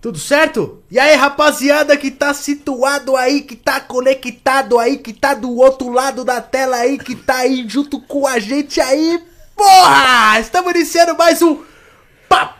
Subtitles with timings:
[0.00, 0.82] Tudo certo?
[0.90, 5.90] E aí, rapaziada que tá situado aí, que tá conectado aí, que tá do outro
[5.90, 9.22] lado da tela aí, que tá aí junto com a gente aí,
[9.54, 10.40] porra!
[10.40, 11.62] Estamos iniciando mais um
[12.30, 12.54] Papo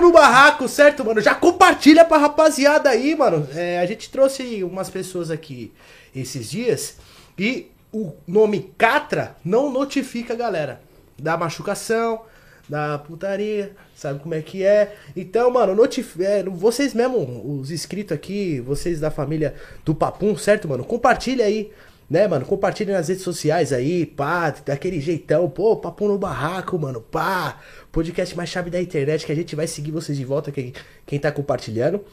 [0.00, 1.20] no Barraco, certo, mano?
[1.20, 3.48] Já compartilha pra rapaziada aí, mano.
[3.52, 5.72] É, a gente trouxe umas pessoas aqui
[6.14, 6.98] esses dias
[7.36, 10.80] e o nome Catra não notifica a galera
[11.18, 12.22] da machucação,
[12.68, 14.94] da putaria, sabe como é que é.
[15.14, 20.68] Então, mano, notif é, vocês mesmo, os inscritos aqui, vocês da família do Papum, certo,
[20.68, 20.84] mano?
[20.84, 21.70] Compartilha aí,
[22.10, 22.44] né, mano?
[22.44, 27.60] Compartilha nas redes sociais aí, pá, daquele jeitão, pô, Papum no Barraco, mano, pá.
[27.92, 30.72] Podcast mais chave da internet que a gente vai seguir vocês de volta, quem,
[31.06, 32.04] quem tá compartilhando.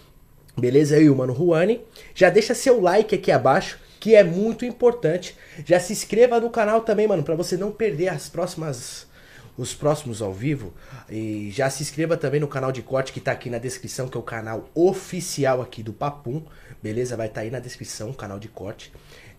[0.55, 0.99] Beleza?
[1.11, 1.81] O mano Juani.
[2.13, 5.35] Já deixa seu like aqui abaixo, que é muito importante.
[5.65, 9.07] Já se inscreva no canal também, mano, para você não perder as próximas
[9.57, 10.73] os próximos ao vivo.
[11.09, 14.17] E já se inscreva também no canal de corte que tá aqui na descrição, que
[14.17, 16.43] é o canal oficial aqui do Papum.
[16.81, 17.15] Beleza?
[17.15, 18.91] Vai estar tá aí na descrição o canal de corte.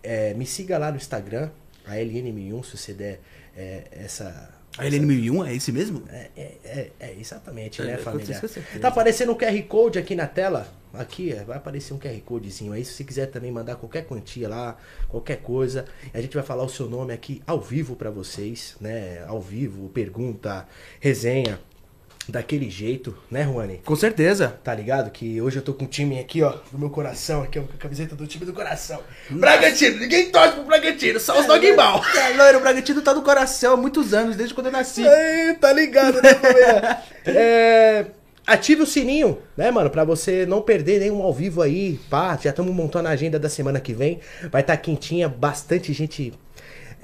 [0.03, 1.51] É, me siga lá no Instagram,
[1.87, 3.20] a LN1001, se você der
[3.57, 4.51] é, essa.
[4.77, 6.03] A LN1001 é esse mesmo?
[6.08, 8.41] É, é, é, é exatamente, É, né, eu família?
[8.80, 10.67] Tá aparecendo um QR Code aqui na tela.
[10.92, 12.84] Aqui é, vai aparecer um QR Codezinho aí.
[12.84, 14.77] Se você quiser também mandar qualquer quantia lá,
[15.08, 19.25] qualquer coisa, a gente vai falar o seu nome aqui ao vivo pra vocês, né?
[19.27, 20.67] Ao vivo, pergunta,
[21.00, 21.61] resenha,
[22.28, 23.80] daquele jeito, né, Juani?
[23.84, 24.58] Com certeza.
[24.62, 25.11] Tá ligado?
[25.11, 27.75] Que hoje eu tô com um time aqui, ó, do meu coração, aqui, ó, com
[27.75, 29.00] a camiseta do time do coração.
[29.30, 32.02] Bragantino, ninguém torce pro Bragantino, só os dog mal.
[32.17, 35.06] É, loiro, o Bragantino tá no coração há muitos anos, desde quando eu nasci.
[35.06, 37.02] Aí, tá ligado, né, família?
[37.27, 38.05] É,
[38.47, 39.89] ative o sininho, né, mano?
[39.89, 41.98] Pra você não perder nenhum ao vivo aí.
[42.11, 44.20] Pá, já estamos montando a agenda da semana que vem.
[44.50, 46.34] Vai estar tá quentinha, bastante gente.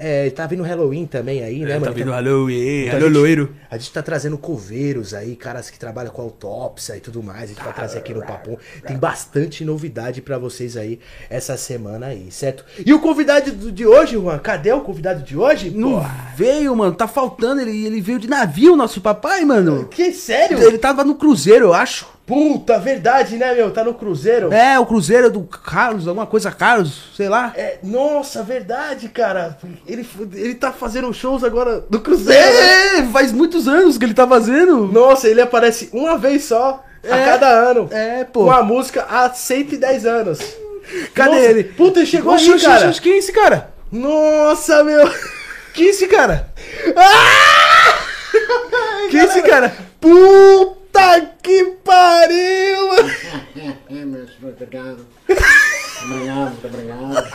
[0.03, 1.85] É, tá vindo Halloween também aí, né, É, mano?
[1.85, 3.55] tá vindo Então- Halloween, então a alô gente- loiro.
[3.69, 7.43] A gente tá trazendo coveiros aí, caras que trabalham com autópsia e tudo mais.
[7.43, 8.57] A gente vai trazer aqui no Papum.
[8.87, 12.65] Tem bastante novidade pra vocês aí essa semana aí, certo?
[12.83, 14.39] E o convidado do- de hoje, Juan?
[14.39, 15.69] Cadê o convidado de hoje?
[15.69, 19.85] Não Pô, veio, mano, tá faltando, ele, ele veio de navio, nosso papai, mano.
[19.85, 20.57] que sério?
[20.61, 22.07] Ele tava no cruzeiro, eu acho.
[22.31, 23.71] Puta, verdade, né, meu?
[23.71, 24.53] Tá no Cruzeiro.
[24.53, 27.51] É, o cruzeiro do Carlos, alguma coisa Carlos, sei lá.
[27.57, 29.57] É, nossa, verdade, cara.
[29.85, 32.41] Ele, ele tá fazendo shows agora no Cruzeiro.
[32.41, 32.99] né?
[32.99, 34.87] É, faz muitos anos que ele tá fazendo.
[34.87, 37.25] Nossa, ele aparece uma vez só a É.
[37.25, 37.89] cada ano.
[37.91, 38.45] É, pô.
[38.45, 40.39] Com a música há 110 anos.
[41.13, 41.63] Cadê Nossa, ele?
[41.65, 42.87] Puta, ele chegou Oxi, aí, cara.
[42.87, 43.73] oxi, quem é esse cara?
[43.91, 45.05] Nossa, meu.
[45.73, 46.49] Quem é esse cara?
[46.95, 47.97] Ai,
[49.11, 49.75] Quem é esse cara?
[49.99, 50.80] Puta
[51.41, 52.93] que pariu!
[53.55, 55.05] É, senhor, obrigado.
[56.03, 57.27] Obrigado, muito obrigado.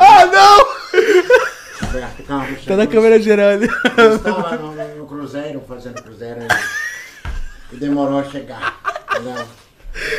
[0.00, 1.86] Ah, não!
[1.86, 2.64] Roberto Carlos.
[2.64, 3.68] Tá na câmera geral ali.
[3.96, 6.48] Eu estava no, no cruzeiro, fazendo cruzeiro aí.
[7.72, 8.78] E demorou a chegar.
[9.10, 9.44] Entendeu?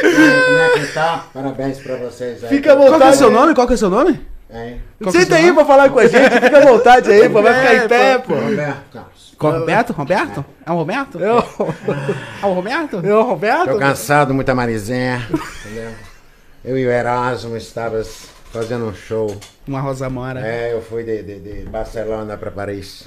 [0.01, 1.25] Como é que tá?
[1.33, 2.49] Parabéns pra vocês aí.
[2.49, 3.17] Fica à Qual que é vontade.
[3.17, 3.55] seu nome?
[3.55, 4.19] Qual que é seu nome?
[5.01, 7.41] Qual que é Senta aí pra falar com a gente, fica à vontade aí, pô.
[7.41, 8.33] Vai ficar É, em pé, pô.
[8.33, 9.18] Roberto Carlos.
[9.39, 9.93] Roberto?
[9.93, 10.45] Roberto?
[10.65, 11.19] É o Roberto?
[11.19, 11.37] Eu,
[12.41, 12.99] É o Roberto?
[13.03, 13.69] eu, Roberto?
[13.71, 15.27] Tô cansado, muita marizinha.
[15.65, 15.91] Entendeu?
[16.65, 19.35] Eu e o Erasmo estávamos fazendo um show.
[19.67, 20.45] Uma Rosa Mora.
[20.45, 23.05] É, eu fui de, de, de Barcelona pra Paris.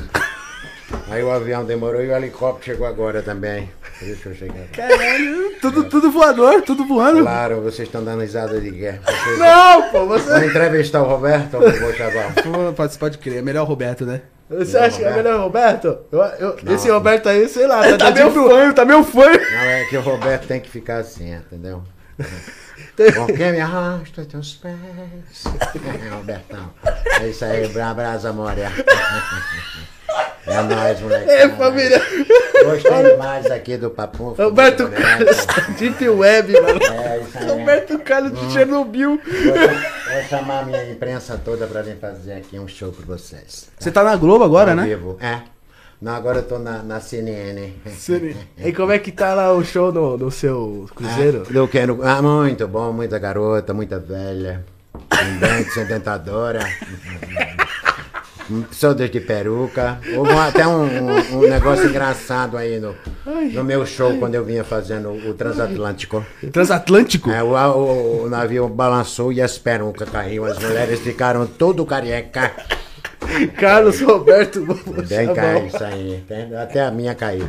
[1.11, 3.71] Aí o avião demorou e o helicóptero chegou agora também.
[4.01, 4.67] Deixa eu chegar.
[4.73, 7.21] Caralho, tudo, tudo voador, tudo voando.
[7.23, 9.01] Claro, vocês estão dando risada de guerra.
[9.05, 10.29] Vocês Não, pô, você.
[10.31, 12.31] vão entrevistar o Roberto ou vou chaval?
[12.43, 14.21] Pô, Pode, pode crer, é melhor o Roberto, né?
[14.59, 15.99] Você acha que é melhor o Roberto?
[16.13, 16.75] Eu, eu- Não.
[16.75, 19.41] esse Roberto aí, sei lá, tá, Tá meio meio fanho, tá meio fanho.
[19.41, 21.83] Não, é que o Roberto tem que ficar assim, entendeu?
[23.27, 24.75] Porque me arrasta teus pés.
[26.05, 26.71] É, Robertão.
[27.21, 28.69] É isso aí, bra- brasa moré.
[30.47, 31.31] É nóis, moleque.
[31.31, 32.03] É, família.
[32.65, 34.35] Gostei demais aqui do papo.
[34.37, 35.47] Roberto Carlos,
[35.79, 36.81] Deep Web, mano.
[36.83, 37.49] É, isso aí.
[37.49, 39.21] Roberto Carlos de Chernobyl.
[39.25, 43.69] Vou, vou chamar a minha imprensa toda pra vir fazer aqui um show pra vocês.
[43.79, 44.85] Você tá na Globo agora, Ao né?
[44.85, 45.17] vivo.
[45.21, 45.41] É.
[46.01, 47.75] Não, agora eu tô na, na CNN.
[48.59, 51.45] E como é que tá lá o show no, no seu cruzeiro?
[51.49, 52.01] Ah, eu quero.
[52.03, 54.65] Ah, muito bom, muita garota, muita velha.
[54.93, 55.71] Com dente,
[58.69, 59.99] Pessoas de peruca.
[60.17, 62.95] Houve até um, um- um negócio engraçado aí no,
[63.53, 66.25] no meu show quando eu vinha fazendo o transatlântico.
[66.53, 67.31] Transatlântico?
[67.31, 70.45] É, o, o- o navio balançou e as perucas caiu.
[70.45, 72.51] As mulheres ficaram todo careca.
[73.59, 74.61] Carlos Roberto,
[75.09, 76.25] Bem caiu isso aí.
[76.61, 77.49] Até a minha caiu.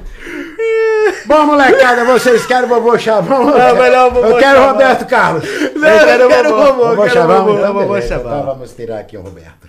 [1.26, 3.46] Bom, molecada, vocês querem vovô Chavão?
[3.46, 4.72] Não, melhor vovô Eu quero Chavão.
[4.74, 5.44] Roberto Carlos.
[5.76, 7.46] Não, eu quero o vovô, Vovô Chavão?
[7.46, 8.08] vovô, Então, vovô beleza.
[8.08, 8.32] Chavão.
[8.40, 9.68] Então vamos tirar aqui o Roberto.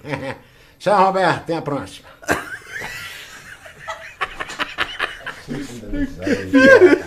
[0.85, 1.37] Tchau, Roberto.
[1.39, 2.07] Até a próxima.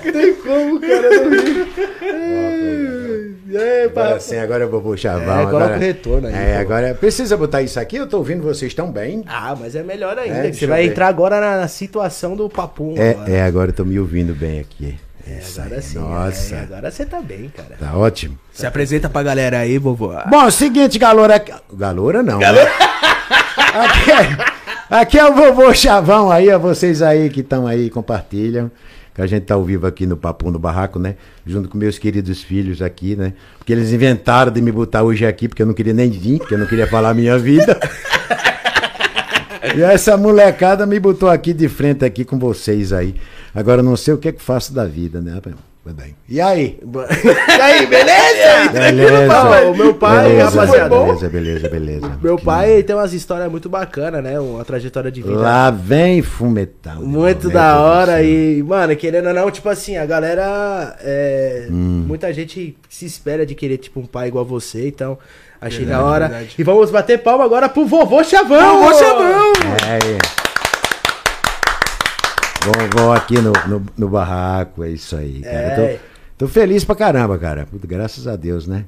[0.03, 1.67] Tem como, cara, não rir.
[3.53, 5.21] É, Agora sim, agora eu vou pro chavão.
[5.41, 8.41] É, coloca agora, o retorno aí, É, agora precisa botar isso aqui, eu tô ouvindo
[8.41, 9.23] vocês tão bem.
[9.27, 10.47] Ah, mas é melhor ainda.
[10.47, 10.89] É, você vai ver.
[10.89, 12.95] entrar agora na, na situação do papum.
[12.97, 13.31] É, agora.
[13.31, 14.99] é, agora eu tô me ouvindo bem aqui.
[15.27, 15.99] Isso Agora aí, sim.
[15.99, 17.75] Nossa, é, agora você tá bem, cara.
[17.79, 18.39] tá ótimo.
[18.51, 20.13] Se apresenta pra galera aí, vovô.
[20.27, 21.43] Bom, é o seguinte, Galoura.
[21.73, 22.39] Galoura não.
[22.39, 22.47] Né?
[23.57, 28.71] Aqui, é, aqui é o vovô Chavão aí, a vocês aí que estão aí, compartilham.
[29.15, 31.15] Que a gente tá ao vivo aqui no Papo no Barraco, né?
[31.43, 33.33] Junto com meus queridos filhos aqui, né?
[33.57, 36.53] Porque eles inventaram de me botar hoje aqui, porque eu não queria nem vir, porque
[36.53, 37.79] eu não queria falar a minha vida.
[39.75, 43.15] E essa molecada me botou aqui de frente aqui com vocês aí.
[43.53, 45.41] Agora eu não sei o que é que faço da vida, né?
[45.43, 45.55] Mas
[45.93, 46.15] bem.
[46.27, 46.79] E aí?
[47.57, 48.71] E aí, beleza?
[48.73, 49.69] Beleza.
[49.71, 50.95] O meu pai, beleza, rapaziada.
[50.95, 52.11] Beleza, beleza, beleza.
[52.21, 54.39] Meu Que pai tem umas histórias muito bacanas, né?
[54.39, 55.35] Uma trajetória de vida.
[55.37, 56.97] Lá vem fumetal.
[56.97, 60.95] de Muito da hora e, mano, querendo ou não, tipo assim, a galera.
[61.01, 62.05] é, Hum.
[62.07, 65.17] Muita gente se espera de querer, tipo, um pai igual você, então
[65.59, 66.27] achei Verdade, da hora.
[66.27, 66.55] verdade.
[66.57, 68.79] E vamos bater palma agora pro vovô Chavão!
[68.83, 69.53] Vovô Chavão!
[69.87, 70.36] É.
[72.67, 75.57] Vovó aqui no, no, no barraco, é isso aí, cara.
[75.57, 75.93] É.
[76.37, 77.65] Tô, tô feliz pra caramba, cara.
[77.65, 78.85] Puta, Graças a Deus, né?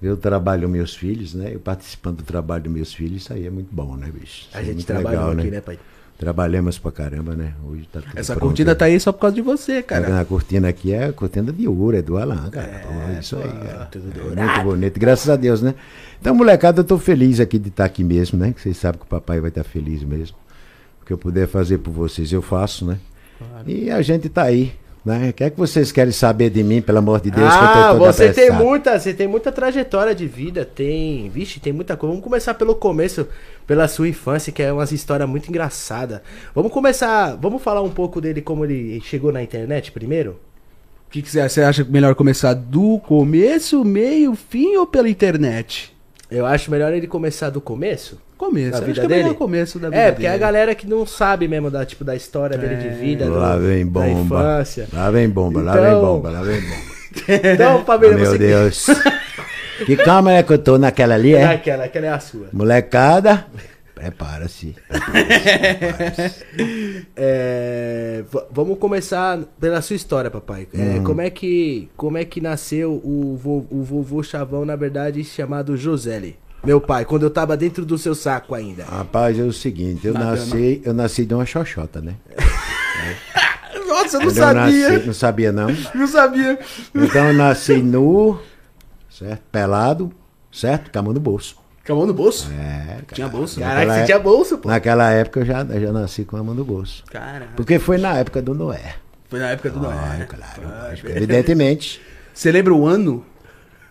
[0.00, 1.50] Eu trabalho com meus filhos, né?
[1.52, 4.48] Eu participando do trabalho dos meus filhos, isso aí é muito bom, né, bicho?
[4.48, 5.78] Isso A é gente trabalhou aqui, né, pai?
[6.16, 7.54] Trabalhamos pra caramba, né?
[7.64, 10.20] Hoje tá Essa pronto cortina tá aí só por causa de você, Cara, cara.
[10.20, 12.82] a cortina aqui é a cortina de ouro, é do Alan, cara.
[12.84, 13.84] Pô, isso aí, cara.
[13.86, 15.76] tudo É muito bonito, graças a Deus, né?
[16.20, 18.52] Então, molecada, eu tô feliz aqui de estar aqui mesmo, né?
[18.52, 20.36] Que vocês sabem que o papai vai estar feliz mesmo.
[21.00, 22.98] O que eu puder fazer por vocês, eu faço, né?
[23.66, 24.72] E a gente tá aí,
[25.04, 25.30] né?
[25.30, 27.68] O que é que vocês querem saber de mim, pelo amor de Deus, que eu
[27.68, 28.64] ah, você tem apressado?
[28.64, 32.12] muita, você tem muita trajetória de vida, tem, vixe, tem muita coisa.
[32.12, 33.26] Vamos começar pelo começo,
[33.66, 36.20] pela sua infância, que é umas histórias muito engraçadas.
[36.54, 40.38] Vamos começar, vamos falar um pouco dele como ele chegou na internet primeiro?
[41.06, 41.30] O que, que?
[41.30, 45.96] Você acha melhor começar do começo, meio, fim ou pela internet?
[46.30, 48.20] Eu acho melhor ele começar do começo.
[48.38, 48.70] Começo.
[48.70, 49.28] Da acho vida que é dele?
[49.30, 50.34] o começo da vida É, porque dele.
[50.34, 53.56] a galera que não sabe mesmo da, tipo, da história dele de vida, do- Lá
[53.56, 54.38] vem da bomba.
[54.38, 54.88] infância.
[54.92, 56.98] Lá vem bomba, lá Então- vem bomba, lá vem bomba.
[57.52, 58.86] Então, família, Oh, meu você Deus.
[59.84, 61.44] que câmera é que eu tô naquela ali, é?
[61.44, 62.46] Aquela, aquela é a sua.
[62.52, 63.46] Molecada,
[63.94, 64.74] prepara-se.
[67.16, 70.66] É, v- vamos começar pela sua história, papai.
[70.72, 71.04] É, Hum.
[71.04, 75.76] como, é que, como é que nasceu o, vo- o vovô Chavão, na verdade, chamado
[75.76, 76.36] Joseli?
[76.64, 78.84] Meu pai, quando eu tava dentro do seu saco ainda.
[78.84, 80.30] Rapaz, é o seguinte, eu Nadando.
[80.36, 82.14] nasci, eu nasci de uma xoxota, né?
[83.86, 84.88] Nossa, eu não eu sabia.
[84.90, 85.68] nasci- não sabia não.
[85.94, 86.58] Não sabia.
[86.94, 88.38] Então eu nasci nu,
[89.10, 89.42] certo?
[89.50, 90.12] Pelado,
[90.52, 90.90] certo?
[90.90, 91.56] Com a mão no bolso.
[91.86, 92.50] Com a mão no bolso?
[92.52, 93.04] É, cara.
[93.14, 93.58] Tinha bolso?
[93.60, 94.68] Caraca, naquela você tinha bolso, pô.
[94.68, 97.02] Naquela época eu já, eu já nasci com a mão no bolso.
[97.10, 97.52] Caraca.
[97.56, 98.96] Porque foi na época do Noé.
[99.30, 100.26] Foi na época do Ah, Noé.
[100.26, 102.00] claro, lógico, evidentemente.
[102.34, 103.24] Você lembra o ano?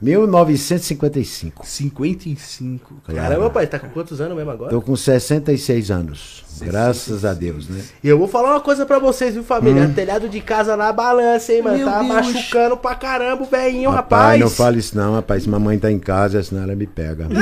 [0.01, 1.65] 1955.
[1.65, 2.95] 55.
[3.07, 4.69] Caramba, pai, tá com quantos anos mesmo agora?
[4.69, 6.43] Tô com 66 anos.
[6.61, 7.81] Graças a Deus, né?
[8.03, 9.83] E eu vou falar uma coisa pra vocês, viu, família?
[9.83, 9.93] Hum.
[9.93, 11.77] Telhado de casa na balança, hein, mano?
[11.77, 12.07] Meu tá Deus.
[12.13, 14.39] machucando pra caramba o velhinho, Rapaz, rapaz.
[14.41, 15.45] não fale isso não, rapaz.
[15.47, 17.27] Mamãe tá em casa, senão ela me pega.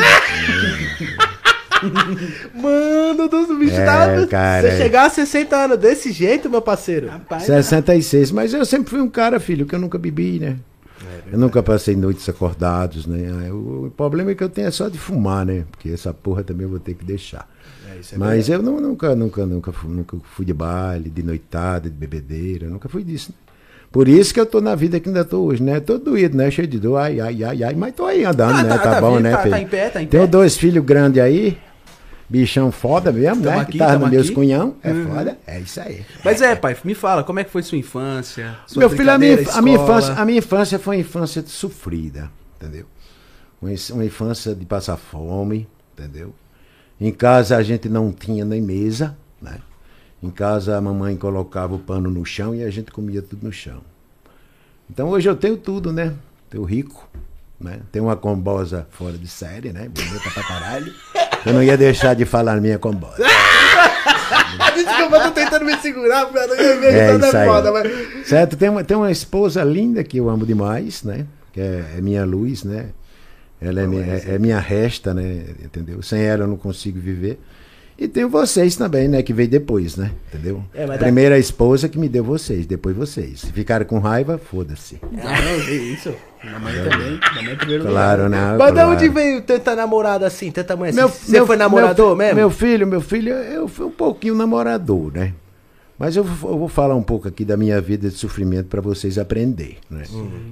[2.56, 4.28] Mano dos bichos, É, tá?
[4.28, 4.78] cara, Você é.
[4.78, 7.08] chegar a 60 anos desse jeito, meu parceiro.
[7.10, 10.56] Rapaz, 66, mas eu sempre fui um cara, filho, que eu nunca bebi, né?
[11.32, 13.32] Eu nunca passei noites acordados, né?
[13.42, 15.66] Aí O, problema é que eu tenho é só de fumar, né?
[15.72, 17.50] Porque essa porra também eu vou ter que deixar.
[17.88, 21.90] É, é Mas eu não- nunca, nunca, nunca, fui, nunca fui de baile, de noitada,
[21.90, 23.32] de bebedeira, nunca fui disso.
[23.32, 23.38] Né?
[23.92, 25.80] Por isso que eu tô na vida que ainda tô hoje, né?
[25.80, 26.52] Tô doído, né?
[26.52, 28.70] Cheio de dor, ai, ai, ai, ai, mas tô aí andando, Ah, né?
[28.70, 29.52] tá- Tá, tá bom, vivo, né, tá- filho?
[29.52, 30.28] tá em pé, tá em Tenho pé.
[30.30, 31.58] dois filhos grandes aí,
[32.30, 33.62] bichão foda mesmo, Tamo né?
[33.62, 34.36] aqui, que tava nos meus aqui.
[34.36, 35.08] cunhão, é Uhum.
[35.08, 36.06] foda, é isso aí.
[36.24, 38.56] Mas é, pai, me fala, como é que foi sua infância?
[38.68, 42.32] Sua Meu filho, a minha, a, minha infância, a minha infância foi uma infância sofrida,
[42.60, 42.86] entendeu?
[43.62, 45.68] Uma infância de passar fome,
[45.98, 46.34] entendeu?
[47.00, 49.60] Em casa a gente não tinha nem mesa, né?
[50.22, 53.52] Em casa a mamãe colocava o pano no chão e a gente comia tudo no
[53.52, 53.82] chão.
[54.90, 56.14] Então hoje eu tenho tudo, né?
[56.50, 57.08] Tenho rico,
[57.60, 57.82] né?
[57.92, 59.90] Tenho uma combosa fora de série, né?
[59.90, 60.94] Bonita pra caralho.
[61.46, 63.24] Eu não ia deixar de falar minha combosa.
[64.76, 66.30] Desculpa, eu tô tentando me segurar.
[66.34, 67.48] Eu É toda isso aí.
[67.48, 68.28] foda, mas.
[68.28, 68.58] Certo?
[68.58, 71.26] Tem uma, tem uma esposa linda que eu amo demais, né?
[71.54, 72.88] Que é, é minha luz, né?
[73.62, 75.46] Ela é, minha, é, é minha resta, né?
[75.64, 76.02] Entendeu?
[76.02, 77.40] Sem ela eu não consigo viver.
[77.98, 79.24] E tenho vocês também, né?
[79.24, 80.12] Que veio depois, né?
[80.28, 80.64] Entendeu?
[80.74, 83.40] É, mas Primeira esposa que me deu vocês, depois vocês.
[83.42, 85.00] Se ficaram com raiva, foda-se.
[85.12, 86.14] Não, não, que isso.
[86.52, 87.20] Mamãe também.
[87.36, 88.52] Mamãe em primeiro Claro, lugar.
[88.52, 88.58] né?
[88.58, 88.90] Mas de claro.
[88.92, 91.00] onde veio tanta namorada assim, tanta mulher assim?
[91.00, 92.36] Meu, Você meu- foi namorador meu, mesmo?
[92.36, 95.34] Meu filho, meu filho, eu fui um pouquinho namorador, né?
[95.98, 98.82] Mas eu, vou- eu vou falar um pouco aqui da minha vida de sofrimento para
[98.82, 99.78] vocês aprenderem.
[99.90, 100.04] Né?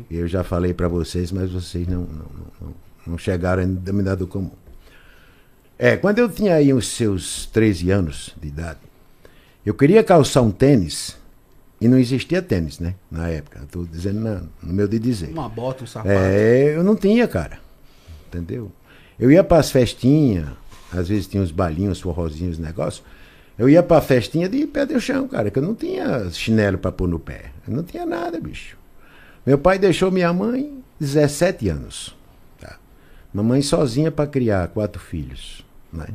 [0.10, 2.26] Eu já falei para vocês, mas vocês não, não,
[2.62, 2.74] não,
[3.08, 4.52] não chegaram em denominador comum.
[5.78, 8.80] É, quando eu tinha aí os seus 13 anos de idade,
[9.66, 11.18] eu queria calçar um tênis
[11.86, 12.96] e não existia tênis, né?
[13.12, 13.60] Na época.
[13.64, 15.30] Estou dizendo na- no meu de dizer.
[15.30, 16.10] Uma bota, um sapato.
[16.16, 17.60] É, eu não tinha, cara.
[18.28, 18.72] Entendeu?
[19.20, 20.48] Eu ia para as festinhas,
[20.92, 23.04] às vezes tinha uns bailinhos, forrozinhos, negócios.
[23.58, 26.92] Eu ia pra festinha de pé de chão, cara, que eu não tinha chinelo pra
[26.92, 27.52] pôr no pé.
[27.68, 28.76] Eu não tinha nada, bicho.
[29.46, 32.16] Meu pai deixou minha mãe 17 anos.
[32.60, 32.78] Tá?
[33.34, 35.64] Mamãe sozinha pra criar quatro filhos.
[35.92, 36.08] Né?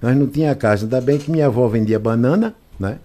[0.00, 0.84] Nós não tinha casa.
[0.84, 2.98] Ainda bem que minha avó vendia banana, né?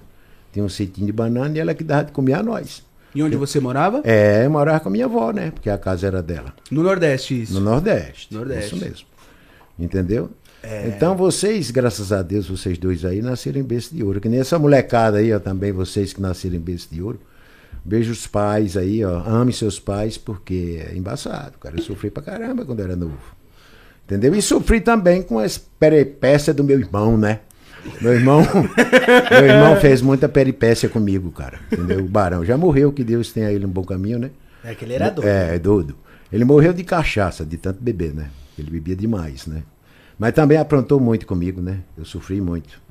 [0.58, 2.84] Tinha um citinho de banana e ela que dava de comer a nós.
[3.14, 4.02] E onde você morava?
[4.04, 5.52] É, eu morava com a minha avó, né?
[5.52, 6.52] Porque a casa era dela.
[6.72, 7.54] No Nordeste, isso.
[7.54, 8.34] No Nordeste.
[8.34, 8.76] Nordeste.
[8.76, 9.08] Isso mesmo.
[9.78, 10.32] Entendeu?
[10.88, 14.20] Então vocês, graças a Deus, vocês dois aí, nasceram em berço de ouro.
[14.20, 17.20] Que nem essa molecada aí, ó, também vocês que nasceram em berço de ouro.
[17.86, 19.20] Beijo os pais aí, ó.
[19.28, 21.76] Ame seus pais, porque é embaçado, cara.
[21.78, 23.36] Eu sofri pra caramba quando era novo.
[24.06, 24.34] Entendeu?
[24.34, 27.42] E sofri também com as peripécias do meu irmão, né?
[28.02, 28.42] Meu irmão,
[29.32, 31.60] meu irmão fez muita peripécia comigo, cara.
[31.72, 32.00] Entendeu?
[32.00, 34.32] O Barão já morreu, que Deus tenha ele um bom caminho, né?
[34.64, 35.28] É que ele era doido.
[35.28, 35.96] É, é doido.
[36.32, 38.30] Ele morreu de cachaça, de tanto beber, né?
[38.58, 39.64] Ele bebia demais, né?
[40.20, 41.80] Mas também aprontou muito comigo, né?
[41.98, 42.82] Eu sofri muito.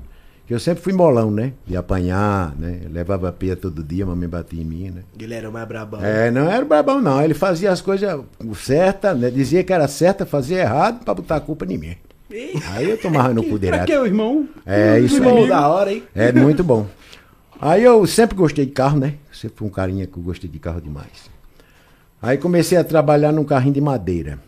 [0.49, 1.51] Eu sempre fui molão, né?
[1.65, 2.79] De apanhar, né?
[2.83, 5.03] Eu levava pia todo dia, mamãe batia em mim, né?
[5.19, 5.99] Ele era o mais brabão.
[6.01, 7.21] É, não era brabão, não.
[7.21, 8.21] Ele fazia as coisas
[8.55, 9.29] certas, né?
[9.29, 11.97] Dizia que era certa, fazia errado pra botar a culpa em mim.
[12.29, 13.85] Aí eu tomava no cu Pra direto.
[13.85, 14.47] que o irmão?
[14.65, 15.47] É isso Irmão aí.
[15.47, 16.03] da hora, hein?
[16.13, 16.85] É muito bom.
[17.59, 19.15] Aí eu sempre gostei de carro, né?
[19.31, 21.29] Sempre fui um carinha que eu gostei de carro demais.
[22.21, 24.39] Aí comecei a trabalhar num carrinho de madeira.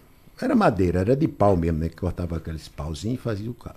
[0.42, 1.90] Era madeira, era de pau mesmo, né?
[1.90, 3.76] Que cortava aqueles pauzinhos e fazia o carro.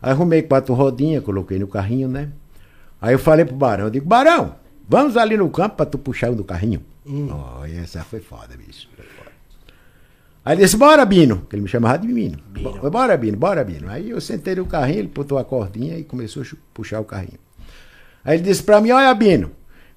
[0.00, 2.30] Aí arrumei quatro rodinhas, coloquei no carrinho, né?
[3.00, 4.54] Aí eu falei pro Barão, eu digo, Barão,
[4.88, 6.82] vamos ali no campo pra tu puxar o do carrinho.
[7.30, 8.88] Ó, e essa foi foda, bicho.
[10.48, 11.46] Aí ele disse, bora, Bino.
[11.48, 12.38] Que ele me chamava de Bino.
[12.62, 13.90] Bo- Bora, Bino, bora, Bino.
[13.90, 17.38] Aí eu sentei no carrinho, ele botou a cordinha e começou a puxar o carrinho.
[18.24, 19.50] Aí ele disse pra mim, olha, Bino,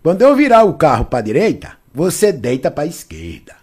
[0.04, 3.56] quando eu virar o carro pra direita, você deita pra esquerda.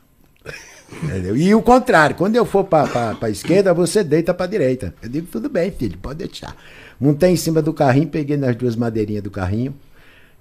[1.04, 1.36] Entendeu?
[1.36, 4.94] E o contrário, quando eu for pra, pra esquerda, você deita pra direita.
[5.02, 6.56] Eu digo, tudo bem, filho, pode deixar.
[6.98, 9.74] Montei em cima do carrinho, peguei nas duas madeirinhas do carrinho,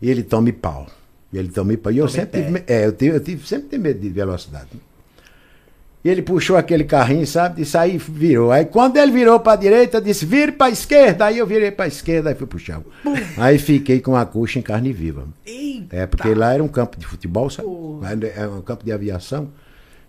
[0.02, 0.88] e ele tome pau.
[1.34, 1.92] E ele tome pau.
[1.92, 4.70] E eu sempre tive, é, eu, tive, eu tive, sempre tive medo de velocidade.
[6.08, 7.64] E ele puxou aquele carrinho, sabe?
[7.64, 8.50] Isso aí virou.
[8.50, 11.26] Aí quando ele virou pra direita, disse, vire pra esquerda.
[11.26, 12.86] Aí eu virei pra esquerda e fui chão.
[13.36, 15.28] Aí fiquei com a coxa em carne viva.
[15.46, 15.94] Eita.
[15.94, 17.68] É, porque lá era um campo de futebol, sabe?
[18.34, 19.50] Era um campo de aviação.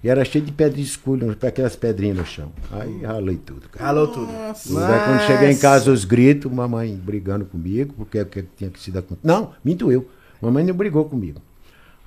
[0.01, 2.53] E era cheio de pedra de escuro, aquelas pedrinhas no chão.
[2.71, 3.87] Aí ralei tudo, cara.
[3.87, 4.29] Ralou tudo.
[4.31, 8.79] Mas aí quando cheguei em casa, os gritos, mamãe brigando comigo, porque que tinha que
[8.79, 9.21] se dar conta.
[9.25, 10.09] Não, minto eu.
[10.41, 11.43] Mamãe não brigou comigo.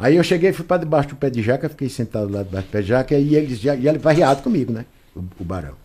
[0.01, 2.71] Aí eu cheguei, fui para debaixo do pé de jaca, fiquei sentado lá debaixo do
[2.71, 4.85] pé de jaca, e ele, já, e ele vai riado comigo, né?
[5.15, 5.75] O, o barão.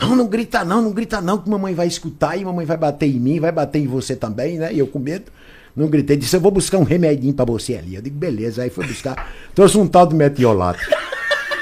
[0.00, 3.06] Não, não grita não, não grita não, que mamãe vai escutar e mamãe vai bater
[3.06, 4.72] em mim, vai bater em você também, né?
[4.72, 5.30] E eu com medo.
[5.76, 7.94] Não gritei, disse, eu vou buscar um remedinho pra você ali.
[7.94, 8.62] Eu digo, beleza.
[8.62, 10.80] Aí foi buscar, trouxe um tal de metiolato.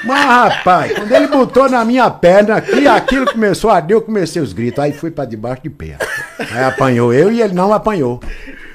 [0.03, 4.41] Mas, rapaz, quando ele botou na minha perna aqui, aquilo começou a arder, eu comecei
[4.41, 4.79] os gritos.
[4.79, 5.97] Aí fui pra debaixo de pé.
[6.39, 8.19] Aí apanhou eu e ele não apanhou.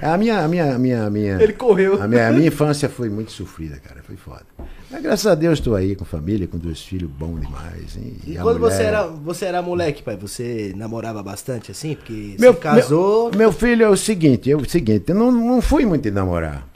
[0.04, 1.42] A minha, a minha, a minha, a minha.
[1.42, 2.02] Ele correu.
[2.02, 4.02] A minha, a minha infância foi muito sofrida, cara.
[4.02, 4.44] Foi foda.
[4.90, 7.96] Mas graças a Deus estou aí com família, com dois filhos bons demais.
[7.96, 8.16] hein?
[8.26, 11.94] E a quando mulher- você era, você era moleque, pai, você namorava bastante assim?
[11.94, 13.30] Porque Meu, casou.
[13.30, 16.10] Meu, meu filho é o seguinte, é o seguinte, eu não, não fui muito de
[16.10, 16.68] namorar.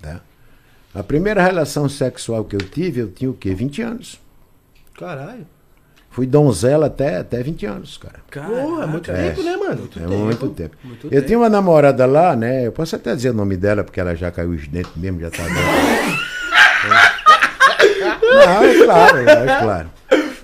[0.00, 0.20] Tá?
[0.94, 3.54] A primeira relação sexual que eu tive, eu tinha o quê?
[3.54, 4.20] 20 anos.
[4.96, 5.46] Caralho.
[6.10, 8.20] Fui donzela até, até 20 anos, cara.
[8.30, 9.88] Porra, é muito tempo, né, mano?
[9.96, 10.76] É muito tempo.
[11.10, 12.66] eu tinha uma namorada lá, né?
[12.66, 15.30] Eu posso até dizer o nome dela, porque ela já caiu os dentes mesmo, já
[15.30, 15.44] tá.
[18.22, 19.90] Não, é claro, é claro.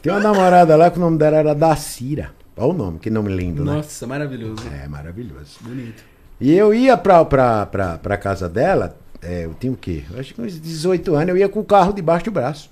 [0.02, 2.30] Tem uma namorada lá que o nome dela era Dacira.
[2.56, 3.72] Olha o nome, que nome lindo, né?
[3.72, 4.62] Nossa, maravilhoso.
[4.72, 5.56] É maravilhoso.
[5.60, 6.04] Bonito.
[6.40, 10.04] E eu ia pra, pra, pra, pra casa dela, é, eu tinha o quê?
[10.12, 12.70] Eu acho que uns 18 anos, eu ia com o carro debaixo do braço.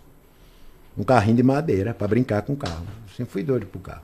[0.97, 2.85] Um carrinho de madeira, pra brincar com o carro.
[3.09, 4.03] Eu sempre fui doido pro carro.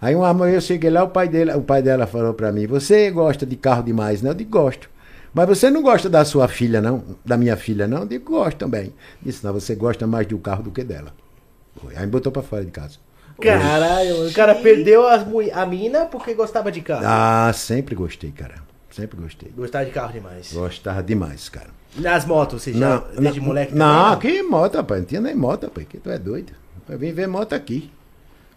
[0.00, 2.66] Aí uma manhã eu cheguei lá, o pai, dele, o pai dela falou pra mim,
[2.66, 4.30] você gosta de carro demais, né?
[4.30, 4.90] Eu digo, gosto.
[5.32, 7.04] Mas você não gosta da sua filha, não?
[7.24, 8.00] Da minha filha, não?
[8.00, 8.92] Eu digo, gosto também.
[9.22, 11.12] Disse, não, você gosta mais do carro do que dela.
[11.94, 12.98] Aí me botou pra fora de casa.
[13.40, 17.02] Caralho, o cara perdeu as a mina porque gostava de carro.
[17.04, 18.54] Ah, sempre gostei, cara.
[18.90, 19.52] Sempre gostei.
[19.54, 20.52] Gostava de carro demais.
[20.52, 21.68] Gostava demais, cara.
[21.98, 25.00] Nas motos, você já, desde moleque Não, também, que moto, rapaz.
[25.00, 25.86] Não tinha nem moto, rapaz.
[25.88, 26.52] Que tu é doido.
[26.88, 27.90] Eu vim ver moto aqui.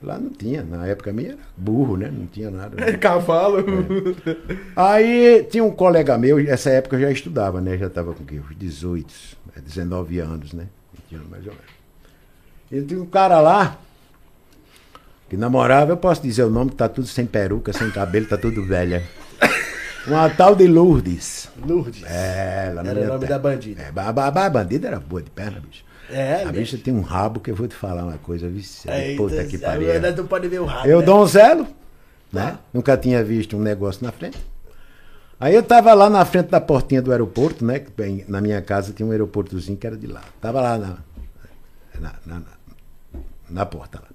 [0.01, 2.10] Lá não tinha, na época minha era burro, né?
[2.10, 2.75] Não tinha nada.
[2.77, 2.93] né?
[2.98, 3.58] Cavalo.
[4.75, 7.77] Aí tinha um colega meu, essa época eu já estudava, né?
[7.77, 8.39] Já estava com o quê?
[8.39, 9.13] Uns 18,
[9.58, 10.67] é, 19 anos, né?
[11.10, 11.69] 20 anos mais ou menos.
[12.72, 13.77] E tinha um cara lá
[15.29, 18.38] que namorava, eu posso dizer o nome, que tá tudo sem peruca, sem cabelo, tá
[18.38, 19.03] tudo velha.
[20.10, 21.50] Uma tal de Lourdes.
[21.66, 22.04] Lourdes.
[22.04, 23.82] É, ela Era o nome ter- da bandida.
[23.82, 25.84] É, a, a, a bandida era boa de perna, bicho.
[26.10, 26.51] É, a né?
[26.54, 28.89] bicha tem um rabo que eu vou te falar uma coisa, vice.
[28.89, 29.88] Eita, Puta que a pariu.
[29.88, 30.88] verdade não pode ver o rabo.
[30.88, 31.06] Eu né?
[31.06, 31.68] donzelo,
[32.34, 32.51] né?
[32.51, 32.60] Tá.
[32.74, 34.38] Nunca tinha visto um negócio na frente.
[35.39, 37.82] Aí eu tava lá na frente da portinha do aeroporto, né?
[38.28, 40.22] Na minha casa tinha um aeroportozinho que era de lá.
[40.42, 40.98] Tava lá na,
[42.00, 42.42] na, na,
[43.50, 44.08] na- porta lá.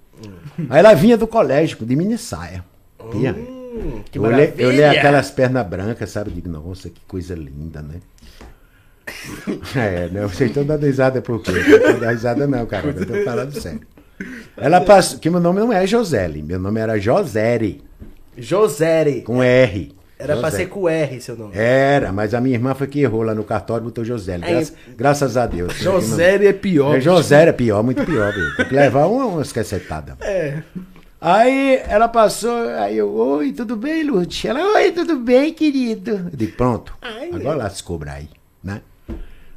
[0.71, 2.65] Aí ela vinha do colégio, de mini saia.
[3.01, 3.64] Hum,
[4.11, 6.31] que eu, olhei, eu olhei aquelas pernas brancas, sabe?
[6.31, 8.01] Digo, nossa, que coisa linda, né?
[9.77, 10.23] É, né?
[10.23, 11.53] Vocês estão dando risada por quê?
[11.53, 12.89] Não dando risada não, cara.
[12.89, 13.81] Eu tô falando sério.
[14.57, 17.83] Ela passou, que meu nome não é Josele, meu nome era Josere,
[18.37, 19.23] Josere.
[19.23, 19.93] com R.
[20.17, 20.63] Era pra José.
[20.63, 21.51] ser com R, seu nome.
[21.57, 24.45] Era, mas a minha irmã foi que errou lá no cartório e botou Josele.
[24.45, 25.75] Aí- Graças, graças a Deus.
[25.77, 26.97] José é pior.
[26.97, 28.57] É, José é pior, muito pior, viu?
[28.57, 30.15] Tem que levar uma, umas cacetadas.
[30.21, 30.63] É.
[31.27, 34.45] Aí ela passou, aí eu, oi, tudo bem, Lourdes?
[34.45, 36.11] Ela, oi, tudo bem, querido?
[36.11, 38.29] Eu digo, pronto, Ai, agora lá se cobra aí,
[38.63, 38.83] né?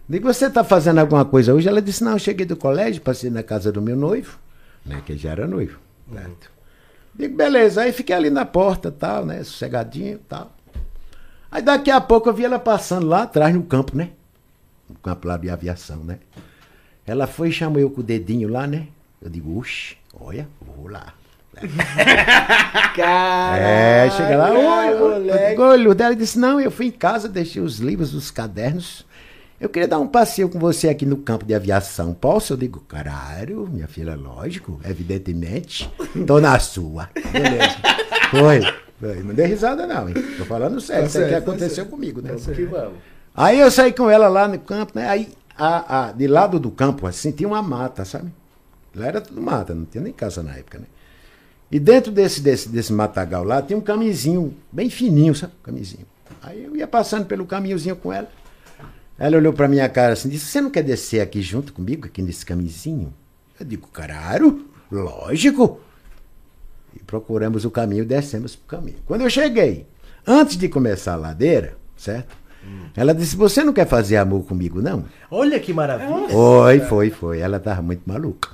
[0.08, 1.68] Digo, você tá fazendo alguma coisa hoje?
[1.68, 4.40] Ela disse, não, eu cheguei do colégio, passei na casa do meu noivo,
[4.86, 5.78] né, que já era noivo,
[6.10, 6.50] certo?
[7.14, 10.56] Digo, beleza, aí fiquei ali na porta, tal, né, sossegadinho, tal.
[11.52, 14.12] Aí daqui a pouco eu vi ela passando lá atrás no campo, né?
[14.88, 16.20] No campo lá de aviação, né?
[17.06, 18.88] Ela foi e chamou eu com o dedinho lá, né?
[19.22, 21.14] Eu digo, oxe, olha, vou lá.
[22.96, 23.64] Caralho.
[23.64, 25.62] É, chega lá, oi, oi, moleque.
[25.62, 26.06] oi, Lourdes.
[26.06, 29.06] Ela disse, não, eu fui em casa, deixei os livros, os cadernos.
[29.60, 32.14] Eu queria dar um passeio com você aqui no campo de aviação.
[32.14, 32.54] Posso?
[32.54, 35.92] Eu digo, caralho, minha filha, lógico, evidentemente.
[36.28, 37.10] Tô na sua.
[37.32, 37.76] Beleza.
[38.30, 38.62] Foi.
[39.00, 39.24] Foi.
[39.24, 40.16] Não dei risada não, hein?
[40.38, 41.90] Tô falando sério, Tá isso aí que tá aconteceu certo.
[41.90, 42.30] comigo, né?
[42.30, 42.94] Vamos que vamos.
[43.36, 45.08] Aí eu saí com ela lá no campo, né?
[45.10, 48.32] Aí, a, a, de lado do campo, assim, tinha uma mata, sabe?
[48.96, 50.86] Lá era tudo mata, não tinha nem casa na época, né?
[51.72, 55.54] E dentro desse, desse, desse matagal lá, tinha um caminhozinho bem fininho, sabe?
[55.64, 56.06] Caminhozinho.
[56.42, 58.30] Aí eu ia passando pelo caminhozinho com ela.
[59.20, 62.22] Ela olhou pra minha cara assim, disse, você não quer descer aqui junto comigo, aqui
[62.22, 63.14] nesse caminhozinho?
[63.60, 65.80] Eu digo, caralho, lógico.
[66.96, 68.98] E procuramos o caminho e descemos pro caminho.
[69.06, 69.86] Quando eu cheguei,
[70.26, 72.36] antes de começar a ladeira, certo?
[72.96, 75.06] Ela disse, você não quer fazer amor comigo, não?
[75.32, 76.30] Olha que maravilha.
[76.30, 77.40] Foi, foi, foi.
[77.40, 78.50] Ela tava muito maluca.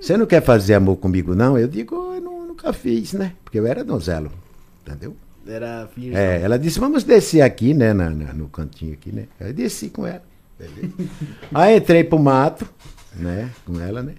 [0.00, 1.58] Você não quer fazer amor comigo, não?
[1.58, 3.32] Eu digo, eu nu- nunca fiz, né?
[3.44, 4.30] Porque eu era donzelo,
[4.86, 5.16] entendeu?
[5.46, 6.16] Era virgem.
[6.18, 7.92] É, ela disse, vamos descer aqui, né?
[7.94, 9.26] na- na- no cantinho aqui, né?
[9.40, 10.22] Eu desci com ela.
[11.54, 12.68] Aí entrei pro mato,
[13.14, 13.50] né?
[13.64, 14.14] Com ela, né?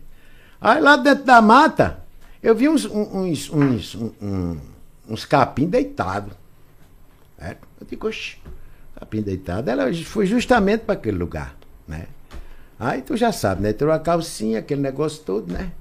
[0.59, 1.99] Aí lá dentro da mata,
[2.41, 4.57] eu vi uns, uns, uns, um-
[5.07, 6.33] uns capim deitados.
[7.37, 7.67] Certo?
[7.79, 8.37] Eu digo, oxe,
[8.99, 9.69] capim deitado.
[9.69, 11.55] Ela foi justamente para aquele lugar,
[11.87, 12.07] né?
[12.79, 13.73] Aí tu já sabe, né?
[13.73, 15.71] Tirou a calcinha, aquele negócio todo, né?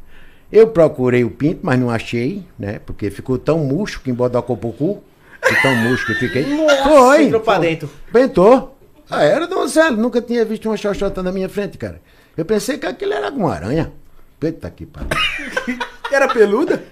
[0.50, 2.80] Eu procurei o pinto, mas não achei, né?
[2.84, 5.02] Porque ficou tão murcho que em Bodocopucu,
[5.46, 6.44] de tão murcho que fiquei.
[6.82, 7.24] foi!
[7.24, 7.66] entrou pra foi.
[7.66, 7.90] dentro.
[8.10, 8.78] Pentou.
[9.10, 12.00] Ah, era donzelo, nunca tinha visto uma xoxota na minha frente, cara.
[12.36, 13.92] Eu pensei que aquilo era alguma aranha.
[14.40, 15.08] Eita que pariu.
[16.10, 16.82] Era peluda?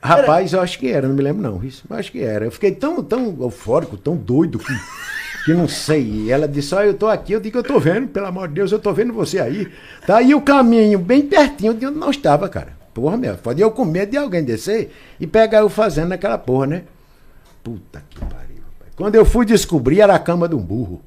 [0.00, 1.84] Rapaz, eu acho que era, não me lembro não, isso.
[1.90, 2.44] Eu acho que era.
[2.44, 4.72] Eu fiquei tão, tão eufórico, tão doido que,
[5.44, 6.02] que não sei.
[6.02, 8.54] E ela disse, ó, eu tô aqui, eu digo, eu tô vendo, pelo amor de
[8.54, 9.70] Deus, eu tô vendo você aí.
[10.06, 12.77] Tá aí o caminho bem pertinho de onde nós estava, cara.
[12.98, 16.66] Porra, meu, pode eu com medo de alguém descer e pegar eu fazendo aquela porra,
[16.66, 16.82] né?
[17.62, 18.92] Puta que pariu, rapaz.
[18.96, 21.00] Quando eu fui descobrir, era a cama de um burro.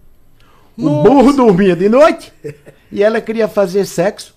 [0.77, 2.31] O burro dormia de noite
[2.89, 4.33] e ela queria fazer sexo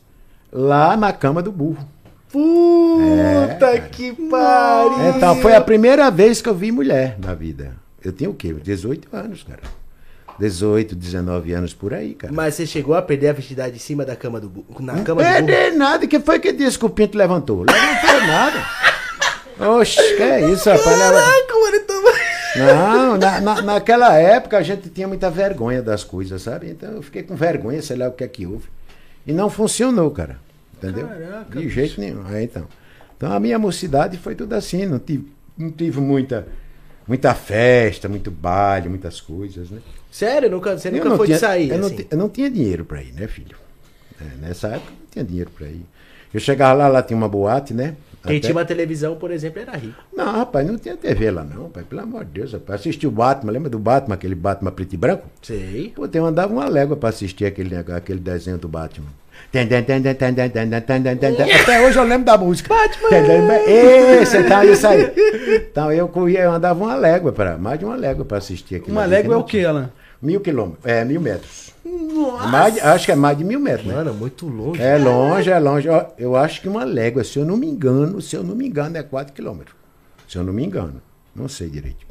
[0.52, 1.88] lá na cama do burro.
[2.32, 5.10] Puta É, que pariu.
[5.16, 7.76] Então, foi a primeira vez que eu vi mulher na vida.
[8.04, 8.52] Eu tinha o quê?
[8.52, 9.62] 18 anos, cara.
[10.38, 12.32] 18, 19 anos por aí, cara.
[12.32, 14.66] Mas você chegou a perder a virgindade em cima da cama do burro?
[14.80, 15.34] Na Não cama do burro?
[15.46, 16.06] perder nada.
[16.06, 17.62] que foi que disse que o Pinto levantou?
[17.64, 18.64] Levantou nada.
[19.78, 20.84] Oxe, que é isso, rapaz?
[20.98, 22.12] Caraca, mano, eu tava...
[22.56, 26.70] Não, na, na- naquela época a gente tinha muita vergonha das coisas, sabe?
[26.70, 28.66] Então eu fiquei com vergonha, sei lá o que é que houve.
[29.26, 30.38] E não funcionou, cara.
[30.76, 31.06] Entendeu?
[31.08, 32.22] Caraca, De jeito nenhum.
[32.26, 32.66] Aí, então.
[33.16, 36.46] então a minha mocidade foi tudo assim, não tive, não tive muita,
[37.08, 39.78] muita festa, muito baile, muitas coisas, né?
[40.14, 40.48] Sério?
[40.48, 41.70] Nunca, você eu nunca foi tinha, de sair?
[41.70, 41.96] Eu, assim?
[41.96, 43.56] não, eu, não, tinha dinheiro pra ir, né, filho?
[44.20, 45.84] É, nessa época não tinha dinheiro pra ir.
[46.32, 47.96] Eu chegava lá, lá tinha uma boate, né?
[48.22, 48.46] Quem Até...
[48.46, 50.00] tinha uma televisão, por exemplo, era rico.
[50.16, 51.82] Não, rapaz, não tinha TV lá, não, pai.
[51.82, 52.80] Pelo amor de Deus, rapaz.
[52.80, 55.26] Assisti o Batman, lembra do Batman, aquele Batman preto e branco?
[55.42, 55.92] Sei.
[55.96, 59.08] Pô, eu andava uma légua pra assistir aquele, aquele desenho do Batman.
[61.60, 62.72] Até hoje eu lembro da música.
[62.72, 63.56] Batman!
[63.66, 65.12] Esse, tá, isso aí.
[65.70, 68.92] Então eu, corria, eu andava uma légua, pra, mais de uma légua pra assistir aquilo.
[68.92, 69.90] Uma légua é o quê, Alan?
[70.24, 71.72] Mil quilômetros, é, mil metros.
[72.50, 73.94] Mais de- acho que é mais de mil metros, né?
[73.94, 74.80] Mano, muito longe.
[74.80, 75.86] É longe, é longe.
[76.18, 78.96] Eu acho que uma légua, se eu não me engano, se eu não me engano,
[78.96, 79.76] é 4 quilômetros.
[80.26, 81.02] Se eu não me engano.
[81.36, 82.06] Não sei direito.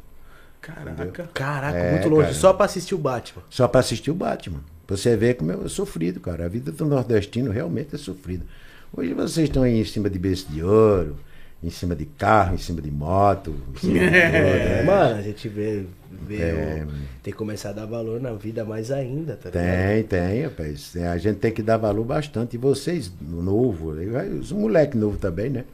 [0.60, 1.28] Caraca.
[1.34, 2.22] Caraca, É, muito longe.
[2.28, 2.34] cara.
[2.34, 3.42] Só pra assistir o Batman.
[3.50, 4.60] Só para assistir o Batman.
[4.86, 6.44] Você ver como eu sofrido, cara.
[6.44, 8.44] A vida do nordestino realmente é sofrida.
[8.96, 11.16] Hoje vocês estão aí em cima de berço de ouro,
[11.62, 14.82] em cima de carro, em cima de moto, em cima de tudo, né?
[14.82, 15.86] Mano, a gente vê.
[16.10, 16.86] vê É.
[17.22, 19.64] tem que começar a dar valor na vida mais ainda, tá ligado?
[19.64, 20.94] Tem, tem, rapaz.
[20.96, 22.54] A gente tem que dar valor bastante.
[22.54, 23.90] E vocês, no novo,
[24.38, 25.64] os moleques novos também, né?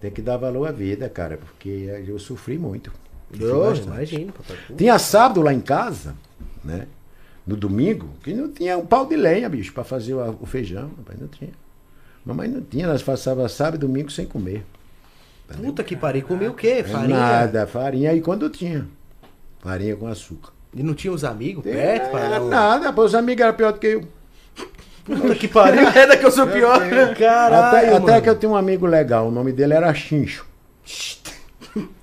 [0.00, 2.92] Tem que dar valor à vida, cara, porque eu sofri muito.
[3.38, 4.56] Eu imagino, papai.
[4.76, 6.14] Tinha sábado lá em casa,
[6.62, 6.86] né?
[7.46, 10.90] No domingo, que não tinha um pau de lenha, bicho, pra fazer o, o feijão.
[10.98, 11.50] Rapaz, não tinha.
[12.24, 14.64] Mamãe não tinha, nós passava sábado e domingo sem comer.
[15.48, 16.22] Puta que pariu.
[16.22, 16.82] Comia o quê?
[16.82, 17.16] Farinha?
[17.18, 18.86] Nada, farinha aí quando tinha.
[19.60, 20.50] Farinha com açúcar.
[20.74, 22.16] E não tinha os amigos perto?
[22.16, 24.08] Era dar um- nada, pô, os amigos eram pior do que eu.
[25.04, 25.82] Puta que pariu.
[25.94, 26.80] É que eu sou pior.
[27.16, 30.46] Caralho, até, até que eu tinha um amigo legal, o nome dele era Chincho.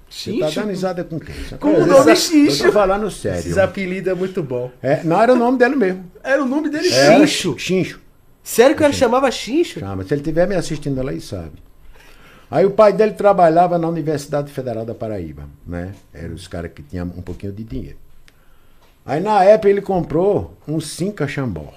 [0.10, 1.34] Você tá dando risada com quem?
[1.60, 2.65] Com o nome Eu Xincho.
[2.65, 3.39] tô falando sério.
[3.39, 4.69] Esses apelidos é muito bom.
[4.82, 6.06] É, não era o nome dele mesmo.
[6.23, 7.56] Era o nome dele Era Xincho.
[7.58, 7.99] Chincho.
[8.43, 9.80] Sério que ele chamava Xincho?
[9.80, 10.04] Chama.
[10.04, 11.54] Se ele estiver me assistindo lá, ele sabe.
[12.51, 15.93] Aí o pai dele trabalhava na Universidade Federal da Paraíba, né?
[16.13, 17.97] Eram os caras que tinham um pouquinho de dinheiro.
[19.05, 21.73] Aí na época ele comprou um Cinca Xambó.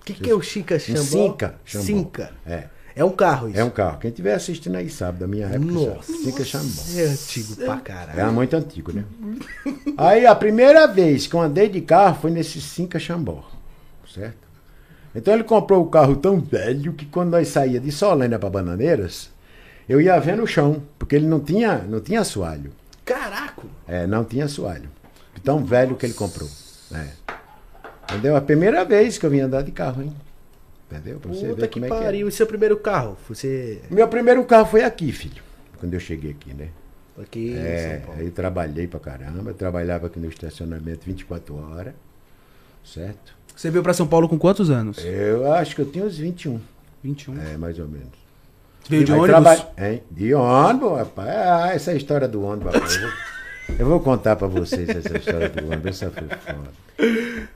[0.00, 1.00] O que, que é o Chica Um Xambó?
[1.04, 1.84] Cinca Xambó.
[1.84, 2.32] Cinca.
[2.44, 2.64] É.
[2.96, 3.58] É um carro isso.
[3.58, 3.98] É um carro.
[3.98, 6.02] Quem estiver assistindo aí sabe, da minha época Nossa.
[6.12, 6.18] sabe.
[6.24, 6.82] Cinca Xambó.
[6.96, 8.20] É antigo pra caralho.
[8.20, 9.04] Era muito antigo, né?
[9.96, 13.48] Aí a primeira vez que eu andei de carro foi nesse Cinca Xambó,
[14.12, 14.44] certo?
[15.14, 19.30] Então ele comprou o carro tão velho que quando nós saía de Solânia para Bananeiras,
[19.88, 22.72] eu ia ver no chão, porque ele não tinha, não tinha assoalho.
[23.04, 23.62] Caraca.
[23.86, 24.88] É, não tinha assoalho.
[25.34, 26.48] De Tão velho que ele comprou.
[26.90, 27.10] né?
[28.10, 28.36] Entendeu?
[28.36, 30.12] A primeira vez que eu vim andar de carro, hein?
[30.90, 31.18] Entendeu?
[31.18, 31.98] Pra você Puta ver que como é que é.
[32.06, 32.28] pariu.
[32.28, 33.16] E seu primeiro carro?
[33.28, 33.80] Você.
[33.90, 35.42] Meu primeiro carro foi aqui, filho.
[35.78, 36.68] Quando eu cheguei aqui, né?
[37.20, 41.94] Aqui É, aí trabalhei pra caramba, eu trabalhava aqui no estacionamento 24 horas,
[42.84, 43.34] certo?
[43.54, 44.98] Você veio pra São Paulo com quantos anos?
[45.04, 46.60] Eu acho que eu tinha uns 21,
[47.04, 47.40] 21.
[47.40, 48.23] é, mais ou menos.
[48.84, 49.28] Você veio de ônibus?
[49.28, 50.02] traba- Hein?
[50.10, 51.28] De ônibus, rapaz.
[51.30, 52.94] Ah, essa é a história do ônibus, rapaz.
[52.96, 57.48] Eu vou, eu vou contar pra vocês essa história do ônibus, essa foi foda.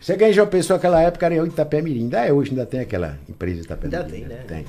[0.00, 2.00] Você ganhou João Pessoa naquela época era eu Itapé-Mirim.
[2.04, 3.96] Ainda é hoje, ainda tem aquela empresa Itapé-Mirim.
[4.02, 4.44] Ainda tem, né?
[4.48, 4.64] Tem.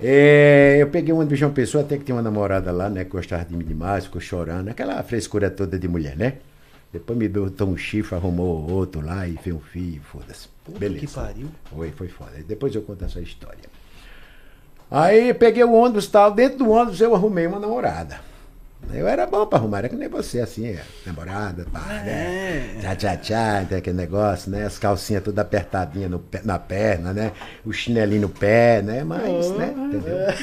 [0.00, 3.04] É, eu peguei um de João Pessoa, até que tinha uma namorada lá, né?
[3.04, 4.68] Que gostava de mim demais, ficou chorando.
[4.68, 6.34] Aquela frescura toda de mulher, né?
[6.92, 10.48] Depois me botou um chifre, arrumou outro lá e fez um filho, foda-se.
[10.64, 11.06] Puta Beleza.
[11.06, 11.48] que pariu.
[11.64, 12.30] Foi, foi foda.
[12.46, 13.58] Depois eu conto essa história.
[14.90, 16.32] Aí peguei o ônibus e tal.
[16.32, 18.28] Dentro do ônibus eu arrumei uma namorada.
[18.92, 22.76] Eu era bom pra arrumar, era que nem você, assim, é, namorada, pá, né?
[22.80, 24.64] Tchá, tchá, tchá, tem aquele negócio, né?
[24.64, 27.32] As calcinhas todas apertadinhas no na perna, né?
[27.66, 29.04] O chinelinho no pé, né?
[29.04, 29.74] Mas, né?
[29.76, 30.16] Entendeu?
[30.16, 30.34] É.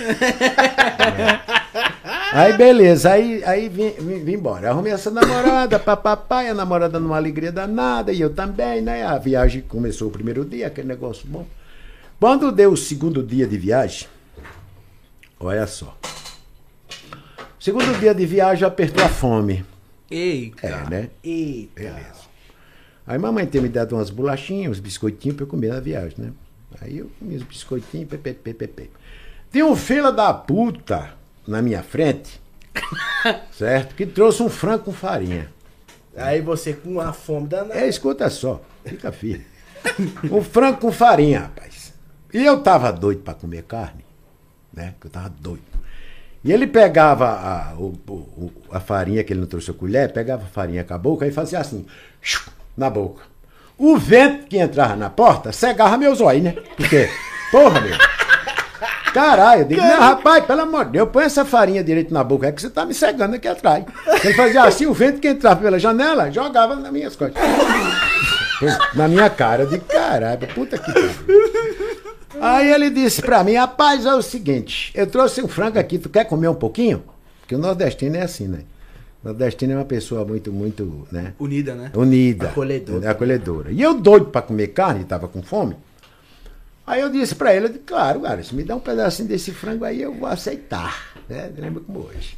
[2.34, 4.70] Aí, beleza, aí, aí vim, vim, vim embora.
[4.70, 9.04] Arrumei essa namorada, papapá, e a namorada numa alegria danada, e eu também, né?
[9.06, 11.48] A viagem começou o primeiro dia, aquele negócio bom.
[12.20, 14.08] Quando deu o segundo dia de viagem,
[15.40, 15.98] olha só.
[17.60, 19.66] Segundo dia de viagem apertou a fome.
[20.10, 20.68] Eita.
[20.68, 21.10] É, né?
[21.24, 21.82] Eita.
[21.82, 22.26] Beleza.
[23.08, 26.32] Aí mamãe tem me dado umas bolachinhas, uns biscoitinhos pra eu comer na viagem, né?
[26.82, 28.92] Aí eu comi os biscoitinhos, pepe, pepe, pepe.
[29.52, 31.14] Tem um fila da puta
[31.48, 32.42] na minha frente,
[33.52, 33.96] certo?
[33.96, 35.50] Que trouxe um frango com farinha.
[36.16, 37.80] Aí você com a fome danada.
[37.80, 39.46] É, escuta só, fica firme.
[40.32, 41.94] Um frango com farinha, rapaz.
[42.34, 44.05] E eu tava doido pra comer carne,
[44.76, 44.94] né?
[45.00, 45.64] Que eu tava doido.
[46.44, 50.44] E ele pegava a, o- o- a farinha que ele não trouxe a colher, pegava
[50.44, 51.86] a farinha com a boca e fazia assim,
[52.78, 53.24] na boca.
[53.78, 56.56] O vento que entrava na porta cegava meus olhos, né?
[56.78, 57.10] Porque,
[57.52, 57.98] porra, meu.
[59.14, 62.48] Caralho, eu digo, não, rapaz, pelo amor de Deus, põe essa farinha direito na boca,
[62.48, 63.86] é que você tá me cegando aqui atrás.
[64.24, 67.42] Ele fazia assim, o vento que entrava pela janela, jogava nas minhas costas.
[68.94, 71.10] Na minha cara, eu digo, caralho, puta que pariu.
[72.42, 76.10] Aí ele disse pra mim, rapaz, é o seguinte, eu trouxe um frango aqui, tu
[76.10, 77.04] quer comer um pouquinho?
[77.42, 78.60] Porque o nordestino é assim, né?
[79.24, 81.34] O nordestino é uma pessoa muito, muito, né?
[81.40, 81.92] Unida, né?
[81.96, 82.50] Unida.
[82.50, 83.06] Acolhedora.
[83.06, 83.72] É, Acolhedora.
[83.72, 85.76] E eu doido pra comer carne, tava com fome.
[86.86, 90.02] Aí eu disse pra ele, claro, cara, se me dá um pedacinho desse frango aí,
[90.02, 91.18] eu vou aceitar.
[91.28, 91.52] Né?
[91.58, 92.38] Lembra como hoje.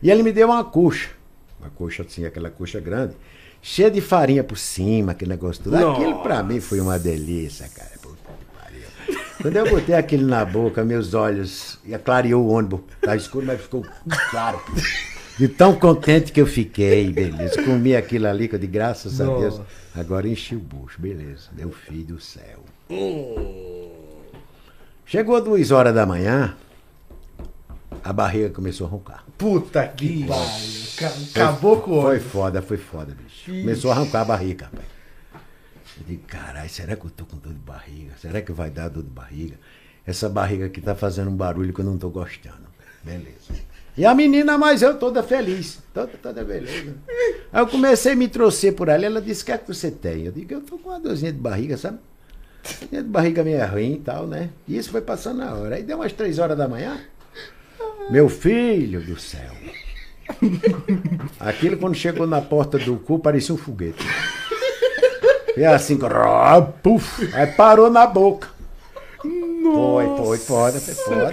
[0.00, 1.10] E ele me deu uma coxa.
[1.58, 3.14] Uma coxa assim, aquela coxa grande,
[3.60, 5.76] cheia de farinha por cima, aquele negócio tudo.
[5.76, 7.97] Aquilo pra mim foi uma delícia, cara.
[9.40, 12.80] Quando eu botei aquele na boca, meus olhos, e clareou o ônibus.
[13.00, 13.84] Tá escuro, mas ficou
[14.30, 14.60] claro.
[15.38, 17.62] De tão contente que eu fiquei, beleza.
[17.62, 19.60] Comi aquilo ali, que eu de graças a Deus.
[19.94, 21.48] Agora enchi o bucho, beleza.
[21.56, 22.64] Meu filho do céu.
[25.06, 26.54] Chegou duas horas da manhã,
[28.04, 29.24] a barriga começou a roncar.
[29.38, 30.44] Puta que pariu.
[30.98, 31.12] Ca-
[31.44, 33.50] Acabou com o Foi foda, foi foda, bicho.
[33.60, 34.97] Começou a arrancar a barriga, rapaz.
[36.00, 38.12] Eu digo, caralho, será que eu tô com dor de barriga?
[38.20, 39.56] Será que vai dar dor de barriga?
[40.06, 42.68] Essa barriga aqui tá fazendo um barulho que eu não tô gostando.
[43.02, 43.68] Beleza.
[43.96, 45.80] E a menina, mas eu toda feliz.
[45.92, 46.94] Toda, toda beleza.
[47.52, 49.04] Aí eu comecei a me trouxer por ali.
[49.04, 50.24] Ela disse, o que é que você tem?
[50.24, 51.98] Eu digo, eu tô com uma dorzinha de barriga, sabe?
[52.62, 54.50] Dorzinha de barriga meio ruim e tal, né?
[54.68, 55.74] E isso foi passando a hora.
[55.74, 57.00] Aí deu umas três horas da manhã.
[58.08, 59.52] Meu filho do céu.
[61.40, 64.04] Aquilo quando chegou na porta do cu parecia um foguete.
[65.58, 68.48] E assim, ró, puf, aí parou na boca.
[69.20, 71.32] Foi, foi, foda, foi foda.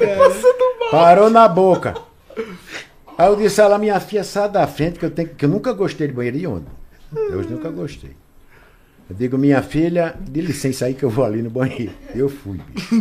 [0.89, 1.93] Parou na boca.
[3.17, 5.49] Aí eu disse a ela, minha filha, sai da frente, que eu, tenho, que eu
[5.49, 6.65] nunca gostei de banheiro de onda.
[7.15, 8.15] Eu nunca gostei.
[9.07, 11.93] Eu digo, minha filha, dê licença aí que eu vou ali no banheiro.
[12.15, 12.95] Eu fui, bicho.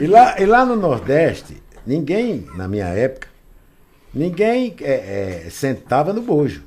[0.00, 3.28] E lá, e lá no Nordeste, ninguém, na minha época,
[4.14, 6.64] ninguém é, é, sentava no bojo,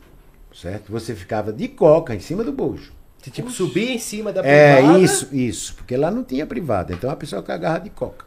[0.60, 0.92] certo?
[0.92, 2.92] Você ficava de coca em cima do bojo.
[3.22, 5.00] Você tipo subia em cima da É, privada.
[5.00, 5.76] isso, isso.
[5.76, 8.26] Porque lá não tinha privada, então a pessoa cagava de coca.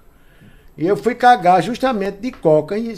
[0.77, 2.95] E eu fui cagar justamente de coca em-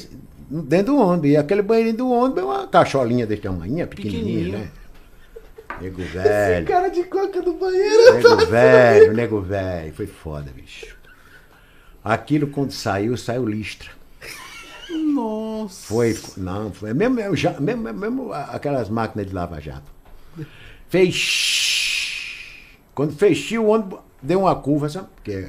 [0.51, 1.31] dentro do ônibus.
[1.31, 3.87] E aquele banheirinho do ônibus é uma cacholinha desse tamanho, pequenininha,
[4.47, 4.59] Pequenininho.
[4.59, 4.71] né?
[5.81, 6.66] Nego Esse velho.
[6.66, 8.14] cara de coca do banheiro.
[8.14, 9.93] Nego velho, nego velho.
[9.95, 10.97] Foi foda, bicho.
[12.05, 13.88] Aquilo quando saiu, saiu listra.
[14.90, 15.39] Nossa.
[15.68, 19.90] Foi, não, foi mesmo, já- mesmo, mesmo aquelas máquinas de lava-jato.
[20.88, 22.85] Fez.
[22.94, 25.07] Quando fechei o ônibus, deu uma curva, sabe?
[25.16, 25.49] Porque...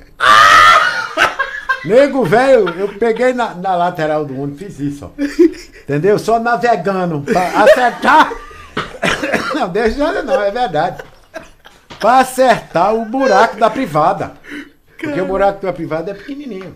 [1.84, 5.10] Nego velho, eu peguei na, na lateral do ônibus, fiz isso, ó.
[5.84, 6.20] Entendeu?
[6.20, 8.32] Só navegando pra acertar.
[9.56, 11.04] Não, deixa não, é verdade.
[12.00, 14.34] Pra acertar o buraco da privada.
[15.02, 16.74] Porque o buraco da privada é pequenininho.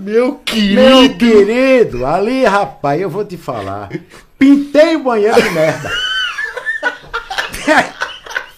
[0.00, 0.80] Meu querido.
[0.80, 3.88] Meu querido, ali, rapaz, eu vou te falar.
[4.38, 5.90] Pintei o banheiro de merda.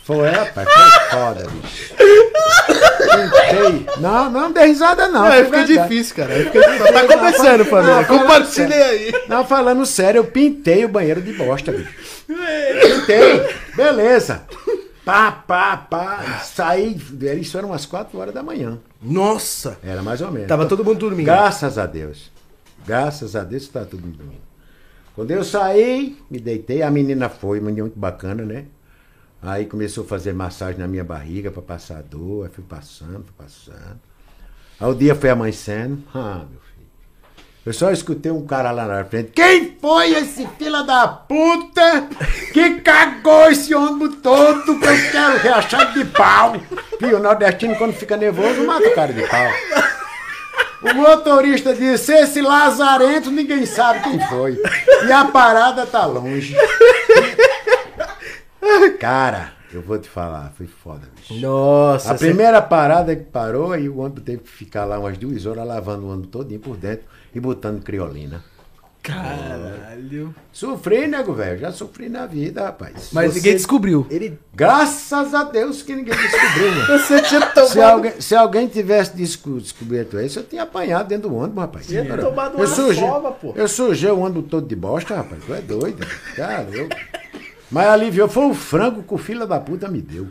[0.04, 1.94] Foi, rapaz, foi foda, bicho.
[1.96, 3.86] Pintei.
[4.00, 5.22] Não, não dei risada, não.
[5.22, 6.34] Não, aí fica difícil, cara.
[6.34, 6.92] Aí fica difícil.
[6.92, 8.06] Tá começando, família.
[8.06, 8.84] Não, sério.
[8.84, 9.14] aí.
[9.26, 11.90] Não, falando sério, eu pintei o banheiro de bosta, bicho.
[12.26, 14.42] Pintei, beleza.
[15.06, 16.40] Pá, pá, pá.
[16.42, 17.00] Saí,
[17.40, 18.78] isso eram umas 4 horas da manhã.
[19.04, 19.78] Nossa.
[19.82, 20.48] Era mais ou menos.
[20.48, 21.26] Tava todo mundo dormindo.
[21.26, 22.32] Graças a Deus.
[22.86, 24.42] Graças a Deus está tudo dormindo.
[25.14, 28.66] Quando eu saí, me deitei, a menina foi, menina muito bacana, né?
[29.40, 33.22] Aí começou a fazer massagem na minha barriga para passar a dor, aí fui passando,
[33.24, 34.00] fui passando.
[34.80, 36.02] Aí o dia foi amanhecendo.
[36.14, 36.63] Ah, meu.
[37.66, 39.30] Eu só escutei um cara lá na frente.
[39.32, 42.08] Quem foi esse fila da puta
[42.52, 46.56] que cagou esse ônibus todo que eu quero reachado de pau?
[46.98, 49.48] Que o nordestino, quando fica nervoso, mata o cara de pau.
[50.82, 54.60] O motorista disse: esse lazarento ninguém sabe quem foi.
[55.06, 56.54] E a parada tá longe.
[59.00, 61.40] Cara, eu vou te falar, foi foda, bicho.
[61.40, 62.12] Nossa.
[62.12, 65.66] A primeira parada que parou, aí o ônibus teve que ficar lá umas duas horas
[65.66, 68.42] lavando o ônibus todinho por dentro e botando criolina.
[69.02, 70.34] Caralho.
[70.52, 71.58] Sofri, nego, velho.
[71.58, 73.10] Já sofri na vida, rapaz.
[73.12, 74.06] Mas Você- ninguém descobriu.
[74.10, 74.38] Ele.
[74.54, 76.86] Graças a Deus que ninguém descobriu, mano.
[76.98, 77.68] Você tinha tomado.
[77.72, 81.86] Se alguém, se alguém tivesse desco- descoberto isso, eu tinha apanhado dentro do ônibus, rapaz.
[81.86, 83.52] Tinha tomado uma sujei, sova, pô.
[83.54, 85.42] Eu sujei o ônibus todo de bosta, rapaz.
[85.44, 86.06] Tu é doido.
[86.34, 86.88] Cara, eu...
[87.70, 88.28] Mas aliviou.
[88.28, 90.28] Foi o frango que o filho da puta me deu.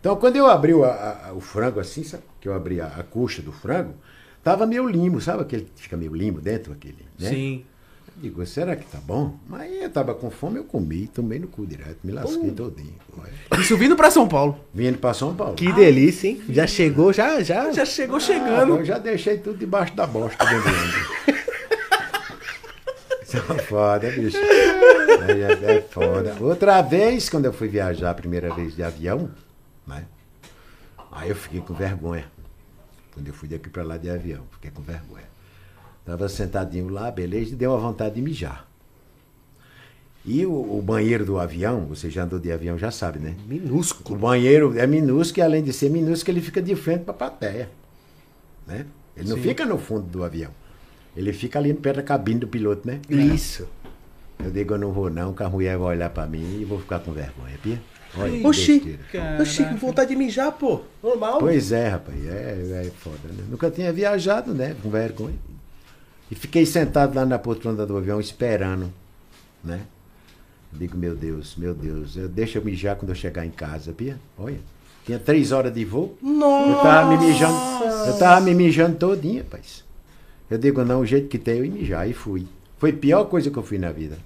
[0.00, 2.22] Então, quando eu abri o, a- a- o frango assim, sabe?
[2.40, 3.94] Que eu abri a, a coxa do frango,
[4.42, 7.28] tava meio limbo, sabe aquele que fica meio limbo dentro, aquele, né?
[7.30, 7.64] Sim.
[8.16, 9.36] Digo, será que tá bom?
[9.48, 12.94] Mas eu tava com fome, eu comi, tomei no cu direto, me lasquei todinho.
[13.18, 13.60] Olha.
[13.60, 14.60] Isso vindo pra São Paulo.
[14.72, 15.54] Vindo pra São Paulo.
[15.54, 16.42] Que delícia, hein?
[16.48, 17.72] Já chegou, já, já.
[17.72, 18.76] Já chegou Ah, chegando.
[18.76, 21.22] eu já deixei tudo debaixo da bosta dentro do ônibus.
[23.22, 24.36] Isso é foda, bicho.
[24.36, 26.36] É, é, é foda.
[26.38, 29.30] Outra vez, quando eu fui viajar a primeira vez de avião,
[29.86, 30.04] né?
[31.10, 32.26] Aí eu fiquei com vergonha.
[33.14, 35.30] Quando eu fui daqui pra lá de avião, fiquei com vergonha.
[36.04, 38.66] Tava sentadinho lá, beleza, e deu uma vontade de mijar.
[40.24, 43.34] E o, o banheiro do avião, você já andou de avião, já sabe, né?
[43.44, 44.18] O Minúsculo.
[44.18, 47.68] banheiro é minúsculo e além de ser minúsculo, ele fica de frente para a plateia.
[48.66, 48.86] Né?
[49.16, 50.50] Ele não fica no fundo do avião.
[51.16, 53.00] Ele fica ali perto da cabine do piloto, né?
[53.08, 53.68] Isso.
[54.42, 56.80] Eu digo, eu não vou não, que a mulher vai olhar para mim e vou
[56.80, 57.80] ficar com vergonha, pia.
[58.16, 58.98] Olha, Oxi,
[59.40, 60.82] oxi, com vontade de mijar, pô.
[61.02, 61.38] Normal.
[61.38, 63.44] Pois é, rapaz, é, é foda, né?
[63.48, 64.76] Nunca tinha viajado, né?
[64.82, 65.36] Com vergonha.
[66.30, 68.92] E fiquei sentado lá na poltrona do avião esperando,
[69.64, 69.80] né?
[70.72, 74.18] Digo, meu Deus, meu Deus, eu, deixa eu mijar quando eu chegar em casa, Pia.
[74.38, 74.58] Olha,
[75.04, 76.16] tinha três horas de voo.
[76.22, 76.70] Nossa.
[76.70, 77.56] Eu tava me mijando,
[78.06, 79.84] eu tava me mijando todinha, rapaz.
[80.50, 82.46] Eu digo, não, o jeito que tem eu ia mijar, e fui.
[82.78, 84.18] Foi a pior coisa que eu fui na vida.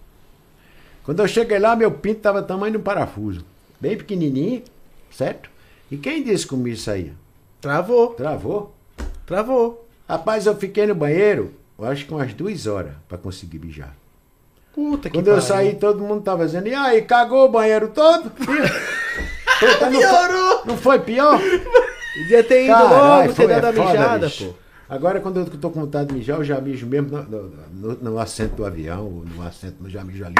[1.05, 3.45] Quando eu cheguei lá, meu pinto tava tamanho de um parafuso.
[3.81, 4.63] Bem pequenininho,
[5.11, 5.51] certo?
[5.91, 7.13] E quem disse que o mijo saía?
[7.61, 8.75] Travou, Travou.
[9.27, 9.87] travou.
[10.09, 13.95] Rapaz, eu fiquei no banheiro, eu acho que umas duas horas pra conseguir mijar.
[14.75, 15.47] Puta que Quando eu pariu.
[15.49, 18.31] saí, todo mundo tava dizendo, e aí, cagou o banheiro todo?
[19.59, 20.63] Puta, não, Piorou.
[20.67, 21.41] não foi pior?
[21.41, 24.45] Podia ter ido Caralho, logo, ter foi, dado a é foda, mijada, bicho.
[24.47, 24.66] pô.
[24.89, 27.95] Agora, quando eu tô com vontade de mijar, eu já mijo mesmo no, no- no-
[28.13, 30.35] no assento do avião, ou no assento, eu já mijo ali.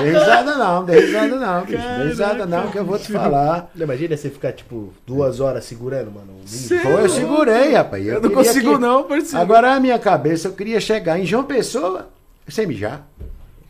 [0.00, 1.78] Dê risada não, dê risada não, bicho.
[1.78, 3.70] Dê risada não, que eu vou te falar.
[3.74, 6.34] Não, Imagina você ficar, tipo, duas horas segurando, mano.
[6.82, 8.04] Foi, eu segurei, rapaz.
[8.06, 9.38] Eu não queria consigo que- não, parceiro.
[9.38, 12.08] Agora, a minha cabeça, eu queria chegar em João Pessoa
[12.48, 13.06] sem mijar.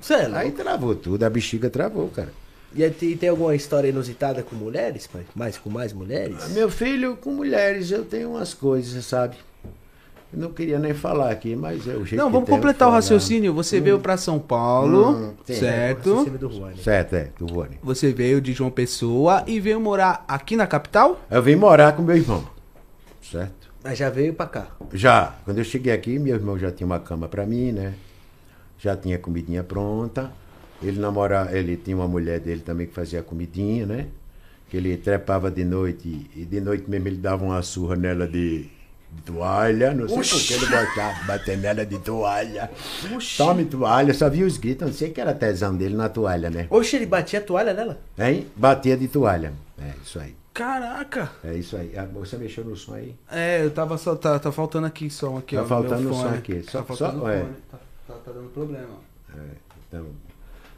[0.01, 0.37] Você é louco.
[0.37, 2.29] Aí travou tudo, a bexiga travou, cara.
[2.75, 5.23] E tem, tem alguma história inusitada com mulheres, pai?
[5.35, 6.49] Mais com mais mulheres?
[6.51, 9.37] Meu filho, com mulheres, eu tenho umas coisas, sabe?
[10.33, 13.55] Eu não queria nem falar aqui, mas é o jeito Não, vamos completar o raciocínio.
[13.55, 15.55] Você veio pra São Paulo, Hum, sim.
[15.55, 16.11] certo?
[16.17, 16.83] Raciocínio do.
[16.83, 17.79] Certo, é, do Rony.
[17.81, 21.21] Você veio de João Pessoa e veio morar aqui na capital?
[21.31, 22.45] Eu vim morar com meu irmão,
[23.23, 23.73] certo?
[23.85, 24.67] Mas já veio pra cá.
[24.93, 27.95] Já, quando eu cheguei aqui, meu irmão já tinha uma cama pra mim, né?
[28.79, 30.33] Já tinha comidinha pronta.
[30.85, 34.07] Ele namora, ele tinha uma mulher dele também que fazia comidinha, né?
[34.69, 38.63] Que ele trepava de noite e de noite mesmo ele dava uma surra nela de,
[39.13, 39.95] de toalha.
[39.95, 42.71] Não sei por que ele gostava de bater nela de toalha.
[43.37, 46.67] Tome toalha, só via os gritos, não sei que era tesão dele na toalha, né?
[46.71, 47.99] Oxe, ele batia a toalha nela?
[48.19, 48.47] Hein?
[48.57, 49.53] Batia de toalha.
[49.79, 50.35] É isso aí.
[50.53, 51.31] Caraca!
[51.43, 51.93] É isso aí.
[51.97, 53.15] Ah, Você mexeu no som aí?
[53.31, 54.15] É, eu tava só.
[54.15, 55.67] Tá, tá faltando aqui som aqui, Tá ó.
[55.67, 56.63] faltando som aqui.
[56.63, 57.41] Só- tá faltando só- é.
[57.41, 57.53] fone.
[57.71, 58.89] Tá, tá- tá dando problema.
[59.89, 60.07] Então,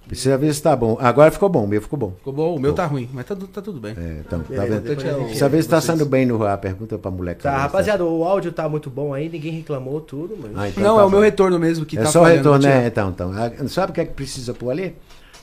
[0.09, 0.97] precisa ver se tá bom.
[1.01, 2.12] Agora ficou bom, o meu ficou bom.
[2.19, 2.55] Ficou bom?
[2.57, 3.92] O meu tá ruim, mas tá, tá tudo bem.
[3.97, 4.88] É, então, tá vendo?
[5.01, 6.59] gente- Precisa ver se tá sendo bem no ar.
[6.59, 7.42] Pergunta pra moleque.
[7.42, 10.53] Tá, rapaziada, o áudio tá muito bom aí, ninguém reclamou tudo, mas...
[10.57, 11.25] Ah, então não, tá é o meu bom.
[11.25, 12.87] retorno mesmo que é tá só o falhando, retorno, né?
[12.87, 13.33] Então, então.
[13.33, 14.97] Ah, Sabe o que é que precisa pôr ali?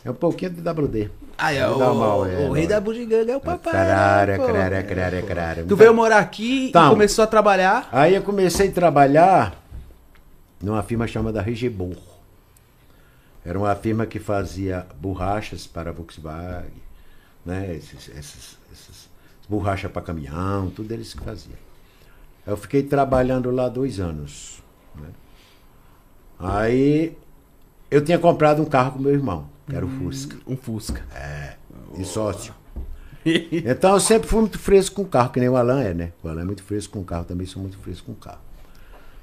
[0.05, 1.09] É um pouquinho de WD.
[1.37, 3.71] Ah, é, o, mal, é, o rei da bugiganga é o papai.
[3.73, 4.45] Caralho, pô.
[4.47, 5.65] caralho, caralho, caralho.
[5.65, 6.87] Tu veio morar aqui Então.
[6.87, 7.87] e começou a trabalhar.
[7.91, 9.63] Aí eu comecei a trabalhar
[10.61, 11.95] numa firma chamada Regebor.
[13.45, 16.71] Era uma firma que fazia borrachas para a Volkswagen,
[17.45, 17.75] né?
[17.75, 19.09] Esses, esses, esses
[19.49, 21.57] borracha para caminhão, tudo eles que faziam.
[22.45, 24.61] Eu fiquei trabalhando lá dois anos.
[24.95, 25.09] né?
[26.39, 27.17] Aí
[27.91, 31.05] eu tinha comprado um carro com meu irmão, que era o Fusca, Um Fusca.
[31.97, 32.53] de sócio.
[33.25, 36.11] Então eu sempre fui muito fresco com carro, que nem o Alan é, né?
[36.21, 38.41] O Alan é muito fresco com carro, também sou muito fresco com carro.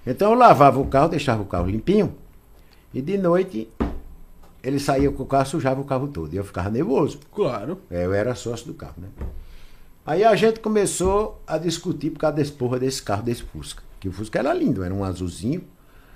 [0.06, 2.16] Então eu lavava o carro, deixava o carro limpinho,
[2.94, 3.68] e de noite
[4.62, 6.32] ele saía com o carro, sujava o carro todo.
[6.32, 7.18] E eu ficava nervoso.
[7.34, 7.78] Claro.
[7.90, 9.08] É, Eu era sócio do carro, né?
[10.04, 13.82] Aí a gente começou a discutir por causa desse porra desse carro, desse Fusca.
[14.00, 15.62] Que o Fusca era lindo, era um azulzinho.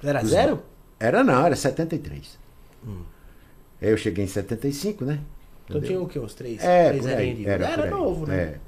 [0.03, 0.63] Era zero?
[0.99, 2.39] Era não, era 73.
[3.81, 5.21] Aí eu cheguei em 75, né?
[5.67, 6.19] Então tinha o quê?
[6.19, 6.63] Uns três?
[6.63, 7.91] É, três aí, era, Era aí.
[7.91, 8.37] novo, né?
[8.37, 8.59] É.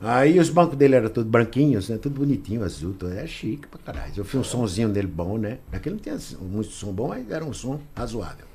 [0.00, 1.96] Aí os bancos dele eram todos branquinhos, né?
[1.96, 3.12] Tudo bonitinho, azul, tudo.
[3.12, 4.12] Era chique pra caralho.
[4.16, 5.58] Eu fiz um sonzinho dele bom, né?
[5.72, 8.46] Aquele não tinha muito som bom, mas era um som razoável.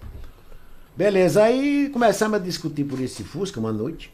[0.98, 4.12] Beleza, aí começamos a discutir por esse Fusca uma noite.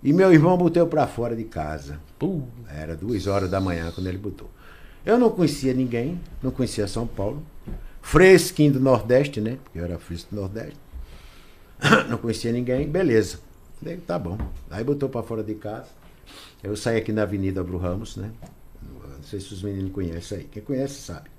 [0.00, 1.98] E meu irmão botou pra fora de casa.
[2.16, 4.48] Pô, Era duas horas da manhã quando ele botou.
[5.04, 7.42] Eu não conhecia ninguém, não conhecia São Paulo.
[8.00, 9.58] Fresquinho do Nordeste, né?
[9.64, 10.76] Porque eu era fresco do Nordeste.
[12.08, 13.38] Não conhecia ninguém, beleza.
[13.78, 14.38] Falei, tá bom.
[14.70, 15.88] Aí botou pra fora de casa.
[16.62, 18.30] Eu saí aqui na Avenida Bru Ramos, né?
[18.82, 20.44] Não sei se os meninos conhecem aí.
[20.44, 21.30] Quem conhece sabe.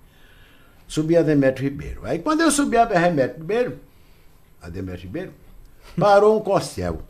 [0.87, 2.01] Subi a Demetrio Ribeiro.
[2.03, 3.79] Aí quando eu subi a Demetrio Ribeiro,
[4.61, 5.33] a Demetrio Ribeiro,
[5.97, 7.01] parou um Corcel.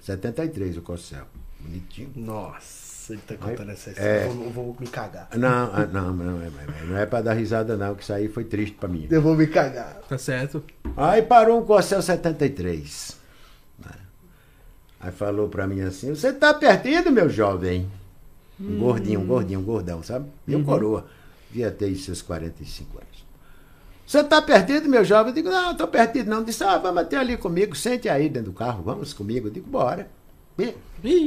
[0.00, 1.24] 73 o Corcel.
[1.60, 2.10] Bonitinho.
[2.14, 3.92] Nossa, ele tá contando essa É.
[3.92, 4.24] história.
[4.24, 5.28] Eu vou, vou me cagar.
[5.36, 8.28] Não, ah, não, não, é, é, não é pra dar risada não, que isso aí
[8.28, 9.06] foi triste pra mim.
[9.10, 9.94] Eu vou me cagar.
[10.08, 10.62] tá certo.
[10.96, 13.16] Aí parou um Corcel 73.
[13.84, 13.90] né?
[15.00, 17.90] Aí falou pra mim assim, você tá perdido, meu jovem?
[18.58, 20.30] Um gordinho, um gordinho, um gordão, sabe?
[20.46, 21.06] E eu coroa.
[21.50, 23.15] Devia ter os seus 45 anos.
[24.06, 25.30] Você tá perdido, meu jovem?
[25.30, 26.44] Eu digo, não, tô perdido não.
[26.44, 29.48] Disse, ah, vamos até ali comigo, sente aí dentro do carro, vamos comigo.
[29.48, 30.08] Eu digo, bora.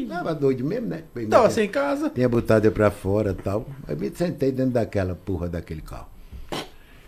[0.07, 1.03] Tava doido mesmo, né?
[1.29, 2.09] Tava sem casa.
[2.09, 3.67] tinha botado eu pra fora e tal.
[3.87, 6.07] Aí me sentei dentro daquela porra daquele carro.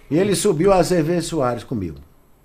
[0.09, 1.97] E ele subiu a Azevedo Soares comigo.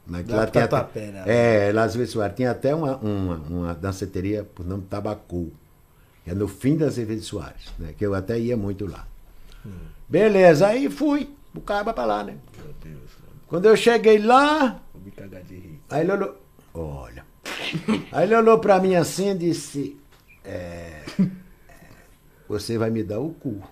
[0.07, 0.77] Naquilo Lá lá tem até-
[1.11, 1.25] né?
[1.27, 2.37] É, Las Vegas Soares.
[2.37, 5.53] Tinha até uma, uma, uma danceteria por nome Tabacu.
[6.25, 7.93] Que é no fim das Vegas Soares, né?
[7.99, 9.05] Que eu até ia muito lá.
[10.09, 11.29] Beleza, aí fui.
[11.57, 12.37] O caba pra lá, né?
[13.47, 15.81] Quando eu cheguei lá, Vou me cagar de rir.
[15.89, 16.37] Aí ele olhou.
[16.75, 17.25] Olha.
[18.13, 19.97] Aí ele olhou pra mim assim e disse:
[20.45, 21.03] é,
[21.69, 21.75] é,
[22.49, 23.63] Você vai me dar o cu.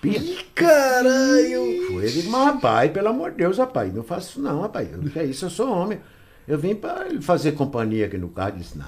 [0.00, 0.20] Pia.
[0.54, 1.86] Caralho!
[1.88, 2.04] Foi.
[2.04, 4.88] Eu digo, mas rapaz, pelo amor de Deus, rapaz, não faço isso não, rapaz.
[4.94, 5.46] O que é isso?
[5.46, 5.98] Eu sou homem.
[6.46, 8.58] Eu vim pra ele fazer companhia aqui no carro.
[8.58, 8.86] Disse: Não,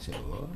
[0.00, 0.48] senhor.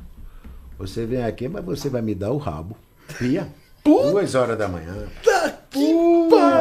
[0.77, 2.77] Você vem aqui, mas você vai me dar o rabo.
[3.17, 3.47] Pia.
[3.83, 5.07] Duas horas da manhã.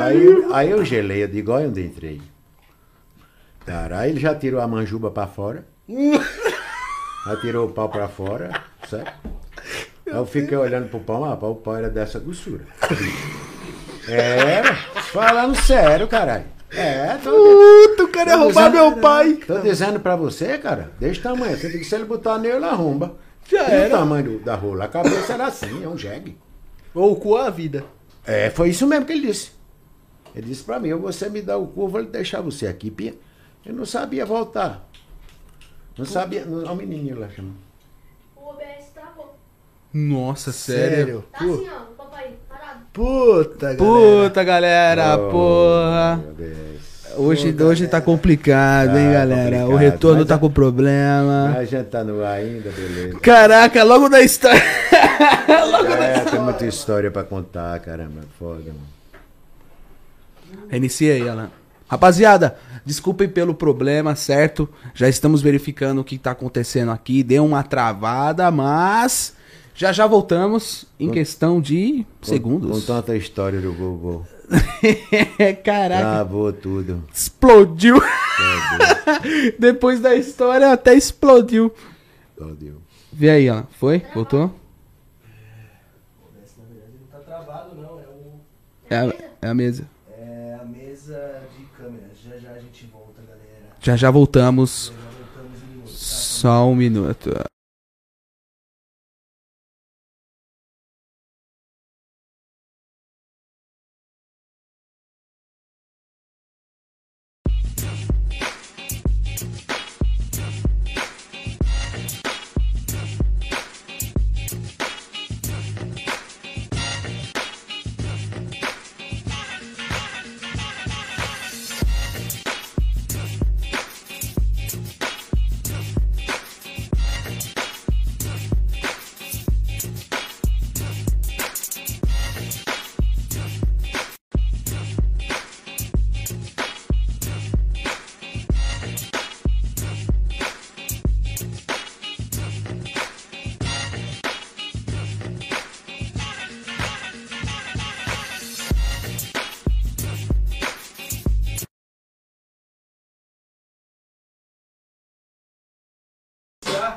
[0.02, 2.20] Aí, aí eu gelei, eu digo, olha onde entrei.
[3.64, 5.64] Caralho, ele já tirou a manjuba pra fora.
[5.88, 9.12] já tirou o pau pra fora, certo?
[10.06, 12.64] Aí eu fiquei olhando pro pau, ah, o pau era dessa grossura.
[14.06, 14.74] Era,
[15.12, 16.44] falando sério, caralho.
[16.70, 19.34] É, tô, cara ia Tô roubar dizendo- meu pai!
[19.46, 21.56] tô dizendo pra você, cara, desse tamanho.
[21.56, 23.14] Você tem que se ele botar nele, ele arromba.
[23.48, 23.94] Já E era.
[23.94, 26.36] o tamanho do- da rola, a cabeça era assim, é um jegue.
[26.94, 27.84] Ou o cu é a vida.
[28.26, 29.52] É, foi isso mesmo que ele disse.
[30.34, 32.90] Ele disse pra mim, ou você me dá o cu, eu vou deixar você aqui,
[32.90, 33.14] Pia.
[33.64, 34.88] Eu não sabia voltar.
[35.96, 36.44] Não sabia.
[36.44, 37.56] Não, olha o menininho lá chamando.
[38.36, 39.38] O OBS travou.
[39.92, 41.24] Nossa, sério?
[41.30, 42.80] Tá assim, ó, o papai parado.
[42.92, 44.24] Puta, galera.
[44.26, 46.24] Puta, galera, Oh, porra.
[47.16, 47.40] Meu Deus.
[47.40, 49.56] Hoje, hoje tá complicado, hein, Tá galera?
[49.56, 51.54] O complicado, retorno mas tá é- com problema.
[51.56, 53.18] A gente tá no ar ainda, beleza.
[53.20, 54.62] Caraca, logo da história.
[56.04, 58.20] É, tem muita história pra contar, caramba.
[58.38, 58.80] Foda, mano.
[60.68, 61.50] Reinicia aí, Alan.
[61.88, 64.68] Rapaziada, desculpem pelo problema, certo?
[64.94, 67.22] Já estamos verificando o que tá acontecendo aqui.
[67.22, 69.34] Deu uma travada, mas
[69.74, 72.86] já já voltamos em questão de Com segundos.
[72.86, 74.26] tanta história do Google.
[75.64, 77.04] Caraca, Travou tudo.
[77.12, 77.96] explodiu.
[79.58, 81.72] Depois da história até explodiu.
[82.36, 82.82] Fodeu.
[83.12, 83.66] Vê aí, Alan.
[83.78, 84.02] Foi?
[84.14, 84.52] Voltou?
[86.58, 88.00] Na verdade não tá travado, não.
[88.90, 89.86] É, o, É a, é a mesa.
[90.18, 92.18] é a mesa de câmeras.
[92.22, 93.76] Já já a gente volta, galera.
[93.80, 94.92] Já já voltamos.
[94.94, 95.92] Já já voltamos em minutos.
[95.92, 96.16] tá?
[96.16, 97.30] Só um minuto.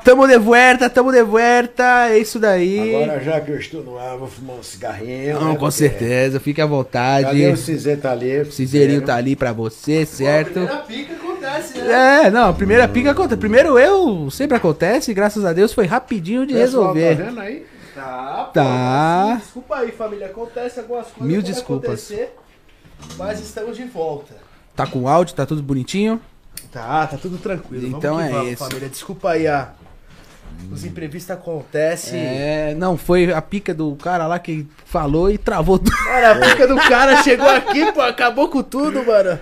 [0.08, 2.08] Tamo de vuelta, tamo de vuelta.
[2.08, 3.04] É isso daí.
[3.04, 5.38] Agora, já que eu estou no ar, vou fumar um cigarrinho.
[5.38, 6.40] Não, né, com certeza.
[6.40, 7.26] Fique à vontade.
[7.26, 8.40] Cadê o cinzento ali?
[8.40, 10.60] O cinzeirinho tá ali pra você, certo?
[10.60, 12.24] A pica acontece, né?
[12.24, 13.38] É, não, a primeira pica acontece.
[13.38, 17.16] Primeiro eu sempre acontece, graças a Deus foi rapidinho de Pessoal, resolver.
[17.18, 17.66] Tá vendo aí?
[17.94, 19.24] Tá, pô, Tá.
[19.24, 20.26] assim, desculpa aí, família.
[20.28, 21.28] Acontece algumas coisas.
[21.30, 22.10] Mil desculpas.
[23.18, 24.34] mas estamos de volta.
[24.74, 26.18] Tá com áudio, tá tudo bonitinho?
[26.72, 27.86] Tá, tá tudo tranquilo.
[27.88, 28.64] Então vamos que é vamos, isso.
[28.64, 28.88] família.
[28.88, 29.72] Desculpa aí, a...
[30.70, 32.20] os imprevistos acontecem.
[32.20, 35.96] É, não, foi a pica do cara lá que falou e travou tudo.
[36.04, 39.38] Mano, a pica do cara chegou aqui, pô, acabou com tudo, mano.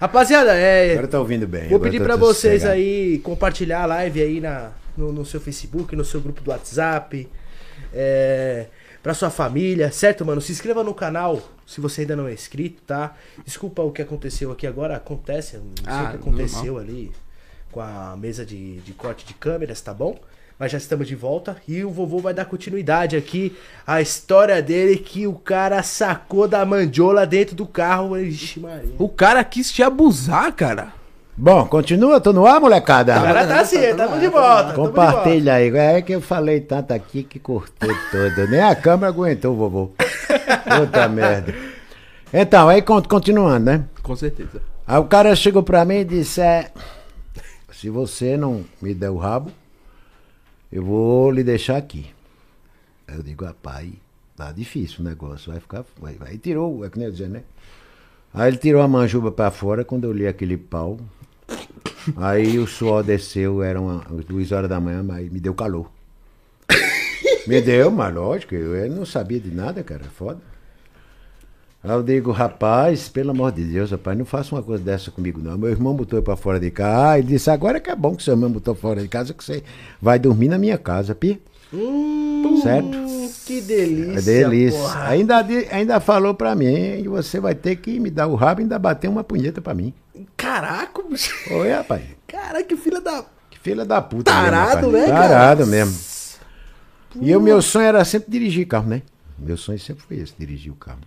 [0.00, 0.92] Rapaziada, é.
[0.92, 1.68] Agora tá ouvindo bem.
[1.68, 2.74] Vou pedir tá pra vocês sossegado.
[2.74, 7.28] aí compartilhar a live aí na, no, no seu Facebook, no seu grupo do WhatsApp,
[7.92, 8.66] é,
[9.02, 10.40] pra sua família, certo, mano?
[10.40, 13.14] Se inscreva no canal se você ainda não é inscrito, tá?
[13.44, 17.12] Desculpa o que aconteceu aqui agora, acontece, não sei Ah, o que aconteceu ali
[17.72, 20.16] com a mesa de, de corte de câmeras, tá bom?
[20.58, 23.56] Mas já estamos de volta e o vovô vai dar continuidade aqui
[23.86, 28.18] à história dele que o cara sacou da mandiola dentro do carro.
[28.18, 28.90] Ixi, Maria.
[28.98, 30.88] O cara quis te abusar, cara.
[31.36, 33.14] Bom, continua, tô no ar, molecada.
[33.14, 34.72] Agora tá assim, tamo de volta.
[34.72, 35.12] tamo de volta.
[35.12, 35.68] Compartilha aí.
[35.76, 38.48] É que eu falei tanto aqui que cortou todo.
[38.50, 39.92] Nem a câmera aguentou, vovô.
[40.76, 41.54] Puta merda.
[42.32, 43.84] Então, aí con- continuando, né?
[44.02, 44.60] Com certeza.
[44.84, 46.72] Aí o cara chegou pra mim e disse: é,
[47.80, 49.52] se você não me der o rabo,
[50.70, 52.06] eu vou lhe deixar aqui.
[53.06, 53.88] Aí eu digo, rapaz,
[54.36, 55.84] tá difícil o negócio, vai ficar.
[55.96, 56.30] Vai, vai.
[56.30, 57.44] Aí tirou, é que nem eu dizer, né?
[58.34, 60.98] Aí ele tirou a manjuba pra fora, quando eu li aquele pau.
[62.16, 65.88] Aí o suor desceu, eram as duas horas da manhã, mas me deu calor.
[67.46, 70.40] me deu, mas lógico, eu, eu não sabia de nada, cara, foda.
[71.88, 75.40] Aí eu digo, rapaz, pelo amor de Deus, rapaz, não faça uma coisa dessa comigo,
[75.42, 75.56] não.
[75.56, 77.12] Meu irmão botou eu pra fora de casa.
[77.12, 79.42] Ah, ele disse, agora que é bom que seu irmão botou fora de casa, que
[79.42, 79.62] você
[80.00, 81.40] vai dormir na minha casa, pi.
[82.62, 82.86] certo?
[82.96, 84.18] Hum, Que delícia.
[84.18, 84.78] É delícia.
[84.78, 85.08] porra.
[85.08, 88.64] Ainda, ainda falou pra mim, e você vai ter que me dar o rabo e
[88.64, 89.94] ainda bater uma punheta pra mim.
[90.36, 91.34] Caraca, bicho.
[91.54, 92.02] Oi, rapaz.
[92.26, 93.24] Caraca, que filha da.
[93.50, 94.30] Que filha da puta.
[94.30, 95.28] Tarado, mesmo, né, cara?
[95.28, 95.96] Tarado mesmo.
[97.20, 99.00] E o meu sonho era sempre dirigir carro, né?
[99.38, 100.98] Meu sonho sempre foi esse, dirigir o carro.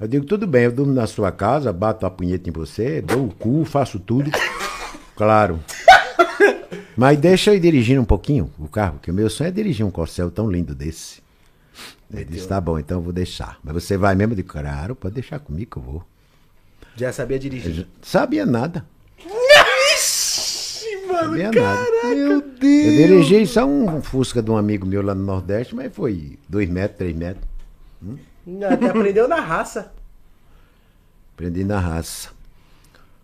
[0.00, 3.26] Eu digo, tudo bem, eu durmo na sua casa, bato a punheta em você, dou
[3.26, 4.30] o cu, faço tudo.
[5.16, 5.58] Claro.
[6.96, 9.84] Mas deixa eu ir dirigindo um pouquinho o carro, porque o meu sonho é dirigir
[9.84, 11.20] um Corcel tão lindo desse.
[12.12, 13.58] Ele disse, tá bom, então eu vou deixar.
[13.62, 14.32] Mas você vai mesmo?
[14.32, 16.02] Eu digo, claro, pode deixar comigo que eu vou.
[16.96, 17.86] Já sabia dirigir.
[18.02, 18.84] Sabia nada.
[19.94, 21.74] Ixi, mano, Sabia caraca.
[22.02, 22.14] nada.
[22.14, 22.96] Meu Eu Deus.
[22.96, 26.98] dirigi só um Fusca de um amigo meu lá no Nordeste, mas foi 2 metros,
[26.98, 27.44] 3 metros.
[28.70, 29.92] Até aprendeu na raça.
[31.34, 32.30] Aprendi na raça.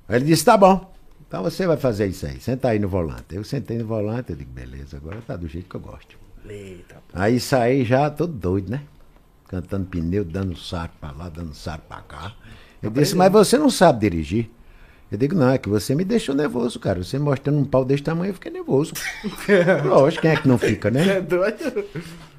[0.08, 0.92] Aí ele disse, tá bom.
[1.26, 2.40] Então você vai fazer isso aí.
[2.40, 3.34] Senta aí no volante.
[3.34, 6.16] Eu sentei no volante, eu digo, beleza, agora tá do jeito que eu gosto.
[6.48, 8.82] Eita, Aí saí já todo doido, né?
[9.48, 12.34] Cantando pneu, dando saco pra lá, dando saco pra cá.
[12.82, 14.50] Eu disse, mas você não sabe dirigir.
[15.14, 17.02] Eu digo, não, é que você me deixou nervoso, cara.
[17.02, 18.92] Você me mostrando um pau desse tamanho, eu fiquei nervoso.
[19.86, 21.06] Lógico, quem é que não fica, né?
[21.18, 21.84] é doido?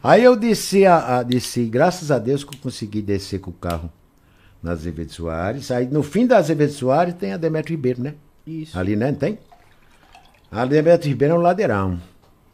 [0.03, 3.53] Aí eu desci, a, a- desci, graças a Deus que eu consegui descer com o
[3.53, 3.89] carro
[4.61, 5.71] na Azevedo Soares.
[5.71, 8.15] Aí no fim da Azevedo Soares tem a Demetrio Ribeiro, né?
[8.45, 8.77] Isso.
[8.77, 9.11] Ali, né?
[9.11, 9.39] Não tem?
[10.51, 11.99] A Demetrio Ribeiro é um ladeirão.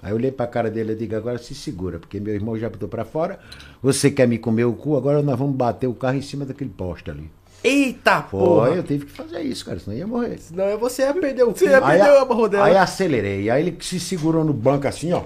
[0.03, 2.69] Aí eu olhei pra cara dele e digo, agora se segura, porque meu irmão já
[2.69, 3.39] botou pra fora.
[3.83, 6.69] Você quer me comer o cu, agora nós vamos bater o carro em cima daquele
[6.71, 7.29] poste ali.
[7.63, 8.69] Eita, Pô, porra.
[8.69, 10.37] eu tive que fazer isso, cara, senão eu ia morrer.
[10.39, 12.65] Senão é você ia perder o Você ia Aí, perder a- a rodela.
[12.65, 13.49] aí acelerei.
[13.51, 15.23] Aí ele se segurou no banco assim, ó.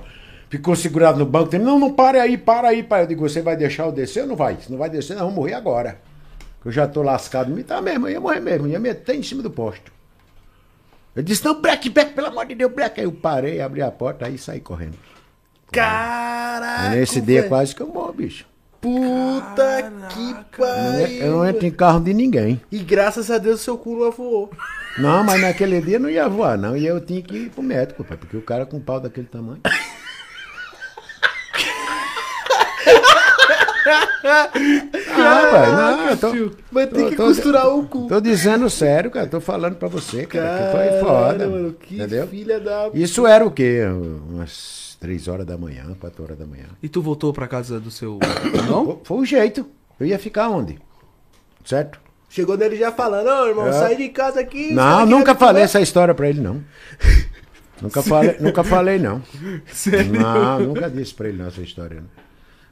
[0.50, 1.56] Ficou segurado no banco.
[1.56, 3.04] Ele, não, não, para aí, para aí, para.
[3.04, 4.58] Eu digo, você vai deixar eu descer ou não vai?
[4.62, 6.00] Se não vai descer, nós vamos morrer agora.
[6.64, 7.52] Eu já tô lascado.
[7.52, 8.68] Me tá mesmo, eu ia morrer mesmo.
[8.68, 9.92] Ia meter em cima do posto.
[11.16, 13.00] Eu disse, não, breque, breque, pelo amor de Deus, breque.
[13.00, 14.98] Aí eu parei, abri a porta, aí saí correndo.
[15.72, 16.90] Caraca.
[16.92, 18.46] Aí nesse dia quase que eu morro, bicho.
[18.86, 20.44] Puta que Eu não,
[21.02, 21.18] pariu.
[21.26, 22.62] eu não entro em carro de ninguém.
[22.72, 24.52] E graças a Deus seu cu voou.
[25.00, 26.78] Não, mas naquele dia não ia voar, não.
[26.78, 29.26] E eu tinha que ir pro médico, pai, porque o cara com um pau daquele
[29.28, 29.60] tamanho.
[34.28, 34.50] Ah,
[35.52, 38.08] pai, não, eu tô, Vai ter tô- que tô- costurar o cu.
[38.08, 39.28] tô dizendo sério, cara.
[39.28, 41.48] Tô falando pra você, cara, que foi foda.
[41.48, 42.28] Mano, que entendeu?
[42.28, 42.90] filha da...
[42.94, 43.82] Isso era o quê?
[44.30, 46.66] Umas três horas da manhã, quatro horas da manhã.
[46.82, 48.18] E tu voltou pra casa do seu
[48.54, 49.00] irmão?
[49.04, 49.64] Foi- o jeito.
[50.00, 50.80] Eu ia ficar onde?
[51.64, 52.00] Certo?
[52.28, 53.72] Chegou nele já falando, ô irmão, É.
[53.72, 54.74] sai de casa aqui.
[54.74, 56.62] Não, nunca falei comer." essa história pra ele, não.
[57.80, 59.22] nunca falei, nunca falei, não.
[60.12, 62.02] Não, nunca disse pra ele não, essa história.
[62.02, 62.10] Não.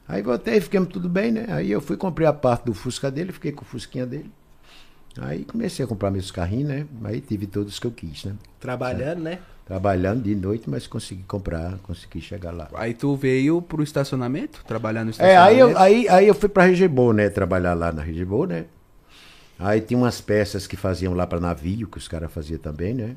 [0.07, 1.45] Aí voltei, ficamos tudo bem, né?
[1.49, 4.29] Aí eu fui comprei a parte do Fusca dele, fiquei com o Fusquinha dele.
[5.20, 6.88] Aí comecei a comprar meus carrinhos, né?
[7.03, 8.34] Aí tive todos que eu quis, né?
[8.59, 9.39] Trabalhando, né?
[9.66, 12.70] Trabalhando de noite, mas consegui comprar, consegui chegar lá.
[12.74, 15.47] Aí tu veio pro estacionamento, trabalhar no É, estacionamento.
[15.51, 17.30] aí eu, aí, aí eu fui pra Regebo, né?
[17.30, 18.66] Trabalhar lá na Regebo, né?
[19.57, 23.16] Aí tinha umas peças que faziam lá pra navio, que os caras faziam também, né?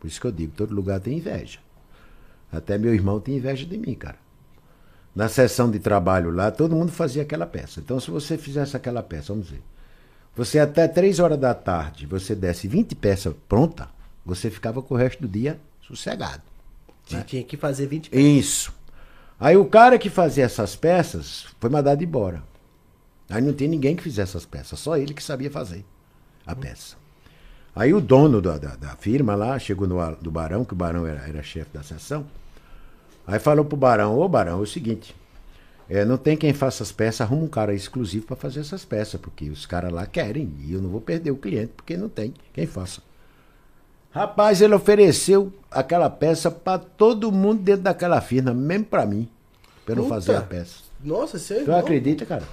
[0.00, 1.58] Por isso que eu digo, todo lugar tem inveja.
[2.50, 4.16] Até meu irmão tem inveja de mim, cara.
[5.14, 7.80] Na sessão de trabalho lá, todo mundo fazia aquela peça.
[7.80, 9.62] Então, se você fizesse aquela peça, vamos ver.
[10.36, 13.88] Você até três horas da tarde, você desse 20 peças pronta,
[14.24, 16.42] você ficava com o resto do dia sossegado.
[17.06, 18.72] Você tinha que fazer 20 Isso.
[19.38, 22.42] Aí o cara que fazia essas peças foi mandado embora.
[23.28, 25.84] Aí não tem ninguém que fizesse essas peças, só ele que sabia fazer
[26.46, 26.96] a peça.
[27.74, 31.06] Aí o dono da, da, da firma lá chegou no, do Barão, que o Barão
[31.06, 32.26] era, era chefe da seção.
[33.26, 35.14] Aí falou pro Barão, ô Barão, é o seguinte,
[35.88, 39.20] é, não tem quem faça as peças, arruma um cara exclusivo para fazer essas peças,
[39.20, 42.32] porque os caras lá querem, e eu não vou perder o cliente, porque não tem
[42.52, 43.02] quem faça.
[44.10, 49.28] Rapaz, ele ofereceu aquela peça para todo mundo dentro daquela firma, mesmo para mim,
[49.84, 50.84] para não fazer a peça.
[51.02, 51.78] Nossa, você é Tu irmão.
[51.80, 52.44] acredita, cara?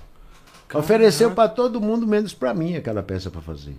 [0.74, 3.76] Ofereceu para todo mundo, menos para mim, aquela peça para fazer.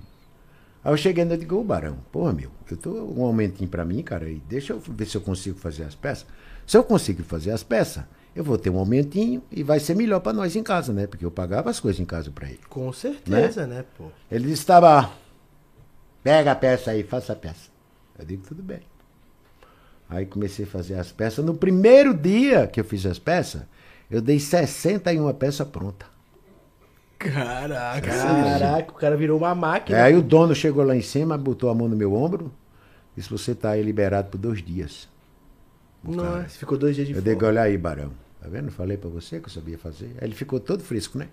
[0.84, 4.02] Aí eu cheguei e digo, ô Barão, porra, meu, eu tô um aumentinho para mim,
[4.02, 6.26] cara, e deixa eu ver se eu consigo fazer as peças.
[6.66, 10.20] Se eu consigo fazer as peças, eu vou ter um aumentinho e vai ser melhor
[10.20, 11.06] para nós em casa, né?
[11.06, 12.60] Porque eu pagava as coisas em casa para ele.
[12.68, 14.06] Com certeza, né, pô?
[14.30, 15.10] Ele disse, tá bom,
[16.22, 17.70] pega a peça aí, faça a peça.
[18.18, 18.80] Eu digo, tudo bem.
[20.08, 21.44] Aí comecei a fazer as peças.
[21.44, 23.62] No primeiro dia que eu fiz as peças,
[24.10, 26.06] eu dei 61 peças pronta.
[27.18, 28.08] Caraca.
[28.10, 29.98] Caraca, o cara virou uma máquina.
[29.98, 32.52] É, aí o dono chegou lá em cima, botou a mão no meu ombro,
[33.16, 35.08] Disse, você tá aí liberado por dois dias.
[36.04, 36.16] Cara.
[36.42, 38.10] Nossa, ficou dois dias de Eu digo, olha aí, Barão.
[38.40, 38.70] Tá vendo?
[38.72, 40.16] Falei pra você que eu sabia fazer.
[40.20, 41.28] Aí ele ficou todo fresco, né?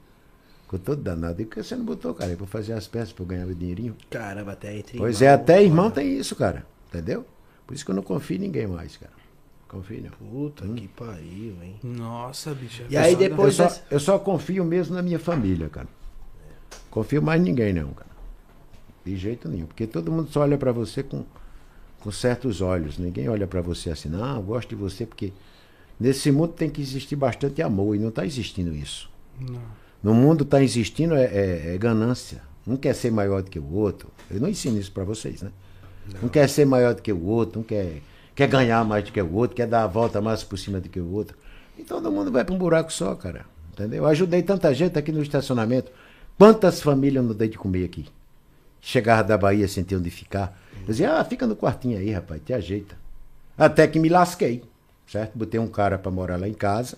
[0.63, 1.33] Ficou todo danado.
[1.33, 3.27] Eu digo, por que você não botou, cara, aí pra fazer as peças pra eu
[3.27, 3.95] ganhar o dinheirinho?
[4.09, 6.65] Caramba, até entre Pois irmão, é, até irmão tem isso, cara.
[6.87, 7.25] Entendeu?
[7.65, 9.13] Por isso que eu não confio em ninguém mais, cara.
[9.67, 10.11] Confio não.
[10.11, 11.75] Puta que pariu, hein?
[11.83, 12.83] Nossa, bicho.
[12.89, 13.13] E aí.
[13.13, 15.87] Eu depois só, dessa- eu só confio mesmo na minha família, cara.
[16.89, 18.09] Confio mais em ninguém, não, cara.
[19.05, 19.65] De jeito nenhum.
[19.67, 21.23] Porque todo mundo só olha pra você com,
[21.99, 22.97] com certos olhos.
[22.97, 25.33] Ninguém olha pra você assim, não, eu gosto de você porque
[25.99, 29.09] nesse mundo tem que existir bastante amor e não tá existindo isso.
[30.01, 32.41] No mundo tá existindo é, é- é ganância.
[32.67, 34.09] Um quer ser maior do que o outro.
[34.29, 35.51] Eu não ensino isso pra vocês, né?
[36.23, 38.01] Um quer ser maior do que o outro, um quer,
[38.35, 40.87] quer ganhar mais do que o outro, quer dar a volta mais por cima do
[40.89, 41.37] que o outro.
[41.77, 43.45] E todo mundo vai pra um buraco só, cara.
[43.73, 44.03] Entendeu?
[44.03, 45.91] Eu ajudei tanta gente aqui no estacionamento.
[46.37, 48.05] Quantas famílias eu não dei de comer aqui?
[48.81, 50.58] Chegava da Bahia sem ter onde ficar.
[50.81, 52.95] Eu dizia, ah, fica no quartinho aí, rapaz, te ajeita.
[53.57, 54.63] Até que me lasquei,
[55.07, 55.37] certo?
[55.37, 56.97] Botei um cara pra morar lá em casa,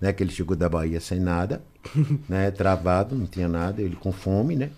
[0.00, 0.12] né?
[0.12, 1.62] Que ele chegou da Bahia sem nada,
[2.28, 2.50] né?
[2.50, 4.70] Travado, não tinha nada, ele com fome, né?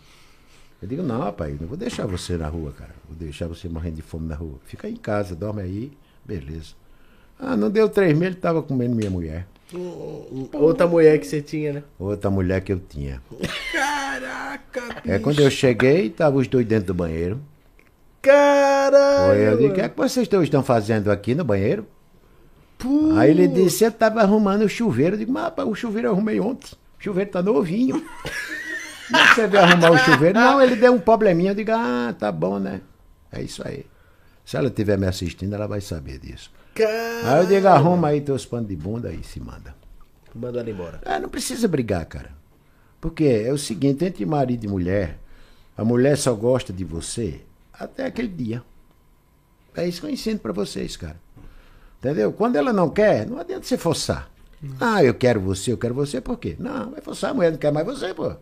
[0.80, 2.90] Eu digo, não, rapaz, não vou deixar você na rua, cara.
[3.08, 4.58] Vou deixar você morrendo de fome na rua.
[4.64, 5.92] Fica aí em casa, dorme aí,
[6.24, 6.74] beleza.
[7.38, 9.46] Ah, não deu três meses, ele tava comendo minha mulher.
[10.52, 11.82] Outra mulher que você tinha, né?
[11.98, 13.22] Outra mulher que eu tinha.
[13.72, 15.10] Caraca, bicho.
[15.10, 17.40] É quando eu cheguei, tava os dois dentro do banheiro.
[18.22, 19.26] Caralho!
[19.26, 21.86] Foi, eu disse, o que é que vocês dois estão fazendo aqui no banheiro?
[23.16, 25.14] Aí ele disse, eu tava arrumando o chuveiro.
[25.14, 26.72] Eu digo, mas rapaz, o chuveiro eu arrumei ontem.
[26.98, 28.02] O chuveiro tá novinho.
[29.14, 30.38] É que você veio arrumar o chuveiro?
[30.38, 31.50] Não, ele deu um probleminha.
[31.50, 32.80] Eu digo, ah, tá bom, né?
[33.30, 33.84] É isso aí.
[34.42, 36.50] Se ela estiver me assistindo, ela vai saber disso.
[36.74, 37.26] Caralho!
[37.26, 39.74] Aí eu digo, arruma aí teus panos de bunda e se manda.
[40.34, 41.00] Manda ela embora.
[41.04, 42.30] É, não precisa brigar, cara.
[43.02, 45.18] Porque é o seguinte, entre marido e mulher,
[45.76, 47.42] a mulher só gosta de você
[47.72, 48.62] até aquele dia.
[49.74, 51.16] É isso que eu ensino pra vocês, cara.
[51.98, 52.32] Entendeu?
[52.32, 54.28] Quando ela não quer, não adianta você forçar.
[54.80, 56.56] Ah, eu quero você, eu quero você, por quê?
[56.58, 58.32] Não, vai forçar, a mulher não quer mais você, pô.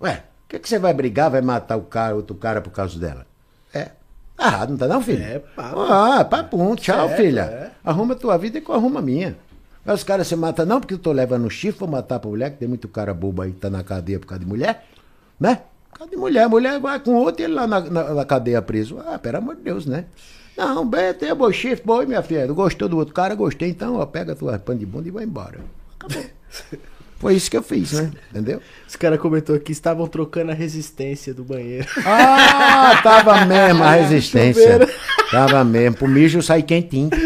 [0.00, 2.98] Ué, o que, que você vai brigar, vai matar o cara, outro cara por causa
[2.98, 3.26] dela?
[3.72, 3.90] É.
[4.36, 5.22] Tá errado, não tá não, filho?
[5.22, 5.80] É, papo.
[5.80, 7.40] Ah, papum, tchau, Certo, filha.
[7.42, 7.70] é.
[7.82, 9.36] Arruma a tua vida e eu arrumo a minha.
[9.84, 12.50] Mas os caras se matam não porque eu tô levando chifre, vou matar pra mulher,
[12.50, 14.84] que tem muito cara bobo aí que tá na cadeia por causa de mulher,
[15.40, 15.62] né?
[15.96, 18.98] Causa de mulher, mulher vai com outro e ele lá na, na- na cadeia preso.
[19.06, 20.04] Ah, pelo amor de Deus, né?
[20.56, 22.46] Não, bem, tem bom chifre, boi, minha filha.
[22.48, 25.60] Gostou do outro cara, gostei, então, ó, pega tua pano de bunda e vai embora.
[25.98, 26.24] Acabou.
[27.18, 28.10] Foi isso que eu fiz, né?
[28.30, 28.60] Entendeu?
[28.86, 31.86] Esse cara comentou que estavam trocando a resistência do banheiro.
[32.04, 34.72] Ah, tava mesmo a resistência.
[34.72, 34.92] Chuveiro.
[35.30, 35.96] Tava mesmo.
[35.96, 37.08] Pro mijo sai quentinho.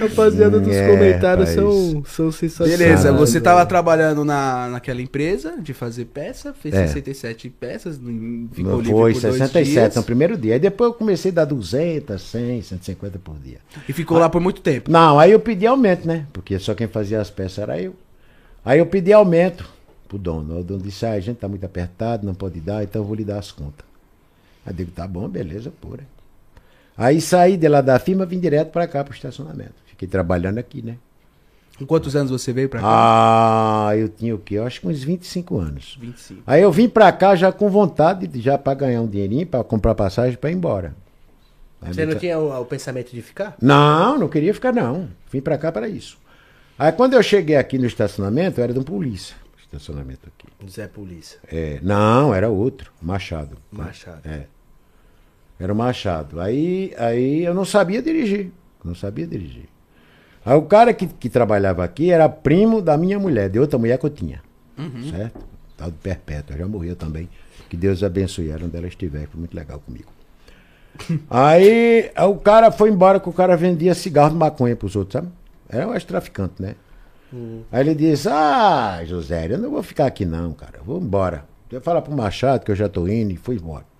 [0.00, 2.78] Rapaziada dos É, comentários são, são sensacionais.
[2.78, 6.86] Beleza, você tava trabalhando na, naquela empresa de fazer peça, fez É.
[6.86, 10.54] 67 peças, não- ficou livre foi por dois 67 dias, no primeiro dia.
[10.54, 13.58] Aí depois eu comecei a dar 200, 100, 150 por dia.
[13.88, 14.90] e ficou lá por muito tempo.
[14.90, 16.26] Não, aí eu pedi aumento, né?
[16.32, 17.94] Porque só quem fazia as peças era eu.
[18.64, 19.68] Aí eu pedi aumento
[20.08, 20.60] pro dono.
[20.60, 23.14] O dono disse, ah, a gente tá muito apertado, não pode dar, então eu vou
[23.16, 23.84] lhe dar as contas.
[24.66, 26.02] Aí eu digo, tá bom, beleza, pura.
[26.96, 29.74] Aí saí de lá da firma, vim direto pra cá, pro estacionamento.
[29.86, 30.96] Fiquei trabalhando aqui, né?
[31.78, 32.86] Com quantos anos você veio pra cá?
[33.88, 34.56] Ah, eu tinha o quê?
[34.56, 35.96] Eu acho que uns 25 anos.
[36.00, 36.42] 25.
[36.46, 39.64] Aí eu vim pra cá já com vontade, de- já pra ganhar um dinheirinho, pra
[39.64, 40.94] comprar passagem pra ir embora.
[41.80, 43.56] Aí Você não tinha o, o pensamento de ficar?
[43.60, 45.08] Não, não queria ficar não.
[45.32, 46.16] Vim pra cá para isso.
[46.78, 49.34] Aí quando eu cheguei aqui no estacionamento, era de um polícia.
[49.64, 50.70] Estacionamento aqui.
[50.70, 51.38] Zé Polícia.
[51.50, 53.56] É, não, era outro, Machado.
[53.72, 54.20] Machado.
[54.24, 54.44] É.
[55.62, 56.40] Era o Machado.
[56.40, 58.50] Aí, aí eu não sabia dirigir.
[58.84, 59.68] Não sabia dirigir.
[60.44, 63.96] Aí o cara que, que trabalhava aqui era primo da minha mulher, de outra mulher
[63.96, 64.42] que eu tinha.
[65.08, 65.38] Certo?
[65.76, 67.28] Tal de Perpétua, já morreu também.
[67.70, 70.10] Que Deus abençoe ela onde ela estiver, foi muito legal comigo.
[71.30, 75.12] aí, aí o cara foi embora que o cara vendia cigarro de maconha pros outros,
[75.12, 75.28] sabe?
[75.68, 76.74] Era um ex-traficante, né?
[77.70, 80.78] Aí ele disse, ah, José, eu não vou ficar aqui não, cara.
[80.78, 81.44] Eu vou embora.
[81.70, 83.91] Eu falar pro Machado que eu já tô indo e fui embora.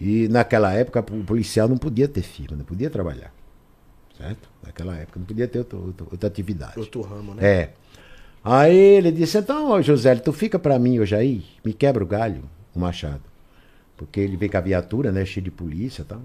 [0.00, 3.32] E naquela época o policial não podia ter firma, não podia trabalhar.
[4.16, 4.48] Certo?
[4.64, 6.78] Naquela época não podia ter outro- outra atividade.
[6.78, 7.44] Outro ramo, né?
[7.46, 7.70] É.
[8.44, 12.42] Aí ele disse, então, José, tu fica pra mim hoje aí, me quebra o galho,
[12.74, 13.22] o Machado.
[13.96, 16.22] Porque ele veio com a viatura, né, cheio de polícia e tal.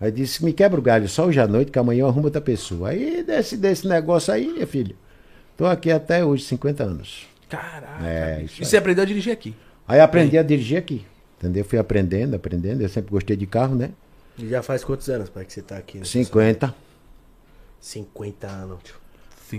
[0.00, 2.40] Aí disse, me quebra o galho só hoje à noite, que amanhã eu arrumo outra
[2.40, 2.90] pessoa.
[2.90, 4.94] Aí desse, desse negócio aí, minha filha,
[5.56, 7.26] tô aqui até hoje, 50 anos.
[7.48, 8.06] Caraca.
[8.06, 9.54] É, isso e você aprendeu a dirigir aqui?
[9.88, 11.04] Aí aprendi a dirigir aqui,
[11.38, 11.64] entendeu?
[11.64, 13.90] Fui aprendendo, aprendendo, eu sempre gostei de carro, né?
[14.38, 15.98] E já faz quantos anos, pai, que você tá aqui?
[15.98, 16.74] no 50,
[17.80, 18.80] 50 anos.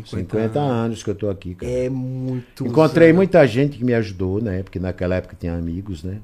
[0.05, 1.71] 50 anos que eu tô aqui, cara.
[1.71, 2.65] É muito.
[2.65, 4.61] Encontrei muita gente que me ajudou, né?
[4.61, 6.19] Porque naquela época tinha amigos, né?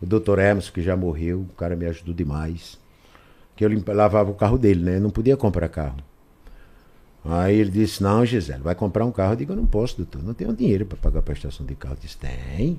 [0.00, 2.78] O doutor Emerson, que já morreu, o cara me ajudou demais.
[3.56, 4.96] Que eu limpa- lavava o carro dele, né?
[4.96, 5.96] Eu não podia comprar carro.
[7.24, 9.32] Aí ele disse, não, Gisele, vai comprar um carro.
[9.32, 11.94] Eu digo, eu não posso, doutor, não tenho dinheiro para pagar a prestação de carro.
[11.94, 12.78] Eu disse, tem.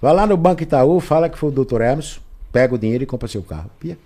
[0.00, 2.20] Vai lá no Banco Itaú, fala que foi o doutor Emerson,
[2.52, 3.70] pega o dinheiro e compra seu carro.
[3.80, 3.96] Pia.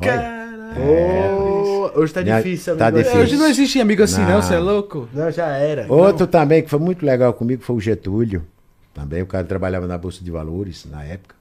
[0.00, 0.44] Olha.
[0.76, 3.02] Ô, hoje tá Minha- difícil, tá amigo.
[3.02, 3.20] difícil.
[3.22, 4.42] Hoje não existe amigo assim, não, Não.
[4.42, 5.08] você é louco?
[5.12, 5.86] Não, já era.
[5.92, 8.44] Outro também que foi muito legal comigo foi o Getúlio.
[8.92, 11.34] Também o cara trabalhava na Bolsa de Valores na época.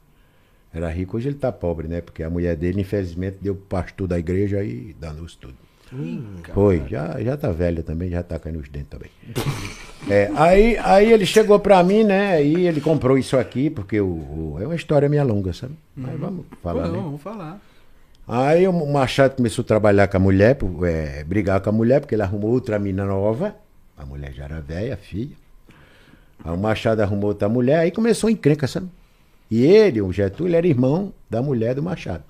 [0.73, 2.01] Era rico, hoje ele tá pobre, né?
[2.01, 5.53] Porque a mulher dele, infelizmente, deu pro pastor da igreja e danou-se tudo.
[6.53, 9.09] Foi, já, já tá velha também, já tá caindo os dentes também.
[10.09, 12.33] É, aí, aí ele chegou pra mim, né?
[12.33, 15.75] Aí ele comprou isso aqui, porque o, o- é uma história minha longa, sabe?
[15.95, 16.97] Mas vamos falar, né?
[17.01, 17.61] vamos falar.
[18.27, 22.15] Aí o Machado começou a trabalhar com a mulher, é, brigar com a mulher, porque
[22.15, 23.55] ele arrumou outra mina nova.
[23.97, 25.37] A mulher já era velha, filha.
[26.43, 28.89] Aí o Machado arrumou outra mulher, aí começou a encrenca, sabe?
[29.49, 32.25] E ele, o Getúlio, era irmão da mulher do Machado.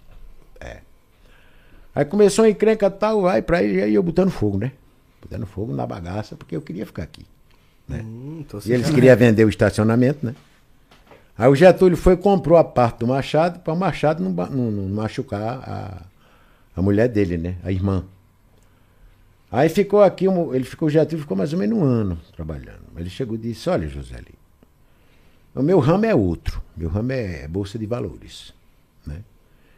[1.96, 4.72] Aí começou a encrenca tal, vai pra ele, aí eu botando fogo, né?
[5.22, 7.26] Botando fogo na bagaça, porque eu queria ficar aqui.
[7.90, 10.36] Hum, tô E eles queriam vender o estacionamento, né?
[11.38, 14.72] Aí o Getúlio foi e comprou a parte do Machado para o Machado não, não-
[14.72, 16.02] não machucar a,
[16.76, 17.56] a mulher dele, né?
[17.64, 18.04] A irmã.
[19.52, 22.82] Aí ficou aqui, ele ficou, o Getúlio ficou mais ou menos um ano trabalhando.
[22.98, 24.34] Ele chegou e disse, olha, Joseli,
[25.54, 26.62] o meu ramo é outro.
[26.76, 28.54] Meu ramo é Bolsa de Valores.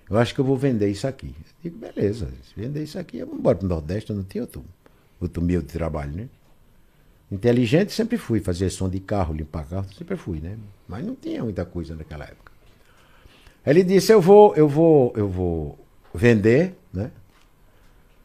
[0.10, 0.16] Né?
[0.16, 1.28] Eu acho que eu vou vender isso aqui.
[1.38, 4.24] Eu digo, beleza, se vender isso aqui, eu vou embora para o Nordeste, eu não
[4.24, 4.64] tenho outro,
[5.20, 6.28] outro meio de trabalho, né?
[7.32, 10.58] Inteligente sempre fui, fazer som de carro, limpar carro, sempre fui, né?
[10.88, 12.52] Mas não tinha muita coisa naquela época.
[13.66, 15.80] Ele disse, eu vou, eu vou, eu vou
[16.14, 17.10] vender, né?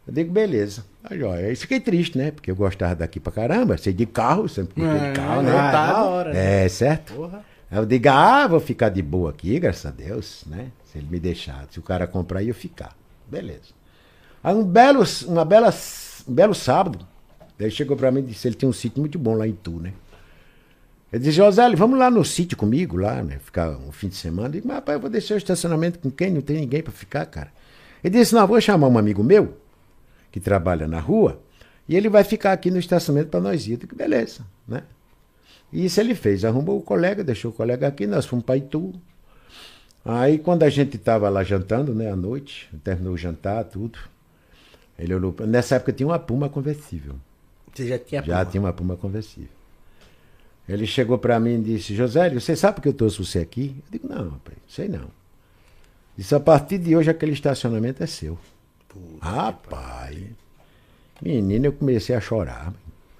[0.07, 0.85] Eu digo, beleza.
[1.03, 2.31] Aí, ó, aí fiquei triste, né?
[2.31, 5.51] Porque eu gostava daqui pra caramba, sei de carro, sempre gostei É, de carro, né?
[5.51, 6.65] Ah, da hora, né?
[6.65, 7.15] É, certo?
[7.15, 7.43] Porra.
[7.71, 10.73] Eu digo, ah, vou ficar de boa aqui, graças a Deus, né?
[10.85, 12.97] Se ele me deixar, se o cara comprar, eu ficar.
[13.29, 13.73] Beleza.
[14.43, 15.73] Aí um belo, uma bela,
[16.27, 17.07] um belo sábado,
[17.59, 19.71] ele chegou pra mim e disse, ele tinha um sítio muito bom lá em Tu,
[19.71, 19.93] né?
[21.13, 23.39] Ele disse, José, vamos lá no sítio comigo, lá, né?
[23.39, 24.49] Ficar um fim de semana.
[24.49, 26.31] Eu digo, mas rapaz, eu vou deixar o estacionamento com quem?
[26.33, 27.53] Não tem ninguém pra ficar, cara.
[28.03, 29.57] Ele disse, não, vou chamar um amigo meu,
[30.33, 31.41] que trabalha na rua,
[31.89, 33.73] e ele vai ficar aqui no estacionamento pra nós ir.
[33.73, 34.83] Eu digo, beleza, né?
[35.73, 38.93] E isso ele fez, arrumou o colega, deixou o colega aqui, nós fomos para Itu.
[40.05, 43.99] Aí quando a gente estava lá jantando, né, à noite, terminou o jantar, tudo.
[44.99, 47.15] Ele olhou, nessa época tinha uma Puma conversível.
[47.73, 48.45] Você já tinha Já porra.
[48.51, 49.49] tinha uma Puma conversível.
[50.69, 53.75] Ele chegou para mim e disse, José, você sabe que eu trouxe você aqui?
[53.87, 55.09] Eu digo, não, rapaz, sei não.
[56.17, 58.39] Disse, a partir de hoje aquele estacionamento é seu.
[59.21, 60.19] Rapaz,
[61.23, 62.73] menino, eu comecei a chorar.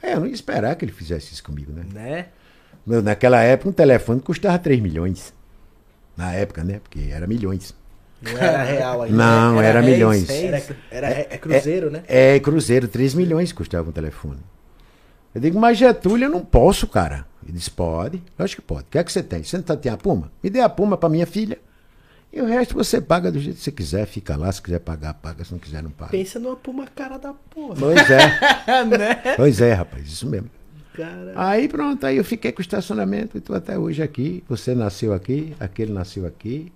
[0.03, 1.87] É, eu não ia esperar que ele fizesse isso comigo, né?
[1.93, 2.29] Né?
[2.87, 5.33] Meu, naquela época um telefone custava 3 milhões.
[6.17, 6.81] Na época, né?
[6.83, 7.75] Porque era milhões.
[8.21, 9.17] Não era real ainda.
[9.17, 10.31] Não, era réis, milhões.
[10.31, 12.03] Era, era, é, cruzeiro, né?
[12.07, 14.41] É, Cruzeiro, 3 milhões custava um telefone.
[15.35, 17.27] Eu digo, mas Getúlio, eu não posso, cara.
[17.43, 18.23] Ele disse, pode.
[18.39, 18.83] Lógico que pode.
[18.83, 19.43] O que é que você tem?
[19.43, 20.31] Você não tá, tem a Puma?
[20.43, 21.59] Me dê a Puma pra minha filha.
[22.33, 24.07] E o resto você paga do jeito que você quiser.
[24.07, 25.45] Fica lá, se quiser pagar, paga.
[25.45, 26.11] Se não quiser, não paga.
[26.11, 27.77] Pensa numa puma cara da porra.
[27.79, 28.85] Pois é.
[28.85, 29.35] né?
[29.37, 30.07] pois é, rapaz.
[30.07, 30.51] Isso mesmo.
[30.95, 31.33] Cara.
[31.37, 34.43] Aí pronto, aí eu fiquei com o estacionamento e tô até hoje aqui.
[34.49, 36.73] Você nasceu aqui, aquele nasceu aqui.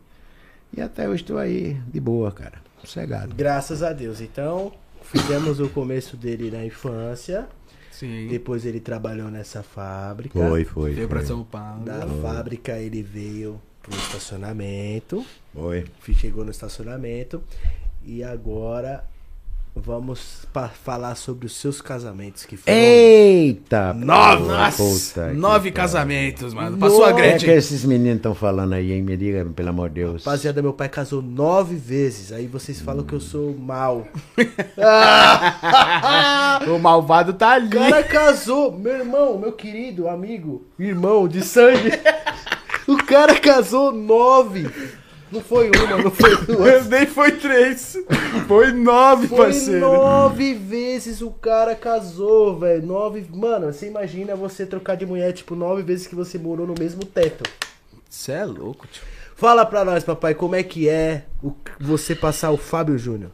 [0.76, 2.62] E até hoje estou aí de boa, cara.
[2.80, 3.34] Sossegado.
[3.34, 4.20] Graças a Deus.
[4.20, 7.46] Então, fizemos o começo dele na infância.
[7.90, 8.26] Sim.
[8.28, 10.38] Depois ele trabalhou nessa fábrica.
[10.38, 10.92] Foi, foi.
[10.92, 11.28] Veio pra Foi.
[11.28, 11.84] São Paulo.
[11.84, 15.24] Da fábrica ele veio pro estacionamento.
[15.52, 15.84] foi.
[16.14, 17.42] Chegou no estacionamento.
[18.04, 19.04] E agora
[19.76, 20.46] vamos
[20.84, 22.76] falar sobre os seus casamentos que foram.
[22.76, 23.92] Eita!
[23.92, 26.78] Nove, nossa, nove casamentos, mano.
[26.78, 27.54] Passou a O que é que Gretchen.
[27.54, 29.02] esses meninos estão falando aí, hein?
[29.02, 30.24] Me diga, pelo amor de Deus.
[30.24, 32.30] Rapaziada, meu pai casou nove vezes.
[32.32, 34.06] Aí vocês falam que eu sou mal.
[36.68, 37.66] O malvado tá ali.
[37.66, 41.90] O cara casou, meu irmão, meu querido amigo, irmão de sangue.
[42.86, 44.70] O cara casou nove.
[45.32, 46.86] Não foi uma, não foi duas.
[46.88, 47.96] Nem foi três.
[48.46, 49.80] Foi nove, Foi parceiro.
[49.80, 52.86] nove vezes o cara casou, velho.
[52.86, 53.26] Nove.
[53.32, 57.04] Mano, você imagina você trocar de mulher, tipo, nove vezes que você morou no mesmo
[57.04, 57.42] teto.
[58.08, 59.02] Você é louco, tio.
[59.36, 63.32] Fala pra nós, papai, como é que é o- você passar o Fábio Júnior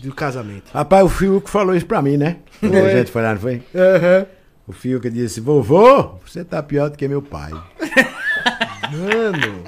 [0.00, 0.70] do casamento?
[0.72, 2.38] Rapaz, o Fiuk falou isso pra mim, né?
[2.58, 2.90] Quando a Foi.
[2.90, 3.62] gente foi lá, não foi?
[3.74, 4.26] Aham.
[4.66, 7.52] O Fiuk disse, vovô, você tá pior do que meu pai.
[8.90, 9.64] Mano.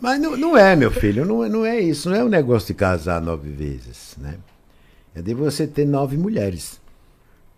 [0.00, 2.08] Mas não, não é, meu filho, não, é- não é isso.
[2.10, 4.36] Não é um negócio de casar nove vezes, né?
[5.14, 6.80] É de você ter nove mulheres.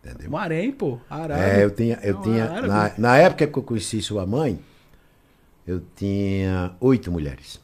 [0.02, 0.30] Entendeu?
[0.30, 0.98] Um harém, pô.
[1.10, 1.42] Arábia.
[1.44, 2.68] É, eu tinha, eu Não, tinha árabe.
[2.68, 4.58] na, na época que eu conheci sua mãe,
[5.66, 7.60] eu tinha oito mulheres.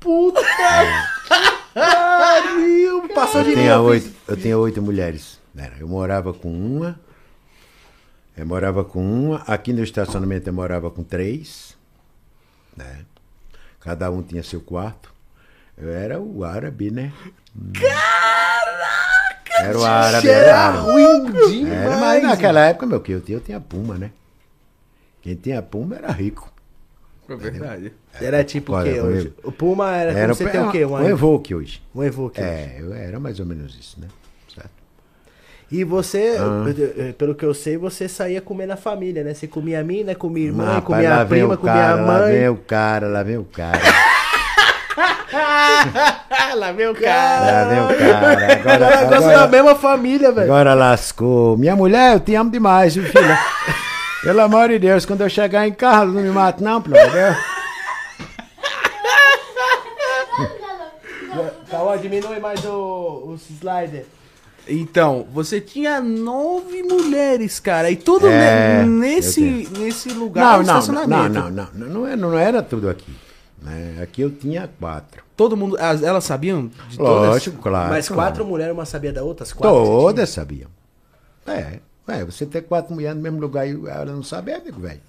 [0.00, 0.56] Puta que
[1.74, 3.08] pariu!
[3.14, 5.38] Passou de Eu tinha oito, eu tinha oito mulheres.
[5.56, 6.98] Era, Eu morava com uma.
[8.36, 9.36] Eu morava com uma.
[9.46, 11.76] Aqui no estacionamento eu morava com três.
[12.74, 13.04] Né?
[13.84, 15.12] Cada um tinha seu quarto.
[15.76, 17.12] Eu era o árabe, né?
[17.74, 19.62] Caraca!
[19.64, 20.78] Era o árabe, era o Era árabe.
[20.90, 21.72] ruim demais.
[21.72, 24.10] Era, mas naquela época, meu que eu tinha, eu tinha puma, né?
[25.20, 26.50] Quem tinha puma era rico.
[27.28, 27.92] É verdade.
[28.20, 29.32] Era tipo o que eu- hoje?
[29.44, 30.84] O Puma era, Era como você tem o quê?
[30.84, 31.80] Um, um Evoque hoje.
[31.94, 32.40] um Evoque.
[32.40, 32.50] hoje.
[32.50, 34.08] É, eu era mais ou menos isso, né?
[35.72, 36.64] E você, Ah.
[36.68, 39.32] eh, eh, pelo que eu sei, você saía comendo a família, né?
[39.32, 40.14] Você comia a mim, né?
[40.14, 42.48] Comia a irmã, Rapaz, comia a prima, o comia cara, a Lá vem mãe.
[42.50, 43.80] o cara, lá vem o cara.
[46.54, 48.52] Lá vem o Lá vem o cara.
[48.52, 50.44] Agora, Agora, agora, da agora, mesma família, velho.
[50.52, 51.56] agora lascou.
[51.56, 53.38] Minha mulher, eu te amo demais, viu, filha?
[54.22, 57.10] Pelo amor de Deus, quando eu chegar em casa, não me mate não, pelo amor
[57.10, 57.36] de Deus.
[61.70, 64.04] Calma, diminui mais o, os slider.
[64.68, 67.90] Então, você tinha nove mulheres, cara.
[67.90, 71.34] E tudo É, ne- nesse, nesse lugar Não, no não, não, estacionamento.
[71.34, 73.12] não, não, não, não, era, não era tudo aqui.
[73.60, 73.98] né?
[74.02, 75.22] Aqui eu tinha quatro.
[75.36, 75.76] Todo mundo.
[75.80, 77.28] as- elas sabiam de todas?
[77.30, 77.90] Lógico, claro.
[77.90, 78.22] Mas claro.
[78.22, 79.42] quatro mulheres, uma sabia da outra?
[79.44, 80.70] As quatro Todas sabiam.
[81.46, 84.80] É, é, você ter quatro mulheres no mesmo lugar e ela não sabe, é, amigo,
[84.80, 85.00] velho.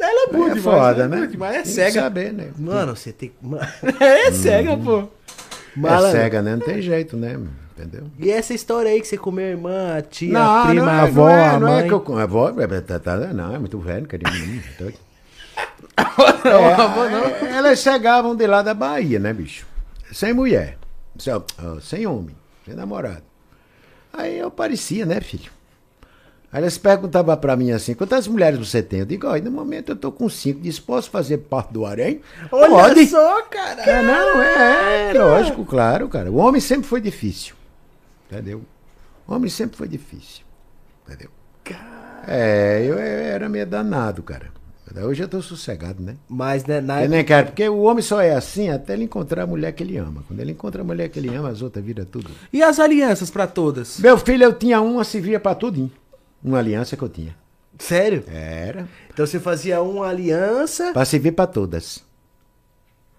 [0.00, 0.62] Ela é boa É demais.
[0.78, 1.26] foda, é né?
[1.26, 2.00] demais, é Tem que cega.
[2.02, 2.50] saber, né?
[2.58, 3.32] Mano, você tem.
[3.42, 3.66] Mano,
[4.00, 5.08] É cega, pô.
[5.74, 6.18] Malandro.
[6.18, 6.56] É cega, né?
[6.56, 7.38] Não tem jeito, né?
[7.78, 8.04] Entendeu?
[8.18, 10.92] E essa história aí que você comeu a irmã, a tia, não, a prima, não
[10.92, 11.78] é, a avó, não é, a não mãe?
[11.78, 12.18] é que eu.
[12.18, 12.52] A avó,
[12.86, 14.30] tá, tá, não, é muito velho, querido.
[16.44, 17.24] Não, É, avó não.
[17.48, 19.66] elas chegavam de lá da Bahia, né, bicho?
[20.12, 20.78] Sem mulher.
[21.82, 23.22] Sem, homem, sem namorado.
[24.12, 25.50] Aí eu parecia, né, filho?
[26.52, 29.00] Aí eles perguntavam pra mim assim, quantas mulheres você tem?
[29.00, 32.22] Eu digo, olha, no momento eu tô com cinco, disse, posso fazer parte do harém?
[32.50, 33.06] Olha Pode.
[33.06, 33.82] só, cara.
[33.82, 36.30] É, não, é, é, lógico, claro, cara.
[36.30, 37.54] O homem sempre foi difícil.
[38.30, 38.62] Entendeu?
[39.26, 40.44] Homem sempre foi difícil.
[41.06, 41.30] Entendeu?
[42.26, 44.58] É, eu, eu era meio danado, cara.
[45.04, 46.16] Hoje eu tô sossegado, né?
[46.28, 49.42] Mas, né, na Eu nem quero, porque o homem só é assim até ele encontrar
[49.42, 50.24] a mulher que ele ama.
[50.26, 52.30] Quando ele encontra a mulher que ele ama, as outras viram tudo.
[52.52, 53.98] E as alianças pra todas?
[53.98, 55.90] Meu filho, eu tinha uma, servia pra tudinho.
[56.42, 57.36] Uma aliança que eu tinha.
[57.78, 58.24] Sério?
[58.26, 58.88] Era.
[59.12, 62.02] Então você fazia uma aliança, Pra servir pra todas.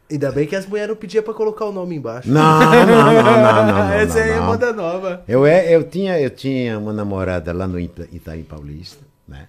[0.09, 2.29] Ainda bem que as mulheres não pediam pra colocar o nome embaixo.
[2.29, 3.91] Não, não, não, não, não, não.
[3.93, 5.23] Essa aí é moda nova.
[5.27, 9.47] Eu, é, eu, tinha, eu tinha uma namorada lá no Ita- Itaim Paulista, né?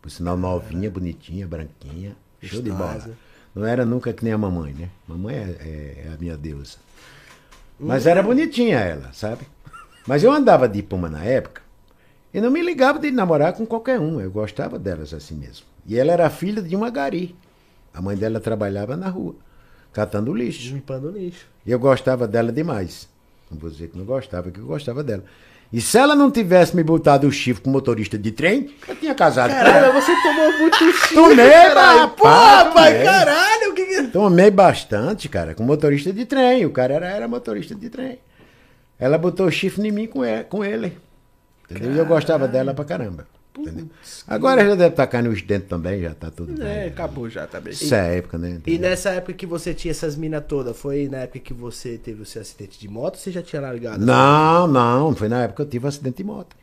[0.00, 2.16] Por sinal novinha, bonitinha, branquinha.
[2.42, 3.10] Show de bola.
[3.54, 4.88] Não era nunca que nem a mamãe, né?
[5.06, 6.76] Mamãe é, é- é a minha deusa.
[7.78, 9.42] Mas era bonitinha ela, sabe?
[10.06, 11.60] Mas eu andava de Puma na época
[12.32, 14.20] e não me ligava de namorar com qualquer um.
[14.20, 15.66] Eu gostava delas assim mesmo.
[15.86, 17.34] E ela era filha de uma gari.
[17.92, 19.34] A mãe dela trabalhava na rua,
[19.92, 20.72] catando lixo.
[20.72, 21.46] Limpando lixo.
[21.66, 23.08] E eu gostava dela demais.
[23.50, 25.24] Não vou dizer que não gostava, que eu gostava dela.
[25.72, 29.14] E se ela não tivesse me botado o chifre com motorista de trem, eu tinha
[29.14, 29.72] casado com ela.
[29.72, 32.08] Caralho, você tomou muito chifre, Tomei, caralho.
[32.10, 33.04] Pô, tomei.
[33.04, 34.02] caralho, que...
[34.08, 36.66] Tomei bastante, cara, com motorista de trem.
[36.66, 38.18] O cara era, era motorista de trem.
[38.98, 40.44] Ela botou o chifre em mim com ele.
[40.44, 40.96] Com ele
[41.70, 41.94] entendeu?
[41.94, 43.26] E eu gostava dela pra caramba.
[43.60, 43.88] Entendeu?
[44.26, 46.66] Agora já deve estar caindo os dentes também, já tá tudo bem.
[46.66, 47.72] É, acabou já, tá bem.
[47.72, 48.48] Isso é época, né?
[48.48, 48.90] E entendeu?
[48.90, 52.26] nessa época que você tinha essas minas todas, foi na época que você teve o
[52.26, 54.04] seu acidente de moto ou você já tinha largado?
[54.04, 56.59] Não, não, foi na época que eu tive um acidente de moto.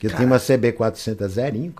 [0.00, 1.74] Que eu tinha uma CB400 zerinho.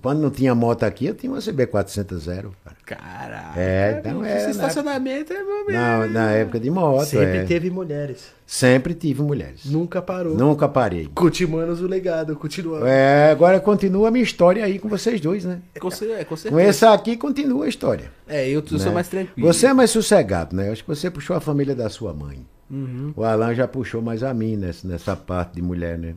[0.00, 2.54] Quando não tinha moto aqui, eu tinha uma CB400 zero.
[2.84, 3.00] cara.
[3.02, 3.58] Caralho.
[3.60, 7.04] É, então era Esse na- estacionamento é meu Na, na época de moto.
[7.04, 7.44] Sempre é.
[7.44, 8.30] teve mulheres.
[8.46, 9.64] Sempre tive mulheres.
[9.64, 10.36] Nunca parou.
[10.36, 11.08] Nunca parei.
[11.12, 12.86] Continuamos o legado, continuamos.
[12.86, 15.58] É, agora continua a minha história aí com vocês dois, né?
[15.80, 16.62] Com, cer- é, com Com certeza.
[16.62, 18.12] essa aqui continua a história.
[18.28, 18.94] É, eu, eu sou né?
[18.94, 19.52] mais tranquilo.
[19.52, 20.68] Você é mais sossegado, né?
[20.68, 22.46] Eu Acho que você puxou a família da sua mãe.
[22.70, 23.12] Uhum.
[23.16, 26.14] O Alan já puxou mais a mim nessa, nessa parte de mulher, né?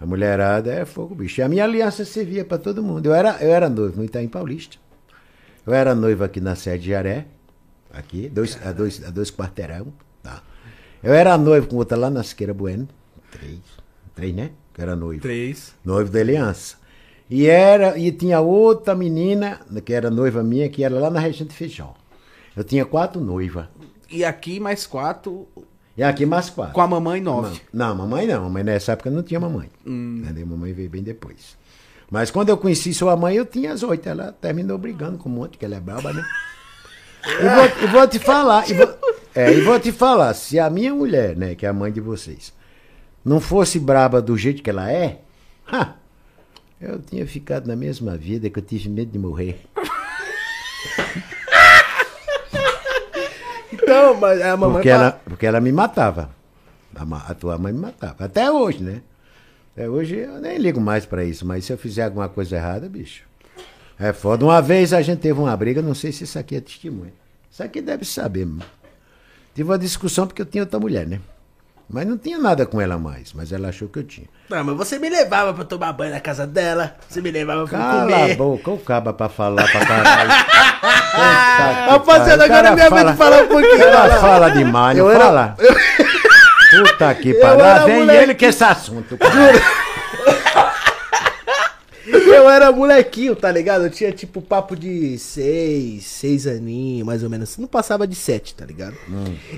[0.00, 1.40] A mulherada é fogo, bicho.
[1.40, 3.06] E a minha aliança servia para todo mundo.
[3.06, 4.76] Eu era, eu era noivo no Itaim Paulista.
[5.66, 7.26] Eu era noivo aqui na sede de Jaré.
[7.92, 9.92] Aqui, dois, a, dois, a dois quarteirão.
[10.22, 10.42] Tá.
[11.02, 12.88] Eu era noivo com outra lá na Siqueira Bueno.
[13.30, 13.60] Três.
[14.14, 14.50] Três, né?
[14.72, 15.74] Que era noivo Três.
[15.84, 16.76] noivo da aliança.
[17.28, 21.54] E era e tinha outra menina que era noiva minha que era lá na Regente
[21.54, 21.94] Feijão.
[22.56, 23.66] Eu tinha quatro noivas.
[24.10, 25.46] E aqui mais quatro,
[25.98, 26.72] E aqui mais quatro.
[26.72, 27.60] com a mamãe nove.
[27.72, 28.44] Não, mamãe não.
[28.44, 29.68] Mamãe nessa época não tinha mamãe.
[29.84, 30.46] Entendeu?
[30.46, 31.58] Mamãe veio bem depois.
[32.08, 34.08] Mas quando eu conheci sua mãe, eu tinha as oito.
[34.08, 36.24] Ela terminou brigando com um monte, que ela é braba, né?
[37.26, 38.88] E vou, vou te falar, e vou,
[39.34, 42.00] é, e vou te falar, se a minha mulher, né, que é a mãe de
[42.00, 42.54] vocês,
[43.24, 45.20] não fosse braba do jeito que ela é,
[45.70, 45.94] ha,
[46.80, 49.60] eu tinha ficado na mesma vida que eu tive medo de morrer.
[53.88, 54.74] Não, mas a mamãe.
[54.76, 56.30] Porque pa- ela, porque ela me matava.
[56.94, 58.24] A, a tua mãe me matava.
[58.24, 59.00] Até hoje, né?
[59.72, 62.88] Até hoje eu nem ligo mais pra isso, mas se eu fizer alguma coisa errada,
[62.88, 63.22] bicho.
[63.98, 64.44] É foda.
[64.44, 67.12] Uma vez a gente teve uma briga, não sei se isso aqui é testemunha.
[67.50, 68.62] Isso aqui deve saber, mano.
[69.54, 71.20] Tive uma discussão porque eu tinha outra mulher, né?
[71.90, 74.26] Mas não tinha nada com ela mais, mas ela achou que eu tinha.
[74.50, 76.94] Não, mas você me levava pra tomar banho na casa dela.
[77.08, 78.32] Você me levava pra Cala comer.
[78.32, 80.30] a boca, o caba pra falar pra caralho.
[81.10, 83.82] Que Rapaziada, agora é minha vez fala- de falar um pouquinho.
[83.82, 85.56] Ela fala demais, não Eu era- fala?
[86.70, 87.58] Puta que Eu pariu.
[87.58, 88.22] Lá vem moleque.
[88.22, 89.18] ele com esse assunto.
[92.06, 93.84] Eu era molequinho, tá ligado?
[93.84, 97.56] Eu tinha tipo papo de seis, seis aninhos, mais ou menos.
[97.58, 98.96] Não passava de sete, tá ligado?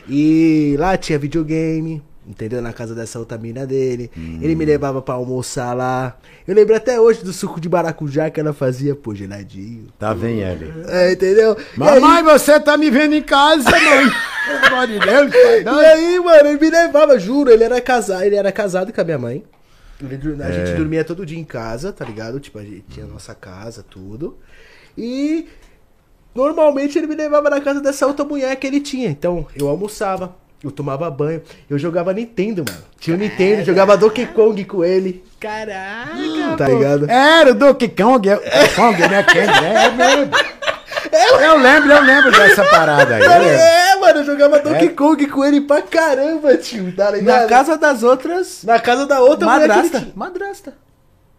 [0.08, 2.62] E lá tinha videogame, entendeu?
[2.62, 4.10] Na casa dessa outra mina dele.
[4.16, 6.16] Ele me levava pra almoçar lá.
[6.46, 9.88] Eu lembro até hoje do suco de maracujá que ela fazia, pô, geladinho.
[9.98, 10.72] Tá vem ele.
[10.88, 11.56] É, entendeu?
[11.76, 14.10] Mamãe, aí- você tá me vendo em casa, mãe.
[14.46, 15.82] Pelo amor de Deus, pai, não.
[15.82, 19.04] E aí, mano, ele me levava, juro, ele era casado, ele era casado com a
[19.04, 19.44] minha mãe.
[20.02, 22.40] Ele a gente dormia todo dia em casa, tá ligado?
[22.40, 24.38] Tipo, a gente tinha a nossa casa, tudo.
[24.96, 25.46] E
[26.34, 29.08] normalmente ele me levava na casa dessa outra mulher que ele tinha.
[29.10, 32.82] Então, eu almoçava, eu tomava banho, eu jogava Nintendo, mano.
[32.98, 35.24] Tinha o Nintendo, jogava Donkey Kong com ele.
[35.40, 37.11] Caraca, Tá ligado?
[37.11, 39.22] Era o Donkey Kong, é, é Kong, né?
[39.22, 40.32] Kong, é, é mesmo.
[41.42, 43.22] Eu lembro, eu lembro dessa parada aí.
[43.22, 43.30] eu.
[43.30, 47.42] É, mano, eu jogava Donkey Kong com ele pra caramba, tio, tá ligado?
[47.42, 48.62] Na casa das outras.
[48.64, 50.08] Na casa da outra Madrasta.
[50.14, 50.74] Madrasta.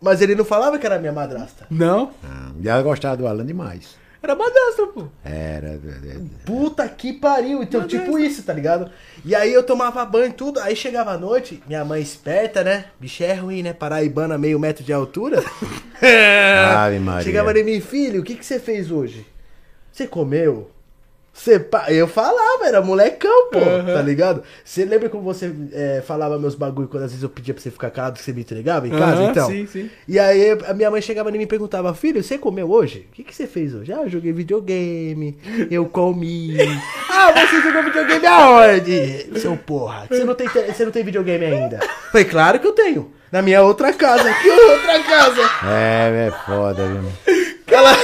[0.01, 1.67] Mas ele não falava que era minha madrasta.
[1.69, 2.09] Não.
[2.23, 3.95] Ah, E ela gostava do Alan demais.
[4.23, 5.07] Era madrasta, pô.
[5.25, 5.69] Era.
[5.69, 7.63] é, é, Puta que pariu.
[7.63, 8.91] Então, tipo isso, tá ligado?
[9.25, 10.59] E aí eu tomava banho e tudo.
[10.59, 12.85] Aí chegava a noite, minha mãe esperta, né?
[12.99, 13.73] Bicho é ruim, né?
[13.73, 15.43] Paraibana, meio metro de altura.
[16.77, 17.23] Ave Maria.
[17.23, 19.25] Chegava em mim, filho, o que, que você fez hoje?
[19.91, 20.69] Você comeu?
[21.33, 21.85] Você pa...
[21.91, 24.43] Eu falava, era molecão, pô, tá ligado?
[24.65, 27.71] Você lembra como você é, falava meus bagulho quando às vezes eu pedia pra você
[27.71, 29.21] ficar calado que você me entregava em casa?
[29.23, 29.47] Aham, então.
[29.49, 29.89] sim, sim.
[30.07, 33.07] E aí a minha mãe chegava em mim e perguntava, filho, você comeu hoje?
[33.09, 33.93] O que, que você fez hoje?
[33.93, 35.37] Ah, eu joguei videogame,
[35.71, 36.57] eu comi.
[37.09, 39.39] ah, você jogou videogame aonde?
[39.39, 41.79] Seu porra, você não tem, te- você não tem videogame ainda?
[42.11, 43.11] Falei, claro que eu tenho.
[43.31, 44.31] Na minha outra casa.
[44.33, 45.41] Que outra casa?
[45.65, 47.09] É, é foda, viu?
[47.71, 47.95] Cala...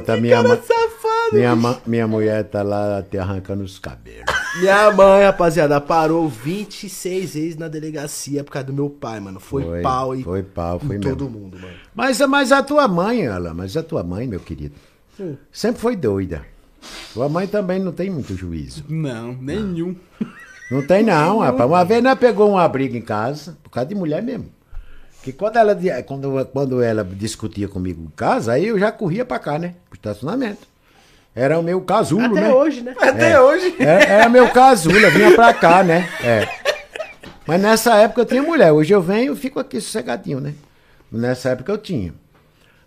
[0.00, 1.32] Puta, minha, ma- Safado.
[1.32, 4.24] minha, ma- minha mulher tá lá te arrancando os cabelos.
[4.60, 9.40] Minha mãe, rapaziada, parou 26 vezes na delegacia por causa do meu pai, mano.
[9.40, 11.04] Foi, Foi, pau e foi pau, foi mesmo.
[11.16, 11.74] todo mundo, mano.
[11.94, 14.74] Mas, mas a tua mãe, Alan, mas a tua mãe, meu querido,
[15.20, 15.36] Hum.
[15.50, 16.42] sempre foi doida.
[17.14, 18.84] Tua mãe também não tem muito juízo.
[18.88, 19.94] Não, nenhum.
[20.70, 21.68] Não tem não, rapaz.
[21.68, 24.46] Uma vez nós pegou uma briga em casa, por causa de mulher mesmo.
[25.22, 29.38] Que quando ela, quando, quando ela discutia comigo em casa, aí eu já corria pra
[29.38, 29.74] cá, né?
[29.88, 30.66] Pro estacionamento.
[31.34, 32.52] Era o meu casulo, Até né?
[32.52, 32.94] hoje, né?
[33.00, 33.74] Até hoje.
[33.78, 36.08] Era, era meu casulo, eu vinha pra cá, né?
[36.22, 36.46] É.
[37.46, 38.72] Mas nessa época eu tinha mulher.
[38.72, 40.54] Hoje eu venho e fico aqui sossegadinho, né?
[41.10, 42.12] Nessa época eu tinha.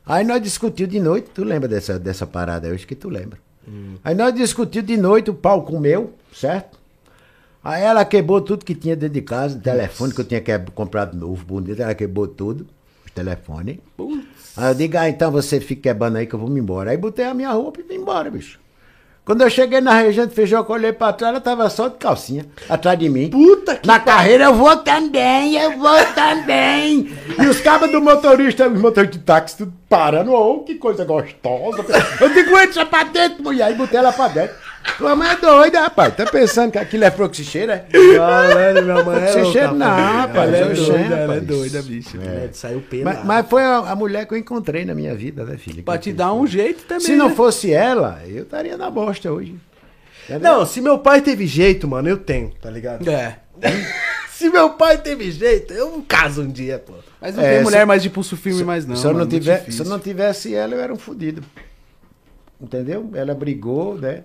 [0.06, 2.68] Aí nós discutimos de noite, tu lembra dessa, dessa parada?
[2.68, 3.40] Eu acho que tu lembra.
[4.04, 6.78] Aí nós discutimos de noite, o pau comeu, certo?
[7.66, 10.60] Aí ela quebrou tudo que tinha dentro de casa, o telefone que eu tinha que-
[10.76, 12.68] comprado novo, bonito, ela quebrou tudo,
[13.08, 13.82] o telefone.
[14.56, 16.92] Aí eu digo, ah, então você fica quebrando aí que eu vou me embora.
[16.92, 18.60] Aí botei a minha roupa e vim embora, bicho.
[19.26, 21.96] Quando eu cheguei na região de feijão, eu olhei pra trás, ela tava só de
[21.96, 23.32] calcinha, atrás de mim.
[23.32, 27.10] Puta que Na carreira eu vou também, eu vou também.
[27.42, 30.32] E os cabos do motorista, os motoristas de táxi, tudo parando.
[30.32, 31.84] Oh, que coisa gostosa.
[32.22, 33.72] Eu digo, entra pra dentro, mulher.
[33.72, 34.56] E botei ela pra dentro.
[34.98, 36.16] Tua mãe é doida, rapaz.
[36.16, 37.86] Tá pensando que aquilo é froxicheira?
[37.92, 40.16] Caralho, minha mãe é louca, não, rapaz.
[40.16, 42.18] rapaz, Ela é doida, ela é doida, bicho.
[42.22, 43.04] É, saiu pela.
[43.14, 45.84] Mas, mas foi a, a mulher que eu encontrei na minha vida, né, filho?
[45.84, 47.06] Pra te dar um jeito também.
[47.06, 47.36] Se não né?
[47.36, 49.56] fosse ela, eu estaria na bosta hoje.
[50.42, 53.08] Não, se meu pai teve jeito, mano, eu tenho, tá ligado?
[53.10, 53.40] É.
[54.36, 56.92] Se meu pai teve jeito, eu caso um dia, pô.
[57.22, 58.94] Mas não É, tem se- mulher mais de pulso firme mais não.
[58.94, 61.42] se, eu não tiver, se eu não tivesse ela, eu era um fudido.
[62.60, 63.10] Entendeu?
[63.14, 64.24] Ela brigou, né?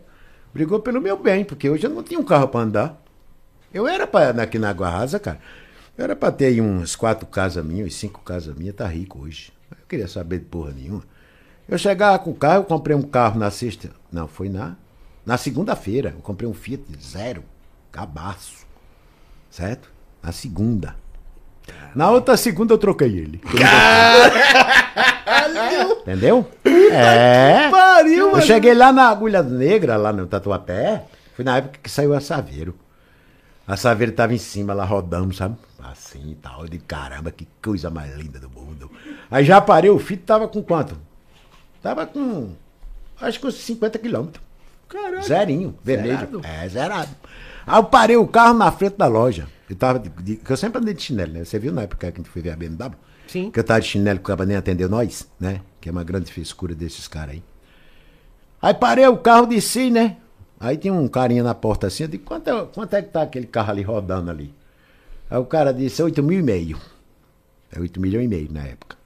[0.52, 3.02] Brigou pelo meu bem, porque hoje eu não tinha um carro pra andar.
[3.72, 5.38] Eu era pra, aqui na Água Rasa, cara.
[5.96, 9.52] Eu era pra ter uns quatro casas minhas, uns cinco casas minhas, tá rico hoje.
[9.70, 11.04] Eu queria saber de porra nenhuma.
[11.68, 13.90] Eu chegava com o carro, eu comprei um carro na sexta.
[14.10, 14.76] Não, foi na,
[15.24, 16.12] na segunda-feira.
[16.16, 17.44] Eu comprei um Fiat Zero,
[17.92, 18.66] cabaço.
[19.50, 19.92] Certo?
[20.22, 20.96] Na segunda.
[21.94, 23.40] Na outra segunda eu troquei ele.
[26.02, 26.46] Entendeu?
[26.64, 27.68] É.
[27.70, 28.42] Pariu, Eu mano.
[28.42, 31.04] cheguei lá na Agulha Negra, lá no Tatuapé.
[31.34, 32.74] Foi na época que saiu a Saveiro.
[33.66, 35.56] A Saveiro tava em cima lá rodando, sabe?
[35.82, 36.66] Assim e tal.
[36.66, 38.90] De caramba, que coisa mais linda do mundo.
[39.30, 40.96] Aí já parei, o filho tava com quanto?
[41.82, 42.50] Tava com.
[43.20, 44.42] Acho que uns 50 quilômetros.
[44.88, 45.22] Caralho.
[45.22, 46.16] Zerinho, vermelho.
[46.18, 46.40] Zerado?
[46.44, 47.10] É, zerado.
[47.66, 49.46] Aí eu parei o carro na frente da loja.
[49.70, 51.44] Eu tava de, de- que eu sempre andei de chinelo, né?
[51.44, 52.90] Você viu na época que a gente foi ver a BMW?
[53.28, 53.50] Sim.
[53.52, 55.60] Que eu tava de chinelo que o cara nem atendeu nós, né?
[55.80, 57.42] Que é uma grande frescura desses caras aí.
[58.60, 60.16] Aí parei o carro, desci, né?
[60.58, 63.22] Aí tinha um carinha na porta assim, eu disse, quanto é, quanto é que tá
[63.22, 64.52] aquele carro ali rodando ali?
[65.30, 66.76] Aí o cara disse, oito mil e meio.
[67.70, 68.96] É oito milhões e meio na época.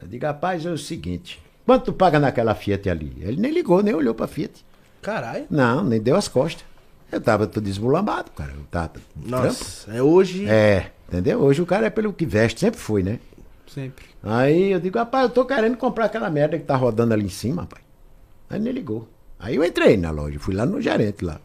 [0.00, 3.14] Eu digo, rapaz, é o seguinte, quanto tu paga naquela Fiat ali?
[3.20, 4.64] Ele nem ligou, nem olhou pra Fiat.
[5.02, 5.44] Caralho.
[5.50, 6.64] Não, nem deu as costas.
[7.10, 8.52] Eu tava todo esmulambado, cara.
[8.52, 9.46] Eu tava de trampo.
[9.46, 10.48] Nossa, é hoje.
[10.48, 11.40] É, entendeu?
[11.40, 13.18] Hoje o cara é pelo que veste, sempre foi, né?
[13.66, 14.04] Sempre.
[14.22, 17.30] Aí eu digo, rapaz, eu tô querendo comprar aquela merda que tá rodando ali em
[17.30, 17.82] cima, rapaz.
[18.48, 19.08] Aí ele ligou.
[19.38, 21.40] Aí eu entrei na loja, fui lá no gerente lá.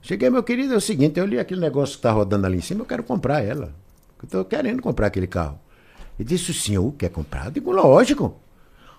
[0.00, 2.60] Cheguei, meu querido, é o seguinte, eu li aquele negócio que tá rodando ali em
[2.60, 3.74] cima, eu quero comprar ela.
[4.22, 5.58] Eu tô querendo comprar aquele carro.
[6.18, 7.46] Ele disse, o senhor quer comprar?
[7.46, 8.38] Eu digo, lógico.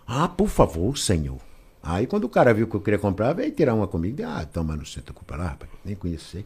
[0.06, 1.38] Ah, por favor, senhor.
[1.90, 4.18] Aí quando o cara viu que eu queria comprar, veio tirar uma comigo.
[4.18, 5.72] Disse, ah, toma no centro culpa lá, rapaz.
[5.86, 6.46] Nem conheci.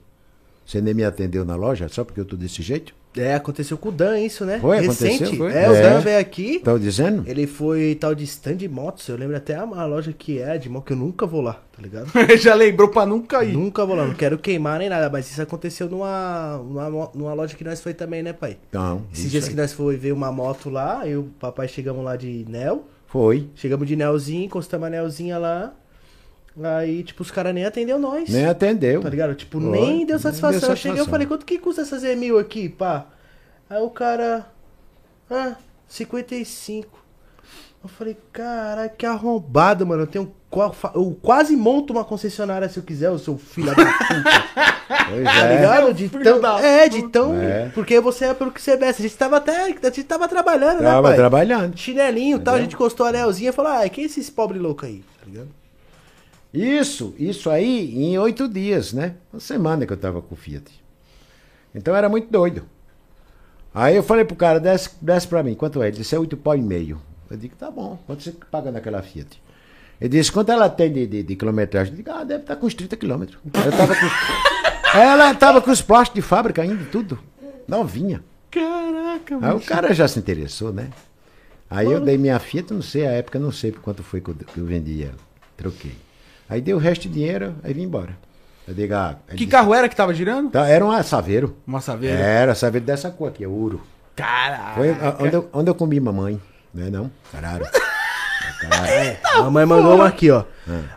[0.64, 2.94] Você nem me atendeu na loja só porque eu tô desse jeito?
[3.18, 4.60] É, aconteceu com o Dan isso, né?
[4.60, 5.16] Foi, Recente.
[5.16, 5.52] aconteceu, foi?
[5.52, 5.82] É, o É.
[5.82, 6.60] Dan veio aqui.
[6.64, 7.24] Tô dizendo?
[7.28, 9.08] Ele foi tal de stand motos.
[9.10, 11.62] Eu lembro até a, a loja que é de moto, que eu nunca vou lá,
[11.76, 12.10] tá ligado?
[12.40, 13.52] Já lembrou pra nunca ir.
[13.52, 17.58] nunca vou lá, não quero queimar nem nada, mas isso aconteceu numa, numa, numa loja
[17.58, 18.58] que nós foi também, né, pai?
[18.72, 19.02] Não.
[19.12, 19.50] Esses isso dias aí.
[19.50, 22.86] que nós foi ver uma moto lá, eu e o papai chegamos lá de Nel.
[23.12, 23.50] Foi.
[23.56, 25.74] Chegamos de Nelzinho, encostamos a Nelzinha lá.
[26.78, 28.30] Aí, tipo, os caras nem atendeu nós.
[28.30, 29.02] Nem atendeu.
[29.02, 29.36] Tá ligado?
[29.36, 30.62] Tipo, nem deu Nem satisfação.
[30.62, 33.08] deu Eu cheguei e falei, quanto que custa essa Z1000 aqui, pá?
[33.70, 34.48] Aí o cara.
[35.30, 35.56] Ah,
[35.90, 37.01] 55.
[37.84, 40.04] Eu falei, caralho, que arrombado, mano.
[40.04, 40.32] Eu tenho.
[40.94, 44.72] Eu quase monto uma concessionária se eu quiser, eu sou filho da puta.
[45.10, 45.56] Pois Tá é.
[45.56, 45.94] ligado?
[45.94, 46.60] De tão.
[46.60, 47.42] É, de tão.
[47.42, 47.70] É.
[47.74, 49.02] Porque você é pelo que você veste.
[49.02, 49.64] A gente tava até.
[49.64, 51.16] A gente tava trabalhando, né, Tava pai?
[51.18, 51.78] trabalhando.
[51.78, 54.60] Chinelinho e tal, a gente encostou a anelzinha e falou, ah, quem é esses pobre
[54.60, 55.04] loucos aí?
[55.20, 55.48] Tá ligado?
[56.54, 59.16] Isso, isso aí em oito dias, né?
[59.32, 60.70] Uma semana que eu tava com o Fiat.
[61.74, 62.64] Então era muito doido.
[63.74, 65.88] Aí eu falei pro cara, desce, desce pra mim, quanto é?
[65.88, 67.02] Ele disse, é oito pau e meio.
[67.32, 69.42] Eu digo, tá bom, quanto você paga naquela Fiat?
[70.00, 71.94] Ele disse, quanto ela tem de, de, de quilometragem?
[71.94, 73.38] Eu digo, ah, deve estar com uns 30 quilômetros.
[73.66, 74.98] Eu tava com...
[74.98, 77.18] Ela tava com os plásticos de fábrica ainda, e tudo.
[77.68, 78.22] Novinha.
[78.50, 80.90] Caraca, Aí o cara já se interessou, né?
[81.70, 84.30] Aí eu dei minha Fiat, não sei a época, não sei por quanto foi que
[84.30, 85.16] eu, que eu vendi ela.
[85.56, 85.96] Troquei.
[86.50, 88.18] Aí dei o resto de dinheiro, aí vim embora.
[88.68, 90.50] Eu digo, ah, Que disse- carro era que tava girando?
[90.52, 91.56] Tá, era um Saveiro.
[91.66, 92.18] Uma saveira.
[92.20, 93.82] Era, Saveiro dessa cor aqui, é ouro.
[94.16, 94.76] Caralho.
[94.76, 96.42] Foi a- onde eu, onde eu comi mamãe.
[96.74, 97.12] Não é não?
[97.32, 97.66] Caralho.
[98.62, 99.18] Caralho.
[99.44, 100.44] Mamãe mandou uma aqui, ó.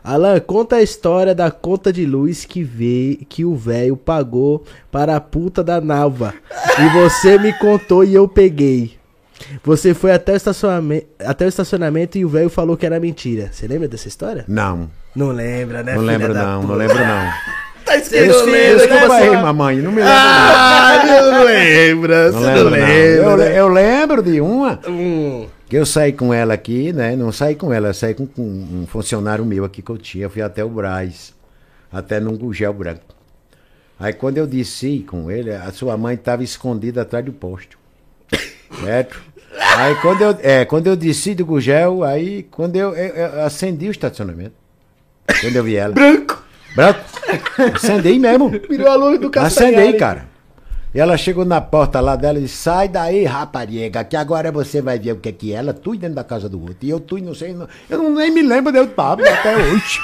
[0.03, 5.17] Alan, conta a história da conta de luz que vê que o velho pagou para
[5.17, 6.35] a puta da Nalva.
[6.79, 8.97] E você me contou e eu peguei.
[9.65, 13.49] Você foi até o estacionamento, até o estacionamento e o velho falou que era mentira.
[13.53, 14.45] Você lembra dessa história?
[14.47, 15.95] Não, Não lembra, né?
[15.95, 16.73] não filha lembro da não, puta?
[16.73, 17.33] não lembro não.
[17.85, 22.31] Tá Esse Desculpa aí, mamãe, não me lembro Ah, não lembra.
[22.33, 22.41] não.
[22.41, 22.71] Você Não não lembro não.
[22.71, 23.31] lembra.
[23.31, 23.61] Eu, né?
[23.61, 25.47] eu lembro de uma Hum.
[25.75, 27.17] Que eu saí com ela aqui, né?
[27.17, 30.27] Não saí com ela, saí com, com um funcionário meu aqui que eu tinha.
[30.27, 31.35] Eu fui até o Braz,
[31.91, 33.03] até num gugel branco.
[33.99, 37.77] Aí quando eu desci com ele, a sua mãe estava escondida atrás do poste.
[38.85, 39.21] Certo?
[39.77, 43.89] Aí quando eu, é, quando eu desci do gugel, aí quando eu, eu- eu acendi
[43.89, 44.55] o estacionamento.
[45.41, 45.93] Quando eu vi ela.
[45.93, 46.41] Branco.
[46.77, 47.01] Branco.
[47.75, 48.49] Acendi mesmo.
[48.49, 49.97] Virou a luz do Acendei, Castanhari.
[49.99, 50.34] cara.
[50.95, 54.81] E ela chegou na porta lá dela e disse, sai daí, rapariga, que agora você
[54.81, 55.57] vai ver o que é que é.
[55.57, 56.77] Ela, tu dentro da casa do outro.
[56.83, 59.57] E eu, tu, não sei, não- eu não, nem me lembro de eu tava até
[59.57, 59.99] hoje.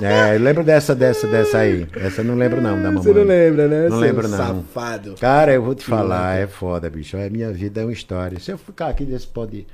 [0.00, 1.86] é, eu lembro dessa, dessa, dessa aí.
[1.96, 3.02] Essa eu não lembro não, da mamãe.
[3.02, 3.82] Você não lembra, né?
[3.90, 4.38] Não seu lembro não.
[4.38, 5.14] Safado.
[5.20, 7.14] Cara, eu vou te falar, é foda, bicho.
[7.18, 8.40] A minha vida é uma história.
[8.40, 9.66] Se eu ficar aqui desse, pod,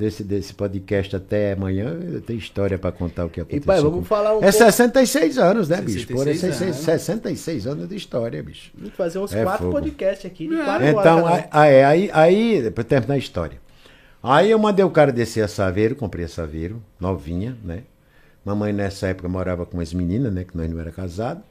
[0.00, 3.66] desse, desse podcast até amanhã, eu tenho história pra contar o que aconteceu.
[3.66, 6.06] pai, vamos com- falar um É pouco- 66 anos, né, bicho?
[6.08, 8.72] Por 66 66, 66 anos de história, bicho.
[8.76, 9.78] Vamos fazer uns É quatro fogo.
[9.78, 11.44] podcasts aqui de quatro Então, horas.
[11.44, 11.48] um.
[11.52, 13.58] aí, aí, aí, pra terminar a história.
[14.22, 17.82] Aí eu mandei o cara descer a Saveiro, comprei a Saveiro, novinha, né?
[18.44, 20.44] Mamãe nessa época morava com as meninas, né?
[20.44, 21.42] Que nós não era casado.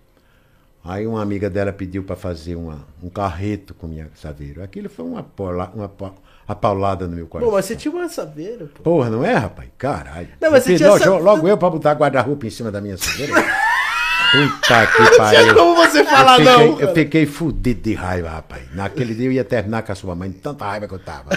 [0.83, 4.63] Aí uma amiga dela pediu para fazer uma, um carreto com minha Saveiro.
[4.63, 5.89] Aquilo foi uma, pola, uma
[6.49, 7.49] pa- apaulada no meu coração.
[7.49, 8.83] Pô, mas você tinha uma saveira, pô.
[8.83, 9.69] Porra, não é, rapaz?
[9.77, 10.29] Caralho.
[10.41, 13.33] Não, mas você tinha essa- logo, eu pra botar guarda-roupa em cima da minha Saveiro.
[14.31, 15.55] Puta que pariu.
[15.55, 16.83] como você falar eu não, fiquei, cara.
[16.83, 18.61] Eu fiquei fudido de raiva, rapaz.
[18.75, 21.29] Naquele dia eu ia terminar com a sua mãe, de tanta raiva que eu tava.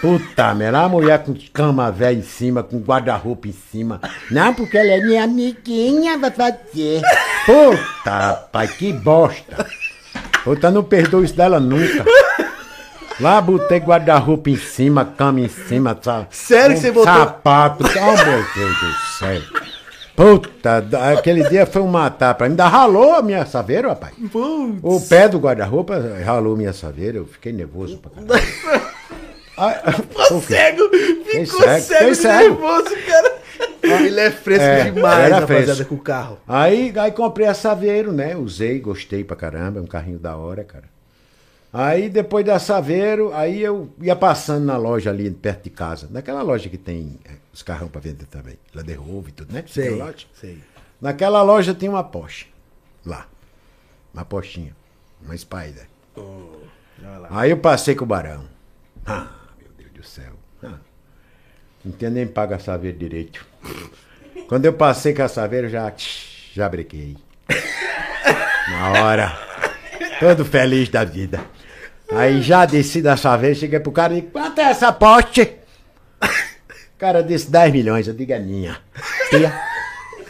[0.00, 4.00] Puta merda, a mulher com cama velha em cima, com guarda-roupa em cima.
[4.32, 7.02] Não, porque ela é minha amiguinha, vai fazer.
[7.46, 9.64] Puta, rapaz, que bosta.
[10.42, 12.04] Puta, não perdoo isso dela nunca.
[13.20, 16.26] Lá botei guarda-roupa em cima, cama em cima, sabe?
[16.30, 17.12] Sério que você botou?
[17.12, 17.84] Sapato.
[17.84, 19.42] Oh, meu Deus do céu.
[20.14, 22.52] Puta, aquele dia foi um matar pra mim.
[22.52, 24.12] Ainda ralou a minha saveira, rapaz.
[24.82, 27.18] O pé do guarda-roupa ralou minha saveira.
[27.18, 28.82] Eu fiquei nervoso pra caralho.
[29.56, 29.80] Ai,
[30.30, 30.54] o quê?
[30.54, 30.88] Cego!
[31.26, 32.60] Ficou cego, cego, cego.
[32.60, 33.32] nervoso, cara.
[33.82, 35.84] Ele é fresco É, demais, rapaziada, fresco.
[35.86, 36.38] com o carro.
[36.48, 38.34] Aí, aí comprei a Saveiro, né?
[38.36, 40.84] Usei, gostei pra caramba, é um carrinho da hora, cara.
[41.72, 46.42] Aí depois da Saveiro, aí eu ia passando na loja ali perto de casa, naquela
[46.42, 49.64] loja que tem é, os carrão pra vender também, Land Rover e tudo, né?
[49.66, 50.26] Sei, loja.
[50.38, 50.62] sei.
[51.00, 52.46] Naquela loja tem uma Porsche,
[53.06, 53.26] lá,
[54.12, 54.76] uma Porschinha,
[55.24, 55.86] uma Spider.
[57.30, 58.44] Aí eu passei com o Barão.
[59.06, 59.28] Ah,
[59.58, 60.34] meu Deus do céu.
[60.62, 60.78] Ah,
[61.82, 63.46] não tinha nem pago a Saveiro direito.
[64.46, 65.90] Quando eu passei com a Saveiro, já,
[66.52, 67.16] já brequei.
[68.68, 69.38] Na hora.
[70.20, 71.40] Todo feliz da vida.
[72.16, 75.42] Aí já desci da Saveiro, cheguei pro cara e disse, quanto é essa poste?
[76.22, 76.26] O
[76.98, 78.78] cara disse 10 milhões, eu digo é minha.
[79.30, 79.52] Tia,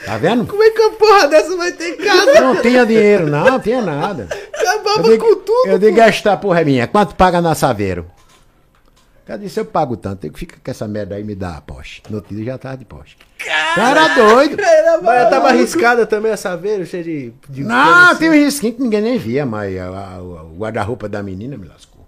[0.05, 0.47] Tá vendo?
[0.47, 2.41] Como é que a porra dessa vai ter em casa?
[2.41, 4.27] Não tinha dinheiro, não, não tinha nada.
[4.53, 5.67] Acabava Eu digo, com tudo.
[5.69, 6.87] eu digo, esta porra é minha.
[6.89, 8.07] Quanto paga na Saveiro?
[9.33, 10.27] Cara disse, eu pago tanto.
[10.27, 12.03] Eu fica com essa merda aí e me dá a Porsche.
[12.11, 13.17] No outro dia já tava de Porsche.
[13.75, 14.57] Cara doido.
[15.03, 17.33] Mas tava arriscada também a saveiro, cheio de.
[17.49, 18.45] de Não, coisa tem um assim.
[18.45, 19.87] risquinho que ninguém nem via, mas a-
[20.17, 22.07] a- o guarda-roupa da menina me lascou.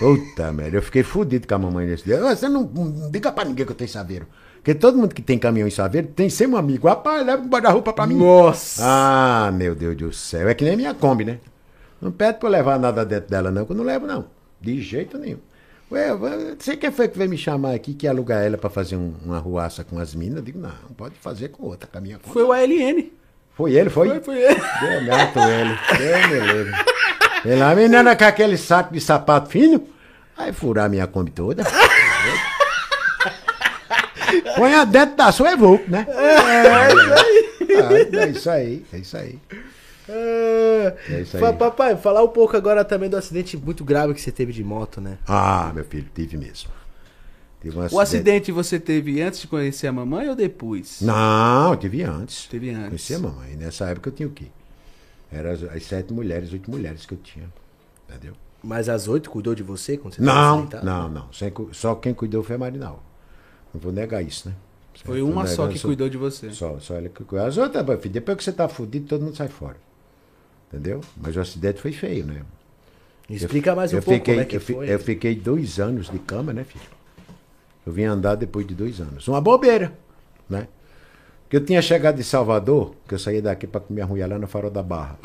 [0.00, 2.18] Puta merda, eu fiquei fudido com a mamãe nesse dia.
[2.20, 4.26] Você não, não diga pra ninguém que eu tenho Saveiro.
[4.56, 6.88] Porque todo mundo que tem caminhão em Saveiro tem sempre um amigo.
[6.88, 8.16] Rapaz, leva um guarda-roupa pra mim.
[8.16, 8.82] Nossa.
[8.84, 10.48] Ah, meu Deus do céu.
[10.48, 11.38] É que nem minha Kombi, né?
[12.02, 14.24] Não pede pra eu levar nada dentro dela, não, que eu não levo, não.
[14.60, 15.38] De jeito nenhum.
[15.90, 16.08] Ué,
[16.58, 19.38] sei quem foi que veio me chamar aqui, que alugar ela pra fazer um- uma
[19.38, 20.36] ruaça com as minas.
[20.38, 22.32] Eu digo, não, pode fazer com outra, com a minha Kombi.
[22.32, 23.10] Foi o ALN.
[23.54, 24.08] Foi ele, foi?
[24.10, 24.60] Foi, foi ele.
[24.80, 25.78] Deu gato ele.
[25.98, 26.72] Deu me livre.
[27.44, 29.82] Ele, a menina com aquele saco de sapato fino,
[30.36, 31.64] aí furar minha Kombi toda.
[34.56, 36.06] Põe dentro da sua Evoque, né?
[36.10, 37.48] É, isso aí.
[38.12, 39.38] É isso aí, é isso aí.
[40.08, 41.52] É É isso aí.
[41.56, 45.00] Papai, falar um pouco agora também do acidente muito grave que você teve de moto,
[45.00, 45.18] né?
[45.26, 46.70] Ah, meu filho, tive mesmo.
[47.60, 51.00] Tive um O acidente você teve antes de conhecer a mamãe ou depois?
[51.02, 52.46] Não, eu tive antes.
[52.46, 52.86] Teve antes.
[52.88, 53.56] Conheci a mamãe.
[53.56, 54.46] Nessa época eu tinha o quê?
[55.30, 57.46] Eram as, as sete mulheres, oito mulheres que eu tinha.
[58.08, 58.34] Entendeu?
[58.62, 61.32] Mas as oito cuidou de você quando você Não, não, não.
[61.32, 63.02] Sem Só quem cuidou foi a Marinal.
[63.74, 64.54] Não vou negar isso, né?
[65.04, 65.30] Foi Certo?
[65.30, 65.86] uma Não só que isso.
[65.86, 66.50] cuidou de você.
[66.50, 67.46] Só, só ela que cuidou.
[67.46, 69.76] As outras, meu filho, depois que você tá fudido, todo mundo sai fora.
[70.68, 71.00] Entendeu?
[71.16, 72.42] Mas o acidente foi feio, né?
[73.28, 74.90] Explica mais um eu pouco fiquei, como é que foi.
[74.90, 76.84] eu fiquei dois anos de cama, né, filho?
[77.86, 79.26] Eu vim andar depois de dois anos.
[79.28, 79.92] Uma bobeira,
[80.48, 80.66] né?
[81.44, 84.46] Porque eu tinha chegado de Salvador, que eu saía daqui para comer ruim lá no
[84.46, 85.18] Farol da Barra.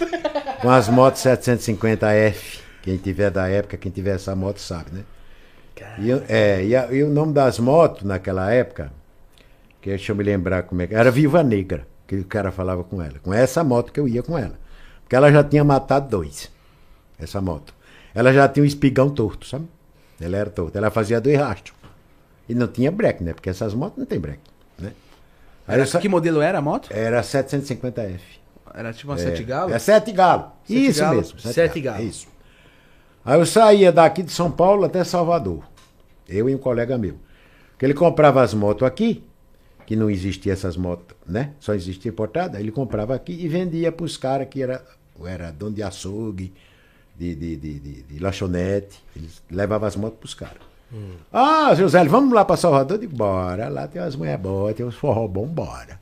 [0.60, 2.60] com as motos 750F.
[2.82, 5.04] Quem tiver da época, quem tiver essa moto sabe, né?
[5.98, 8.90] E, é, e, a- e o nome das motos naquela época,
[9.82, 12.82] que deixa eu me lembrar como é que era Viva Negra, que o cara falava
[12.84, 13.18] com ela.
[13.22, 14.58] Com essa moto que eu ia com ela.
[15.06, 16.50] Porque ela já tinha matado dois,
[17.16, 17.72] essa moto.
[18.12, 19.68] Ela já tinha um espigão torto, sabe?
[20.20, 20.78] Ela era torta.
[20.78, 21.76] Ela fazia dois rastros.
[22.48, 23.32] E não tinha breque, né?
[23.32, 24.92] Porque essas motos não tem breque, né?
[25.68, 26.88] Era, Que modelo era a moto?
[26.90, 28.18] Era 750F.
[28.74, 29.72] Era tipo uma sete galo?
[29.72, 30.52] É sete galo.
[30.66, 31.16] Sete Isso galo.
[31.16, 31.38] mesmo.
[31.40, 32.02] Sete galo.
[32.02, 32.26] Isso.
[33.24, 35.64] Aí eu saía daqui de São Paulo até Salvador.
[36.28, 37.16] Eu e um colega meu.
[37.70, 39.24] Porque ele comprava as motos aqui,
[39.86, 41.52] que não existia essas motos, né?
[41.60, 42.58] Só existia importada.
[42.58, 44.84] Ele comprava aqui e vendia para os caras que era,
[45.24, 46.52] era dono de açougue,
[47.16, 49.00] de, de, de, de, de lanchonete.
[49.14, 50.66] Eles levavam as motos para os caras.
[51.32, 52.96] Ah, José, vamos lá para Salvador?
[52.96, 53.68] Eu digo, bora.
[53.68, 56.00] Lá tem umas mulheres boas, tem uns forró bom, bora.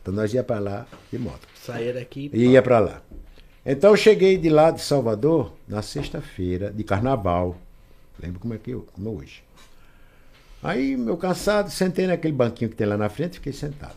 [0.00, 1.46] Então nós ia para lá de moto.
[1.54, 2.30] Saía daqui.
[2.32, 3.02] E ia pra lá.
[3.64, 7.56] Então eu cheguei de lá de Salvador na sexta-feira de carnaval.
[8.20, 9.44] Lembro como é que eu, como é hoje.
[10.62, 13.96] Aí, meu cansado, sentei naquele banquinho que tem lá na frente e fiquei sentado.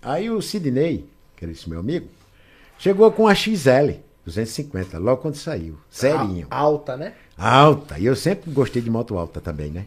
[0.00, 1.04] Aí o Sidney,
[1.36, 2.08] que era esse meu amigo,
[2.78, 5.78] chegou com a XL 250, logo quando saiu.
[5.90, 6.46] Serinho.
[6.50, 7.14] Alta, né?
[7.36, 7.98] Alta.
[7.98, 9.86] E eu sempre gostei de moto alta também, né?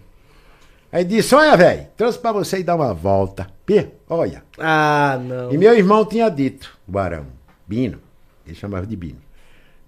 [0.92, 3.50] Aí disse, olha, velho, trouxe pra você ir dar uma volta.
[3.66, 4.44] Pê, olha.
[4.58, 5.52] Ah, não.
[5.52, 7.28] E meu irmão tinha dito, o Barão,
[7.68, 8.00] Bino,
[8.46, 9.22] ele chamava de Bino.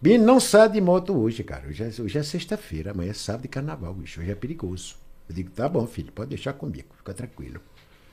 [0.01, 1.67] Bino, não sai de moto hoje, cara.
[1.67, 4.19] Hoje é, hoje é sexta-feira, amanhã é sábado de carnaval, bicho.
[4.19, 4.95] Hoje é perigoso.
[5.27, 7.61] Eu digo, tá bom, filho, pode deixar comigo, fica tranquilo.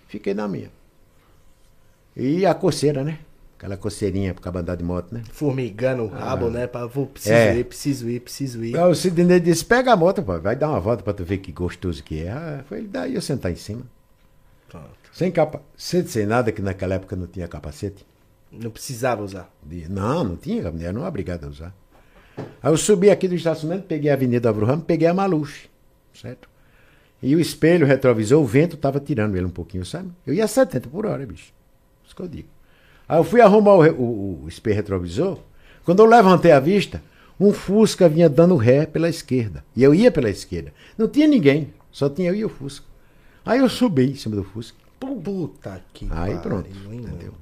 [0.06, 0.70] Fiquei na minha.
[2.14, 3.18] E a coceira, né?
[3.56, 5.22] Aquela coceirinha pro cabo andar de moto, né?
[5.32, 6.66] Formigando o rabo, né?
[6.66, 7.56] Pra, vou, preciso É.
[7.56, 8.76] ir, preciso ir, preciso ir.
[8.76, 11.38] Aí o Sidney disse, pega a moto, pô, vai dar uma volta pra tu ver
[11.38, 12.30] que gostoso que é.
[12.30, 13.82] Ah, foi ele daí eu sentar em cima.
[14.68, 14.90] Pronto.
[15.10, 18.04] Sem capacete, sem nada, que naquela época não tinha capacete.
[18.52, 19.50] Não precisava usar.
[19.88, 21.74] Não, não tinha, era não obrigado a usar.
[22.62, 25.70] Aí eu subi aqui do estacionamento, peguei a Avenida Ramos, peguei a Maluche,
[26.12, 26.48] certo?
[27.22, 30.10] E o espelho, retrovisor, o vento tava tirando ele um pouquinho, sabe?
[30.26, 31.52] Eu ia a 70 por hora, bicho.
[32.04, 32.48] Isso que eu digo.
[33.08, 35.38] Aí eu fui arrumar o, o- o espelho retrovisor.
[35.84, 37.02] Quando eu levantei a vista,
[37.38, 39.64] um Fusca vinha dando ré pela esquerda.
[39.76, 40.72] E eu ia pela esquerda.
[40.98, 42.86] Não tinha ninguém, só tinha eu e o Fusca.
[43.44, 44.76] Aí eu subi em cima do Fusca.
[44.98, 47.34] Puta que Aí pariu, pronto, hein, entendeu?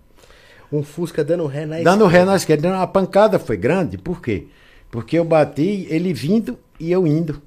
[0.72, 2.08] Um Fusca dando ré na Dando esquerda.
[2.08, 2.82] ré na esquerda.
[2.82, 4.48] A pancada foi grande, por quê?
[4.90, 7.40] Porque eu bati ele vindo e eu indo.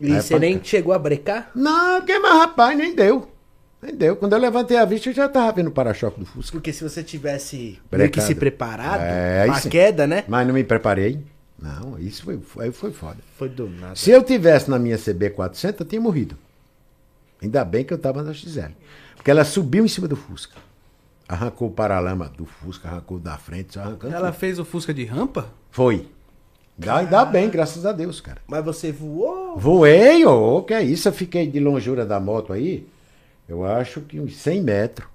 [0.00, 1.50] E Aí você nem chegou a brecar?
[1.54, 3.28] Não, que mais rapaz, nem deu.
[3.84, 4.16] Nem deu.
[4.16, 6.52] Quando eu levantei a vista, eu já tava vendo o para-choque do Fusca.
[6.56, 9.68] Porque se você tivesse meio que se preparado É, sim.
[9.68, 10.24] queda, né?
[10.26, 11.20] Mas não me preparei.
[11.60, 13.18] Não, isso foi, aí foi foda.
[13.36, 13.94] Foi do nada.
[13.94, 16.36] Se eu tivesse na minha CB400, eu tinha morrido.
[17.42, 18.72] Ainda bem que eu tava na XL.
[19.16, 20.56] Porque ela subiu em cima do Fusca.
[21.28, 24.14] Arrancou o paralama do Fusca, arrancou da frente, só arrancando.
[24.14, 24.38] Ela tudo.
[24.40, 25.46] fez o Fusca de rampa?
[25.70, 26.06] Foi.
[26.78, 28.38] Ainda, ainda bem, graças a Deus, cara.
[28.46, 29.56] Mas você voou?
[29.58, 31.08] Voei, ô, que é isso?
[31.08, 32.86] Eu fiquei de longura da moto aí,
[33.48, 35.08] eu acho que uns 100 metros.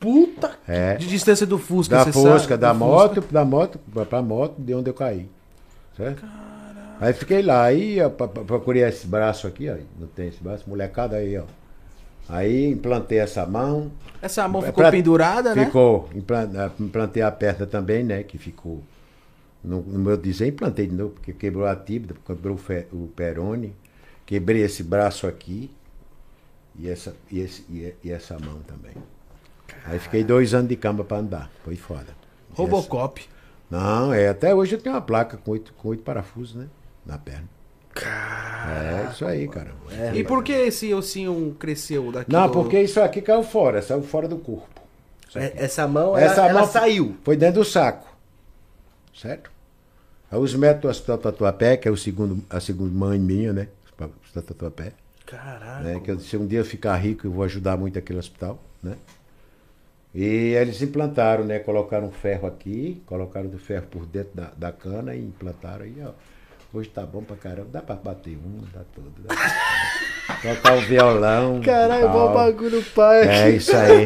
[0.00, 0.52] Puta.
[0.68, 0.96] É.
[0.96, 2.56] De distância do Fusca, Da Fusca, sabe?
[2.58, 5.28] da Do moto, da moto pra- moto, de onde eu caí.
[5.96, 6.24] Certo?
[7.00, 9.76] Aí fiquei lá, aí eu procurei esse braço aqui, ó.
[9.98, 11.44] Não tem esse braço, molecada aí, ó.
[12.28, 13.90] Aí implantei essa mão.
[14.22, 15.66] Essa mão É ficou pra- pendurada, né?
[15.66, 16.08] Ficou.
[16.56, 18.22] Ah, Implantei a perna também, né?
[18.22, 18.82] Que ficou.
[19.62, 23.08] No, no meu dizer, implantei de novo, porque quebrou a tíbia, quebrou o, fe- o
[23.16, 23.74] perone,
[24.26, 25.70] quebrei esse braço aqui
[26.78, 28.94] e essa, e esse, e, e essa mão também.
[29.84, 31.50] Aí fiquei dois anos de cama pra andar.
[31.64, 32.08] Foi foda.
[32.52, 33.20] Robocop.
[33.20, 33.28] Essa-
[33.70, 36.66] Não, é, até hoje eu tenho uma placa com oito, com oito parafusos, né?
[37.04, 37.48] Na perna.
[37.96, 39.72] É isso aí, cara.
[40.14, 42.30] E por que esse ossinho cresceu daqui?
[42.32, 44.68] Não, do- porque isso aqui caiu fora, saiu fora do corpo.
[45.34, 47.16] É- Essa mão, ela, Essa ela mão saiu.
[47.24, 48.06] Foi dentro do saco.
[49.14, 49.50] Certo?
[50.30, 53.68] Aí os médicos do Hospital Tatuapé, que é o segundo, a segunda mãe minha, né?
[54.22, 54.92] Hospital Tatuapé.
[55.26, 55.84] Caralho.
[55.84, 56.00] Né?
[56.00, 58.96] Que eu, se um dia eu ficar rico, eu vou ajudar muito aquele hospital, né?
[60.14, 61.58] E eles implantaram, né?
[61.58, 65.96] Colocaram um ferro aqui, colocaram do ferro por dentro da, da cana e implantaram aí,
[66.04, 66.12] ó.
[66.72, 69.12] Hoje tá bom pra caramba, dá pra bater um, dá tudo.
[69.22, 69.34] Dá
[70.42, 71.60] pra tocar o violão.
[71.60, 73.28] Caralho, bom bagulho pai.
[73.28, 74.04] É isso aí.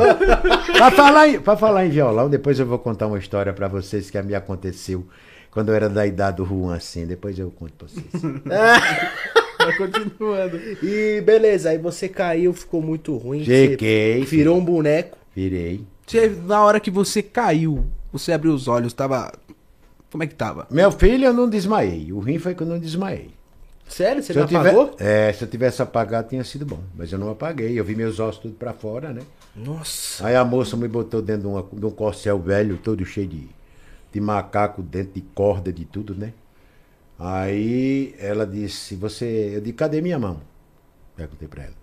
[0.76, 4.10] pra, falar em, pra falar em violão, depois eu vou contar uma história pra vocês
[4.10, 5.06] que me aconteceu
[5.50, 7.06] quando eu era da idade do Juan, assim.
[7.06, 8.04] Depois eu conto pra vocês.
[9.76, 10.56] Continuando.
[10.82, 13.44] E beleza, aí você caiu, ficou muito ruim.
[13.44, 14.24] Cheguei.
[14.24, 15.16] Virou um boneco.
[15.34, 15.84] Virei.
[16.06, 19.32] Você, na hora que você caiu, você abriu os olhos, tava.
[20.10, 20.66] Como é que tava?
[20.70, 22.12] Meu filho, eu não desmaiei.
[22.12, 23.30] O ruim foi que eu não desmaiei.
[23.86, 24.22] Sério?
[24.22, 24.96] Você Se não eu, tiver, apagou?
[24.98, 26.80] é, se eu tivesse apagado, tinha sido bom.
[26.96, 27.78] Mas eu não apaguei.
[27.78, 29.20] Eu vi meus ossos tudo pra fora, né?
[29.56, 30.26] Nossa.
[30.26, 33.48] Aí a moça me botou dentro de, uma- de um corcel velho, todo cheio de,
[34.12, 36.32] de macaco dentro, de corda, de tudo, né?
[37.18, 39.52] Aí ela disse, você.
[39.54, 40.40] Eu disse, cadê minha mão?
[41.16, 41.74] Perguntei pra ela.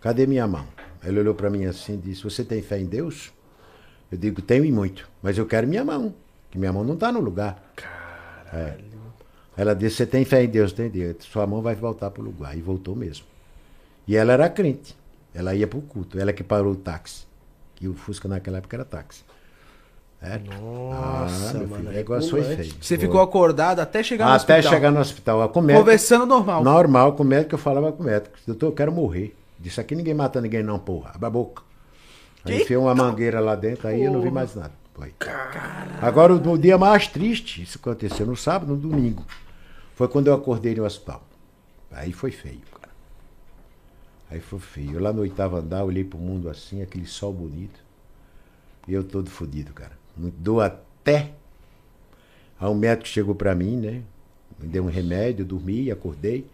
[0.00, 0.66] Cadê minha mão?
[1.02, 3.32] Ela olhou pra mim assim e disse, você tem fé em Deus?
[4.10, 6.14] Eu digo, tenho e muito, mas eu quero minha mão.
[6.50, 7.62] Que minha mão não tá no lugar.
[7.74, 8.84] Caralho.
[9.56, 11.16] Ela disse, você tem fé em Deus, tem Deus.
[11.20, 12.56] Sua mão vai voltar pro lugar.
[12.56, 13.26] E voltou mesmo.
[14.06, 14.96] E ela era crente.
[15.34, 16.18] Ela ia pro culto.
[16.18, 17.26] Ela que parou o táxi.
[17.74, 19.24] Que o Fusca naquela época era táxi.
[20.20, 20.38] É?
[20.38, 22.74] Nossa, meu mano, filho, é o negócio foi feio.
[22.80, 23.06] Você Foi.
[23.06, 24.72] ficou acordado até chegar no Até hospital.
[24.72, 25.48] chegar no hospital.
[25.50, 26.64] Com o médico, Conversando normal.
[26.64, 28.36] normal, com o médico, eu falava com o médico.
[28.46, 29.36] Doutor, eu quero morrer.
[29.58, 31.12] Disse aqui ninguém mata ninguém não, porra.
[31.14, 31.62] Abre a boca.
[32.44, 34.72] Aí enfiou uma mangueira lá dentro, aí eu não vi mais nada.
[34.94, 35.12] Foi.
[36.00, 39.24] Agora, o, o dia mais triste, isso aconteceu no sábado, no domingo,
[39.94, 41.22] foi quando eu acordei no hospital.
[41.90, 42.92] Aí foi feio, cara.
[44.30, 44.94] Aí foi feio.
[44.94, 47.78] Eu lá no oitavo andar, olhei pro mundo assim, aquele sol bonito.
[48.88, 49.92] E eu todo fodido, cara.
[50.16, 51.32] Dor até.
[52.58, 54.02] Aí um médico chegou pra mim, né?
[54.58, 56.46] Me deu um remédio, eu dormi, acordei.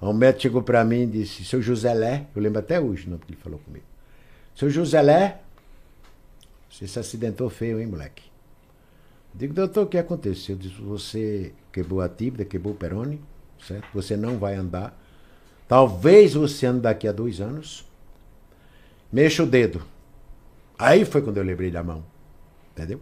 [0.00, 3.06] Aí um médico chegou pra mim e disse, seu José Lé, eu lembro até hoje
[3.06, 3.84] o nome que ele falou comigo.
[4.54, 5.40] Seu José Lé,
[6.70, 8.22] você se acidentou feio, hein, moleque?
[9.34, 10.56] Digo, doutor, o que aconteceu?
[10.56, 13.20] Disse, você quebrou a tíbia, quebrou o perone,
[13.60, 13.88] certo?
[13.92, 14.96] Você não vai andar.
[15.66, 17.84] Talvez você ande daqui a dois anos.
[19.12, 19.82] Mexa o dedo.
[20.78, 22.04] Aí foi quando eu lembrei da mão.
[22.76, 23.00] Entendeu?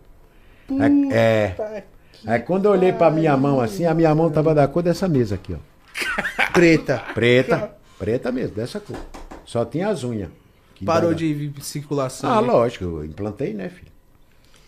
[0.80, 1.84] Aí- é.
[2.26, 5.08] Aí quando eu olhei pra minha mão assim, a minha mão tava da cor dessa
[5.08, 5.58] mesa aqui, ó.
[6.52, 6.98] Preta.
[7.14, 7.74] Preta.
[7.98, 8.96] Preta mesmo, dessa cor.
[9.44, 10.30] Só tinha as unhas.
[10.74, 12.30] que Parou de circulação.
[12.30, 12.46] Ah, né?
[12.48, 13.90] lógico, eu implantei, né, filho?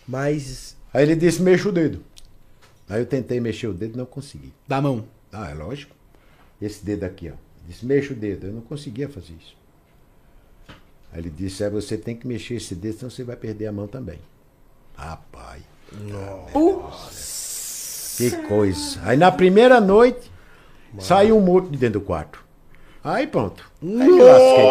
[0.07, 0.77] Mas.
[0.93, 2.03] Aí ele disse, mexa o dedo.
[2.89, 4.53] Aí eu tentei mexer o dedo, não consegui.
[4.69, 5.05] Da mão.
[5.33, 5.95] Ah, é lógico.
[6.61, 7.35] Esse dedo aqui, ó.
[7.67, 8.47] Disse, mexa o dedo.
[8.47, 9.57] Eu não conseguia fazer isso.
[11.13, 13.73] Aí ele disse, é, você tem que mexer esse dedo, senão você vai perder a
[13.73, 14.19] mão também.
[14.97, 15.63] Rapaz.
[18.17, 19.01] Que coisa.
[19.05, 20.31] Aí na primeira noite,
[20.99, 22.45] saiu um morto de dentro do quarto.
[23.03, 23.71] Aí pronto.
[23.83, 24.65] Aí lasquei.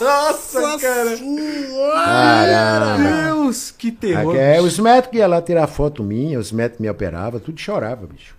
[0.00, 1.18] Nossa, cara.
[1.94, 3.24] Caramba.
[3.24, 4.32] Deus, que terror.
[4.34, 8.06] Aqui, é, os médicos iam lá tirar foto minha, os médicos me operavam, tudo chorava,
[8.06, 8.34] bicho.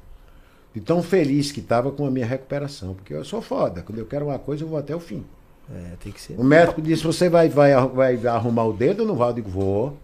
[0.73, 2.95] De tão feliz que tava com a minha recuperação.
[2.95, 3.83] Porque eu sou foda.
[3.83, 5.23] Quando eu quero uma coisa, eu vou até o fim.
[5.71, 6.33] É, tem que ser.
[6.37, 9.29] O médico disse: Você vai, vai, vai arrumar o dedo ou não vai?
[9.29, 9.97] Eu digo: Vou.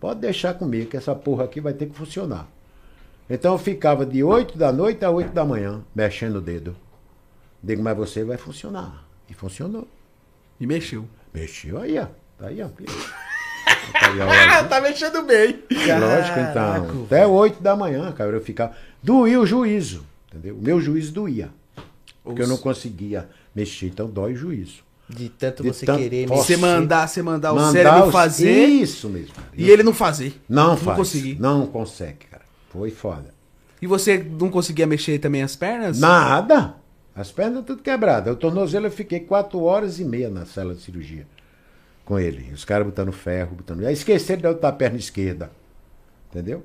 [0.00, 2.48] Pode deixar comigo, que essa porra aqui vai ter que funcionar.
[3.28, 6.74] Então eu ficava de 8 da noite a 8 da manhã, mexendo o dedo.
[7.62, 9.04] Digo, mas você vai funcionar.
[9.28, 9.86] E funcionou.
[10.58, 11.06] E mexeu.
[11.32, 12.06] Mexeu aí, ó.
[12.38, 12.68] Tá aí, ó.
[13.92, 15.62] Tá tá mexendo bem.
[15.70, 17.04] Lógico, então.
[17.04, 18.74] Até 8 da manhã, cara, eu ficava.
[19.02, 20.56] Doía o juízo, entendeu?
[20.56, 21.50] O meu juízo doía.
[22.22, 24.82] Porque eu não conseguia mexer, então dói o juízo.
[25.14, 28.12] De tanto De você tanto- querer Posso- Você mandar, você mandar o Mandar cérebro os-
[28.12, 29.34] fazer Isso mesmo.
[29.54, 30.40] e ele não fazer.
[30.48, 30.96] Não faz.
[30.96, 31.36] consegui.
[31.40, 32.42] Não consegue, cara.
[32.70, 33.34] Foi foda.
[33.82, 35.98] E você não conseguia mexer também as pernas?
[35.98, 36.76] Nada.
[37.14, 38.32] As pernas tudo quebradas.
[38.32, 41.26] O tornozelo eu fiquei quatro horas e meia na sala de cirurgia
[42.04, 42.52] com ele.
[42.52, 43.84] Os caras botando ferro, botando.
[43.84, 45.50] Aí esqueceram de botar a perna esquerda.
[46.30, 46.62] Entendeu?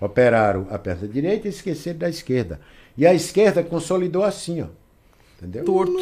[0.00, 2.60] Operaram a perna direita e esqueceram da esquerda.
[2.98, 4.66] E a esquerda consolidou assim, ó.
[5.38, 5.64] Entendeu?
[5.64, 5.92] Torto.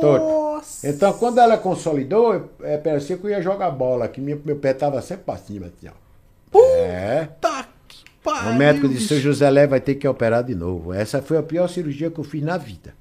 [0.00, 0.43] Torto.
[0.84, 4.56] Então, quando ela consolidou, eu- é, parecia que eu ia jogar bola, que meu, meu
[4.56, 6.58] pé tava sempre pra cima, assim, ó.
[6.58, 7.28] É.
[7.40, 8.52] Tá que pariu.
[8.52, 10.92] O médico disse, seu José Lé vai ter que operar de novo.
[10.92, 12.94] Essa foi a pior cirurgia que eu fiz na vida.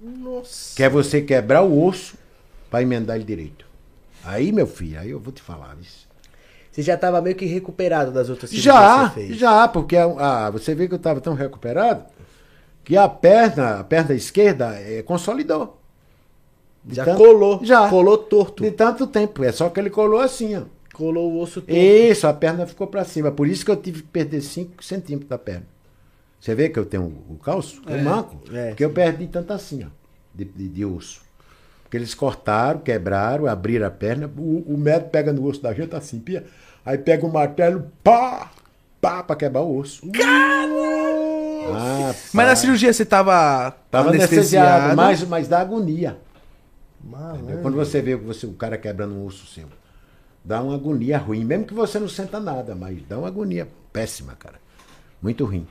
[0.00, 0.76] Nossa.
[0.76, 2.16] Que é você quebrar o osso
[2.70, 3.64] para emendar ele direito.
[4.24, 6.06] Aí, meu filho, aí eu vou te falar isso.
[6.70, 9.36] Você já tava meio que recuperado das outras cirurgias Já, que você fez.
[9.38, 12.04] já, porque a, a- você vê que eu estava tão recuperado
[12.84, 15.75] que a perna, a perna esquerda é, consolidou.
[16.88, 17.60] Já tanto- colou.
[17.64, 17.88] Já.
[17.88, 18.62] Colou torto.
[18.62, 19.42] De tanto tempo.
[19.44, 20.62] É só que ele colou assim, ó.
[20.94, 21.74] Colou o osso torto.
[21.76, 23.30] Isso, a perna ficou para cima.
[23.30, 25.64] Por isso que eu tive que perder 5 centímetros da perna.
[26.40, 28.68] Você vê que eu tenho o calço, o manco, É.
[28.68, 29.88] porque eu perdi tanto assim, ó,
[30.34, 31.20] de, de, de osso.
[31.82, 35.94] Porque eles cortaram, quebraram, abriram a perna, o, o médico pega no osso da gente
[35.96, 36.44] assim, pia,
[36.84, 38.50] aí pega o martelo, pá,
[39.00, 40.02] pá, pra quebrar o osso.
[41.68, 46.16] Ah, Mas na cirurgia você tava, Tava anestesiado, anestesiado, mas, mas dá agonia.
[47.36, 47.62] Entendeu?
[47.62, 49.68] Quando você vê você, o cara quebrando um osso seu,
[50.44, 54.34] dá uma agonia ruim, mesmo que você não senta nada, mas dá uma agonia péssima,
[54.34, 54.60] cara.
[55.22, 55.66] Muito ruim.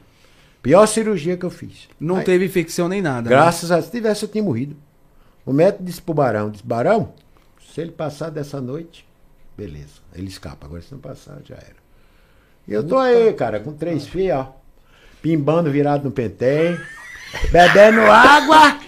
[0.62, 1.88] Pior cirurgia que eu fiz.
[2.00, 3.30] Não Aí, teve infecção nem nada.
[3.30, 3.36] né?
[3.36, 4.76] Graças a Deus, se tivesse eu tinha morrido.
[5.46, 7.14] O médico disse pro Barão, disse, Barão,
[7.72, 9.06] se ele passar dessa noite,
[9.56, 10.66] beleza, ele escapa.
[10.66, 11.76] Agora se não passar, já era.
[12.68, 14.56] E eu tô aí, cara, com três filhos, ó.
[15.22, 16.80] Pimbando virado no penteio,
[17.52, 18.80] bebendo água.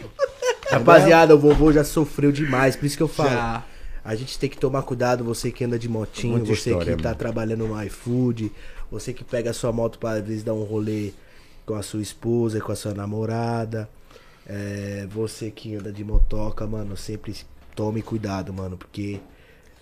[0.72, 3.30] Rapaziada, o vovô já sofreu demais, por isso que eu falo.
[3.30, 3.65] Já.
[4.03, 7.03] A gente tem que tomar cuidado, você que anda de motinho, Muita você história, que
[7.03, 7.19] tá mano.
[7.19, 8.52] trabalhando no iFood,
[8.89, 11.11] você que pega a sua moto para às vezes dar um rolê
[11.65, 13.89] com a sua esposa, com a sua namorada.
[14.45, 17.35] É, você que anda de motoca, mano, sempre
[17.76, 19.19] tome cuidado, mano, porque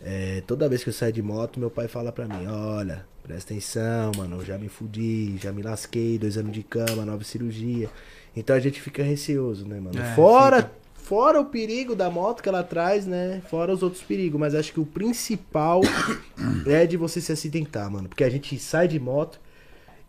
[0.02, 3.54] é, toda vez que eu saio de moto, meu pai fala pra mim, olha, presta
[3.54, 7.90] atenção, mano, eu já me fudi, já me lasquei, dois anos de cama, nova cirurgia.
[8.36, 10.00] Então a gente fica receoso, né, mano?
[10.00, 13.42] É, Fora, fora o perigo da moto que ela traz, né?
[13.50, 15.82] Fora os outros perigos, mas acho que o principal
[16.68, 18.10] é de você se acidentar, mano.
[18.10, 19.40] Porque a gente sai de moto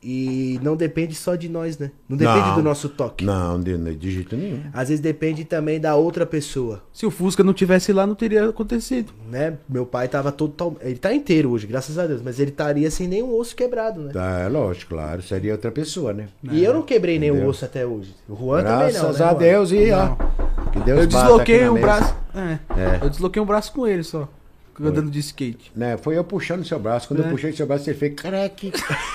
[0.08, 1.90] e não depende só de nós, né?
[2.08, 2.54] Não depende Não.
[2.54, 3.24] do nosso toque.
[3.24, 4.60] Não, de, de jeito nenhum.
[4.72, 8.48] Às vezes depende também da outra pessoa, Se o Fusca não tivesse lá, não teria
[8.48, 9.12] acontecido.
[9.28, 9.54] né?
[9.68, 13.08] Meu pai tava total, ele tá inteiro hoje, graças a Deus, mas ele estaria sem
[13.08, 14.12] nenhum osso quebrado, né?
[14.12, 15.20] Tá, é lógico, claro.
[15.22, 16.28] Seria outra pessoa, né?
[16.52, 17.50] E eu não quebrei nenhum Entendeu?
[17.50, 18.14] osso até hoje.
[18.28, 19.34] O Juan também não, Graças né, a?
[19.34, 20.14] Deus e ó.
[20.70, 21.86] Que Deus eu desloquei um mesa.
[21.86, 22.16] braço.
[22.34, 22.98] É, É.
[23.02, 24.28] Eu desloquei um braço com ele só.
[24.80, 25.72] Andando de skate.
[25.74, 27.08] Né, foi eu puxando seu braço.
[27.08, 27.26] Quando É.
[27.26, 28.72] eu puxei seu braço, ele fez creque.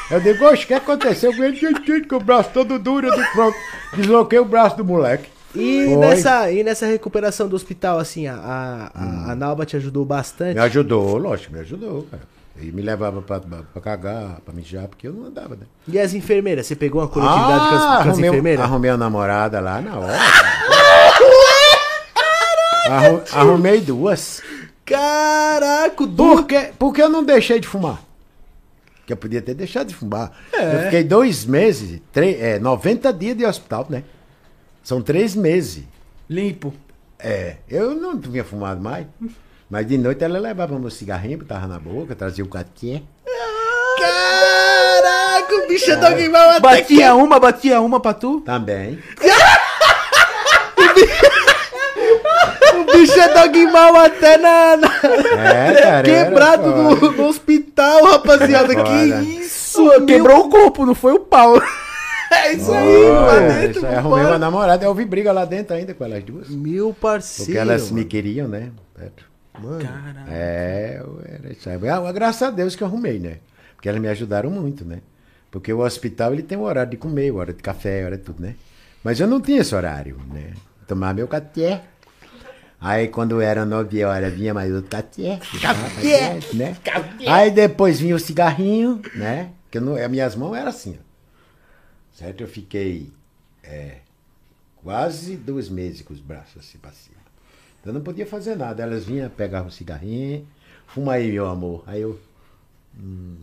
[0.10, 2.06] Eu digo, oxe, o que aconteceu com ele?
[2.06, 3.58] Com o braço todo duro, eu digo, pronto.
[3.96, 5.30] Desloquei o braço do moleque.
[5.54, 5.98] E Foi.
[5.98, 10.56] nessa, e nessa recuperação do hospital, assim, a, a, a, a Nalba te ajudou bastante?
[10.56, 12.24] Me ajudou, lógico, me ajudou, cara.
[12.62, 15.66] E me levava pra, pra cagar, pra mijar, porque eu não andava, né?
[15.88, 16.68] E as enfermeiras?
[16.68, 18.66] Você pegou uma coletividade com as, com as Ah, arrumei, um- enfermeiras?
[18.66, 20.18] arrumei uma namorada lá na hora.
[22.90, 24.42] Arru- arrumei duas.
[24.86, 26.16] Caraca, o Du...
[26.24, 28.02] Por que, porque eu não deixei de fumar?
[28.98, 30.32] Porque eu podia ter deixado de fumar.
[30.54, 30.76] É.
[30.76, 34.04] Eu fiquei dois meses, tre- é, 90 dias de hospital, né?
[34.84, 35.84] São três meses.
[36.30, 36.74] Limpo.
[37.20, 39.06] É, eu não tinha fumado mais.
[39.70, 43.04] Mas de noite ela levava meu cigarrinho, botava na boca, trazia o catinha.
[44.00, 46.62] Caraca, o bicho é dog mal até que...
[46.96, 48.42] Batia uma, batia uma pra tu.
[48.42, 49.00] Também.
[50.78, 51.31] O bicho
[53.10, 54.78] é dog mal até na...
[54.78, 55.00] na-
[55.44, 56.04] É, cara.
[56.04, 58.74] Quebrado era no, no hospital, rapaziada.
[58.74, 58.84] Foda.
[58.84, 61.62] que isso, Pô, quebrou o corpo, não foi o pau.
[62.34, 63.72] É isso aí, lá dentro.
[63.80, 66.48] isso aí, arrumei uma namorada, eu vi briga lá dentro ainda com elas duas.
[66.48, 67.48] Meu parceiro.
[67.52, 68.08] Porque elas me mano.
[68.08, 68.72] queriam, né?
[69.62, 70.32] Mano, Caralho.
[70.32, 71.90] É, era isso aí.
[71.90, 73.40] Ah, graças a Deus que eu arrumei, né?
[73.76, 75.00] Porque elas me ajudaram muito, né?
[75.52, 78.42] Porque o hospital ele tem um horário de comer, hora de café, hora de tudo,
[78.42, 78.56] né?
[79.04, 80.52] Mas eu não tinha esse horário, né?
[80.88, 81.82] Tomar meu café.
[82.82, 85.40] Aí quando era nove horas vinha mais outro café.
[85.62, 86.40] Café!
[86.52, 86.76] Né?
[87.28, 89.52] Aí depois vinha o cigarrinho, né?
[89.70, 91.04] Que eu não, as minhas mãos eram assim, ó.
[92.18, 92.42] Certo?
[92.42, 93.14] Eu fiquei
[93.64, 93.98] é,
[94.78, 97.18] quase dois meses com os braços assim pra cima.
[97.80, 98.82] Então eu não podia fazer nada.
[98.82, 100.48] Elas vinham, pegavam o cigarrinho,
[100.88, 101.84] fuma aí, meu amor.
[101.86, 102.20] Aí eu.
[103.00, 103.38] Hum,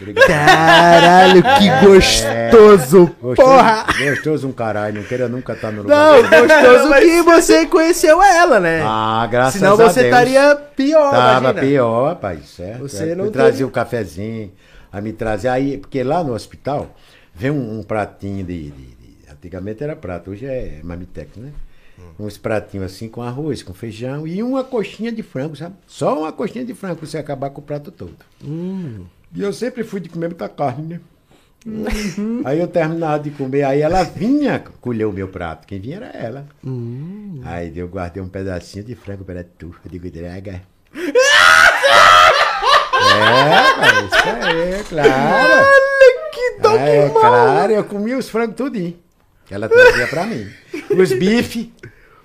[0.00, 0.26] obrigado.
[0.26, 3.86] Caralho, que gostoso, Gostoso, porra!
[3.98, 6.30] gostoso um caralho, não queira nunca estar no Não, lugar.
[6.30, 6.46] dele.
[6.46, 8.82] gostoso que você conheceu ela, né?
[8.84, 10.06] Ah, graças Senão a você Deus.
[10.06, 11.60] estaria pior, Tava imagina.
[11.66, 12.80] pior, rapaz, certo?
[12.82, 14.52] Você É, não trazia o cafezinho,
[14.92, 15.52] a me trazia.
[15.52, 16.94] Aí, porque lá no hospital
[17.34, 18.96] vem um, um pratinho de, de- de-
[19.30, 21.50] Antigamente era prato, hoje é mamitex, né?
[22.18, 25.74] Uns pratinhos assim com arroz, com feijão e uma coxinha de frango, sabe?
[25.86, 28.14] Só uma coxinha de frango pra você acabar com o prato todo.
[29.36, 31.00] E eu sempre fui de comer muita carne, né?
[32.44, 35.66] Aí eu terminava de comer, aí ela vinha colher o meu prato.
[35.66, 36.46] Quem vinha era ela.
[37.44, 39.74] Aí eu guardei um pedacinho de frango para tu.
[39.84, 40.62] Eu digo, entrega.
[42.94, 44.14] É, cara, isso
[44.44, 45.66] aí, claro.
[46.32, 48.96] Que dó É, claro, eu comi os frangos tudinho.
[49.44, 50.48] Que ela trazia pra mim.
[50.96, 51.72] Os bife.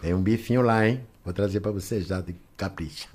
[0.02, 1.02] Tem um bifinho lá, hein?
[1.24, 3.08] Vou trazer pra você já de capricha.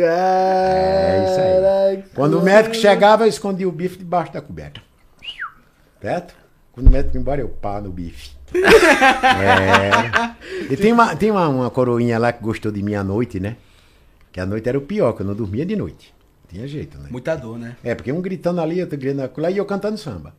[0.00, 1.96] É isso aí.
[1.96, 2.10] Caraca.
[2.14, 4.80] Quando o médico chegava, eu escondia o bife debaixo da coberta.
[6.00, 6.34] Certo?
[6.72, 8.30] Quando o médico ia embora, eu pá no bife.
[8.54, 10.70] É.
[10.70, 13.56] E tem, uma, tem uma, uma coroinha lá que gostou de mim à noite, né?
[14.30, 16.14] Que a noite era o pior, que eu não dormia de noite.
[16.48, 17.08] Tinha jeito, né?
[17.10, 17.76] Muita dor, né?
[17.82, 20.34] É, porque um gritando ali, outro gritando lá e eu cantando samba.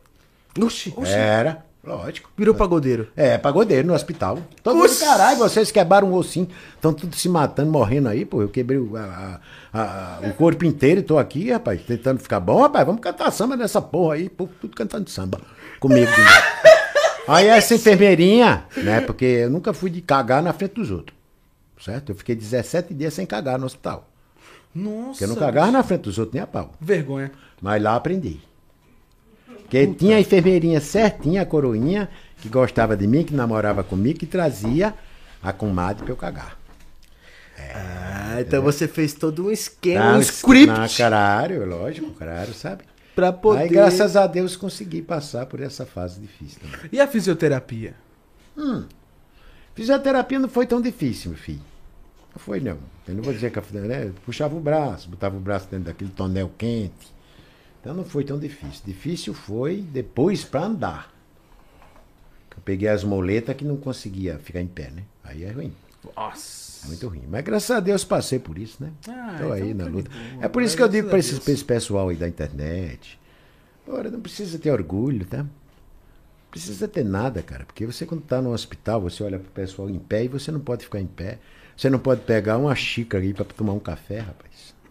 [0.58, 2.30] Oxi, Era, lógico.
[2.36, 3.08] virou pagodeiro.
[3.16, 4.38] É, pagodeiro no hospital.
[4.62, 6.48] Todo mundo, caralho, vocês quebraram um ossinho.
[6.74, 8.42] Estão tudo se matando, morrendo aí, pô.
[8.42, 9.40] Eu quebrei o, a-
[9.72, 12.86] a- o corpo inteiro e tô aqui, rapaz, tentando ficar bom, rapaz.
[12.86, 15.40] Vamos cantar samba nessa porra aí, pô, tudo cantando samba.
[15.80, 16.10] Comigo.
[17.28, 21.16] aí essa enfermeirinha, né, porque eu nunca fui de cagar na frente dos outros.
[21.80, 22.10] Certo?
[22.12, 24.08] Eu fiquei 17 dias sem cagar no hospital.
[24.74, 25.10] Nossa.
[25.10, 26.72] Porque eu não cagava na frente dos outros nem a pau.
[26.80, 27.30] Vergonha.
[27.60, 28.40] Mas lá aprendi.
[29.74, 32.08] Porque tinha a enfermeirinha certinha, a coroinha,
[32.40, 34.94] que gostava de mim, que namorava comigo, que trazia
[35.42, 36.56] a comadre pra eu cagar.
[37.58, 42.84] Ah, então você fez todo um esquema, Tá, um script Na caralho, lógico, caralho, sabe?
[43.14, 43.62] pra poder...
[43.62, 46.90] Aí, graças a Deus, consegui passar por essa fase difícil também.
[46.92, 47.94] E a fisioterapia?
[49.74, 51.62] Fisioterapia não foi tão difícil, meu filho.
[52.32, 52.78] Não foi, não.
[53.06, 54.10] Eu não vou dizer que eu né?
[54.24, 57.13] puxava o braço, botava o braço dentro daquele tonel quente.
[57.84, 58.80] Então não foi tão difícil.
[58.86, 61.14] Difícil foi depois para andar.
[62.56, 65.02] Eu peguei as moletas que não conseguia ficar em pé, né?
[65.22, 65.70] Aí é ruim.
[66.16, 66.86] Nossa.
[66.86, 67.24] Muito ruim.
[67.28, 68.90] Mas graças a Deus passei por isso, né?
[69.06, 70.10] Ah, aí então na tá de luta.
[70.10, 70.44] boa.
[70.46, 73.20] É por isso que eu digo para esse, esse pessoal aí da internet.
[73.86, 75.42] Ora, não precisa ter orgulho, tá?
[75.42, 75.50] Não
[76.50, 77.66] precisa ter nada, cara.
[77.66, 80.60] Porque você quando tá no hospital, você olha pro pessoal em pé e você não
[80.60, 81.38] pode ficar em pé.
[81.76, 84.43] Você não pode pegar uma xícara aí pra tomar um café, rapaz.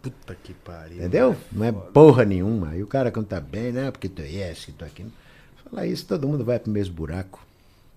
[0.04, 0.98] Puta que pariu.
[0.98, 1.36] Entendeu?
[1.50, 2.72] Não é porra nenhuma.
[2.72, 3.90] Aí o cara quando tá bem, né?
[3.90, 5.10] Porque tu é esse, tu é aquilo.
[5.64, 7.44] Fala isso, todo mundo vai pro mesmo buraco.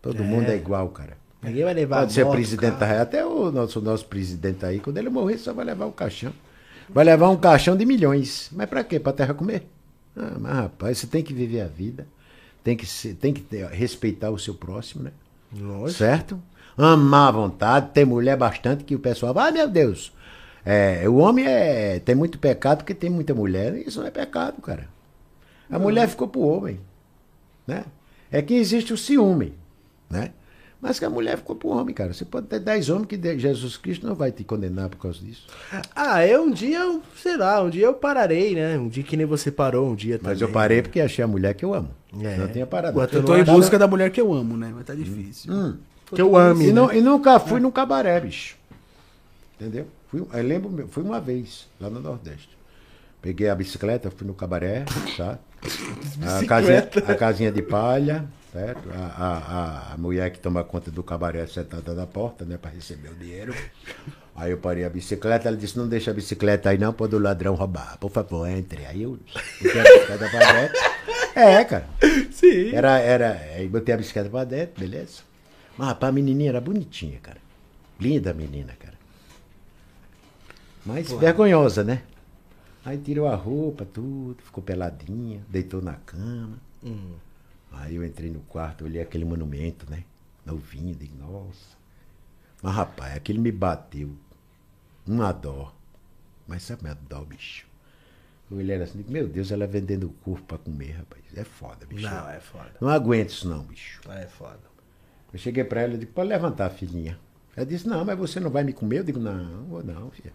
[0.01, 1.19] Todo mundo é igual, cara.
[1.43, 3.03] Ninguém vai levar Pode ser moto, presidente da.
[3.03, 6.33] Até o nosso, nosso presidente aí, quando ele morrer, só vai levar o caixão.
[6.89, 8.51] Vai levar um caixão de milhões.
[8.53, 9.01] Mas pra quê?
[9.01, 9.67] Pra terra comer?
[10.17, 12.07] Ah, mas rapaz, você tem que viver a vida.
[12.63, 15.11] Tem que, ser, tem que ter- respeitar o seu próximo, né?
[15.57, 15.99] Lógico.
[15.99, 16.41] Certo?
[16.77, 20.13] Amar à vontade, ter mulher bastante, que o pessoal vai, ah, meu Deus.
[20.67, 23.75] É, o homem é, tem muito pecado porque tem muita mulher.
[23.87, 24.89] Isso não é pecado, cara.
[25.71, 26.81] A mulher ficou pro homem.
[27.67, 27.85] Né?
[28.33, 29.55] É que existe o ciúme.
[30.11, 30.33] Né?
[30.81, 32.13] Mas que a mulher ficou pro homem, cara.
[32.13, 35.47] Você pode ter 10 homens que Jesus Cristo não vai te condenar por causa disso.
[35.95, 38.77] Ah, eu um dia, eu, sei lá, um dia eu pararei, né?
[38.77, 40.49] Um dia que nem você parou, um dia Mas também.
[40.49, 41.91] eu parei porque achei a mulher que eu amo.
[42.21, 42.37] É.
[42.37, 43.01] Não tinha parado.
[43.01, 44.73] Eu não tô em busca da mulher que eu amo, né?
[44.75, 45.53] Mas tá difícil.
[45.53, 45.77] Hum.
[46.15, 46.73] Que eu ame, E, né?
[46.73, 48.57] nu- e nunca fui num cabaré, bicho.
[49.59, 49.87] Entendeu?
[50.09, 52.57] Fui, eu lembro, fui uma vez lá no Nordeste.
[53.21, 54.85] Peguei a bicicleta, fui no cabaré,
[55.17, 55.39] tá?
[56.23, 58.89] A casinha, a casinha de palha, certo?
[58.95, 63.09] A, a, a, mulher que toma conta do cabaré sentada na porta, né, para receber
[63.09, 63.53] o dinheiro.
[64.35, 67.19] Aí eu parei a bicicleta, ela disse, não deixa a bicicleta aí não, pode o
[67.19, 67.99] ladrão roubar.
[67.99, 68.85] Por favor, entre.
[68.87, 69.19] Aí eu
[69.61, 70.79] botei a bicicleta pra dentro.
[71.35, 71.87] É, cara.
[72.31, 72.75] Sim.
[72.75, 75.23] Era, era, aí botei a bicicleta pra dentro, beleza?
[75.77, 77.39] Mas rapaz, a menininha era bonitinha, cara.
[78.01, 78.96] Linda a menina, cara.
[80.87, 82.03] Mas vergonhosa, né?
[82.85, 86.59] Aí tirou a roupa, tudo, ficou peladinha, deitou na cama.
[87.73, 90.05] Aí eu entrei no quarto, olhei aquele monumento, né?
[90.45, 91.77] Novinho, digo, nossa.
[92.63, 94.11] Mas rapaz, aquele me bateu.
[95.07, 95.75] Uma dó.
[96.47, 97.67] Mas sabe a dó, bicho?
[98.49, 101.23] Eu olhei assim, digo, meu Deus, ela vendendo o corpo pra comer, rapaz.
[101.35, 102.09] É foda, bicho.
[102.09, 102.73] Não, é foda.
[102.81, 104.01] Não aguento isso não, bicho.
[104.09, 104.61] É foda.
[105.33, 107.19] Eu cheguei pra ela e disse, pode levantar, filhinha.
[107.57, 109.01] Ela disse, não, mas você não vai me comer?
[109.01, 110.33] Eu digo, não, não vou não, filha.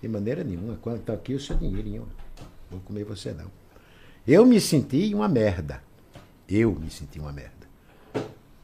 [0.00, 0.78] De maneira nenhuma.
[0.80, 2.06] Quando tá aqui o seu dinheirinho.
[2.70, 3.46] Vou comer você não.
[4.26, 5.82] Eu me senti uma merda.
[6.48, 7.50] Eu me senti uma merda.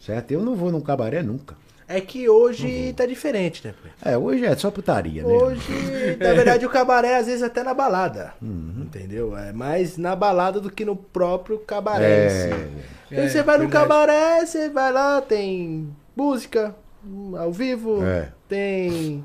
[0.01, 0.31] Certo?
[0.33, 1.57] Eu não vou num cabaré nunca.
[1.89, 3.73] É que hoje tá diferente, né?
[4.05, 5.29] É, hoje é só putaria, né?
[5.33, 8.35] Hoje, na verdade, o cabaré às vezes até na balada.
[8.43, 8.83] Uhum.
[8.83, 9.37] Entendeu?
[9.37, 12.27] É mais na balada do que no próprio cabaré.
[12.27, 12.55] em si.
[12.55, 12.69] É,
[13.13, 16.75] Então você vai no cabaré, você vai lá, tem música
[17.07, 18.33] hum, ao vivo, É.
[18.49, 19.25] tem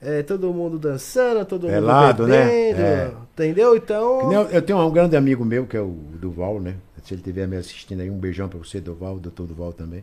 [0.00, 2.44] é, todo mundo dançando, todo mundo Pelado, né?
[2.46, 3.12] bebendo, É.
[3.34, 3.76] entendeu?
[3.76, 5.90] Então, Eu, eu tenho um grande amigo meu, que é o
[6.20, 6.76] Duval, né?
[7.04, 10.02] Se ele estiver me assistindo aí, um beijão pra você, Duval, doutor Duval também.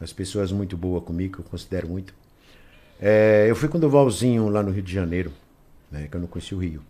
[0.00, 2.14] As pessoas muito boas comigo, que eu considero muito.
[3.00, 5.32] É, eu fui com o Duvalzinho lá no Rio de Janeiro,
[5.90, 6.06] né?
[6.10, 6.82] Que eu não conheci o Rio.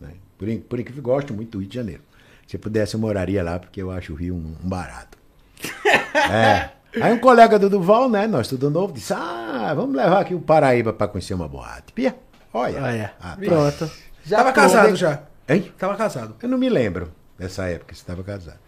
[0.00, 0.10] Né?
[0.36, 2.02] Por, por incrível que gosto muito do Rio de Janeiro.
[2.46, 5.16] Se eu pudesse, eu moraria lá, porque eu acho o Rio um, um barato.
[6.14, 6.70] É.
[7.02, 8.26] Aí um colega do Duval, né?
[8.26, 11.92] Nós tudo novo, disse: Ah, vamos levar aqui o Paraíba pra conhecer uma boate.
[11.92, 12.14] Pia,
[12.52, 12.84] olha.
[12.84, 13.10] Ah, é.
[13.20, 13.90] Ah, pronto.
[14.24, 14.96] Já Tava casado né?
[14.96, 15.22] já.
[15.48, 15.72] Hein?
[15.78, 16.36] Tava casado.
[16.42, 18.58] Eu não me lembro dessa época, você estava casado.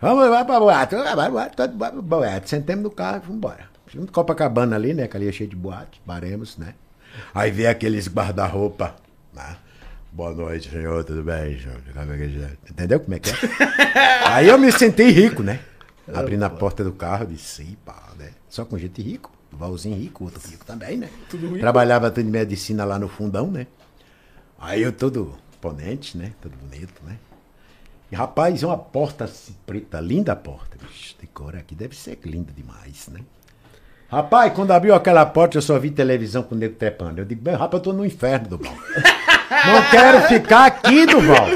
[0.00, 2.50] Vamos lá pra boate, vamos pra boate, todo boate.
[2.50, 3.72] Sentamos no carro e fomos embora.
[3.94, 5.06] Em Copacabana ali, né?
[5.06, 6.74] Que ali é cheio de boate, baremos, né?
[7.34, 8.94] Aí vê aqueles guarda-roupa,
[9.32, 9.56] né?
[10.10, 11.58] Boa noite, senhor, tudo bem?
[11.58, 11.80] senhor?
[12.70, 13.34] Entendeu como é que é?
[14.28, 15.60] Aí eu me senti rico, né?
[16.12, 18.32] Abrindo a porta do carro, disse, "Ih, pá, né?
[18.48, 21.10] Só com gente rico, Valzinho rico, outro rico também, né?
[21.60, 23.66] Trabalhava tudo em medicina lá no fundão, né?
[24.58, 26.32] Aí eu todo imponente, né?
[26.40, 27.18] Todo bonito, né?
[28.10, 30.76] E rapaz, é uma porta assim, preta, linda a porta.
[30.78, 33.20] Bicho, de cor aqui deve ser linda demais, né?
[34.12, 37.22] Rapaz, quando abriu aquela porta, eu só vi televisão com o nego trepando.
[37.22, 38.74] Eu digo, rapaz, eu tô no inferno, Duval.
[39.66, 41.46] Não quero ficar aqui, Duval.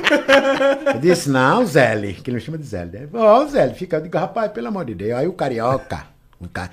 [0.94, 2.92] Eu disse, não, Zélio, que ele me chama de Zélio.
[3.00, 3.08] né?
[3.12, 3.96] Ó, Zélio, fica.
[3.96, 5.18] Eu digo, rapaz, pelo amor de Deus.
[5.18, 6.06] Aí o carioca,
[6.40, 6.70] o cara.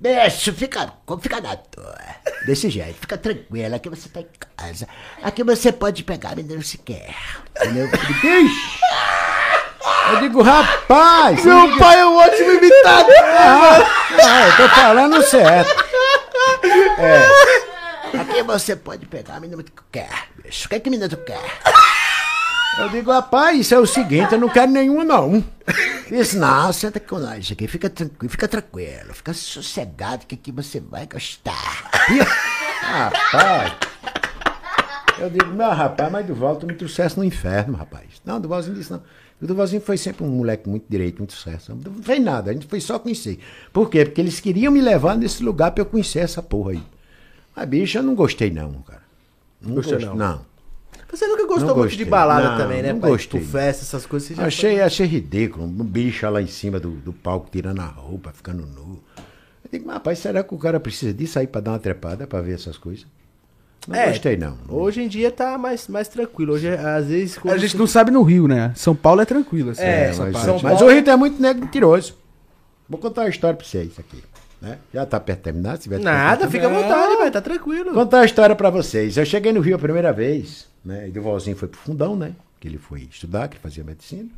[0.00, 1.96] Bicho, fica, fica na tua.
[2.46, 3.74] Desse jeito, fica tranquilo.
[3.74, 4.26] Aqui você tá em
[4.56, 4.88] casa.
[5.22, 7.14] Aqui você pode pegar menino se quer.
[7.62, 7.86] Entendeu?
[7.86, 8.80] "Ixi."
[10.10, 11.44] Eu digo, rapaz.
[11.44, 13.14] Meu pai é um ótimo imitador.
[13.22, 15.84] Ah, eu tô falando certo.
[16.98, 18.18] É.
[18.20, 20.66] Aqui você pode pegar a menina que quer, bicho.
[20.66, 21.40] O que é que menina tu quer?
[22.78, 25.44] Eu digo, rapaz, isso é o seguinte, eu não quero nenhuma, não.
[26.08, 30.80] Disse, não, senta com nós aqui, fica tranquilo, fica tranquilo, fica sossegado que aqui você
[30.80, 31.90] vai gostar.
[32.82, 33.72] rapaz.
[35.18, 38.06] Eu digo, não, rapaz, mas Duval, tu me trouxesse no inferno, rapaz.
[38.24, 39.02] Não, Duvalzinho disse, não.
[39.44, 41.74] O Duvalzinho foi sempre um moleque muito direito, muito sucesso.
[41.74, 43.38] Não fez nada, a gente foi só conhecer.
[43.74, 44.06] Por quê?
[44.06, 46.82] Porque eles queriam me levar nesse lugar pra eu conhecer essa porra aí.
[47.54, 49.02] Mas, bicho, eu não gostei não, cara.
[49.60, 50.16] Não gostei, não?
[50.16, 50.46] não.
[51.10, 52.92] Você nunca gostou Não muito de balada Não, também, né?
[52.94, 53.10] não pai?
[53.10, 53.38] gostei.
[53.38, 54.28] Tipo, festa, essas coisas.
[54.28, 55.66] Você já Achei, achei ridículo.
[55.66, 58.98] Um bicho lá em cima do, do palco tirando a roupa, ficando nu.
[59.16, 62.26] Eu digo, mas rapaz, será que o cara precisa disso aí pra dar uma trepada,
[62.26, 63.06] pra ver essas coisas?
[63.86, 64.56] Não É, gostei, não.
[64.68, 66.54] Hoje em dia tá mais, mais tranquilo.
[66.54, 67.38] Hoje, às vezes.
[67.44, 68.72] A gente você- não sabe no Rio, né?
[68.74, 69.70] São Paulo é tranquilo.
[69.70, 70.44] Assim, É, essa mas, parte.
[70.46, 72.16] São mas Paulo- o Rio é muito negro mentiroso.
[72.88, 74.22] Vou contar uma história pra vocês aqui.
[74.62, 74.78] Né?
[74.94, 77.30] Já tá perto de terminar, se tiver Nada, fica à vontade, pai.
[77.30, 77.92] Tá tranquilo.
[77.92, 79.16] Vou contar uma história pra vocês.
[79.18, 81.06] Eu cheguei no Rio a primeira vez, né?
[81.06, 82.32] E Duvalzinho foi pro fundão, né?
[82.58, 84.30] Que ele foi estudar, que ele fazia medicina.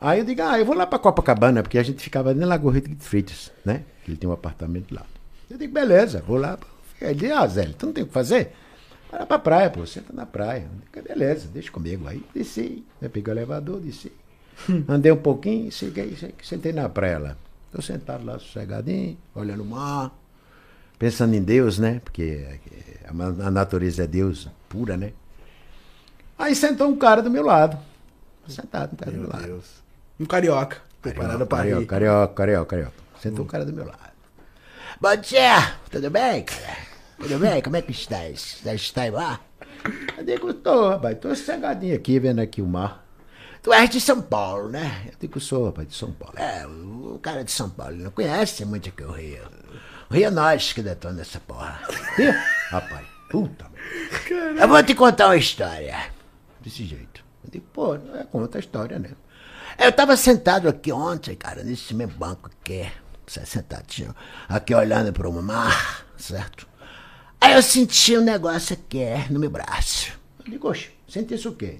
[0.00, 2.72] Aí eu digo, ah, eu vou lá pra Copacabana, porque a gente ficava na Lagoa
[2.74, 3.82] Rita de Freitas, né?
[4.04, 5.02] Que ele tem um apartamento lá.
[5.50, 6.56] Eu digo, beleza, vou lá.
[7.10, 8.52] Ele disse, ah, Zé, tu não tem o que fazer?
[9.10, 10.66] Vai lá pra praia, pô, senta na praia.
[10.92, 12.08] Digo, beleza, deixa comigo.
[12.08, 13.08] Aí desci, né?
[13.08, 14.12] peguei o elevador, desci.
[14.88, 17.36] Andei um pouquinho, cheguei, sentei na praia lá.
[17.70, 20.12] Tô sentado lá, sossegadinho, olhando o mar,
[20.98, 22.00] pensando em Deus, né?
[22.04, 22.46] Porque
[23.06, 25.12] a, natureza é Deus pura, né?
[26.38, 27.78] Aí sentou um cara do meu lado.
[28.48, 29.44] Sentado, um cara do meu lado.
[29.44, 29.82] Deus.
[30.20, 30.78] Um carioca.
[31.02, 32.94] Preparado pra carioca, carioca, carioca, carioca.
[33.20, 34.14] Sentou um cara do meu lado.
[35.00, 36.44] Bom dia, tudo bem?
[37.24, 37.62] Tudo bem?
[37.62, 38.58] Como é que estás?
[38.62, 39.40] Já está lá?
[40.18, 43.02] Eu digo, tô, rapaz, tô sossegadinho aqui, vendo aqui o mar.
[43.62, 45.04] Tu és de São Paulo, né?
[45.06, 46.38] Eu digo, sou, rapaz, de São Paulo.
[46.38, 49.42] É, o cara de São Paulo não conhece muito aqui o Rio.
[50.10, 51.80] O Rio é nós que detona essa porra.
[52.68, 53.70] Rapaz, puta.
[54.28, 54.60] merda.
[54.60, 55.96] Eu vou te contar uma história.
[56.60, 57.24] Desse jeito.
[57.42, 59.12] Eu digo, pô, não é conta a história, né?
[59.78, 62.86] Eu tava sentado aqui ontem, cara, nesse mesmo banco aqui.
[63.26, 64.14] Você sentadinho,
[64.46, 66.73] aqui olhando para o mar, certo?
[67.44, 70.12] Aí eu senti um negócio aqui no meu braço.
[70.38, 71.76] Eu digo, oxe, senti isso o quê?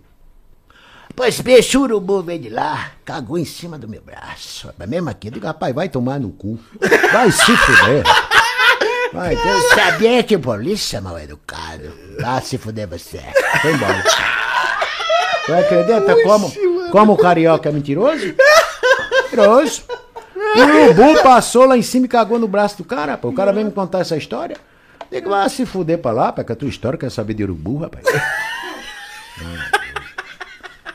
[1.17, 4.71] Pois bicho, o urubu veio de lá, cagou em cima do meu braço.
[4.77, 6.61] Mas mesmo aqui, eu digo, rapaz, vai tomar no cu.
[7.11, 8.05] Vai se fuder.
[9.11, 11.91] Vai, eu sabia que polícia mal educado.
[12.21, 13.23] Vai se fuder você.
[13.63, 14.05] Foi embora.
[15.47, 16.53] Tu acredita como,
[16.91, 18.35] como o carioca é mentiroso?
[19.23, 19.83] Mentiroso.
[20.57, 23.29] O urubu passou lá em cima e cagou no braço do cara, pô.
[23.29, 24.59] O cara vem me contar essa história.
[25.11, 27.79] Digo, vai se fuder pra lá, pá, que a tua história quer saber de urubu,
[27.79, 28.05] rapaz.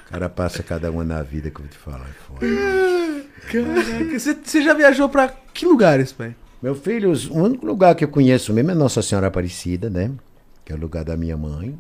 [0.08, 2.10] O cara passa cada uma na vida que eu vou te falar.
[2.10, 2.40] é foda.
[3.52, 6.36] Caraca, você, já viajou pra que lugares, pai?
[6.62, 10.12] Meu filho, o único lugar que eu conheço mesmo é Nossa Senhora Aparecida, né?
[10.66, 11.80] Que é o lugar da minha mãe.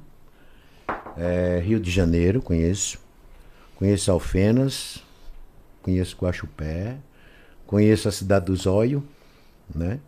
[1.17, 2.99] É, Rio de Janeiro, conheço.
[3.75, 5.03] Conheço Alfenas.
[5.81, 6.97] Conheço Guaxupé.
[7.65, 9.03] Conheço a cidade do Zóio,
[9.73, 9.99] né?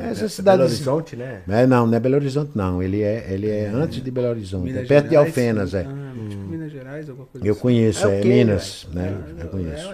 [0.00, 0.58] Essa cidade.
[0.58, 1.42] Belo Horizonte, né?
[1.48, 2.82] É, não, não é Belo Horizonte, não.
[2.82, 4.76] Ele é, ele é antes de Belo Horizonte.
[4.76, 5.86] é perto de Alfenas, é.
[5.86, 7.60] Ah, tipo Minas Gerais, alguma coisa Eu assim.
[7.60, 9.22] conheço, É é, Minas, né?
[9.26, 9.92] Ah, Eu É, conheço.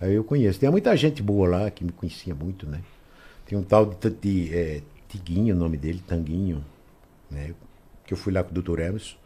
[0.00, 0.58] Aí eu conheço.
[0.60, 2.80] Tem muita gente boa lá que me conhecia muito, né?
[3.46, 6.62] Tem um tal de, de é, Tiguinho, o nome dele, Tanguinho,
[7.30, 7.54] né?
[8.04, 9.16] Que eu fui lá com o doutor Emerson.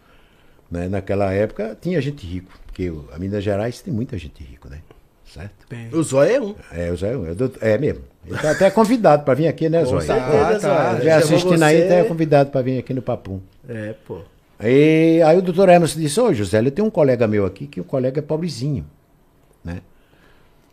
[0.71, 0.89] Né?
[0.89, 4.81] Naquela época tinha gente rico, porque o- a Minas Gerais tem muita gente rico, né?
[5.25, 5.67] Certo?
[5.69, 5.89] Tem.
[5.93, 6.55] O Zóio é um.
[6.73, 8.03] É, o Zé, é, doutor- é mesmo.
[8.27, 10.07] Ele tá até convidado para vir aqui, né, Zóia?
[10.07, 10.59] tá.
[10.59, 11.05] Zóio.
[11.05, 13.41] Já assistindo aí, tá convidado para vir aqui no Papum.
[13.69, 14.21] É, pô.
[14.63, 17.81] E aí o doutor Emerson disse, ô José, eu tenho um colega meu aqui, que
[17.81, 18.85] o colega é pobrezinho,
[19.65, 19.81] né?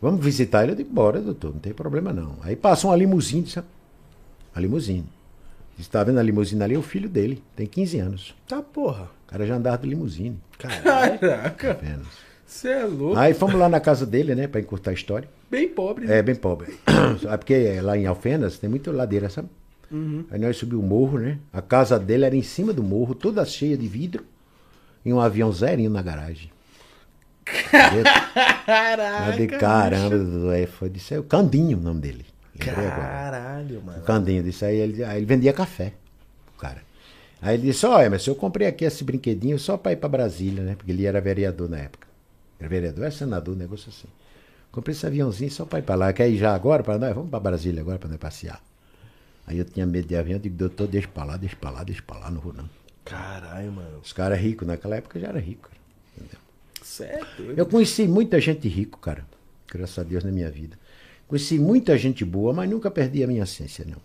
[0.02, 0.74] Vamos visitar ele?
[0.74, 2.36] Eu digo, bora, doutor, não tem problema não.
[2.42, 3.68] Aí passou uma limusine, sabe?
[4.54, 5.06] A limusine.
[5.78, 6.76] Disse, tá vendo a limusine ali?
[6.76, 8.36] É o filho dele, tem 15 anos.
[8.48, 9.10] Tá, porra.
[9.26, 10.38] O cara já andava de limusine.
[10.58, 11.20] Caralho.
[11.20, 12.08] Caraca, apenas.
[12.46, 13.18] você é louco.
[13.18, 15.30] Aí fomos lá na casa dele, né, pra encurtar a história.
[15.50, 16.06] Bem pobre.
[16.06, 16.18] né?
[16.18, 16.78] É, bem pobre.
[17.22, 19.50] Sabe porque lá em Alfenas tem muita ladeira, sabe?
[20.30, 21.40] Aí nós subimos o morro, né?
[21.54, 24.26] A casa dele era em cima do morro, toda cheia de vidro,
[25.06, 26.52] e um avião zerinho na garagem.
[28.66, 29.32] Caraca.
[29.32, 32.26] Eu de caramba, Dudu, aí foi disso aí, o Candinho o nome dele.
[32.54, 33.08] Lembrei agora.
[33.08, 34.00] Caralho, mano.
[34.00, 35.94] O Candinho disse aí, ele, aí ele vendia café,
[36.56, 36.82] o cara.
[37.42, 40.64] Aí ele disse, olha, mas eu comprei aqui esse brinquedinho só pra ir pra Brasília,
[40.64, 40.76] né?
[40.76, 42.08] Porque ele era vereador na época.
[42.60, 44.08] Era vereador, era senador, um negócio assim.
[44.78, 46.14] Comprei esse aviãozinho só pra ir pra lá.
[46.14, 47.12] Quer ir já agora pra nós?
[47.16, 48.62] Vamos pra Brasília agora pra nós passear.
[49.48, 51.84] Aí eu tinha medo de avião, eu digo, doutor, deixa pra lá, deixa pra lá,
[51.84, 52.70] deixa pra lá, não vou não.
[53.04, 53.98] Caralho, mano.
[54.04, 55.82] Os caras ricos, naquela época já era rico, cara.
[56.16, 56.40] Entendeu?
[56.80, 57.22] Você é.
[57.58, 59.26] Eu conheci muita gente rico, cara.
[59.68, 60.78] Graças a Deus na minha vida.
[61.28, 63.98] Conheci muita gente boa, mas nunca perdi a minha essência, não.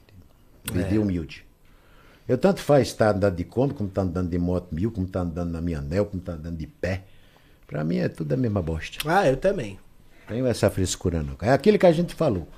[0.73, 1.45] Vivi humilde.
[2.27, 5.21] Eu tanto faz estar andando de Kombi, como tá andando de moto mil, como tá
[5.21, 7.03] andando na minha anel, como tá andando de pé.
[7.67, 8.97] Pra mim é tudo a mesma bosta.
[9.05, 9.79] Ah, eu também.
[10.33, 11.37] Tenho essa frescura não.
[11.41, 12.49] É aquilo que a gente falou.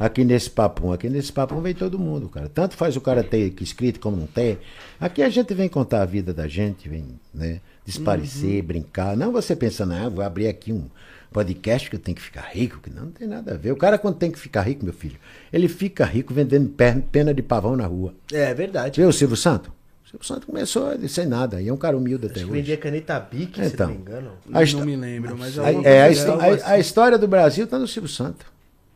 [0.00, 2.48] Aqui nesse papum, aqui nesse papum vem todo mundo, cara.
[2.48, 4.58] Tanto faz o cara ter que escrito como não ter.
[4.98, 9.16] Aqui a gente vem contar a vida da gente, vem, né, desparecer, brincar.
[9.16, 10.86] Não você pensando, ah, vou abrir aqui um
[11.32, 13.70] podcast que eu tenho que ficar rico, que não, não tem nada a ver.
[13.70, 15.16] O cara quando tem que ficar rico, meu filho,
[15.52, 18.12] ele fica rico vendendo per- pena de pavão na rua.
[18.32, 19.00] É verdade.
[19.00, 19.70] Viu Silvio Santo?
[20.06, 22.52] O Silvio Santo começou sem nada, e é um cara humilde até Acho hoje.
[22.60, 23.88] vendia caneta Bic, se Então.
[23.88, 24.30] não me engano.
[24.52, 26.64] A histó- Não me lembro, mas a, alguma é, a, histó- algo a- assim.
[26.64, 28.46] a história do Brasil está no Silvio Santo.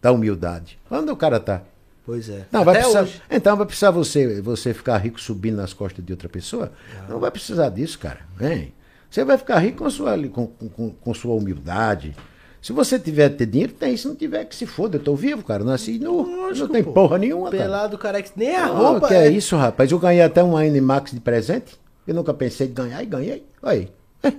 [0.01, 0.79] Da humildade.
[0.91, 1.63] Onde o cara tá?
[2.07, 2.47] Pois é.
[2.51, 3.23] Não, vai precisar, hoje.
[3.31, 6.73] então vai precisar você, você ficar rico subindo nas costas de outra pessoa?
[7.09, 8.21] Não vai precisar disso, cara.
[8.37, 8.73] Vem.
[9.11, 12.15] Você vai ficar rico com sua, com, com, com sua humildade.
[12.63, 13.97] Se você tiver ter dinheiro, tem.
[13.97, 14.99] Se não tiver, que se foda.
[14.99, 15.65] Eu tô vivo, cara.
[15.65, 16.27] Nasci nu.
[16.27, 16.93] Não Lógico, tem pô.
[16.93, 17.63] porra nenhuma, cara.
[17.63, 18.31] Pelado, careca.
[18.37, 19.09] Nem a Ah, roupa.
[19.09, 19.91] que é isso, rapaz?
[19.91, 21.79] Eu ganhei até um Animax de presente.
[22.07, 23.47] Eu nunca pensei em ganhar e ganhei.
[23.63, 23.89] Olha aí.
[24.23, 24.33] É,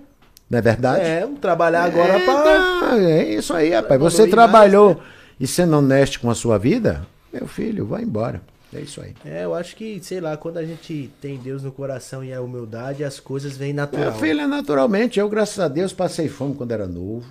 [0.50, 1.04] Não é verdade?
[1.06, 2.44] É, vamos trabalhar agora é, pra.
[2.44, 4.00] tá, é isso aí, rapaz.
[4.00, 5.08] Você trabalhou mais,
[5.40, 8.42] e sendo honesto com a sua vida, meu filho, vai embora.
[8.74, 9.14] É isso aí.
[9.26, 12.42] É, eu acho que, sei lá, quando a gente tem Deus no coração e a
[12.42, 14.12] humildade, as coisas vêm natural.
[14.12, 15.20] Meu filho, é naturalmente.
[15.20, 17.26] Eu, graças a Deus, passei fome quando era novo.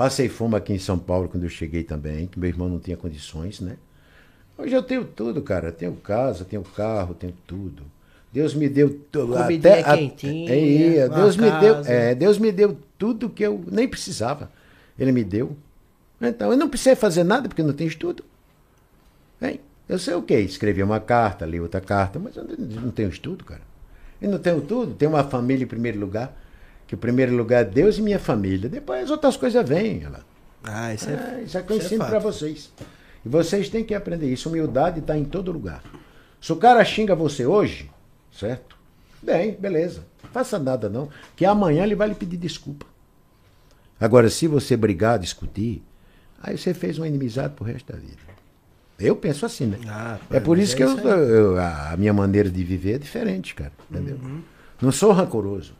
[0.00, 2.96] Passei fome aqui em São Paulo quando eu cheguei também, que meu irmão não tinha
[2.96, 3.76] condições, né?
[4.56, 5.70] Hoje eu tenho tudo, cara.
[5.70, 7.82] Tenho casa, tenho carro, tenho tudo.
[8.32, 9.34] Deus me deu tudo.
[9.34, 11.92] Comidinha quentinha, é, Deus me deu, casa.
[11.92, 14.50] é, Deus me deu tudo que eu nem precisava.
[14.98, 15.54] Ele me deu.
[16.18, 18.24] Então, eu não precisei fazer nada porque não tenho estudo.
[19.42, 19.60] Hein?
[19.86, 20.40] Eu sei o quê?
[20.40, 23.60] Escrevi uma carta, li outra carta, mas eu não não tenho estudo, cara.
[24.18, 24.94] Eu não tenho tudo.
[24.94, 26.39] Tenho uma família em primeiro lugar.
[26.90, 28.68] Que o primeiro lugar é Deus e minha família.
[28.68, 30.02] Depois as outras coisas vêm.
[30.02, 30.24] Ela.
[30.64, 31.12] Ah, isso é.
[31.12, 32.10] É, isso é que eu isso é ensino fato.
[32.10, 32.72] para vocês.
[33.24, 34.48] E vocês têm que aprender isso.
[34.48, 35.84] Humildade está em todo lugar.
[36.40, 37.88] Se o cara xinga você hoje,
[38.36, 38.76] certo?
[39.22, 40.04] Bem, beleza.
[40.20, 42.84] Não faça nada não, que amanhã ele vai lhe pedir desculpa.
[44.00, 45.84] Agora, se você brigar, discutir,
[46.42, 48.18] aí você fez uma inimizade pro resto da vida.
[48.98, 49.78] Eu penso assim, né?
[49.86, 52.94] Ah, é por isso é que eu, isso eu- a a minha maneira de viver
[52.94, 53.70] é diferente, cara.
[53.88, 54.16] Entendeu?
[54.20, 54.42] Uhum.
[54.82, 55.78] Não sou rancoroso.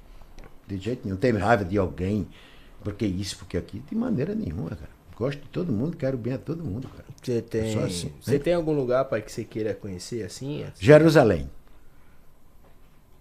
[0.76, 1.16] De jeito nenhum.
[1.16, 2.26] Tenho raiva de alguém
[2.82, 4.90] Porque isso, porque aqui de maneira nenhuma, cara.
[5.16, 7.04] Gosto de todo mundo, quero bem a todo mundo, cara.
[7.22, 10.64] Você tem, sou assim, você tem algum lugar, pai, que você queira conhecer assim?
[10.78, 11.50] Jerusalém.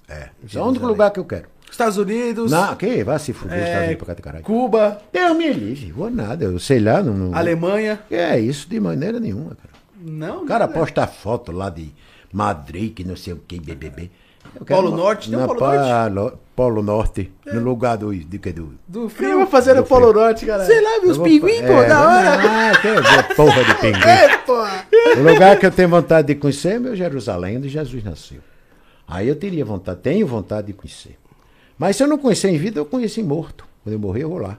[0.07, 0.13] É.
[0.13, 0.87] É o único Jerusalém.
[0.87, 1.47] lugar que eu quero.
[1.69, 3.03] Estados Unidos, Não, que?
[3.03, 4.43] Vai se fuder, É, Estados Unidos pra cá de caralho.
[4.43, 7.13] Cuba, Deus me livre, vou nada, eu sei lá, não.
[7.13, 7.35] não...
[7.35, 7.99] Alemanha.
[8.09, 9.69] É isso de maneira nenhuma, cara.
[10.01, 11.93] Não, O cara posta foto lá de
[12.33, 14.09] Madrid, que não sei o que, BBB.
[14.65, 15.29] Polo Norte?
[15.29, 18.73] Tem um Polo pa- lo- Polo Norte, no lugar do, do que do...
[18.87, 19.29] Do frio.
[19.29, 20.11] eu vou fazer no Polo.
[20.11, 20.65] Norte, galera?
[20.69, 22.33] Sei lá, meus pinguim, pô, é, da hora.
[22.33, 24.03] Ah, que ver porra de pinguim.
[24.07, 24.85] É, porra.
[25.17, 28.39] O lugar que eu tenho vontade de conhecer é meu Jerusalém, onde Jesus nasceu.
[29.07, 31.17] Aí eu teria vontade, tenho vontade de conhecer.
[31.77, 33.65] Mas se eu não conhecer em vida, eu conheço em morto.
[33.83, 34.57] Quando eu morrer, eu vou lá.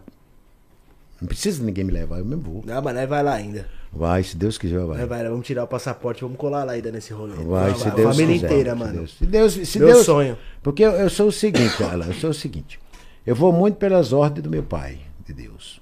[1.21, 2.63] Não precisa de ninguém me levar, eu mesmo vou.
[2.65, 3.69] Não, mas nós vai lá ainda.
[3.93, 5.05] Vai, se Deus quiser, vai.
[5.05, 7.35] Vai lá, vamos tirar o passaporte, vamos colar lá ainda nesse rolê.
[7.45, 8.47] Vai, se a Deus família quiser.
[8.47, 8.93] inteira, mano.
[8.95, 10.39] Deus- Se Deus, se Meu Deus, sonho.
[10.63, 12.81] Porque eu, eu sou o seguinte, Alan, eu sou o seguinte.
[13.27, 15.81] Eu vou muito pelas ordens do meu pai, de Deus.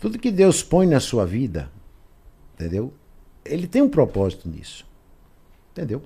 [0.00, 1.68] Tudo que Deus põe na sua vida,
[2.54, 2.92] entendeu?
[3.44, 4.86] Ele tem um propósito nisso.
[5.72, 6.02] Entendeu?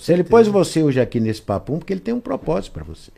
[0.00, 3.10] Se ele pôs você hoje aqui nesse papum, porque ele tem um propósito para você.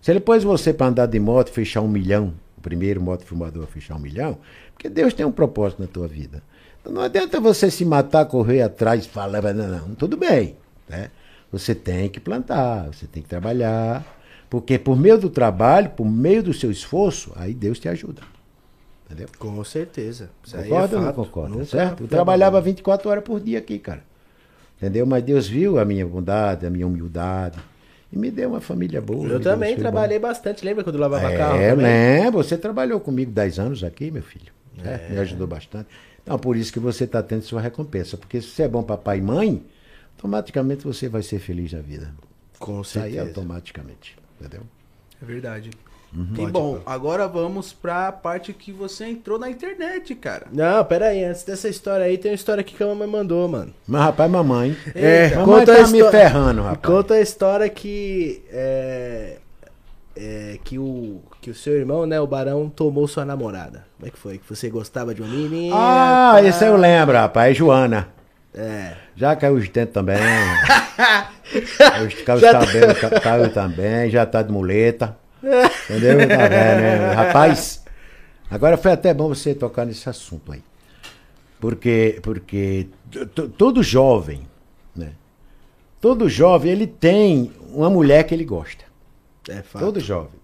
[0.00, 2.32] Se ele pôs você para andar de moto e fechar um milhão,
[2.64, 4.38] primeiro moto filmador a fechar um milhão,
[4.72, 6.42] porque Deus tem um propósito na tua vida.
[6.80, 10.56] Então não adianta você se matar, correr atrás e falar, não, não, tudo bem.
[10.88, 11.10] Né?
[11.52, 14.04] Você tem que plantar, você tem que trabalhar,
[14.48, 18.22] porque por meio do trabalho, por meio do seu esforço, aí Deus te ajuda.
[19.04, 19.28] Entendeu?
[19.38, 20.30] Com certeza.
[20.42, 21.64] Isso aí Concorda é ou não concorda?
[21.66, 22.04] Certo?
[22.04, 22.76] Eu trabalhava abandonado.
[22.76, 24.02] 24 horas por dia aqui, cara.
[24.78, 25.06] Entendeu?
[25.06, 27.58] Mas Deus viu a minha bondade, a minha humildade.
[28.14, 29.26] E me deu uma família boa.
[29.26, 30.64] Eu também trabalhei bastante.
[30.64, 31.10] Lembra quando eu bom.
[31.10, 31.58] lavava carro?
[31.58, 32.22] É, eu também?
[32.22, 32.32] lembro.
[32.44, 34.52] Você trabalhou comigo 10 anos aqui, meu filho.
[34.80, 35.10] certo?
[35.10, 35.12] É.
[35.14, 35.88] Me ajudou bastante.
[36.22, 38.16] Então, por isso que você está tendo sua recompensa.
[38.16, 39.64] Porque se você é bom papai e mãe,
[40.16, 42.14] automaticamente você vai ser feliz na vida.
[42.60, 43.30] Com Isso aí é certeza.
[43.40, 44.16] automaticamente.
[44.40, 44.62] Entendeu?
[45.20, 45.70] É verdade.
[46.16, 46.28] Uhum.
[46.38, 50.46] E bom, agora vamos pra parte que você entrou na internet, cara.
[50.52, 51.24] Não, pera aí.
[51.24, 53.74] Antes dessa história aí, tem uma história aqui que a mamãe mandou, mano.
[53.86, 54.76] Mas, rapaz, mamãe.
[54.94, 56.94] É, mamãe conta tá a me histó- ferrando, rapaz.
[56.94, 59.38] Conta a história que é,
[60.16, 63.84] é, que o que o seu irmão, né, o Barão, tomou sua namorada.
[63.98, 64.38] Como é que foi?
[64.38, 65.74] Que você gostava de uma menina?
[65.76, 67.50] Ah, esse eu lembro, rapaz.
[67.50, 68.08] É Joana.
[68.54, 68.92] É.
[69.16, 70.16] Já caiu os dentes também.
[72.06, 75.16] Os- caiu os tá- cabelos, ca- caiu também, já tá de muleta.
[75.44, 76.18] Entendeu?
[76.28, 77.12] Tá vendo, né?
[77.12, 77.84] Rapaz,
[78.50, 80.62] agora foi até bom você tocar nesse assunto aí.
[81.60, 82.88] Porque, porque
[83.56, 84.46] todo jovem,
[84.94, 85.12] né?
[86.00, 88.84] Todo jovem, ele tem uma mulher que ele gosta.
[89.48, 89.84] É fato.
[89.84, 90.40] Todo jovem.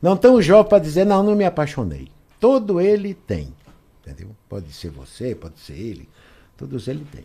[0.00, 2.08] Não tão jovem para dizer, não, não me apaixonei.
[2.38, 3.54] Todo ele tem.
[4.00, 4.36] Entendeu?
[4.48, 6.08] Pode ser você, pode ser ele.
[6.56, 7.24] Todos ele tem.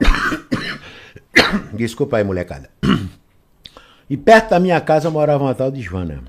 [1.74, 2.70] Desculpa aí, molecada.
[4.08, 6.22] E perto da minha casa morava uma tal de Joana.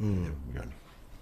[0.00, 0.72] Joana.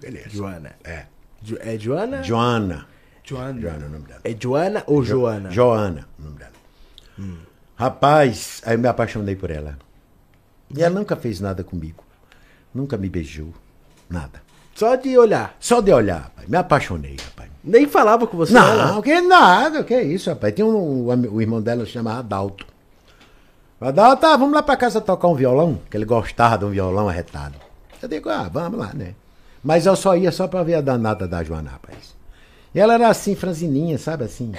[0.01, 0.29] Beleza.
[0.31, 0.73] Joana.
[0.85, 1.07] É.
[1.43, 2.23] Jo- é Joana?
[2.23, 2.87] Joana.
[3.25, 3.61] Joana.
[3.61, 4.21] Joana é o nome dela.
[4.25, 5.51] É Joana ou Joana?
[5.51, 6.53] Joana, o nome dela.
[7.77, 9.77] Rapaz, aí eu me apaixonei por ela.
[10.75, 12.05] E ela nunca fez nada comigo.
[12.75, 13.53] Nunca me beijou.
[14.09, 14.43] Nada.
[14.75, 15.57] Só de olhar.
[15.59, 16.49] Só de olhar, rapaz.
[16.49, 17.51] Me apaixonei, rapaz.
[17.65, 18.53] Nem falava com você.
[18.53, 18.63] Não,
[18.93, 19.03] ela.
[19.03, 20.55] que nada, que isso, rapaz.
[20.55, 22.67] Tinha um, um- o irmão dela se chamava Adalto.
[23.81, 26.71] O Adalto, ah, vamos lá pra casa tocar um violão, que ele gostava de um
[26.71, 27.55] violão arretado.
[28.03, 29.15] Eu digo, ah, vamos lá, né?
[29.63, 32.15] Mas eu só ia só pra ver a danada da Joana, rapaz.
[32.75, 34.53] E ela era assim, franzininha, sabe assim?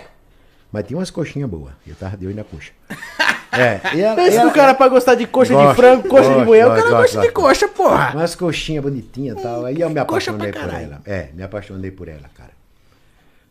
[0.72, 1.74] Mas tinha umas coxinhas boas.
[1.86, 2.72] Eu tava de olho na coxa.
[3.50, 6.30] É, e ela, Pensa e ela- o cara pra gostar de coxa de frango, coxa
[6.32, 8.12] de mulher, o cara gosta de coxa, porra.
[8.14, 9.66] Umas coxinhas bonitinhas e tal.
[9.66, 11.02] Aí eu me apaixonei por ela.
[11.06, 12.52] É, me apaixonei por ela, cara.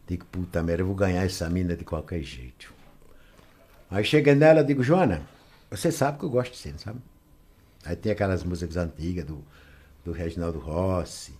[0.06, 2.72] Digo, puta merda, eu vou ganhar essa mina de qualquer jeito.
[3.90, 5.22] Aí cheguei nela digo, Joana,
[5.70, 6.98] você sabe que eu gosto de não sabe?
[7.84, 9.44] Aí tem aquelas músicas antigas do,
[10.04, 11.34] do Reginaldo Rossi.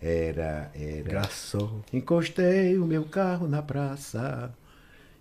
[0.00, 0.70] Era.
[0.74, 1.80] era Garçom.
[1.92, 4.52] Encostei o meu carro na praça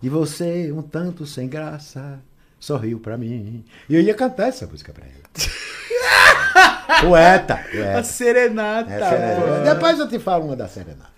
[0.01, 2.19] e você, um tanto sem graça,
[2.59, 3.65] sorriu pra mim.
[3.89, 7.01] E eu ia cantar essa música pra ela.
[7.01, 8.03] poeta, A poeta.
[8.03, 8.91] serenata.
[8.91, 9.73] É, serenata.
[9.73, 11.17] Depois eu te falo uma da serenata.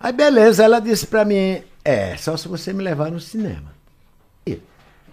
[0.00, 3.72] Aí beleza, ela disse pra mim, é, só se você me levar no cinema.
[4.44, 4.60] E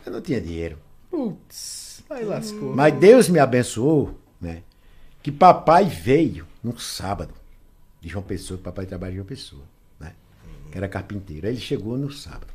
[0.06, 0.78] eu não tinha dinheiro.
[1.12, 2.74] Putz, aí lascou.
[2.74, 4.64] Mas Deus me abençoou, né?
[5.22, 7.34] Que papai veio num sábado
[8.00, 9.64] de João Pessoa, que papai trabalha em João Pessoa,
[10.00, 10.14] né?
[10.72, 11.46] Que era carpinteiro.
[11.46, 12.48] Aí ele chegou no sábado.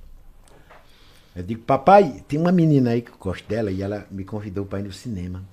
[1.36, 4.64] Eu digo, papai, tem uma menina aí que eu gosto dela e ela me convidou
[4.64, 5.44] para ir no cinema.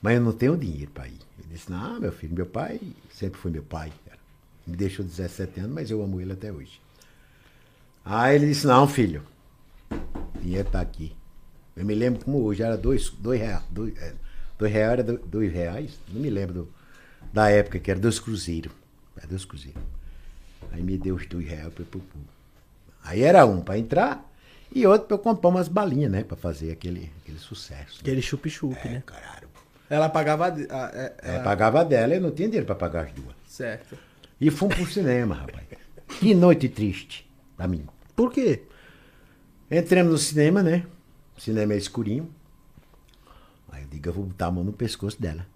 [0.00, 1.20] Mas eu não tenho dinheiro para ir.
[1.38, 2.80] Eu disse, não, meu filho, meu pai
[3.12, 3.92] sempre foi meu pai.
[4.06, 4.18] cara.
[4.66, 6.80] Me deixou 17 anos, mas eu amo ele até hoje.
[8.02, 9.22] Aí ele disse, não, filho,
[9.92, 11.14] o dinheiro tá aqui.
[11.76, 13.62] Eu me lembro como hoje, era dois, dois reais.
[13.70, 14.12] Dois, é,
[14.58, 15.98] dois reais era do- dois reais?
[16.08, 16.68] Não me lembro do-
[17.32, 18.72] da época que era dois cruzeiros.
[19.16, 19.82] Cadê os cruzeiros?
[20.72, 22.00] Aí me deu os dois reais pra eu.
[23.04, 24.28] Aí era um pra entrar
[24.74, 26.22] e outro pra eu comprar umas balinhas, né?
[26.24, 27.98] Pra fazer aquele, aquele sucesso.
[28.00, 29.02] Aquele chup-chup, É, né?
[29.06, 29.48] caralho.
[29.88, 30.46] Ela pagava.
[30.46, 33.34] a a- é- É, ela- pagava dela, eu não tinha dinheiro pra pagar as duas.
[33.48, 33.96] Certo.
[34.40, 35.66] E fomos pro cinema, rapaz.
[36.20, 37.84] Que noite triste pra mim.
[38.14, 38.62] Por quê?
[39.70, 40.84] Entramos no cinema, né?
[41.40, 42.30] Cinema é escurinho.
[43.72, 45.46] Aí eu digo, eu vou botar a mão no pescoço dela.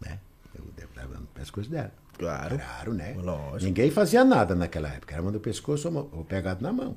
[0.00, 0.18] Né?
[0.54, 1.92] Eu devo dar a mão no pescoço dela.
[2.18, 2.56] Claro.
[2.58, 3.14] Claro, né?
[3.16, 3.64] Lógico.
[3.64, 5.14] Ninguém fazia nada naquela época.
[5.14, 6.96] Era mão no pescoço ou mão- ou pegado na mão.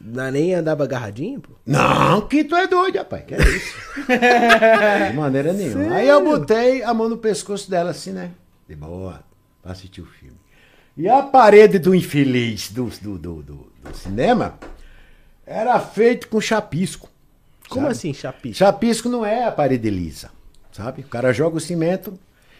[0.00, 1.52] Não, nem andava agarradinho, pô?
[1.66, 3.24] Não, que tu é doido, rapaz.
[3.24, 3.74] Que é isso?
[5.10, 5.94] De maneira nenhuma.
[5.96, 8.30] Aí eu botei a mão no pescoço dela assim, né?
[8.68, 9.24] De boa,
[9.62, 10.36] pra assistir o filme.
[10.96, 14.58] E a parede do infeliz do, do, do, do- do cinema
[15.44, 17.07] era feita com chapisco.
[17.68, 17.92] Como sabe?
[17.92, 18.56] assim, chapisco?
[18.58, 20.30] Chapisco não é a parede lisa,
[20.72, 21.02] sabe?
[21.02, 22.18] O cara joga o cimento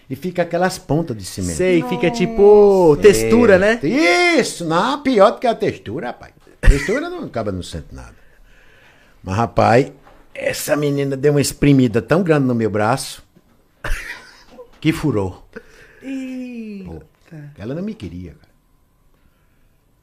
[0.08, 1.56] e fica aquelas pontas de cimento.
[1.56, 3.78] Sei, fica tipo textura, né?
[3.82, 6.32] Isso, não, pior do que a textura, rapaz.
[6.60, 8.14] Textura não acaba não sente nada.
[9.22, 9.92] Mas, rapaz,
[10.34, 13.22] essa menina deu uma espremida tão grande no meu braço
[14.80, 15.46] que furou.
[16.86, 17.02] Pô,
[17.56, 18.48] ela não me queria, cara.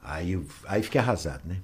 [0.02, 1.56] Aí, eu- aí fiquei arrasado, né?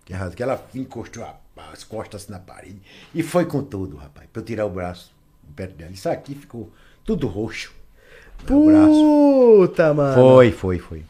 [0.00, 1.36] Fiquei arrasado, que ela encostou a-
[1.72, 2.80] as costas na parede
[3.14, 5.12] e foi com tudo, rapaz, pra eu tirar o braço
[5.54, 5.90] perto dela.
[5.90, 6.70] Isso aqui ficou
[7.04, 7.72] tudo roxo.
[8.46, 10.14] Puta, mano.
[10.14, 11.04] Foi, foi, foi.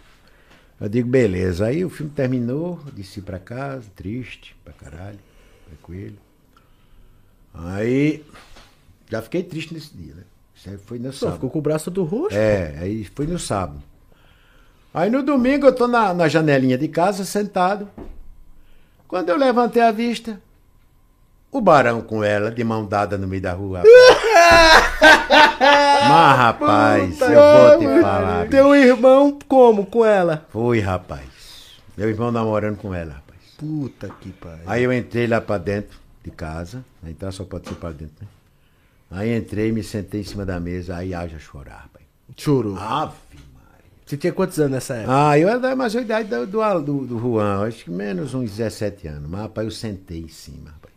[0.80, 1.66] Eu digo, beleza.
[1.66, 5.18] Aí o filme terminou, desci pra casa, triste pra caralho,
[5.66, 6.16] tranquilo.
[7.54, 8.24] Aí,
[9.10, 10.22] já fiquei triste nesse dia, né?
[10.54, 11.34] Isso foi no Pô, sábado.
[11.34, 12.36] ficou com o braço do roxo?
[12.36, 13.82] É, aí foi no sábado.
[14.94, 17.88] Aí no domingo eu tô na, na janelinha de casa, sentado.
[19.12, 20.40] Quando eu levantei a vista,
[21.50, 23.82] o barão com ela, de mão dada no meio da rua.
[25.60, 28.38] Mas, rapaz, eu vou te falar.
[28.46, 28.50] bicho.
[28.52, 30.46] Teu irmão como com ela?
[30.48, 31.26] Foi, rapaz.
[31.94, 33.38] Meu irmão namorando com ela, rapaz.
[33.58, 34.62] Puta que pariu.
[34.64, 36.82] Aí eu entrei lá pra dentro de casa.
[37.06, 38.28] Entrar só pode ser pra dentro, né?
[39.10, 42.06] Aí entrei, me sentei em cima da mesa, aí haja chorar, rapaz.
[42.34, 42.78] Chorou.
[42.78, 43.12] Ave
[44.12, 45.30] Você tinha quantos anos nessa época?
[45.30, 49.08] Ah, eu era da mais idade do, do, do, Juan, acho que menos uns 17
[49.08, 49.30] anos.
[49.30, 50.92] Mas, rapaz, eu sentei em cima, rapaz,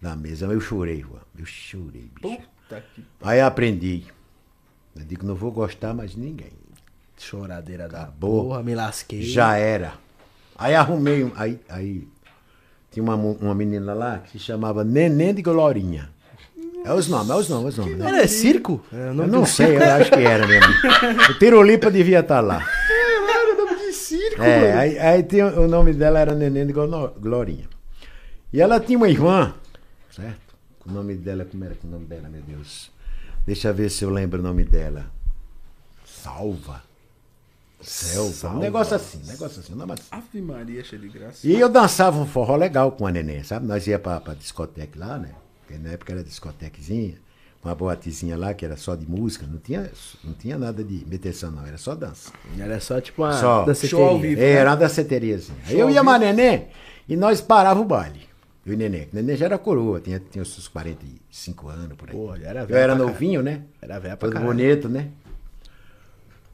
[0.00, 0.46] da mesa.
[0.46, 1.20] Eu chorei, Juan.
[1.38, 2.38] Eu chorei, bicho.
[2.38, 3.04] Puta que.
[3.20, 4.04] Aí aprendi.
[4.96, 6.52] Eu digo, não vou gostar mais de ninguém.
[7.18, 8.44] Choradeira da Acabou.
[8.44, 9.20] porra, me lasquei.
[9.20, 9.92] Já era.
[10.56, 12.08] Aí arrumei, um- aí, aí
[12.90, 16.10] tinha uma, uma menina lá que se chamava Neném de Glorinha.
[16.84, 17.98] É os nomes, é os nomes, é os nomes.
[17.98, 18.08] né?
[18.08, 18.84] Era é circo?
[18.92, 20.72] É, o Eu não sei, eu acho que era mesmo.
[21.30, 22.66] O Tirolipa devia estar lá.
[22.90, 27.14] Era nome de circo, É, aí, aí tinha, o nome dela era Neném de Glo-
[27.18, 27.68] Glorinha.
[28.52, 29.54] E ela tinha uma irmã,
[30.10, 30.40] certo?
[30.84, 32.90] O nome dela, como era que o nome dela, meu Deus?
[33.46, 35.06] Deixa eu ver se eu lembro o nome dela.
[36.04, 36.82] Salva.
[37.80, 38.50] Selva.
[38.50, 40.04] Um negócio assim, um negócio assim, um nome assim.
[40.10, 41.46] Ave Maria, cheia de graça.
[41.46, 43.66] E eu dançava um forró legal com a neném, sabe?
[43.66, 45.30] Nós ia pra, pra discoteca lá, né?
[45.72, 47.14] Porque na época era discotequezinha,
[47.64, 49.90] uma boatezinha lá que era só de música, não tinha,
[50.22, 52.30] não tinha nada de meteção não, era só dança.
[52.58, 53.64] Era só tipo uma Só.
[53.64, 53.88] danceteria.
[53.98, 54.40] Show ao vivo.
[54.40, 55.58] É, era uma danceteriazinha.
[55.66, 56.66] Aí eu ia mais neném
[57.08, 58.20] e nós parava o baile.
[58.66, 59.08] Eu e neném.
[59.12, 62.14] Neném já era coroa, tinha, tinha os seus 45 anos por aí.
[62.14, 63.62] Pô, era eu era novinho, né?
[63.80, 64.52] Era velho pra Todo caralho.
[64.54, 65.08] bonito, né?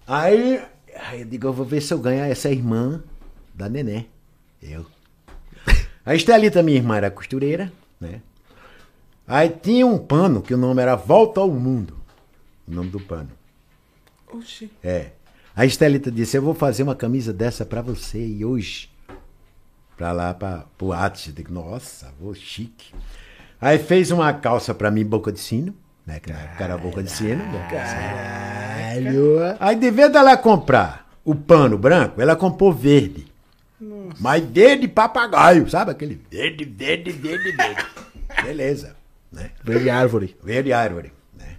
[0.07, 0.63] Aí,
[1.09, 3.03] aí eu digo, eu vou ver se eu ganho essa irmã
[3.53, 4.09] da neném.
[4.63, 4.87] Eu.
[6.07, 7.71] A Estelita, minha irmã, era costureira,
[8.01, 8.23] né?
[9.29, 11.95] Aí tinha um pano que o nome era Volta ao Mundo.
[12.67, 13.29] O nome do pano.
[14.33, 14.71] Oxi.
[14.83, 15.11] É.
[15.55, 18.91] A Estelita disse: Eu vou fazer uma camisa dessa pra você e hoje.
[19.99, 21.27] Pra lá, pra, pro Atos.
[21.27, 22.95] Eu digo: Nossa, vou chique.
[23.61, 25.75] Aí fez uma calça pra mim, boca de sino.
[26.07, 26.21] Né?
[26.21, 27.45] Que na época era boca de sino.
[27.69, 29.57] Caralho.
[29.61, 33.27] Aí, de vez dela comprar o pano branco, ela comprou verde.
[34.19, 35.91] Mas verde papagaio, sabe?
[35.91, 37.87] Aquele verde, verde, verde, verde.
[38.43, 38.97] Beleza,
[39.33, 39.51] né?
[39.63, 40.37] Verde árvore.
[40.43, 41.57] Verde árvore, né?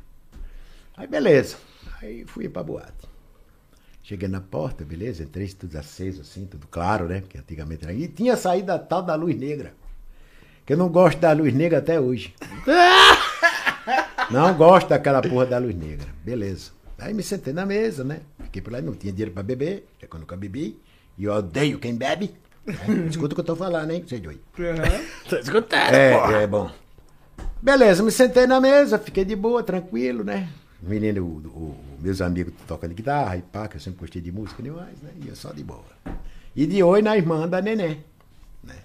[0.98, 1.58] Aí beleza.
[2.02, 3.08] Aí fui pra boate.
[4.04, 5.22] Cheguei na porta, beleza?
[5.24, 7.22] Entrei tudo aceso, assim, tudo claro, né?
[7.22, 7.94] Porque antigamente era.
[7.94, 9.74] E tinha saído a tal da luz negra.
[10.66, 12.34] Que eu não gosto da luz negra até hoje.
[14.30, 16.06] Não gosto daquela porra da luz negra.
[16.24, 16.72] Beleza.
[17.00, 18.22] Aí me sentei na mesa, né?
[18.44, 20.80] Fiquei por lá, não tinha dinheiro pra beber, é quando eu nunca bebi.
[21.18, 22.36] E eu odeio quem bebe.
[22.66, 22.76] né?
[23.10, 24.04] Escuta o que eu tô falando, hein?
[24.08, 24.38] Vocês dois.
[25.30, 26.34] Tá escutando, É, porra.
[26.38, 26.70] é bom.
[27.62, 30.50] Beleza, me sentei na mesa, fiquei de boa, tranquilo, né?
[30.82, 34.32] Menino, o, o- meus amigos tocam de guitarra e pá, que eu sempre gostei de
[34.32, 35.10] música demais, né?
[35.26, 35.84] Ia só de boa.
[36.56, 38.04] E de oi na irmã da neném.
[38.64, 38.76] Né?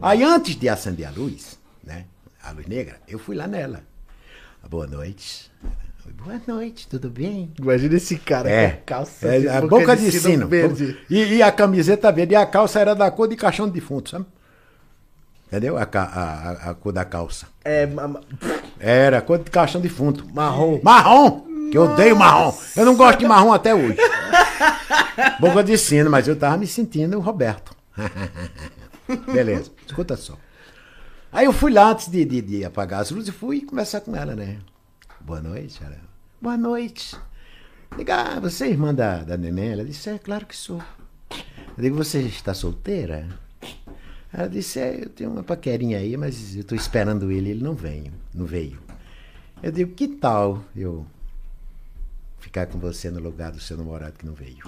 [0.00, 2.04] Aí antes de acender a luz, né?
[2.42, 3.82] A luz negra, eu fui lá nela.
[4.70, 5.50] Boa noite.
[6.22, 7.50] Boa noite, tudo bem?
[7.58, 10.46] Imagina esse cara É, com a calça é, de a boca de sino.
[10.46, 10.96] verde.
[11.10, 12.34] E, e a camiseta verde.
[12.34, 14.26] E a calça era da cor de caixão de defunto, sabe?
[15.54, 15.76] Entendeu?
[15.78, 17.46] A, a, a- cor da calça.
[17.64, 17.88] É,
[18.80, 20.26] Era cor de caixão de defunto.
[20.34, 20.80] marrom.
[20.82, 21.44] Marrom!
[21.70, 22.52] Que eu odeio marrom.
[22.76, 23.96] Eu não gosto de marrom até hoje.
[25.38, 27.72] Boca de sino, mas eu tava me sentindo o Roberto.
[29.32, 30.36] Beleza, escuta só.
[31.30, 34.16] Aí eu fui lá antes de, de, de apagar as luzes e fui conversar com
[34.16, 34.58] ela, né?
[35.20, 35.96] Boa noite, ela.
[36.42, 37.16] Boa noite.
[37.96, 39.70] Diga, ah, você é irmã da, da neném?
[39.70, 40.82] Ela disse, é, claro que sou.
[41.30, 43.28] Eu digo, você está solteira?
[44.36, 47.74] Ela disse, é, eu tenho uma paquerinha aí, mas eu estou esperando ele, ele não
[47.74, 48.80] veio, não veio.
[49.62, 51.06] Eu digo, que tal eu
[52.40, 54.58] ficar com você no lugar do seu namorado que não veio?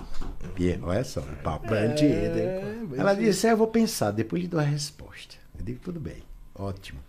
[0.57, 1.69] E, olha só, o papo.
[1.69, 2.95] Bandido, hein, pô.
[2.95, 5.35] Ela disse, é, eu vou pensar, depois lhe dou a resposta.
[5.59, 6.23] Eu digo, tudo bem,
[6.55, 7.01] ótimo.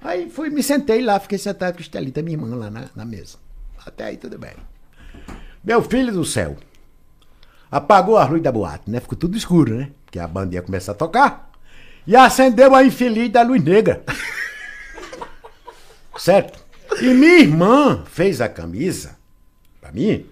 [0.00, 3.04] Aí fui, me sentei lá, fiquei sentado com a Estelita, minha irmã, lá na, na
[3.04, 3.38] mesa.
[3.84, 4.54] Até aí tudo bem.
[5.64, 6.56] Meu filho do céu,
[7.68, 9.00] apagou a luz da boate, né?
[9.00, 9.90] Ficou tudo escuro, né?
[10.04, 11.45] Porque a banda ia começar a tocar.
[12.06, 14.02] E acendeu a infeliz da luz negra.
[16.18, 16.64] certo?
[17.00, 19.16] E minha irmã fez a camisa,
[19.80, 20.26] pra mim,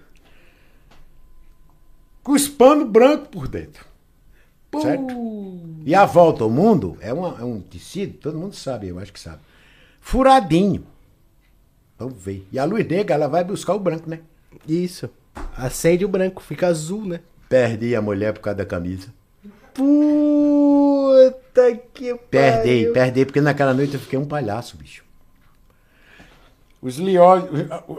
[2.23, 3.85] com os panos brancos por dentro.
[4.81, 5.15] Certo?
[5.85, 9.13] E a volta ao mundo é, uma- é um tecido, todo mundo sabe, eu acho
[9.13, 9.39] que sabe.
[10.01, 10.85] Furadinho.
[11.99, 12.45] Vamos ver.
[12.51, 14.21] E a luz negra, ela vai buscar o branco, né?
[14.67, 15.09] Isso.
[15.57, 17.21] Acende o branco, fica azul, né?
[17.49, 19.09] Perdi a mulher por causa da camisa.
[19.75, 22.93] Puta que Perdei, pariu.
[22.93, 25.03] perdei, porque naquela noite eu fiquei um palhaço, bicho.
[26.81, 27.45] Os leões,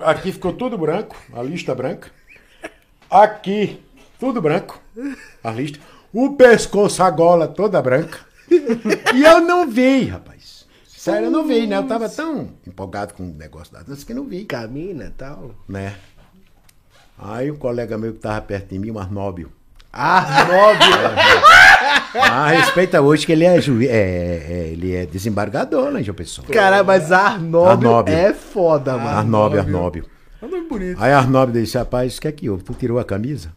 [0.04, 2.10] aqui ficou tudo branco, a lista branca.
[3.10, 3.84] Aqui,
[4.20, 4.80] tudo branco,
[5.44, 5.80] a lista.
[6.14, 8.20] O pescoço, a gola toda branca.
[8.50, 10.66] E eu não vi, rapaz.
[10.88, 11.78] Sério, eu não vi, né?
[11.78, 15.10] Eu tava tão empolgado com o negócio da dança que eu não vi, Camina e
[15.12, 15.52] tal.
[15.68, 15.96] né?
[17.18, 19.52] Aí um colega meu que tava perto de mim, o Arnóbio.
[19.92, 20.86] Arnóbio.
[22.14, 26.16] Ah, respeita hoje que ele é, juiz, é, é- ele é desembargador lá em João
[26.16, 26.48] Pessoa.
[26.48, 28.14] Cara, mas Arnóbio, Arnóbio.
[28.14, 29.10] é foda, mano.
[29.10, 30.06] Arnóbio, Arnóbio.
[30.42, 31.02] É um nome bonito.
[31.04, 32.64] Aí Arnóbio disse, rapaz, o que é que houve?
[32.64, 33.52] Tu tirou a camisa?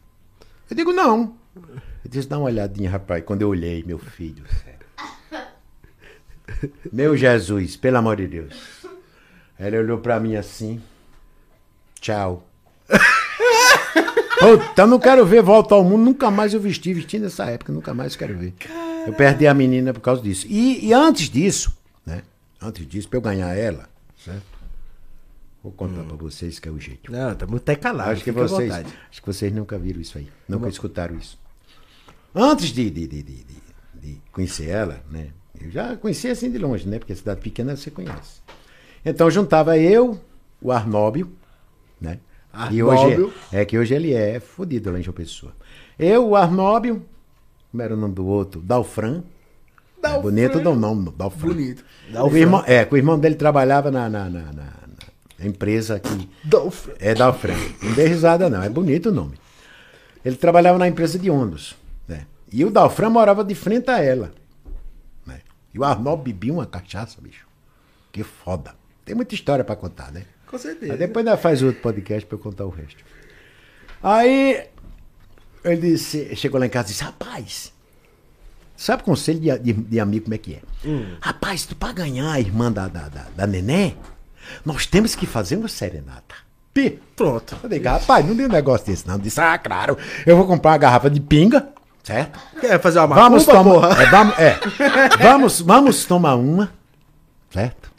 [0.71, 1.35] Eu digo, não.
[1.57, 3.23] Ele disse, dá uma olhadinha, rapaz.
[3.25, 4.43] Quando eu olhei, meu filho.
[6.93, 8.55] Meu Jesus, pelo amor de Deus.
[9.59, 10.81] Ele olhou pra mim assim.
[12.01, 12.45] Tchau.
[14.39, 16.05] Puta, eu não quero ver volta ao mundo.
[16.05, 17.73] Nunca mais eu vesti, vesti nessa época.
[17.73, 18.55] Nunca mais quero ver.
[19.07, 20.47] Eu perdi a menina por causa disso.
[20.49, 22.23] E, e antes disso, né?
[22.61, 23.89] Antes disso, pra eu ganhar ela,
[24.23, 24.43] certo?
[25.63, 27.11] Vou contar pra vocês que é o jeito.
[27.11, 28.11] Não, tá muito até calado.
[28.11, 30.29] Acho que, vocês, acho que vocês nunca viram isso aí.
[30.49, 31.39] Nunca escutaram isso.
[32.35, 33.45] Antes de, de, de, de,
[33.95, 35.29] de- conhecer ela, né?
[35.61, 36.99] Eu já conhecia assim de longe, né?
[37.01, 38.41] Porque cidade pequena você conhece.
[39.05, 40.21] Então juntava eu,
[40.63, 41.33] o Arnóbio,
[42.01, 42.19] né?
[42.71, 43.33] E hoje Arnóbio.
[43.53, 45.53] é que hoje ele é fodido lá em João Pessoa.
[45.99, 47.05] Eu, o Arnóbio,
[47.71, 48.61] como era o nome do outro?
[48.61, 49.23] Dalfran.
[50.03, 51.49] É bonito o nome, Dalfran.
[51.49, 51.85] Bonito.
[52.15, 54.73] O irmão, é, que o irmão dele trabalhava na, na, na, na-
[55.41, 56.89] empresa que Dolph.
[56.99, 57.55] é Dalfran.
[57.83, 58.63] Não dê risada, não.
[58.63, 59.39] É bonito o nome.
[60.25, 61.77] Ele trabalhava na empresa de ônibus.
[62.09, 62.27] Né?
[62.53, 64.33] E o Dalfran morava de frente a ela.
[65.27, 65.41] Né?
[65.73, 67.47] E o Arnaldo bebia uma cachaça, bicho.
[68.11, 68.75] Que foda.
[69.05, 70.25] Tem muita história pra contar, né?
[70.51, 70.93] Com certeza.
[70.93, 73.05] Aí depois ainda faz outro podcast pra eu contar o resto.
[74.03, 74.65] Aí
[75.65, 77.73] ele disse, chegou lá em casa e disse, rapaz,
[78.77, 80.61] sabe o conselho de, de, de amigo como é que é?
[81.21, 83.97] Rapaz, tu pra ganhar a irmã da, da, da, da neném,
[84.65, 86.35] nós temos que fazer uma serenata.
[86.73, 87.01] Pi.
[87.17, 87.57] Pronto.
[87.63, 89.19] Eu digo, rapaz, não deu um negócio desse não.
[89.19, 91.69] Disse, ah, claro, eu vou comprar uma garrafa de pinga,
[92.05, 92.39] certo?
[92.61, 94.59] Quer fazer uma Vamos tomar, é, vamos, é,
[95.21, 96.73] vamos, vamos tomar uma,
[97.51, 97.91] certo?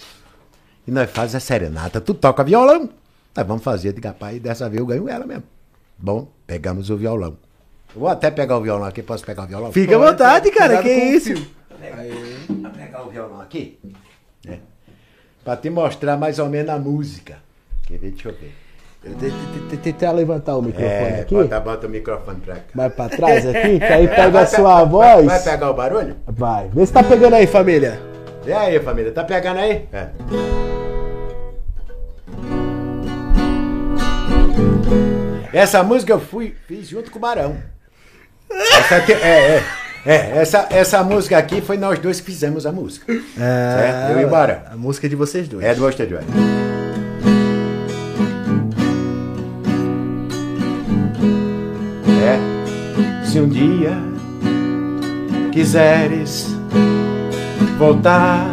[0.89, 2.01] E nós fazemos a serenata.
[2.01, 2.89] Tu toca violão,
[3.37, 3.89] nós vamos fazer.
[3.89, 5.43] Eu digo, rapaz, dessa vez eu ganho ela mesmo.
[5.95, 7.37] Bom, pegamos o violão.
[7.93, 9.71] Eu vou até pegar o violão aqui, posso pegar o violão?
[9.71, 10.81] Fica à vontade, cara.
[10.81, 11.35] Que isso?
[11.35, 13.77] Vou pegar o violão aqui.
[14.47, 14.57] É.
[15.45, 17.37] Pra te mostrar mais ou menos a música.
[17.85, 18.09] Quer ver?
[18.09, 19.77] Deixa eu ver.
[19.83, 21.35] Tentar levantar o microfone É, aqui.
[21.35, 22.61] bota, bota o microfone pra cá.
[22.73, 25.25] Mais pra trás aqui, que aí pega Vai a sua vai- voz.
[25.27, 26.15] Vai pegar o barulho?
[26.25, 26.67] Vai.
[26.73, 27.99] Vê se tá pegando aí, família.
[28.47, 29.87] E aí, família, tá pegando aí?
[29.93, 30.78] É.
[35.51, 37.57] Essa música eu fui, fiz junto com o Barão.
[38.51, 39.63] Essa aqui- é, é,
[40.05, 43.11] é, essa, essa música aqui foi nós dois que fizemos a música.
[43.11, 44.11] Certo?
[44.11, 44.61] Eu e o Barão.
[44.71, 45.63] A música é de vocês dois.
[45.63, 46.15] É do Gostei de
[52.21, 53.25] É.
[53.25, 53.93] Se um dia
[55.51, 56.47] quiseres
[57.77, 58.45] voltar,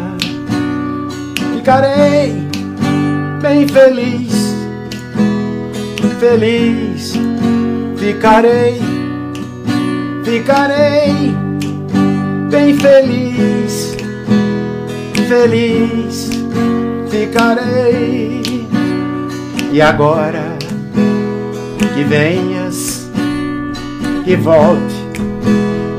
[1.55, 2.33] ficarei
[3.41, 4.46] bem feliz
[6.19, 7.13] feliz
[7.97, 8.79] ficarei,
[10.23, 11.35] ficarei
[12.49, 13.97] bem feliz,
[15.27, 16.29] feliz
[17.09, 18.67] ficarei.
[19.71, 20.57] E agora
[21.93, 23.09] que venhas,
[24.23, 24.95] que volte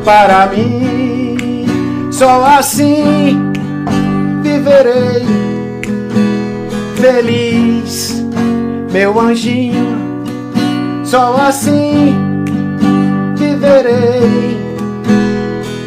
[0.05, 1.67] para mim,
[2.11, 3.53] só assim
[4.43, 5.27] viverei
[6.97, 8.25] feliz,
[8.91, 10.08] meu anjinho.
[11.09, 12.15] Só assim
[13.37, 14.59] viverei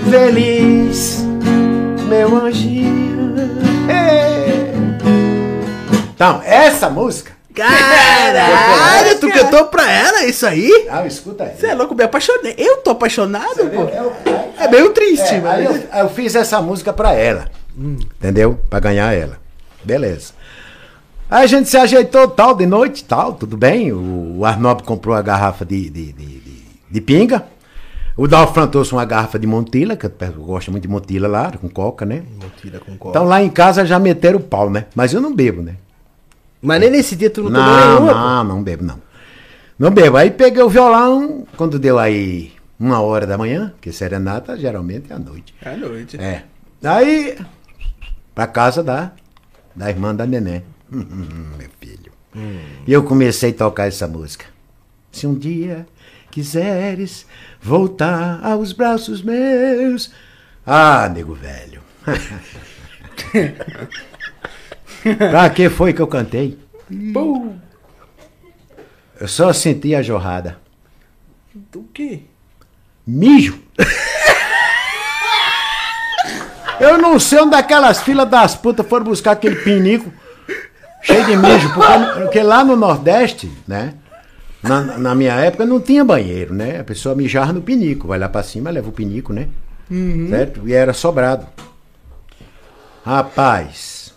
[0.09, 1.19] feliz,
[2.07, 3.35] meu anjinho.
[3.87, 4.73] Ei.
[6.15, 7.31] Então, essa música.
[7.53, 10.87] Caralho, tu cantou pra ela isso aí?
[10.89, 11.51] Ah, escuta aí.
[11.57, 12.55] Você é louco, me apaixonei.
[12.57, 13.81] Eu tô apaixonado, pô.
[13.83, 14.13] Eu-
[14.57, 15.65] É meio triste, É, aí mas.
[15.65, 17.45] eu, eu fiz essa música pra ela.
[17.77, 18.59] Entendeu?
[18.69, 19.37] Pra ganhar ela.
[19.83, 20.33] Beleza.
[21.31, 23.91] Aí a gente se ajeitou tal, de noite tal, tudo bem.
[23.93, 27.45] O, o Arnob comprou a garrafa de, de, de, de- de pinga.
[28.17, 31.69] O Dalfran trouxe uma garrafa de Montila, que eu gosto muito de Montila lá, com
[31.69, 32.23] coca, né?
[32.37, 33.13] Mentira com cola.
[33.13, 34.87] Então lá em casa já meteram o pau, né?
[34.93, 35.75] Mas eu não bebo, né?
[36.61, 38.13] Mas nem nesse dia tu não, tomou Não, nenhuma.
[38.13, 38.19] pô.
[38.19, 38.99] não, não bebo, não.
[39.79, 40.17] Não bebo.
[40.17, 45.15] Aí peguei o violão, quando deu aí uma hora da manhã, que serenata geralmente é
[45.15, 45.55] à noite.
[45.63, 46.17] É à noite.
[46.21, 46.43] É.
[46.83, 47.37] Aí,
[48.35, 49.11] pra casa da,
[49.73, 50.61] da irmã da neném.
[50.91, 52.11] Meu filho.
[52.85, 54.45] E eu comecei a tocar essa música.
[55.11, 55.87] Se um dia
[56.29, 57.25] quiseres
[57.61, 60.11] voltar aos braços meus.
[60.65, 61.81] Ah, nego velho.
[65.17, 66.59] pra que foi que eu cantei?
[67.13, 67.57] Pum.
[69.19, 70.59] Eu só senti a jorrada.
[71.75, 72.21] O quê?
[73.05, 73.61] Mijo.
[76.79, 80.11] Eu não sei onde aquelas filas das putas foram buscar aquele pinico
[81.01, 83.93] cheio de mijo, porque, porque lá no Nordeste, né?
[84.61, 86.79] Na, na minha época não tinha banheiro, né?
[86.79, 89.47] A pessoa mijava no pinico, vai lá pra cima, leva o pinico, né?
[90.29, 90.67] Certo?
[90.67, 91.45] E era sobrado.
[93.03, 94.13] Rapaz,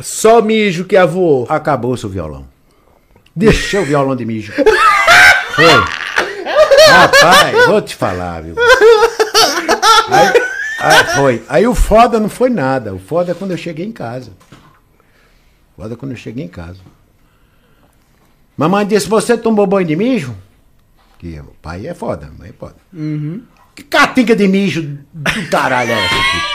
[0.00, 1.46] Só mijo que avô.
[1.48, 2.46] acabou-se o violão.
[3.34, 4.52] Deixei o violão de mijo.
[5.54, 5.64] Foi.
[6.88, 8.54] Rapaz, vou te falar, viu?
[10.08, 10.42] Aí,
[10.80, 11.42] aí foi.
[11.48, 12.92] Aí o foda não foi nada.
[12.92, 14.32] O foda é quando eu cheguei em casa.
[15.76, 16.78] Foda quando eu cheguei em casa.
[18.56, 20.34] Mamãe disse, você tomou banho de mijo?
[21.18, 22.76] Que o pai é foda, mãe é foda.
[23.74, 26.52] Que catinga de mijo do caralho é essa aqui?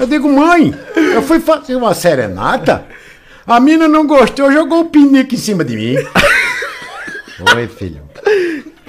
[0.00, 0.74] Eu digo, mãe,
[1.14, 2.86] eu fui fazer uma serenata,
[3.46, 5.94] a mina não gostou, jogou o pinico em cima de mim.
[7.56, 8.02] Oi, filho.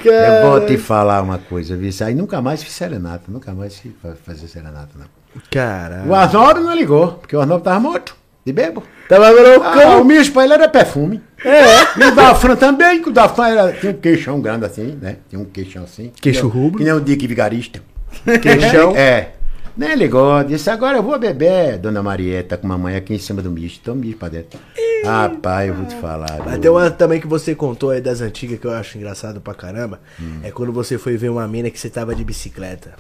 [0.03, 1.91] Eu vou te falar uma coisa, viu?
[2.05, 5.05] Aí nunca mais fiz serenata, nunca mais fiz fa- fazer serenata, não.
[5.49, 6.09] Caralho.
[6.09, 8.15] O Arnaldo não ligou, porque o Arnaldo tava morto,
[8.45, 8.83] de bebo.
[9.07, 10.03] Tava Ah, o loucão.
[10.03, 11.21] mijo pra ele era perfume.
[11.43, 11.99] É.
[11.99, 15.17] E o Dafran também, que o Dafran era, tinha um queixão grande assim, né?
[15.29, 16.11] Tinha um queixão assim.
[16.21, 16.77] Queixo Que o- rubro.
[16.79, 17.81] Que nem o Dick Vigarista.
[18.41, 18.95] Queixão.
[18.95, 19.31] É.
[19.77, 23.49] Nem ligou, disse, agora eu vou beber, dona Marieta, com mamãe aqui em cima do
[23.49, 23.79] mijo.
[23.83, 24.59] Toma mijo pra dentro.
[25.05, 26.39] Rapaz, eu vou te falar.
[26.45, 29.53] Mas tem uma também que você contou aí das antigas que eu acho engraçado pra
[29.53, 29.99] caramba.
[30.43, 32.93] É quando você foi ver uma mina que você tava de bicicleta.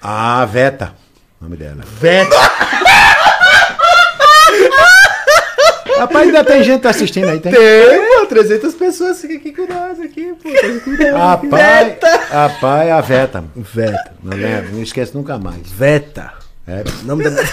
[0.00, 0.94] Ah, Veta,
[1.40, 1.82] o nome dela.
[2.00, 2.34] Veta.
[5.98, 7.52] Rapaz, ainda tem gente assistindo aí, tem?
[7.52, 10.50] Tem, pô, 300 pessoas aqui com nós aqui, pô.
[10.50, 11.12] tá com nós.
[11.12, 13.44] Rapaz, rapaz, a Veta.
[13.54, 14.12] Veta.
[14.22, 15.70] Não lembro, não esqueço nunca mais.
[15.70, 16.32] Veta.
[16.66, 17.30] É, Nome da.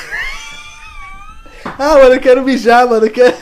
[1.77, 3.05] ah, mano, eu quero mijar, mano.
[3.05, 3.35] Eu quero,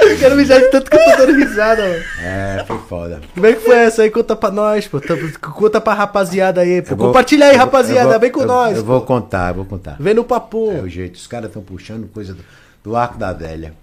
[0.00, 2.04] eu quero mijar de tanto que eu tô dando risada, mano.
[2.22, 3.20] é, foi foda.
[3.34, 4.10] Como é que foi essa aí?
[4.10, 5.00] Conta pra nós, pô.
[5.00, 5.14] Tá-
[5.52, 6.96] Conta pra rapaziada aí, pô.
[6.96, 8.10] Vou- Compartilha aí, rapaziada.
[8.10, 8.76] vou- Vem com eu- nós.
[8.78, 8.92] Eu pô.
[8.92, 9.96] vou contar, eu vou contar.
[10.00, 10.72] Vem no papo.
[10.72, 12.42] É o jeito, os caras estão puxando coisa do,
[12.82, 13.74] do arco da velha.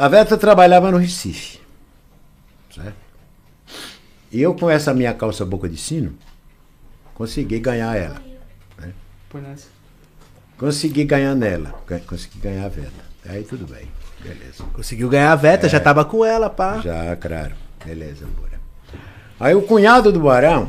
[0.00, 0.04] Né?
[0.04, 1.60] A Veta trabalhava no Recife.
[2.74, 2.96] Certo?
[4.32, 6.16] E eu, com essa minha calça boca de sino,
[7.14, 8.22] consegui ganhar ela.
[9.34, 9.68] Nessa.
[10.58, 11.74] Consegui ganhar nela.
[12.06, 13.04] Consegui ganhar a Veta.
[13.28, 13.88] Aí tudo bem.
[14.20, 14.64] Beleza.
[14.72, 16.78] Conseguiu ganhar a Veta, já tava com ela, pá.
[16.78, 16.82] É.
[16.82, 17.54] Já, claro.
[17.84, 18.60] Beleza, bora.
[19.38, 20.68] Aí o cunhado do Barão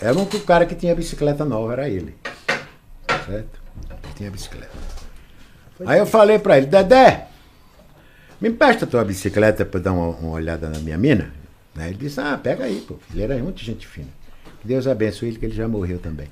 [0.00, 2.14] era um cara que tinha bicicleta nova, era ele.
[3.26, 3.60] Certo?
[4.04, 4.70] Ele tinha bicicleta.
[5.86, 7.26] Aí eu falei pra ele, Dedé,
[8.44, 11.32] me empresta tua bicicleta eu dar uma, uma olhada na minha mina.
[11.74, 12.96] Aí ele disse, ah, pega aí, pô.
[13.10, 14.08] Ele era muito gente fina.
[14.60, 16.28] Que Deus abençoe ele, que ele já morreu também.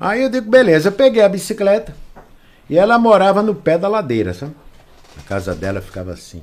[0.00, 1.94] Aí eu digo, beleza, eu peguei a bicicleta
[2.70, 4.54] e ela morava no pé da ladeira, sabe?
[5.18, 6.42] A casa dela ficava assim,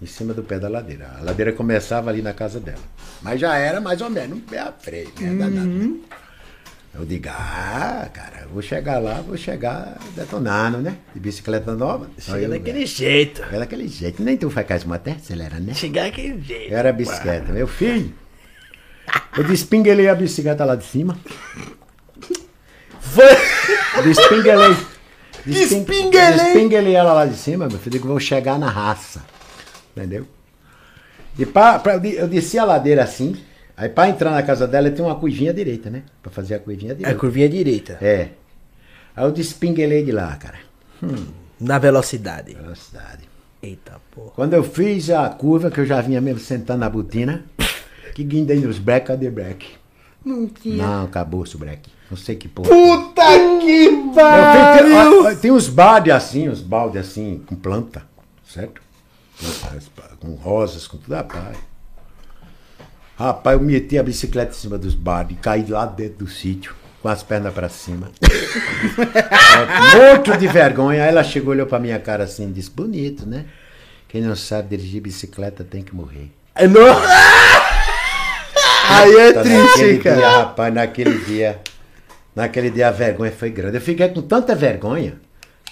[0.00, 1.16] em cima do pé da ladeira.
[1.18, 2.78] A ladeira começava ali na casa dela.
[3.20, 5.46] Mas já era mais ou menos um pé à frente, né?
[5.46, 6.00] Né?
[6.98, 10.96] Eu digo, ah, cara, vou chegar lá, vou chegar detonando, né?
[11.14, 12.10] De bicicleta nova.
[12.18, 12.86] Chega eu, daquele velho.
[12.88, 13.42] jeito.
[13.52, 14.20] É daquele jeito.
[14.22, 15.74] Nem tu faz uma até acelera, né?
[15.74, 16.72] Chegar daquele jeito.
[16.72, 17.52] Eu era bicicleta.
[17.52, 18.12] Meu filho,
[19.36, 21.16] eu despinguelei a bicicleta lá de cima.
[23.00, 23.24] Foi.
[24.02, 24.76] Despinguelei.
[25.46, 26.38] Despin- Despinguelei?
[26.44, 27.92] Despinguelei ela lá de cima, meu filho.
[27.92, 29.22] Digo, vou chegar na raça.
[29.96, 30.26] Entendeu?
[31.38, 33.36] E pra, pra- eu desci a ladeira assim.
[33.78, 36.02] Aí pra entrar na casa dela tem uma curvinha direita, né?
[36.20, 37.18] Pra fazer a curvinha É direita.
[37.18, 37.92] curvinha direita.
[38.02, 38.30] É.
[39.14, 40.58] Aí eu despinguelei de lá, cara.
[41.60, 42.54] Na velocidade.
[42.54, 43.28] Velocidade.
[43.62, 44.32] Eita porra.
[44.34, 47.44] Quando eu fiz a curva, que eu já vinha mesmo sentando na botina,
[48.16, 49.66] que guindei nos break, cadê break?
[50.24, 50.84] Não tinha.
[50.84, 51.88] Não, acabou-se o break.
[52.10, 52.68] Não sei que porra.
[52.68, 53.22] Puta
[53.60, 55.36] que tem, pariu!
[55.40, 58.02] tem uns baldes assim, uns baldes assim, com planta,
[58.44, 58.80] certo?
[60.20, 61.56] Com, com rosas, com tudo, rapaz.
[63.18, 66.72] Rapaz, eu meti a bicicleta em cima dos baldes e caí lá dentro do sítio,
[67.02, 68.10] com as pernas pra cima.
[69.58, 71.02] É, Morto de vergonha.
[71.02, 73.46] Aí ela chegou, olhou pra minha cara assim e disse, bonito, né?
[74.06, 76.30] Quem não sabe dirigir bicicleta tem que morrer.
[76.54, 76.80] É, não.
[78.88, 80.16] Aí é Tá triste, cara.
[80.16, 81.58] Dia, rapaz, naquele dia.
[82.36, 83.76] Naquele dia a vergonha foi grande.
[83.76, 85.16] Eu fiquei com tanta vergonha,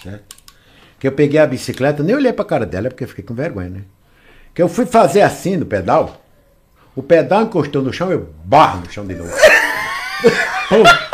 [0.03, 0.19] né?
[0.99, 3.69] Que eu peguei a bicicleta, nem olhei pra cara dela, porque eu fiquei com vergonha,
[3.69, 3.81] né?
[4.53, 6.26] Que eu fui fazer assim no pedal,
[6.97, 9.31] o pedal encostou no chão, eu barro no chão de novo.
[10.67, 11.07] Puta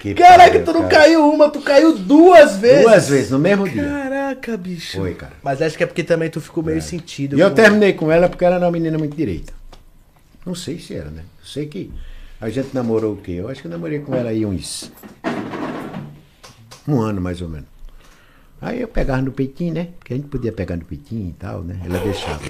[0.00, 1.02] que Caraca, pariu, tu não cara.
[1.02, 2.82] caiu uma, tu caiu duas vezes.
[2.82, 3.82] Duas vezes no mesmo dia.
[3.84, 4.96] Caraca, bicho.
[4.96, 5.34] Foi, cara.
[5.42, 7.36] Mas acho que é porque também tu ficou meio sentido.
[7.36, 9.52] E eu terminei com ela porque ela era uma menina muito direita.
[10.44, 11.22] Não sei se era, né?
[11.40, 11.92] Eu sei que
[12.40, 13.32] a gente namorou o quê?
[13.32, 14.90] Eu acho que eu namorei com ela aí uns.
[16.88, 17.68] Um ano mais ou menos.
[18.62, 19.88] Aí eu pegava no peitinho, né?
[19.98, 21.78] Porque a gente podia pegar no peitinho e tal, né?
[21.84, 22.40] Ela deixava.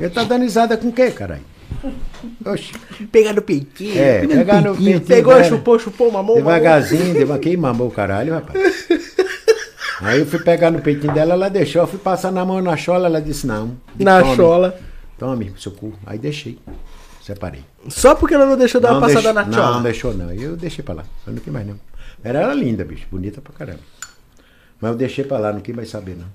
[0.00, 1.42] Eu tá dando risada com o quê, caralho?
[2.44, 2.72] Oxi.
[3.10, 3.98] Pegar no peitinho.
[3.98, 5.44] É, pegar pegar no peitinho, Pegou, né?
[5.44, 6.36] chupou, chupou, mamou, mamou.
[6.36, 7.38] Devagarzinho, deva...
[7.38, 8.86] quem mamou o caralho, rapaz?
[10.00, 12.76] Aí eu fui pegar no peitinho dela, ela deixou, eu fui passar na mão na
[12.76, 13.76] chola, ela disse não.
[13.98, 14.36] Na Tome.
[14.36, 14.80] chola.
[15.16, 15.92] Tome, seu cu.
[16.04, 16.58] Aí deixei.
[17.24, 17.64] Separei.
[17.88, 19.74] Só porque ela não deixou dar uma passada deixou, na chola.
[19.74, 20.32] Não, deixou não.
[20.32, 21.04] Eu deixei pra lá.
[21.24, 21.78] Eu não quis mais não.
[22.24, 23.06] Era ela linda, bicho.
[23.10, 23.78] Bonita pra caramba.
[24.80, 26.26] Mas eu deixei pra lá, não quis mais saber não.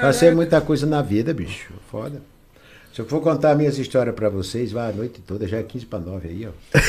[0.00, 1.72] Passei muita coisa na vida, bicho.
[1.90, 2.22] Foda.
[2.94, 5.86] Se eu for contar minhas histórias pra vocês, vai a noite toda, já é 15
[5.86, 6.78] pra 9 aí, ó.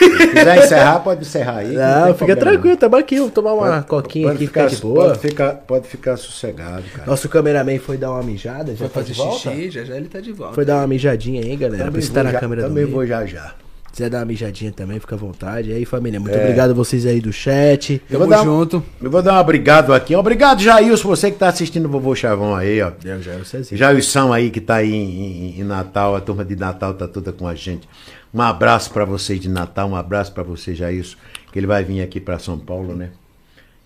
[0.00, 1.74] Se quiser encerrar, pode encerrar aí.
[1.74, 4.64] Não, tem fica problema, tranquilo, tamo aqui, vamos tomar uma Pode- coquinha pode aqui, ficar,
[4.68, 5.04] fica de boa.
[5.06, 7.06] Pode ficar, pode ficar sossegado, cara.
[7.10, 10.20] Nosso cameraman foi dar uma mijada, já Foi tá fazer xixi, já já ele tá
[10.20, 10.54] de volta.
[10.54, 12.84] Foi dar uma mijadinha aí, galera, pra Também estar vou na já- câmera do Também
[12.86, 13.54] vou já já.
[13.90, 15.70] Se quiser dar uma mijadinha também, fica à vontade.
[15.70, 16.40] E aí, família, muito É.
[16.42, 18.00] obrigado a vocês aí do chat.
[18.08, 18.82] Eu vou Tamo dar um- junto.
[19.02, 20.14] Eu vou dar um obrigado aqui.
[20.14, 22.92] Obrigado, Jailson, você que tá assistindo o Vovô Chavão aí, ó.
[23.04, 23.76] Eu eu sei assim.
[23.76, 27.32] Jailson aí que tá aí em, em- em Natal, a turma de Natal tá toda
[27.32, 27.88] com a gente.
[28.32, 31.16] Um abraço pra vocês de Natal, um abraço pra você, Jailson,
[31.52, 33.10] que ele vai vir aqui pra São Paulo, né?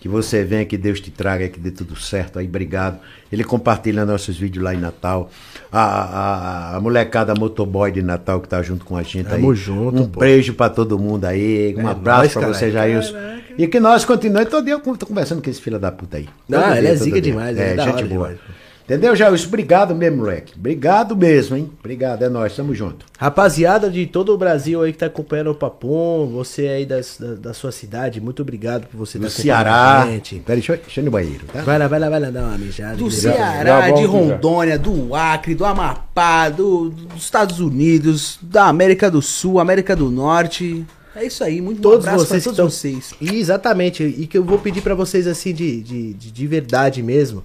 [0.04, 2.98] Que você venha, que Deus te traga, que dê tudo certo aí, obrigado.
[3.32, 5.30] Ele compartilha nossos vídeos lá em Natal.
[5.72, 9.56] A, a, a molecada motoboy de Natal que tá junto com a gente Tamo aí.
[9.56, 10.20] junto, Um pô.
[10.20, 11.74] beijo pra todo mundo aí.
[11.78, 12.52] Um É abraço cara.
[12.52, 13.14] você, Jailson.
[13.56, 14.50] E que nós continuemos.
[14.50, 16.28] Todo dia eu tô conversando com esse filho da puta aí.
[16.46, 18.28] Não, ele é zica demais, É, é gente boa.
[18.28, 18.38] demais.
[18.84, 19.46] Entendeu, Jailson?
[19.46, 20.52] Obrigado mesmo, moleque.
[20.58, 21.70] Obrigado mesmo, hein?
[21.80, 23.06] Obrigado, é nóis, tamo junto.
[23.18, 27.34] Rapaziada de todo o Brasil aí que tá acompanhando o Papum, você aí das- da,
[27.34, 30.06] da sua cidade, muito obrigado por você Do estar Ceará.
[30.06, 30.34] gente.
[30.40, 31.62] Peraí, deixa eu, deixa eu ir no banheiro, tá?
[31.62, 32.96] Vai lá, vai lá, vai lá, dá uma mijada.
[32.96, 33.32] Do entendeu?
[33.32, 34.04] Ceará, de.
[34.04, 40.10] Rondônia, do Acre, do Amapá, do, dos Estados Unidos, da América do Sul, América do
[40.10, 40.84] Norte.
[41.16, 42.68] É isso aí, muito Todos um abraço vocês todos estão...
[43.00, 43.14] vocês.
[43.20, 47.02] E Exatamente, e que eu vou pedir pra vocês assim de, de, de, de verdade
[47.04, 47.44] mesmo,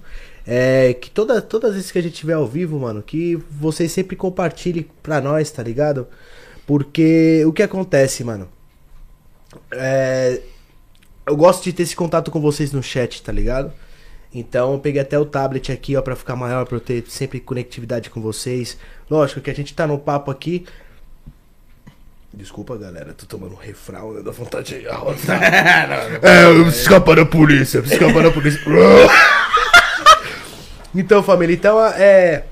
[0.52, 3.92] é que toda, todas as vezes que a gente tiver ao vivo, mano, que vocês
[3.92, 6.08] sempre compartilhem pra nós, tá ligado?
[6.66, 8.48] Porque o que acontece, mano?
[9.70, 10.40] É,
[11.24, 13.72] eu gosto de ter esse contato com vocês no chat, tá ligado?
[14.34, 17.38] Então eu peguei até o tablet aqui, ó, pra ficar maior, pra eu ter sempre
[17.38, 18.76] conectividade com vocês.
[19.08, 20.66] Lógico que a gente tá no papo aqui.
[22.34, 24.22] Desculpa, galera, tô tomando um refrão, né?
[24.24, 25.40] Dá vontade de arrotar.
[26.24, 28.60] é, escapa da polícia, escapa da polícia.
[30.94, 32.44] então, família, então é.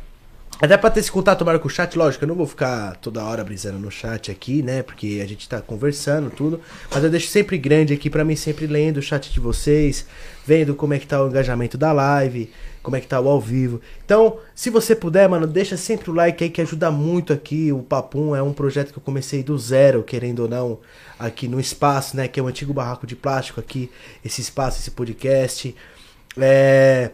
[0.60, 3.22] Até pra ter esse contato maior com o chat, lógico, eu não vou ficar toda
[3.22, 4.82] hora brisando no chat aqui, né?
[4.82, 6.60] Porque a gente tá conversando, tudo.
[6.90, 10.04] Mas eu deixo sempre grande aqui pra mim, sempre lendo o chat de vocês,
[10.44, 12.50] vendo como é que tá o engajamento da live,
[12.82, 13.80] como é que tá o ao vivo.
[14.04, 17.70] Então, se você puder, mano, deixa sempre o like aí que ajuda muito aqui.
[17.72, 20.80] O Papum é um projeto que eu comecei do zero, querendo ou não,
[21.16, 22.26] aqui no espaço, né?
[22.26, 23.88] Que é o antigo barraco de plástico aqui,
[24.24, 25.72] esse espaço, esse podcast.
[26.36, 27.12] É.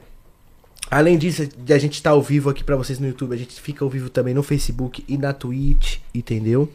[0.95, 3.61] Além disso, de a gente estar ao vivo aqui pra vocês no YouTube, a gente
[3.61, 6.69] fica ao vivo também no Facebook e na Twitch, entendeu?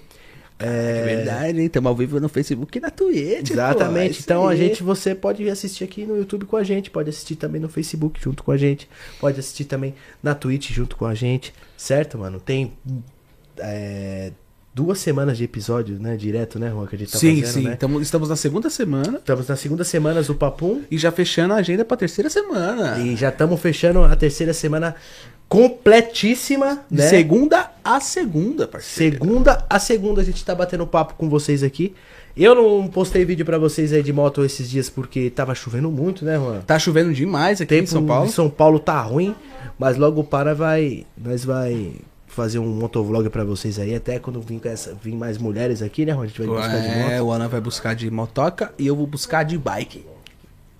[0.59, 1.67] É verdade, hein?
[1.67, 3.47] Estamos ao vivo no Facebook e na Twitch.
[3.47, 4.11] pô, é Exatamente.
[4.11, 4.57] isso então a aí.
[4.57, 8.21] gente, você pode assistir aqui no YouTube com a gente, pode assistir também no Facebook
[8.21, 8.89] junto com a gente,
[9.21, 12.41] pode assistir também na Twitch junto com a gente, certo, mano?
[12.41, 12.73] Tem
[13.57, 14.33] é,
[14.79, 16.15] duas semanas de episódio, né?
[16.15, 16.85] Direto, né, Juan?
[16.87, 17.63] Que a gente tá sim, fazendo, sim.
[17.69, 17.75] né?
[17.75, 21.57] Tamo- estamos na segunda semana Estamos na segunda semana do Papum e já fechando a
[21.57, 22.97] agenda pra terceira semana.
[22.99, 24.95] e já estamos fechando a terceira semana
[25.49, 27.07] completíssima, De né?
[27.09, 29.17] segunda a segunda, parceiro.
[29.17, 31.93] Segunda a segunda a gente tá batendo papo com vocês aqui.
[32.37, 36.23] Eu não postei vídeo pra vocês aí de moto esses dias porque tava chovendo muito,
[36.23, 36.61] né, Juan?
[36.61, 38.25] Tá chovendo demais aqui tempo em São Paulo.
[38.27, 39.35] em São Paulo tá ruim,
[39.77, 41.93] mas logo para vai, nós vai
[42.29, 46.05] fazer um motovlog pra vocês aí, até quando vir, com essa, vir mais mulheres aqui,
[46.05, 46.13] né?
[46.13, 47.27] A gente vai buscar de É, moto.
[47.27, 50.05] o Ana vai buscar de motoca e eu vou buscar de bike.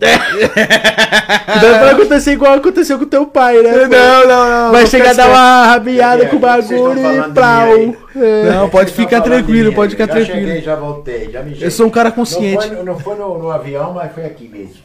[0.00, 3.86] Não vai acontecer igual aconteceu com teu pai, né?
[3.86, 4.72] Não, não, não.
[4.72, 7.76] Vai chegar a dar uma rabiada É, com o bagulho e plau.
[7.76, 8.50] mim É.
[8.50, 10.46] Não, pode ficar tranquilo, de pode ficar já tranquilo.
[10.46, 12.66] cheguei, já voltei, já me Eu sou um cara Não consciente.
[12.68, 14.76] foi, não foi no, no avião, mas foi aqui mesmo.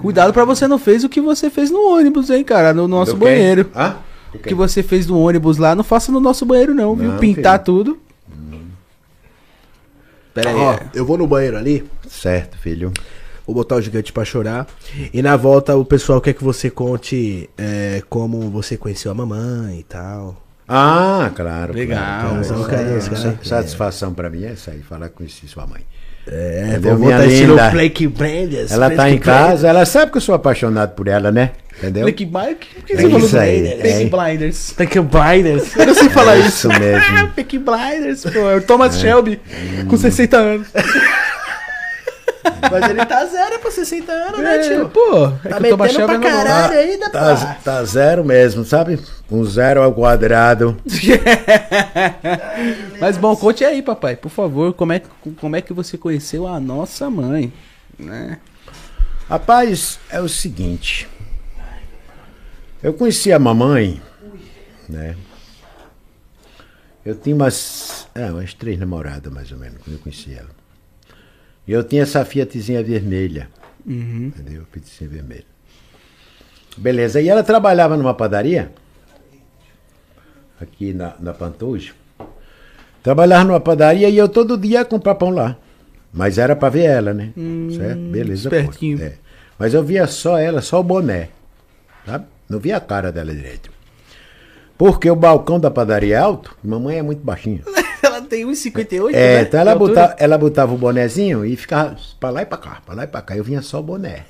[0.00, 3.14] Cuidado pra você não fez o que você fez no ônibus, hein, cara, no nosso
[3.14, 3.68] Do banheiro.
[3.74, 3.96] Hã?
[4.32, 7.12] Do O que você fez no ônibus lá, não faça no nosso banheiro não, viu?
[7.12, 7.64] Não, Pintar filho.
[7.64, 7.98] tudo.
[10.34, 10.56] Pera aí.
[10.56, 12.92] Ó, eu vou no banheiro ali, Certo, filho.
[13.46, 14.66] vou botar o gigante pra chorar.
[15.12, 19.80] E na volta o pessoal quer que você conte é, como você conheceu a mamãe
[19.80, 20.42] e tal.
[20.68, 21.72] Ah, claro.
[21.72, 22.28] Legal.
[22.28, 22.40] claro,
[22.98, 23.38] isso, Sa- cara.
[23.42, 25.80] Satisfação pra mim é essa aí, falar com esse sua mãe.
[26.30, 27.70] É, Entendeu, vou minha botar estilo linda?
[27.70, 28.70] Blake Branders.
[28.70, 31.50] Ela tá Blake em casa, ela sabe que eu sou apaixonado por ela, né?
[31.78, 32.02] Entendeu?
[32.02, 32.66] Blake Bike?
[32.74, 33.82] Por que É você falou isso aí, Blinders?
[33.82, 34.08] Peaky é.
[34.08, 34.74] Blinders.
[34.76, 35.76] Blake Branders.
[35.76, 36.48] Eu não sei falar É isso.
[36.48, 37.28] isso mesmo.
[37.36, 38.50] Peaky Blinders, pô.
[38.50, 39.40] É o Thomas Shelby
[39.88, 40.66] com 60 anos.
[42.70, 44.88] Mas ele tá zero pra 60 anos, né, É, tio?
[44.88, 45.26] pô.
[45.44, 47.54] É Tá que o Thomas metendo Shelby pra caralho dá Tá, pra...
[47.64, 48.98] tá zero mesmo, sabe?
[49.30, 50.76] Um zero ao quadrado.
[53.00, 55.08] Mas bom, conte aí, papai, por favor, como é, que-
[55.40, 57.52] como é que você conheceu a nossa mãe,
[57.98, 58.38] né?
[59.28, 61.08] Rapaz, é o seguinte.
[62.82, 64.00] Eu conheci a mamãe,
[64.88, 65.16] né?
[67.04, 70.57] Eu tinha umas, é, umas três namoradas, mais ou menos, quando eu conheci ela.
[71.68, 73.50] E eu tinha essa Fiatzinha vermelha.
[73.86, 74.64] Entendeu?
[74.72, 75.44] Fiatzinha vermelha.
[76.78, 77.20] Beleza.
[77.20, 78.72] E ela trabalhava numa padaria,
[80.58, 81.94] aqui na, na Pantojo.
[83.02, 85.56] Trabalhava numa padaria e eu todo dia ia comprar pão lá.
[86.10, 87.32] Mas era pra ver ela, né?
[87.76, 88.00] certo?
[88.00, 88.48] Beleza.
[88.48, 88.56] pô.
[88.56, 89.02] espertinho.
[89.02, 89.12] É.
[89.58, 91.28] Mas eu via só ela, só o boné.
[92.06, 92.26] Sabe?
[92.48, 93.70] Não via a cara dela direito.
[94.78, 97.62] Porque o balcão da padaria é alto, mamãe é muito baixinha.
[98.28, 99.42] Tem 1,58, É, né?
[99.42, 102.94] então ela botava, ela botava o bonezinho e ficava pra lá e pra cá, pra
[102.94, 103.36] lá e pra cá.
[103.36, 104.24] Eu vinha só o boné.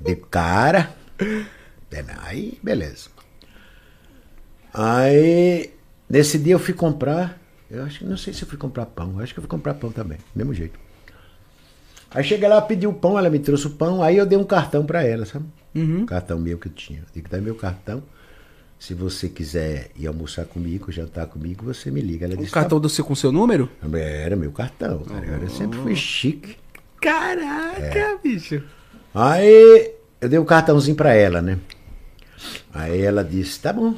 [0.00, 0.90] De cara.
[1.90, 3.08] É, Aí, beleza.
[4.72, 5.70] Aí,
[6.08, 7.38] nesse dia eu fui comprar.
[7.70, 9.14] Eu acho que não sei se eu fui comprar pão.
[9.16, 10.78] Eu acho que eu fui comprar pão também, do mesmo jeito.
[12.10, 14.44] Aí cheguei lá, pedi o pão, ela me trouxe o pão, aí eu dei um
[14.44, 15.44] cartão pra ela, sabe?
[15.74, 17.00] Um cartão meu que eu tinha.
[17.00, 18.02] Eu digo, tá meu cartão.
[18.78, 22.26] Se você quiser ir almoçar comigo, jantar comigo, você me liga.
[22.26, 23.68] Ela O disse, cartão do seu com seu número?
[23.80, 23.98] Tá...
[23.98, 25.26] Era meu cartão, cara.
[25.42, 26.56] Eu sempre fui chique.
[27.00, 28.16] Caraca, É.
[28.22, 28.62] bicho.
[29.14, 31.58] Aí eu dei um cartãozinho pra ela, né?
[32.72, 33.96] Aí ela disse, tá bom,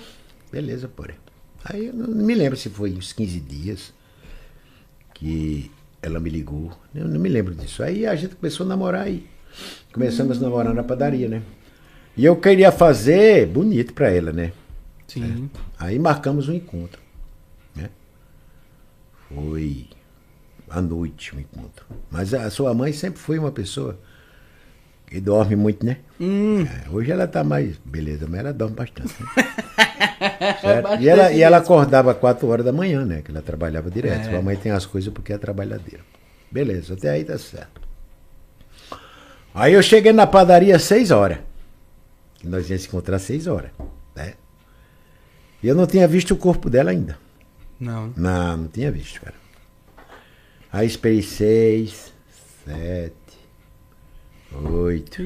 [0.51, 1.17] beleza, porém.
[1.65, 3.93] Aí eu não me lembro se foi uns 15 dias
[5.13, 5.71] que
[6.01, 6.73] ela me ligou.
[6.95, 7.83] Eu não me lembro disso.
[7.83, 9.27] Aí a gente começou a namorar aí.
[9.93, 11.43] Começamos a namorar na padaria, né?
[12.17, 14.53] E eu queria fazer bonito pra ela, né?
[15.13, 15.51] Sim.
[15.79, 17.01] Aí marcamos um encontro.
[17.75, 17.91] Né?
[19.29, 19.89] Foi
[20.69, 21.85] à noite o encontro.
[22.11, 23.99] Mas a sua mãe sempre foi uma pessoa
[25.07, 25.99] que dorme muito, né?
[26.21, 27.77] É, hoje ela tá mais.
[27.85, 29.15] Beleza, mas ela dorme bastante.
[29.21, 29.29] Né?
[30.61, 31.01] Certo?
[31.01, 33.23] E, ela, e ela acordava 4 horas da manhã, né?
[33.23, 34.31] Que ela trabalhava direto.
[34.31, 36.05] Sua mãe tem as coisas porque é trabalhadeira.
[36.51, 37.81] Beleza, até aí tá certo.
[39.55, 41.39] Aí eu cheguei na padaria às 6 horas.
[42.45, 43.71] Nós íamos se encontrar às 6 horas.
[44.15, 44.35] Né?
[45.63, 47.19] E eu não tinha visto o corpo dela ainda.
[47.79, 48.13] Não.
[48.17, 49.35] Não, não tinha visto, cara.
[50.73, 52.13] Aí esperei seis,
[52.65, 53.15] sete,
[54.53, 55.23] oito.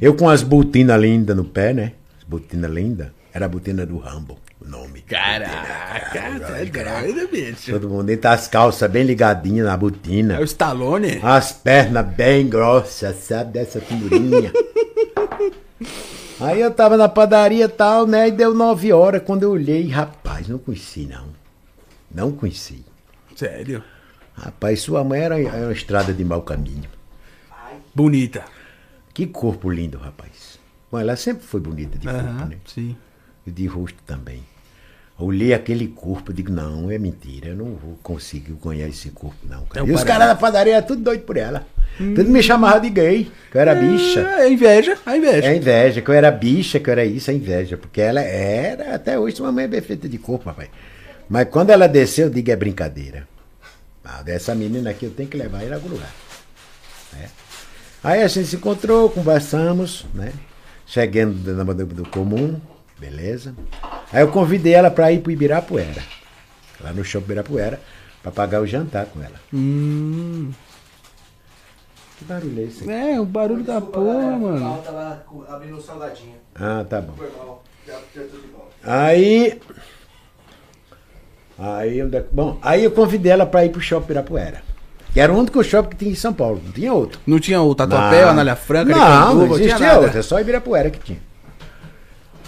[0.00, 1.92] Eu com as botinas lindas no pé, né?
[2.18, 3.08] As botinas lindas.
[3.32, 5.02] Era a botina do Rambo, o nome.
[5.02, 7.70] Caraca, tá doido, bicho.
[7.72, 10.40] Todo mundo dentro as calças bem ligadinhas na É botina.
[10.40, 11.18] o Stallone?
[11.22, 13.52] As pernas bem grossas, sabe?
[13.52, 14.52] Dessa figurinha.
[16.40, 18.28] Aí eu tava na padaria e tal, né?
[18.28, 19.22] E deu nove horas.
[19.24, 21.28] Quando eu olhei, rapaz, não conheci, não.
[22.10, 22.84] Não conheci.
[23.34, 23.82] Sério?
[24.34, 26.88] Rapaz, sua mãe era, era uma estrada de mau caminho.
[27.94, 28.44] Bonita.
[29.14, 30.58] Que corpo lindo, rapaz.
[30.92, 32.58] Bom, ela sempre foi bonita de corpo, Aham, né?
[32.66, 32.94] sim.
[33.46, 34.42] E de rosto também.
[35.18, 39.64] Olhei aquele corpo, digo, não, é mentira, eu não vou conseguir ganhar esse corpo, não.
[39.64, 39.86] Cara.
[39.86, 41.66] É e os caras da padaria tudo doido por ela.
[41.96, 44.20] Tudo me chamava de gay, que eu era bicha.
[44.20, 45.48] É inveja, a inveja.
[45.48, 47.78] É inveja, que eu era bicha, que eu era isso, é inveja.
[47.78, 50.68] Porque ela era, até hoje, uma mãe bem feita de corpo, rapaz.
[51.26, 53.26] Mas quando ela desceu, eu digo, é brincadeira.
[54.04, 56.12] Ah, dessa menina aqui eu tenho que levar ela em algum lugar.
[57.14, 57.30] né?
[58.04, 60.32] Aí a gente se encontrou, conversamos, né?
[60.86, 62.60] Chegando do, do, do comum,
[62.98, 63.54] beleza.
[64.12, 66.02] Aí eu convidei ela para ir pro Ibirapuera.
[66.80, 67.80] Lá no shopping Ibirapuera,
[68.22, 69.34] para pagar o jantar com ela.
[69.52, 70.50] Hum.
[72.18, 72.82] Que barulho é esse?
[72.84, 72.90] aqui?
[72.92, 74.82] É, o barulho da porra, mano.
[74.82, 76.34] tava abrindo o salgadinho.
[76.54, 77.12] Ah, tá bom.
[77.16, 77.62] Foi mal.
[77.86, 78.72] Já, já tô de volta.
[78.82, 79.60] Aí.
[81.58, 84.62] Aí, é que- bom, aí eu convidei ela para ir pro shopping Ibirapuera.
[85.12, 87.18] Que era o único shopping que tinha em São Paulo, não tinha outro.
[87.26, 90.98] Não tinha o Tatuapé, o Anália Franca, Não, não existia outro, é só Ibirapuera que
[90.98, 91.18] tinha.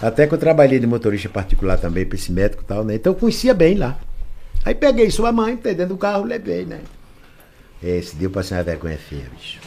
[0.01, 2.95] Até que eu trabalhei de motorista particular também para esse médico e tal, né?
[2.95, 3.99] Então eu conhecia bem lá.
[4.65, 6.81] Aí peguei sua mãe, peguei dentro do carro, levei, né?
[7.83, 9.61] Esse dia eu passei uma vergonha feia, bicho.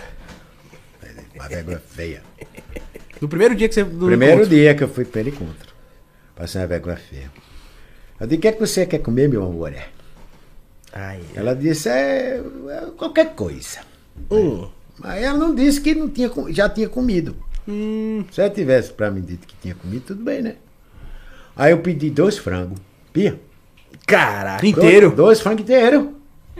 [1.35, 2.21] Uma vergonha feia.
[3.19, 3.83] No primeiro dia que você.
[3.83, 4.49] Primeiro encontro.
[4.49, 5.73] dia que eu fui para ele encontro.
[6.35, 7.31] Passei uma vergonha feia.
[8.19, 9.73] Eu disse, o que, é que você quer comer, meu amor?
[9.73, 9.87] É?
[10.93, 12.39] Ai, Ela disse, é,
[12.69, 13.79] é qualquer coisa.
[14.29, 14.69] hum.
[14.97, 17.35] Mas ela não disse que não tinha, já tinha comido.
[17.67, 20.55] Hum, Se ela tivesse para mim dito que tinha comido, tudo bem, né?
[21.55, 22.79] Aí eu pedi dois frangos.
[23.13, 23.39] Pia.
[24.07, 24.65] Caraca.
[24.65, 25.07] inteiro.
[25.07, 26.07] Dois, dois frangos inteiros.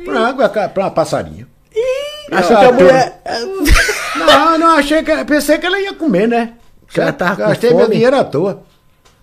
[0.06, 1.48] Frango para uma passarinha.
[2.32, 3.22] Achou Ah, que a tô- mulher.
[4.18, 5.26] Não, não, achei que.
[5.26, 6.54] Pensei que ela ia comer, né?
[6.96, 7.94] Ela tava com Gastei meu fome?
[7.96, 8.64] dinheiro à toa.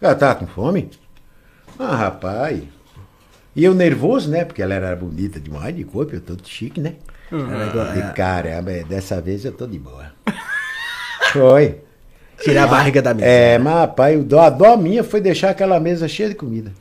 [0.00, 0.90] Ela tava com fome?
[1.78, 2.62] Ah, rapaz.
[3.54, 4.44] E eu nervoso, né?
[4.46, 6.94] Porque ela era bonita demais de corpo, eu todo chique, né?
[7.30, 10.06] De caramba, dessa vez eu tô de boa.
[11.32, 11.80] Foi.
[12.42, 13.26] Tirar a barriga da mesa.
[13.26, 16.72] É, mas rapaz, o dó, a dó minha foi deixar aquela mesa cheia de comida.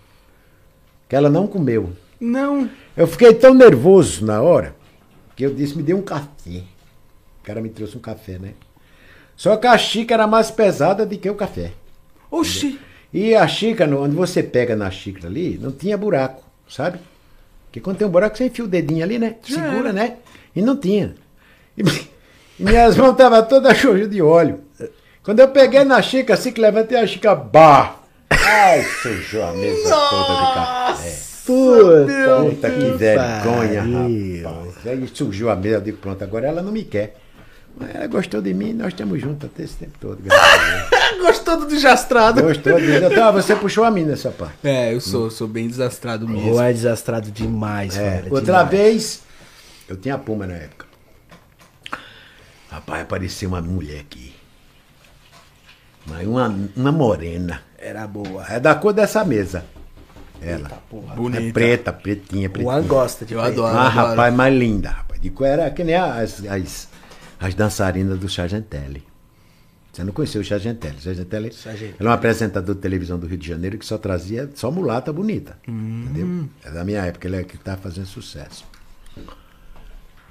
[1.10, 1.92] Que ela não comeu.
[2.20, 2.70] não.
[2.96, 4.76] Eu fiquei tão nervoso na hora
[5.36, 6.64] que eu disse, me dê um café.
[7.40, 8.54] O cara me trouxe um café, né?
[9.36, 11.74] Só que a xícara era mais pesada do que o café.
[12.32, 12.80] Oxi.
[13.14, 16.98] E a xícara, onde você pega na xícara ali, não tinha buraco, sabe?
[17.66, 19.36] Porque quando tem um buraco, você enfia o dedinho ali, né?
[19.44, 19.94] Segura, era.
[19.94, 20.16] né?
[20.56, 21.14] E não tinha.
[21.78, 21.84] E
[22.60, 24.60] minhas mãos estavam todas cheias de óleo.
[25.24, 27.96] Quando eu peguei na xícara, assim que levantei a xícara, bah!
[28.30, 31.18] Ai, sujou a mesa toda de café.
[31.46, 34.44] Puta, Puta que vergonha, pariu.
[34.44, 34.74] rapaz.
[34.86, 37.16] Aí surgiu a mesa, eu digo, pronto, agora ela não me quer.
[37.80, 40.18] Mas ela gostou de mim, nós estamos juntos até esse tempo todo.
[41.22, 42.42] Gostou do desastrado.
[42.42, 42.92] Gostou de.
[42.98, 44.56] Então, ah, você puxou a mim nessa parte.
[44.64, 46.50] É, eu sou, sou bem desastrado mesmo.
[46.50, 48.34] Rua é desastrado demais, É, velho.
[48.34, 48.70] outra demais.
[48.70, 49.22] vez,
[49.88, 50.87] eu tinha puma na época.
[52.70, 54.34] Rapaz, apareceu uma mulher aqui.
[56.06, 57.62] Mas uma, uma morena.
[57.78, 58.46] Era boa.
[58.48, 59.66] É da cor dessa mesa.
[60.42, 60.70] Ela.
[60.90, 61.16] Porra.
[61.16, 61.44] Bonita.
[61.44, 62.74] É preta, pretinha, O pretinha.
[62.74, 63.64] Juan gosta de Eu preto.
[63.64, 63.78] adoro.
[63.78, 65.20] Ah, rapaz, mais linda, rapaz.
[65.20, 66.88] Digo, era que nem as, as,
[67.40, 69.04] as dançarinas do Sargentelli.
[69.92, 70.96] Você não conheceu o Sargentelli.
[70.98, 71.52] O Sargentelli
[72.00, 75.58] era um apresentador de televisão do Rio de Janeiro que só trazia só mulata bonita.
[75.68, 76.48] Entendeu?
[76.64, 78.64] É da minha época, ele é que estava fazendo sucesso.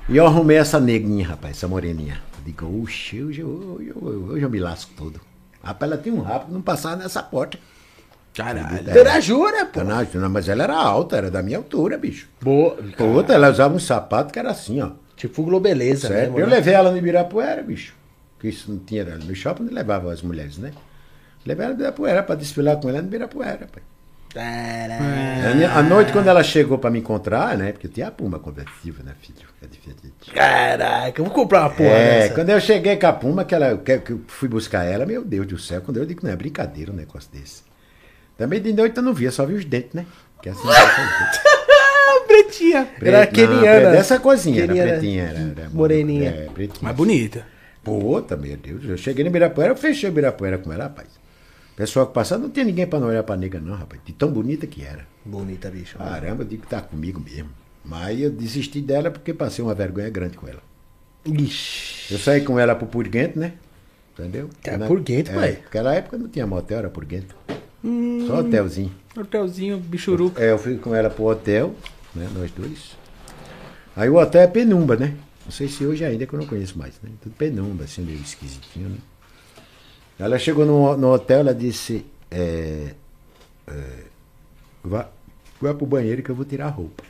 [0.08, 2.20] E eu arrumei essa neguinha, rapaz, essa moreninha.
[2.38, 5.20] Eu digo, oxe, hoje, eu- hoje, eu- hoje eu me lasco todo.
[5.62, 7.58] Rapaz, ela tinha um rabo que não passava nessa porta.
[8.32, 8.84] Caralho.
[8.84, 9.80] Terá jura, pô.
[9.82, 12.28] Não, mas ela era alta, era da minha altura, bicho.
[12.40, 12.76] Boa.
[13.00, 14.90] Outra, ela usava um sapato que era assim, ó.
[15.16, 16.32] Tipo Globeleza, né, Certo?
[16.32, 16.44] mano?
[16.44, 17.94] Eu levei ela no Ibirapuera, bicho.
[18.38, 19.04] Que isso não tinha.
[19.04, 20.72] No shopping não levava as mulheres, né?
[21.44, 23.82] Levei ela no Ibirapuera pra desfilar com ela no Ibirapuera, pai.
[25.50, 27.72] A minha- A noite, quando ela chegou pra me encontrar, né?
[27.72, 29.46] Porque eu tinha a Puma convertível, né, filho?
[29.62, 30.30] É diferente.
[30.34, 32.34] Caraca, eu vou comprar uma porra é, dessa.
[32.34, 35.24] quando eu cheguei com a Puma, que, ela, que, que eu fui buscar ela, meu
[35.24, 37.62] Deus do céu, quando eu digo, não é brincadeira um negócio desse.
[38.36, 40.04] Também de noite eu não via, só vi os dentes, né?
[40.42, 42.88] Que assim, Ah, pretinha.
[43.02, 43.90] Era Não, keniana.
[43.92, 45.22] Dessa coisinha, era pretinha.
[45.24, 46.30] Era, era Moreninha.
[46.30, 46.80] É, pretinha.
[46.82, 47.46] Mas bonita.
[47.82, 48.84] Puta, meu Deus.
[48.84, 51.08] Eu cheguei no Ibirapuera, eu fechei o Ibirapuera com ela, rapaz.
[51.76, 54.00] Pessoal que passava, não tinha ninguém pra não olhar pra nega, não, rapaz.
[54.04, 55.06] De tão bonita que era.
[55.24, 55.98] Bonita, bicho.
[55.98, 57.50] Caramba, eu digo que tá comigo mesmo.
[57.84, 60.62] Mas eu desisti dela porque passei uma vergonha grande com ela.
[61.24, 62.14] Ixi.
[62.14, 63.52] Eu saí com ela pro Purguento, né?
[64.18, 64.48] Entendeu?
[64.64, 65.58] É, Na- Purguento, pai?
[65.62, 67.36] Naquela época não tinha motel, era Purguento.
[68.26, 68.92] Só hotelzinho.
[69.16, 70.42] Hotelzinho, bichuruca.
[70.42, 71.74] É, eu fui com ela pro hotel,
[72.14, 72.28] né?
[72.34, 72.96] Nós dois.
[73.94, 75.14] Aí o hotel é Penumba, né?
[75.44, 77.10] Não sei se hoje ainda que eu não conheço mais, né?
[77.22, 78.96] Tudo Penumba, assim, meio esquisitinho, né?
[80.18, 82.94] Ela chegou no, no hotel, ela disse, é,
[83.66, 84.04] é,
[84.82, 85.08] vá,
[85.60, 87.04] vá pro banheiro que eu vou tirar a roupa.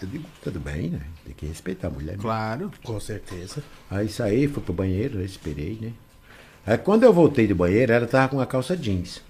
[0.00, 1.00] Eu digo, tudo bem, né?
[1.24, 2.16] Tem que respeitar a mulher.
[2.16, 2.18] né?
[2.22, 2.70] Claro.
[2.82, 3.62] Com certeza.
[3.90, 5.92] Aí saí, fui pro banheiro, esperei, né?
[6.66, 9.22] Aí quando eu voltei do banheiro, ela tava com uma calça jeans.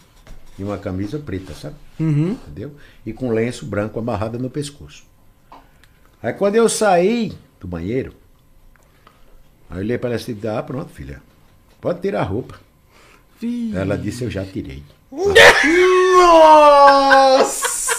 [0.58, 1.74] e uma camisa preta, sabe?
[1.98, 2.32] Uhum.
[2.32, 2.72] Entendeu?
[3.04, 5.04] E com lenço branco amarrado no pescoço.
[6.22, 8.14] Aí quando eu saí do banheiro,
[9.68, 11.20] aí eu olhei para ela e disse, ah, pronto, filha.
[11.84, 12.54] Pode tirar a roupa.
[13.74, 14.82] Ela disse, eu já tirei.
[16.16, 17.94] Nossa!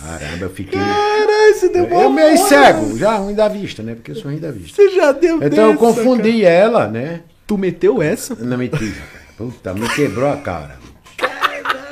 [0.00, 0.78] Caramba, eu fiquei.
[0.78, 3.96] Caralho, você deu Eu meio cego, já ruim da vista, né?
[3.96, 4.80] Porque eu sou ruim da vista.
[4.80, 7.04] Você já deu Então eu dessa, confundi ela, né?
[7.06, 7.24] cara.
[7.48, 8.36] Tu meteu essa?
[8.36, 8.94] Não menti.
[9.36, 10.78] Puta, me quebrou a cara.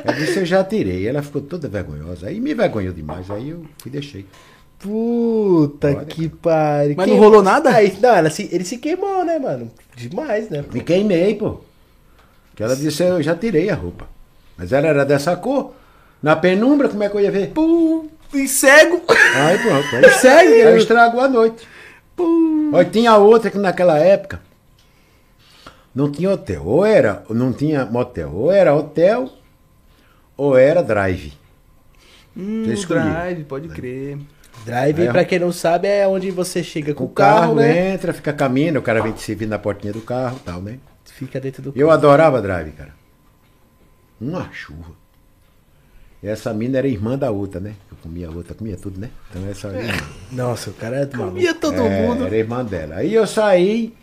[0.04, 1.04] Eu disse, eu já tirei.
[1.04, 2.28] Ela ficou toda vergonhosa.
[2.28, 3.28] Aí me vergonhou demais.
[3.28, 4.24] Aí eu fui deixei.
[4.84, 6.94] Puta Olha, que pariu.
[6.94, 7.70] Mas Quem- não rolou nada?
[7.70, 9.70] Aí, não, ela se, ele se queimou, né, mano?
[9.96, 10.62] Demais, né?
[10.70, 11.60] Me queimei, pô.
[12.54, 14.06] Que ela disse, eu já tirei a roupa.
[14.58, 15.72] Mas ela era dessa cor.
[16.22, 17.48] Na penumbra, como é que eu ia ver?
[17.52, 19.00] Pum, e cego.
[19.08, 19.96] Aí pronto.
[19.96, 20.68] Aí, Sério?
[20.68, 21.66] aí estragou a noite.
[22.14, 22.70] Pum.
[22.74, 24.38] Olha, tinha outra que naquela época
[25.94, 26.62] não tinha hotel.
[26.66, 28.30] Ou era, não tinha motel.
[28.34, 29.30] Ou era hotel,
[30.36, 31.32] ou era drive.
[32.36, 34.18] Hum, drive, pode crer.
[34.64, 35.12] Drive, ó.
[35.12, 37.92] pra quem não sabe, é onde você chega com O o carro, carro, né?
[37.94, 40.78] entra, fica caminhando, o cara vem te servir na portinha do carro e tal, né?
[41.04, 42.94] Fica dentro do Eu adorava drive, cara.
[44.20, 44.92] Uma chuva.
[46.22, 47.74] E essa mina era irmã da outra, né?
[47.90, 49.10] Eu comia a outra, comia tudo, né?
[49.30, 49.92] Então essa irmã.
[50.32, 51.34] Nossa, o cara é maluco.
[51.34, 52.24] Comia todo É, mundo.
[52.24, 52.96] Era irmã dela.
[52.96, 53.94] Aí eu saí,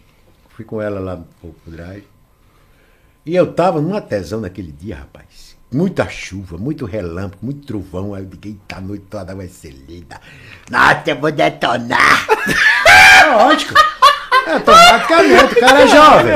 [0.50, 2.06] fui com ela lá pro drive.
[3.26, 5.51] E eu tava numa tesão naquele dia, rapaz.
[5.74, 8.14] Muita chuva, muito relâmpago, muito trovão.
[8.14, 10.20] Aí eu digo, eita, a noite toda vai ser linda.
[10.70, 12.26] Nossa, eu vou detonar.
[12.86, 13.74] É Lógico.
[14.48, 16.34] É, automaticamente, o cara é jovem.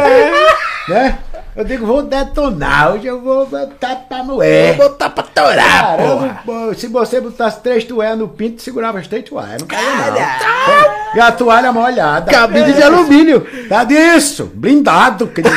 [0.88, 1.18] Né?
[1.56, 4.76] Eu digo, vou detonar, hoje eu vou botar pra moer.
[4.78, 5.98] Vou botar pra torar.
[5.98, 9.62] Caramba, se você botasse três toalhas no pinto, segurava as três toalhas.
[9.62, 11.16] Não caía, não.
[11.16, 12.32] E a toalha molhada.
[12.32, 12.86] Cabide de É.
[12.86, 13.46] alumínio.
[13.68, 15.52] Tá disso, blindado, que Não,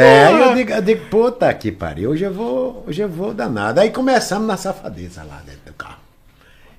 [0.00, 3.80] É, eu digo, eu digo, puta que pariu, hoje eu vou, hoje eu vou danado.
[3.80, 5.98] Aí começamos na safadeza lá dentro do carro.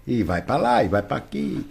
[0.07, 1.65] E vai pra lá, e vai pra aqui.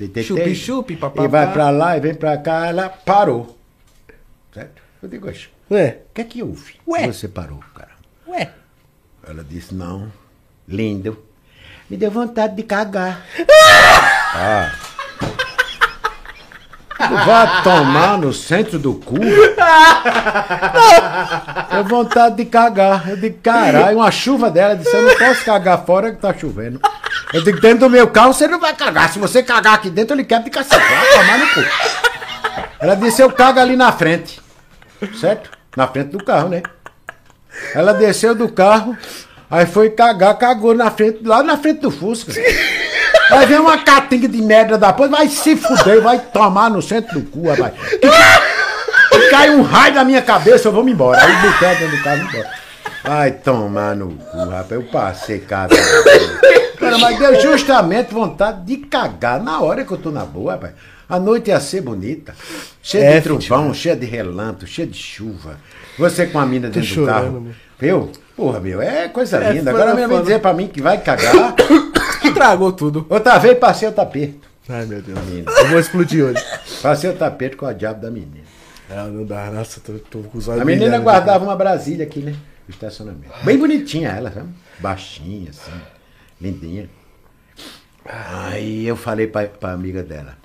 [0.55, 1.25] Chupi, papapá.
[1.25, 3.59] E vai pra lá, e vem pra cá, ela parou.
[4.55, 4.81] Certo?
[5.03, 6.75] Eu digo, "Oxe, Ué, o que é que houve?
[6.87, 7.07] Ué?
[7.07, 7.91] Você parou, cara.
[8.27, 8.51] ué.
[9.27, 10.11] Ela disse, não,
[10.67, 11.23] lindo.
[11.91, 13.23] Me deu vontade de cagar.
[14.35, 14.73] ah.
[16.99, 19.19] Vá tomar no centro do cu.
[21.71, 23.09] Deu vontade de cagar.
[23.09, 24.75] Eu digo, caralho, uma chuva dela.
[24.77, 26.81] Disse, eu não posso cagar fora que tá chovendo.
[27.33, 29.11] Eu digo, dentro do meu carro você não vai cagar.
[29.11, 30.77] Se você cagar aqui dentro, ele quebra de cacete.
[30.77, 31.65] Vai tomar no cu.
[32.81, 34.41] Ela disse, eu cago ali na frente.
[35.21, 35.51] Certo?
[35.77, 36.63] Na frente do carro, né?
[37.75, 38.97] Ela desceu do carro,
[39.51, 42.33] aí foi cagar, cagou na frente, lá na frente do Fusca.
[43.31, 47.21] Aí vem uma catinga de merda da porra, vai se fuder, vai tomar no centro
[47.21, 47.73] do cu, rapaz.
[49.13, 51.21] E cai um raio na minha cabeça, eu vou me embora.
[51.23, 52.51] Aí botei dentro do carro e embora.
[53.05, 54.71] Vai tomar no cu, rapaz.
[54.71, 55.75] Eu passei cada.
[56.79, 60.73] Cara, mas deu justamente vontade de cagar na hora que eu tô na boa, rapaz.
[61.09, 62.35] A noite ia ser bonita.
[62.83, 65.57] Cheia É, de trovão, cheia de relâmpago, cheia de chuva.
[65.99, 67.41] Você com a mina dentro do carro.
[67.41, 67.53] meu.
[67.79, 68.13] Viu?
[68.37, 69.71] Porra, meu, é coisa É linda.
[69.71, 71.33] Agora mesmo vem dizer pra mim que vai cagar.
[72.39, 73.07] Estragou tudo.
[73.11, 74.41] Outra vez passei o tapete.
[74.69, 75.19] Ai, meu Deus.
[75.25, 75.51] Menina.
[75.51, 76.43] Eu vou explodir hoje.
[76.81, 78.47] Passei o tapete com a diabo da menina.
[78.89, 79.51] Não, não dá.
[79.51, 81.05] Nossa, tô, tô com os olhos A menina brilhando.
[81.05, 82.33] guardava uma Brasília aqui, né?
[82.67, 83.33] No estacionamento.
[83.45, 84.49] Bem bonitinha ela, sabe?
[84.79, 85.73] Baixinha, assim.
[86.41, 86.89] Lindinha.
[88.05, 90.37] Aí eu falei pra, pra amiga dela.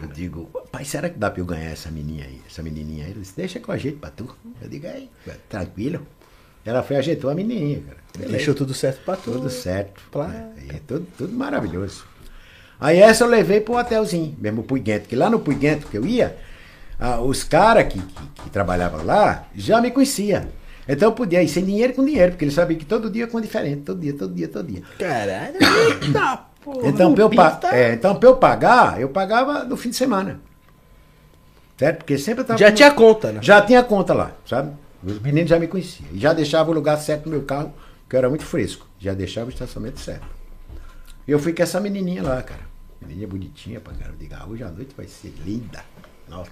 [0.00, 2.40] Eu digo, pai, será que dá pra eu ganhar essa menininha aí?
[2.48, 3.10] Essa menininha aí?
[3.12, 4.34] Ela disse, deixa com a gente pra tu.
[4.60, 5.10] Eu digo, aí,
[5.48, 6.06] tranquilo.
[6.64, 8.01] Ela foi e ajeitou a menininha, cara.
[8.16, 8.36] Beleza.
[8.36, 9.38] Deixou tudo certo pra tudo.
[9.38, 10.02] Tudo certo.
[10.10, 10.50] Placa.
[10.70, 12.04] É, é tudo, tudo maravilhoso.
[12.80, 16.04] Aí essa eu levei pro hotelzinho, mesmo pro Puiguento, que lá no Puiguento que eu
[16.04, 16.36] ia,
[16.98, 20.44] ah, os caras que, que, que trabalhavam lá já me conheciam.
[20.88, 23.40] Então eu podia ir sem dinheiro com dinheiro, porque eles sabiam que todo dia com
[23.40, 24.82] diferente, todo dia, todo dia, todo dia.
[24.98, 25.54] Caralho.
[26.02, 26.88] Eita, porra.
[26.88, 30.40] Então pra, eu pa- é, então, pra eu pagar, eu pagava no fim de semana.
[31.78, 31.98] Certo?
[31.98, 32.58] Porque sempre eu tava.
[32.58, 33.38] Já com- tinha conta, né?
[33.42, 34.72] Já tinha conta lá, sabe?
[35.04, 36.08] Os meninos já me conheciam.
[36.12, 37.72] E já deixava o lugar certo no meu carro,
[38.12, 38.86] que eu era muito fresco.
[38.98, 40.26] Já deixava o estacionamento certo.
[41.26, 42.60] E eu fui com essa menininha lá, cara.
[43.00, 44.12] Menininha bonitinha pra cara.
[44.12, 45.82] Eu digo, ah, hoje a noite vai ser linda.
[46.28, 46.50] Nossa.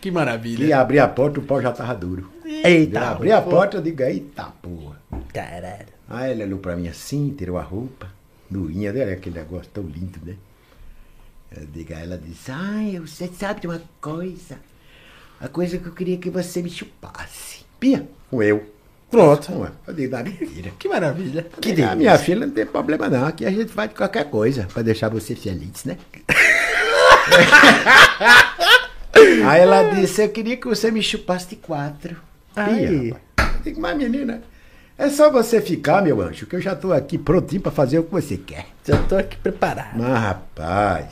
[0.00, 0.64] Que maravilha.
[0.64, 2.32] E abri a porta, o pau já tava duro.
[2.46, 2.98] Eita.
[2.98, 5.02] Eu abri a porta, eu digo, eita porra.
[5.34, 5.92] Caralho.
[6.08, 8.10] Aí ele olhou pra mim assim, tirou a roupa,
[8.50, 10.36] nuinha dele, aquele negócio tão lindo, né?
[11.54, 14.58] Eu digo, aí ela disse, ai, você sabe de uma coisa?
[15.38, 17.66] A coisa que eu queria que você me chupasse.
[17.78, 18.71] Pia, com eu.
[19.12, 19.52] Pronto.
[19.52, 19.68] Não é?
[19.86, 20.72] Eu digo, não, mentira.
[20.78, 21.46] Que maravilha.
[21.60, 24.66] Que ah, minha filha não tem problema não, aqui a gente faz de qualquer coisa
[24.72, 25.98] pra deixar você feliz, né?
[29.46, 32.16] Aí ela disse, eu queria que você me chupasse de quatro.
[32.56, 33.14] Aí.
[33.62, 34.42] Digo, mas menina,
[34.96, 38.04] é só você ficar, meu anjo, que eu já tô aqui prontinho pra fazer o
[38.04, 38.68] que você quer.
[38.82, 39.98] Já tô aqui preparado.
[39.98, 41.08] Mas, rapaz,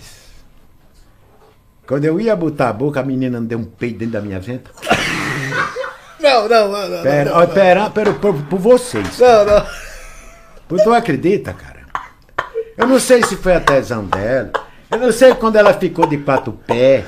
[1.87, 4.41] quando eu ia botar a boca, a menina não deu um peito dentro da minha
[4.41, 4.71] venta.
[6.23, 7.03] Não, não, não, não.
[7.03, 9.19] Pera, ó, pera, pera, por, por vocês.
[9.19, 9.67] Não, não.
[10.69, 11.81] Tu não acredita, cara?
[12.77, 14.53] Eu não sei se foi a tesão dela.
[14.91, 17.05] Eu não sei quando ela ficou de quatro pé.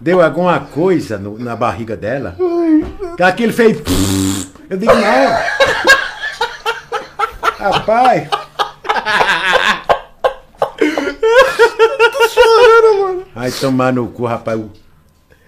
[0.00, 2.34] Deu alguma coisa no- na barriga dela.
[3.16, 3.78] Que aquilo fez.
[4.68, 5.38] Eu digo, não.
[7.58, 8.28] Rapaz.
[12.32, 13.24] Chorando, mano.
[13.36, 14.58] Aí tomar no cu, rapaz.
[14.58, 14.70] O,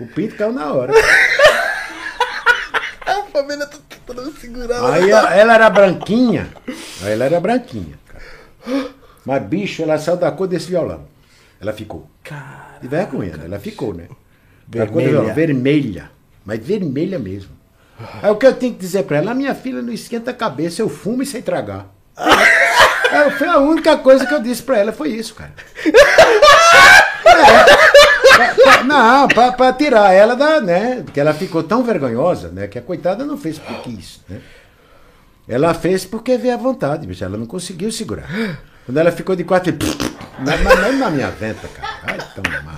[0.01, 0.93] o pinto caiu na hora.
[3.43, 4.77] A família tá tentando segurar.
[4.93, 6.49] Aí mas ela, ela era branquinha.
[7.03, 7.99] Aí ela era branquinha.
[8.07, 8.25] cara.
[9.27, 11.07] Mas, bicho, ela saiu da cor desse violão.
[11.61, 12.09] Ela ficou.
[12.23, 13.45] Cara, De vergonha, né?
[13.47, 14.07] Ela ficou, né?
[14.69, 15.09] Vermelha.
[15.11, 16.11] violão, vermelha.
[16.45, 17.51] Mas vermelha mesmo.
[18.23, 19.35] Aí o que eu tenho que dizer pra ela?
[19.35, 21.87] Minha filha, não esquenta a cabeça, eu fumo e sei tragar.
[22.17, 25.53] É, foi a única coisa que eu disse pra ela, foi isso, cara.
[27.25, 28.02] É.
[28.37, 31.03] Pra- pra- não, pra, pra tirar ela da, né?
[31.05, 32.67] Porque ela ficou tão vergonhosa, né?
[32.67, 34.41] Que a coitada não fez porque quis, né?
[35.49, 37.25] Ela fez porque veio à vontade, bicho.
[37.25, 38.27] Ela não conseguiu segurar.
[38.87, 39.73] Quando ela ficou de quatro,
[40.39, 41.89] na, na, na minha venta, cara.
[42.05, 42.75] Ai, tão mal.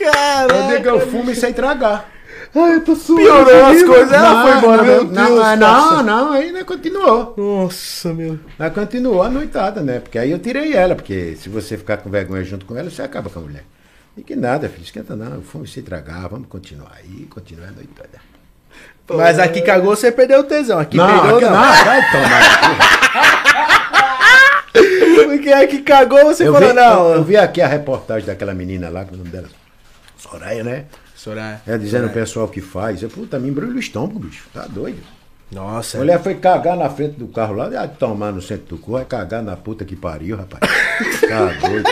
[0.00, 0.76] Eu Caraca.
[0.76, 2.08] digo, eu fumo e sei tragar.
[2.54, 3.20] Ai, eu tô suando.
[3.22, 6.02] Piorou as coisas, ela foi embora, Meu Não, Deus, não, parça.
[6.02, 7.34] não, ainda continuou.
[7.36, 8.38] Nossa, meu.
[8.58, 10.00] Mas continuou a noitada, né?
[10.00, 13.02] Porque aí eu tirei ela, porque se você ficar com vergonha junto com ela, você
[13.02, 13.64] acaba com a mulher.
[14.20, 17.68] E que nada, filho, esquenta não, eu fumo e sei tragar, vamos continuar aí, continuar
[17.68, 18.20] a noitada.
[19.08, 20.78] Mas aqui cagou, você perdeu o tesão.
[20.78, 21.52] Aqui não, perdeu, aqui não.
[21.52, 22.40] não, vai tomar.
[25.24, 27.08] Porque aqui cagou, você Eu falou, vi, não.
[27.08, 29.48] eu, eu vi aqui a reportagem daquela menina lá, que o nome dela.
[30.18, 30.84] Soraya, né?
[31.16, 31.62] Soraya.
[31.66, 33.02] É dizendo o pessoal que faz.
[33.02, 34.46] Eu, puta, me embrulha o estômago, bicho.
[34.52, 35.00] Tá doido.
[35.50, 35.96] Nossa.
[35.96, 38.92] A mulher foi cagar na frente do carro lá, ah, tomar no centro do cu,
[38.92, 40.60] vai cagar na puta que pariu, rapaz.
[41.28, 41.88] Tá doido.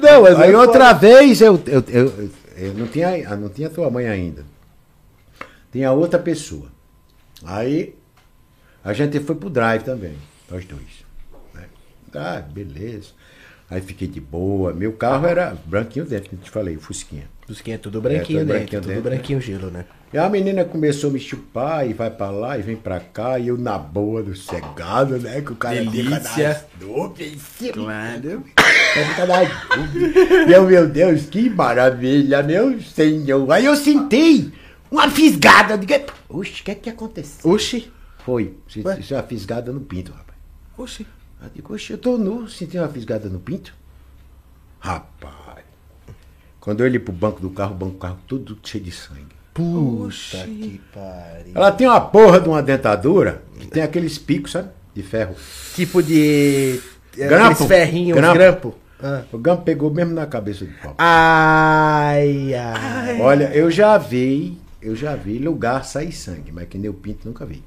[0.00, 3.68] Não, mas Aí é outra vez eu, eu, eu, eu- não, tinha, ah, não tinha
[3.68, 4.44] tua mãe ainda.
[5.72, 6.66] Tinha outra pessoa.
[7.44, 7.94] Aí
[8.84, 10.14] a gente foi pro drive também,
[10.50, 11.04] nós dois.
[11.54, 11.64] né?
[12.14, 13.08] Ah, beleza.
[13.68, 14.72] Aí fiquei de boa.
[14.72, 17.24] Meu carro era branquinho dentro, que eu te falei, Fusquinha.
[17.46, 19.84] Busquinha é tudo branquinho É, tudo dentro, branquinho tudo dentro, branquinho gelo, né?
[20.12, 23.38] E a menina começou a me chupar e vai pra lá e vem pra cá,
[23.38, 25.42] e eu na boa, do cegado, né?
[25.42, 26.54] Que o cara Delícia.
[26.54, 27.74] fica.
[27.74, 28.42] Claro.
[28.44, 30.46] Fica nuvens.
[30.48, 33.50] Meu, meu Deus, que maravilha, meu senhor.
[33.52, 34.50] Aí eu senti
[34.90, 35.74] uma fisgada.
[35.74, 37.50] Eu digo, Oxe, o que é que aconteceu?
[37.50, 37.92] Oxi.
[38.24, 39.02] Foi, se- Ué?
[39.02, 40.38] se uma fisgada no pinto, rapaz.
[40.78, 41.06] Oxi.
[41.42, 43.74] Eu digo, oxe, eu tô nu, senti uma fisgada no pinto.
[44.80, 45.64] Rapaz.
[46.60, 49.37] Quando eu olhei pro banco do carro, o banco do carro todo cheio de sangue.
[49.58, 51.52] Puta que pariu.
[51.52, 54.68] Ela tem uma porra de uma dentadura que tem aqueles picos, sabe?
[54.94, 55.34] De ferro.
[55.74, 56.80] Tipo de.
[57.18, 57.66] é, Grampo.
[57.66, 58.34] Ferrinhos, Grampo.
[58.38, 58.74] grampo.
[59.02, 59.22] Ah.
[59.32, 60.94] O gampo pegou mesmo na cabeça do pau.
[60.98, 63.20] Ai, ai.
[63.20, 67.26] Olha, eu já vi, eu já vi lugar sair sangue, mas que nem o pinto
[67.26, 67.62] nunca vi.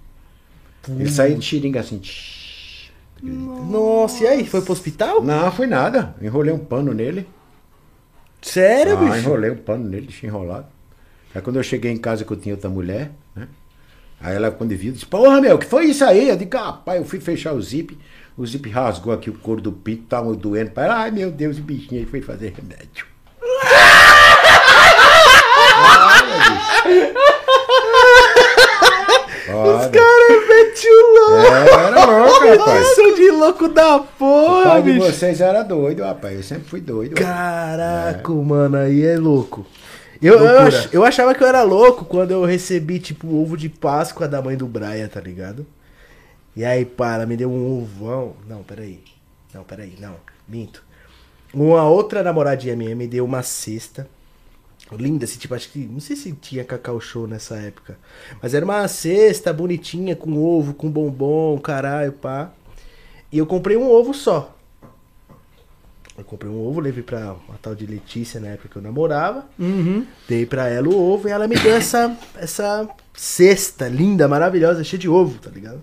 [0.89, 1.99] Ele saiu de xiringa assim.
[1.99, 2.89] tsh.
[3.21, 4.47] Nossa, e aí?
[4.47, 5.21] Foi pro hospital?
[5.21, 6.15] Não, foi nada.
[6.21, 7.27] Enrolei um pano nele.
[8.41, 9.17] Sério, ah, bicho?
[9.17, 10.65] enrolei um pano nele, deixei enrolado.
[11.33, 13.47] Aí quando eu cheguei em casa que eu tinha outra mulher, né?
[14.19, 16.29] Aí ela, quando viu, disse, porra, meu, que foi isso aí?
[16.29, 17.97] Eu digo, rapaz, eu fui fechar o zip,
[18.37, 20.71] o zip rasgou aqui o couro do pinto, tava doendo.
[20.71, 23.05] Pai, Ai, meu Deus, o bichinho aí foi fazer remédio.
[29.53, 31.53] Olha, Cara, meti o louco.
[31.53, 32.95] É, era louco, rapaz.
[33.15, 35.05] De louco da O porra, pai de bicho.
[35.11, 36.35] vocês era doido, rapaz.
[36.35, 37.15] Eu sempre fui doido.
[37.15, 39.65] Caraca, mano, aí é louco.
[40.21, 43.57] Eu, eu, ach- eu achava que eu era louco quando eu recebi, tipo, o ovo
[43.57, 45.65] de Páscoa da mãe do Brian, tá ligado?
[46.55, 48.35] E aí, pá, ela me deu um ovão.
[48.47, 49.01] Não, peraí.
[49.53, 50.15] Não, peraí, não.
[50.47, 50.83] Minto.
[51.53, 54.07] Uma outra namoradinha minha me deu uma cesta.
[54.91, 55.79] Linda, assim, tipo, acho que.
[55.79, 57.97] Não sei se tinha Cacau Show nessa época.
[58.41, 62.51] Mas era uma cesta bonitinha, com ovo, com bombom, caralho, pá.
[63.31, 64.57] E eu comprei um ovo só.
[66.21, 69.45] Eu comprei um ovo, levei pra uma tal de Letícia na época que eu namorava.
[70.29, 74.99] Dei pra ela o ovo e ela me deu essa, essa cesta linda, maravilhosa, cheia
[74.99, 75.81] de ovo, tá ligado?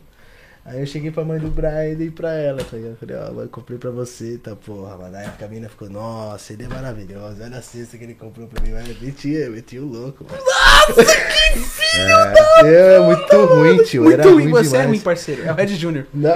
[0.65, 2.97] Aí eu cheguei pra mãe do Brian e dei pra ela, tá ligado?
[2.99, 5.17] Falei, ó, mãe, eu comprei pra você, tá porra, mano.
[5.17, 8.63] Época a mina ficou, nossa, ele é maravilhoso, olha a cesta que ele comprou pra
[8.63, 10.41] mim, mas meti, meti o louco, mano.
[10.45, 14.03] Nossa, que filho é, é muito ruim, tio.
[14.05, 14.87] Muito era ruim, ruim você é demais.
[14.89, 15.43] ruim, parceiro.
[15.43, 16.07] É o Red Júnior.
[16.15, 16.35] Não.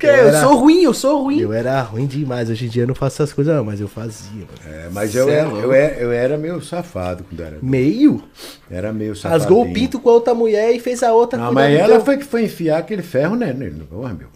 [0.00, 1.40] Porque Eu eu, era- sou ruim, eu sou ruim.
[1.40, 2.48] Eu era ruim demais.
[2.48, 4.44] Hoje em dia eu não faço essas coisas, não, mas eu fazia.
[4.66, 5.62] É, mas eu, é era, louco.
[5.66, 7.58] eu, era, eu era meio safado quando era.
[7.60, 8.24] Meio?
[8.70, 9.38] Era meio safado.
[9.42, 11.96] Rasgou o pinto com a outra mulher e fez a outra Não, cuidar mas ela
[11.96, 13.52] teu- foi que foi enfiar aquele ferro, né?
[13.52, 14.28] né, Ô, meu.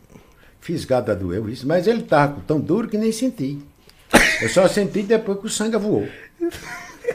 [0.60, 3.58] Fisgada doeu isso, mas ele tava tão duro que nem senti.
[4.42, 6.06] Eu só senti depois que o sangue voou.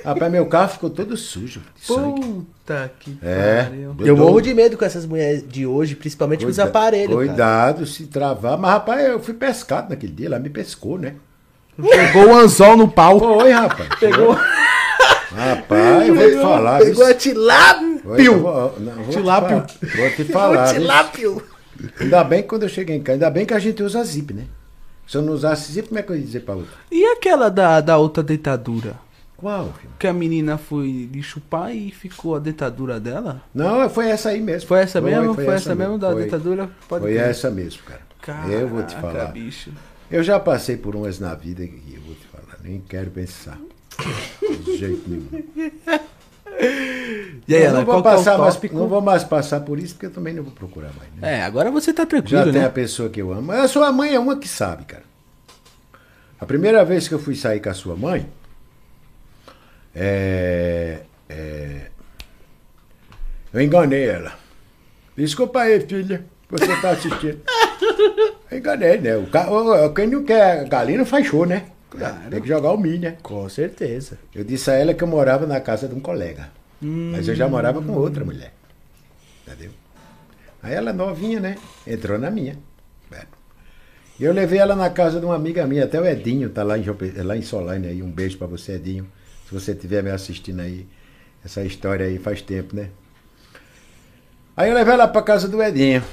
[0.06, 2.22] Rapaz, meu carro ficou todo sujo de sangue.
[2.22, 3.64] Puta que É.
[3.64, 3.96] pariu.
[4.02, 7.16] Eu morro de medo com essas mulheres de hoje, principalmente com os Cuida- aparelhos.
[7.16, 7.28] cara.
[7.28, 8.58] Cuidado se travar.
[8.58, 11.16] Mas, rapaz, eu fui pescado naquele dia, ela me pescou, né?
[11.82, 13.20] Pegou o anzol no pau.
[13.20, 13.90] Foi, rapaz.
[14.00, 14.34] Pegou,
[15.32, 16.80] Rapaz, eu vou te falar.
[16.80, 17.18] pegou a viu?
[17.18, 18.02] tilápio.
[18.18, 19.50] Eu vou- não, vou te Tilápio.
[19.50, 20.74] falar, Vou te falar.
[20.74, 21.44] tilápio.
[22.00, 24.34] Ainda bem que quando eu cheguei em casa, ainda bem que a gente usa zip,
[24.34, 24.44] né?
[25.08, 26.72] Se eu não usasse zip, como é que eu ia dizer pra outra?
[26.92, 28.94] E aquela da, da outra dentadura?
[29.40, 29.94] Qual, filho?
[29.98, 33.42] Que a menina foi lhe chupar e ficou a dentadura dela?
[33.54, 34.68] Não, foi essa aí mesmo.
[34.68, 35.34] Foi essa mesmo?
[35.34, 36.24] Foi, essa mesmo da Foi.
[36.24, 36.70] dentadura?
[36.90, 37.30] Pode Foi crer.
[37.30, 38.02] essa mesmo, cara.
[38.52, 39.32] eu vou te Caraca, falar.
[39.32, 39.72] bicho.
[40.12, 43.58] Eu já passei por umas na vida que eu vou te falar, nem quero pensar.
[44.66, 45.72] De jeito nenhum.
[47.48, 48.76] E aí, ela, não vou, é passar mais, tópico?
[48.76, 51.10] não vou mais passar por isso, porque eu também não vou procurar mais.
[51.16, 51.38] Né?
[51.40, 52.66] É, agora você tá Já tranquilo, tem né?
[52.66, 53.52] a pessoa que eu amo.
[53.54, 55.04] A sua mãe é uma que sabe, cara.
[56.40, 58.28] A primeira vez que eu fui sair com a sua mãe,
[60.02, 61.82] é, é,
[63.54, 64.34] eu enganei ela.
[65.18, 67.42] Desculpa aí, filha, você tá assistindo.
[68.50, 69.18] Eu enganei, né?
[69.18, 69.46] O ca...
[69.94, 71.66] Quem não quer galinha não faz show, né?
[72.30, 73.18] Tem que jogar o milho, né?
[73.22, 74.18] Com certeza.
[74.34, 76.50] Eu disse a ela que eu morava na casa de um colega.
[76.82, 78.54] Mas eu já morava com outra mulher.
[79.46, 79.72] Entendeu?
[80.64, 81.58] Aí ela novinha, né?
[81.86, 82.58] Entrou na minha.
[83.12, 83.24] É.
[84.20, 86.78] E eu levei ela na casa de uma amiga minha, até o Edinho, tá lá
[86.78, 86.86] em,
[87.18, 88.02] lá em Solane aí.
[88.02, 89.06] Um beijo pra você, Edinho.
[89.50, 90.88] Se você estiver me assistindo aí,
[91.44, 92.92] essa história aí faz tempo, né?
[94.56, 96.04] Aí eu levei ela pra casa do Edinho.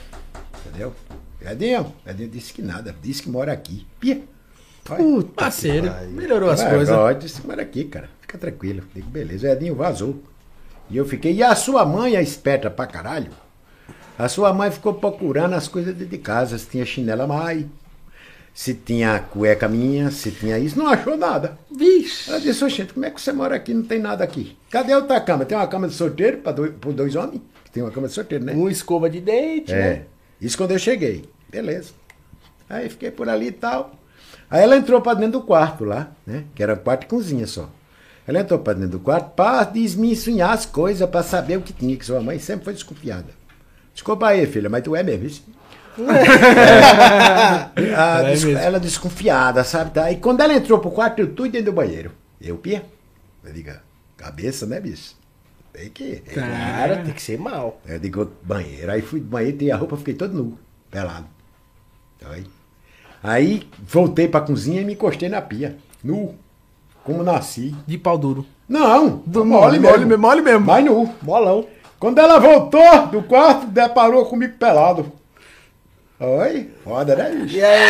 [0.65, 0.95] Entendeu?
[1.43, 3.87] Edinho, Edinho disse que nada, disse que mora aqui.
[4.01, 4.23] Pia.
[4.85, 7.19] Puta Parceiro, que melhorou as coisas.
[7.19, 8.09] disse, mora aqui, cara.
[8.23, 8.83] Fica tranquilo.
[8.95, 9.49] Digo, beleza.
[9.49, 10.23] O Edinho vazou.
[10.89, 11.35] E eu fiquei.
[11.35, 13.33] E a sua mãe é esperta pra caralho.
[14.19, 16.57] A sua mãe ficou procurando as coisas dentro de casa.
[16.57, 17.67] Se tinha chinela mai,
[18.59, 20.79] se tinha cueca minha, se tinha isso.
[20.79, 21.59] Não achou nada.
[21.71, 22.31] Vixe.
[22.31, 23.75] Ela disse, "Ô, gente, como é que você mora aqui?
[23.75, 24.57] Não tem nada aqui.
[24.71, 25.45] Cadê a outra cama?
[25.45, 27.43] Tem uma cama de solteiro para dois, dois homens?
[27.71, 28.55] Tem uma cama de solteiro, né?
[28.55, 29.77] Um escova de dente, É.
[29.77, 30.03] né?
[30.41, 31.29] Isso quando eu cheguei.
[31.51, 31.91] Beleza.
[32.69, 33.95] Aí fiquei por ali e tal.
[34.51, 36.45] Aí ela entrou pra dentro do quarto lá, né?
[36.55, 37.69] Que era quarto e cozinha só.
[38.27, 41.95] Ela entrou pra dentro do quarto pra desminsunhar as coisas, pra saber o que tinha,
[41.95, 43.29] que sua mãe sempre foi desconfiada.
[43.93, 45.45] Desculpa aí, filha, mas tu é mesmo, isso?
[47.97, 49.91] Ah, É des- ela desconfiada, sabe?
[49.91, 50.11] Tá?
[50.11, 52.13] E quando ela entrou pro quarto, eu tudo dentro do banheiro.
[52.41, 52.85] Eu, pia.
[53.45, 53.71] Eu digo,
[54.17, 55.15] cabeça, né, bicho?
[55.73, 56.17] Tem que.
[56.35, 57.81] Cara, tem que ser mal.
[57.87, 58.91] Eu digo, banheiro.
[58.93, 60.59] Aí fui do banheiro, tirei a roupa, fiquei todo nu,
[60.91, 61.27] pelado.
[62.31, 62.47] Aí,
[63.23, 66.35] aí voltei pra cozinha e me encostei na pia, nu,
[67.05, 67.75] como nasci.
[67.87, 68.45] De pau duro.
[68.69, 69.89] Não, Do mole, mole, mesmo.
[69.93, 70.67] mole mesmo, mole mesmo.
[70.67, 71.15] Mas nu.
[71.23, 71.67] Molão.
[72.01, 75.13] Quando ela voltou do quarto, deparou comigo pelado.
[76.19, 77.57] Oi, foda, né, bicho?
[77.57, 77.87] E aí?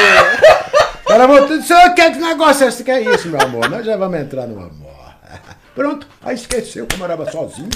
[1.09, 2.83] Ela voltou e disse, "Ô, que que negócio é esse?
[2.83, 3.69] Que é isso, meu amor?
[3.71, 4.97] Nós já vamos entrar no amor.
[5.77, 7.69] Pronto, aí esqueceu que eu morava sozinho.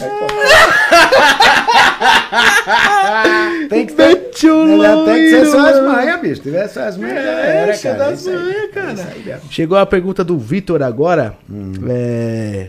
[2.81, 5.93] Aí, tem que ter, o Ela tem que ser suas mano.
[5.93, 6.37] manhas, bicho.
[6.37, 8.11] Se tiver suas manhas, já É, era, isso é cara.
[8.11, 9.12] das manhas, cara.
[9.27, 9.41] É.
[9.51, 11.35] Chegou a pergunta do Vitor agora.
[11.49, 11.73] Hum.
[11.89, 12.69] É,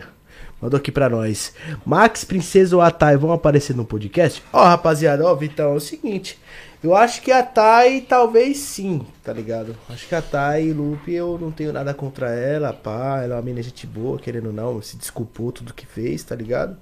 [0.60, 1.52] Mandou aqui pra nós.
[1.84, 4.40] Max, Princesa ou a Thay vão aparecer no podcast?
[4.52, 6.38] Ó, rapaziada, ó, Vitão, é o seguinte.
[6.82, 9.76] Eu acho que a Thay talvez sim, tá ligado?
[9.88, 13.22] Acho que a Thay, Lupe, eu não tenho nada contra ela, pá.
[13.22, 16.34] Ela é uma menina gente boa, querendo ou não, se desculpou tudo que fez, tá
[16.34, 16.76] ligado?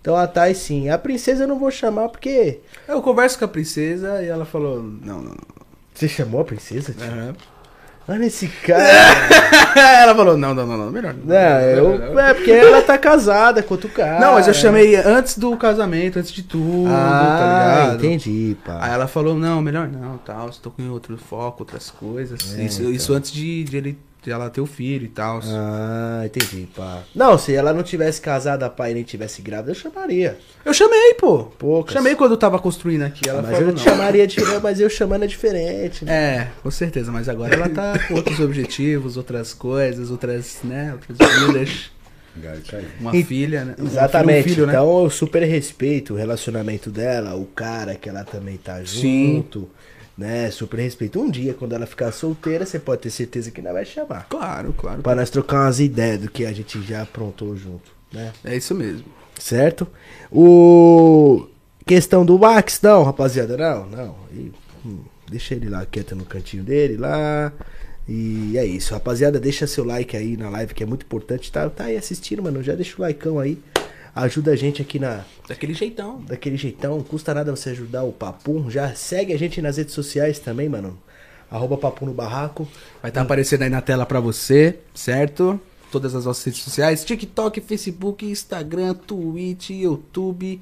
[0.00, 0.88] Então a Thay sim.
[0.88, 2.60] A Princesa eu não vou chamar porque.
[2.88, 5.66] Eu converso com a princesa e ela falou: Não, não, não.
[5.94, 6.94] Você chamou a Princesa?
[7.00, 7.34] Aham.
[8.08, 8.84] Olha esse cara.
[10.02, 11.14] ela falou: Não, não, não, não, melhor.
[11.24, 12.18] não, eu.
[12.20, 14.20] É porque ela tá casada com outro cara.
[14.20, 18.04] Não, mas eu chamei antes do casamento, antes de tudo, Ah, tá ligado?
[18.06, 18.78] entendi, pá.
[18.80, 22.40] Aí ela falou, não, melhor não, tal, estou com outro foco, outras coisas.
[22.56, 23.98] isso, isso antes de, de ele,
[24.30, 25.40] ela ter o filho e tal.
[25.44, 27.02] Ah, entendi, pá.
[27.14, 30.38] Não, se ela não tivesse casada, pai, e nem tivesse grávida, eu chamaria.
[30.64, 31.44] Eu chamei, pô.
[31.58, 31.92] Poucas.
[31.92, 33.28] Chamei quando eu tava construindo aqui.
[33.28, 33.74] Ela mas falou, eu não.
[33.74, 36.04] te chamaria diferente, mas eu chamando é diferente.
[36.04, 36.12] Né?
[36.12, 41.16] É, com certeza, mas agora ela tá com outros objetivos, outras coisas, outras, né, outras
[41.46, 41.90] vidas.
[43.00, 43.74] Uma E- filha, né?
[43.78, 44.42] um Exatamente.
[44.42, 44.72] filho, um filho, né?
[44.74, 49.42] então eu super respeito o relacionamento dela, o cara que ela também tá Sim.
[50.16, 51.20] Né, super respeito.
[51.20, 54.26] Um dia, quando ela ficar solteira, você pode ter certeza que não vai chamar.
[54.30, 55.02] Claro, claro.
[55.02, 58.32] Pra nós trocar umas ideias do que a gente já aprontou junto, né?
[58.42, 59.04] É isso mesmo.
[59.38, 59.86] Certo?
[60.32, 61.46] O.
[61.84, 64.16] Questão do Max, não, rapaziada, não, não.
[64.32, 64.50] E,
[64.84, 67.52] hum, Deixa ele lá quieto no cantinho dele lá.
[68.08, 69.40] E é isso, rapaziada.
[69.40, 71.50] Deixa seu like aí na live que é muito importante.
[71.50, 72.62] Tá, tá aí assistindo, mano.
[72.62, 73.58] Já deixa o likeão aí.
[74.16, 76.22] Ajuda a gente aqui na, Daquele jeitão.
[76.22, 76.96] daquele jeitão.
[76.96, 78.70] Não custa nada você ajudar o Papum.
[78.70, 80.98] Já segue a gente nas redes sociais também, mano.
[81.50, 82.66] Arroba Papum no Barraco.
[83.02, 85.60] Vai estar aparecendo aí na tela pra você, certo?
[85.92, 90.60] Todas as nossas redes sociais: TikTok, Facebook, Instagram, Twitch, YouTube.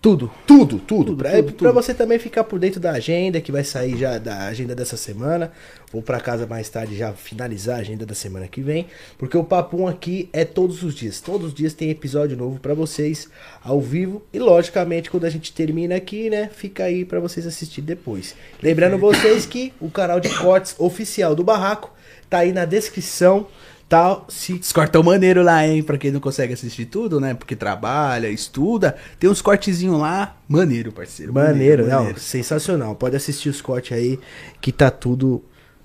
[0.00, 0.30] Tudo.
[0.46, 1.16] Tudo, tudo.
[1.16, 1.72] pra, tudo, tudo.
[1.72, 5.52] você também ficar por dentro da agenda, que vai sair já da agenda dessa semana.
[5.92, 8.86] Vou pra casa mais tarde já finalizar a agenda da semana que vem.
[9.18, 11.20] Porque o Papum aqui é todos os dias.
[11.20, 13.28] Todos os dias tem episódio novo pra vocês,
[13.62, 14.22] ao vivo.
[14.32, 18.34] E logicamente, quando a gente termina aqui, né, fica aí pra vocês assistir depois.
[18.62, 21.92] Lembrando vocês que o canal de cortes oficial do Barraco
[22.28, 23.46] tá aí na descrição.
[23.88, 25.80] Tá, se Os cortão maneiro lá, hein?
[25.82, 27.34] Pra quem não consegue assistir tudo, né?
[27.34, 28.96] Porque trabalha, estuda.
[29.18, 30.36] Tem uns cortezinhos lá.
[30.48, 31.32] Maneiro, parceiro.
[31.32, 32.96] Maneiro, não, sensacional.
[32.96, 34.18] Pode assistir os cortes aí,
[34.60, 35.40] que tá tudo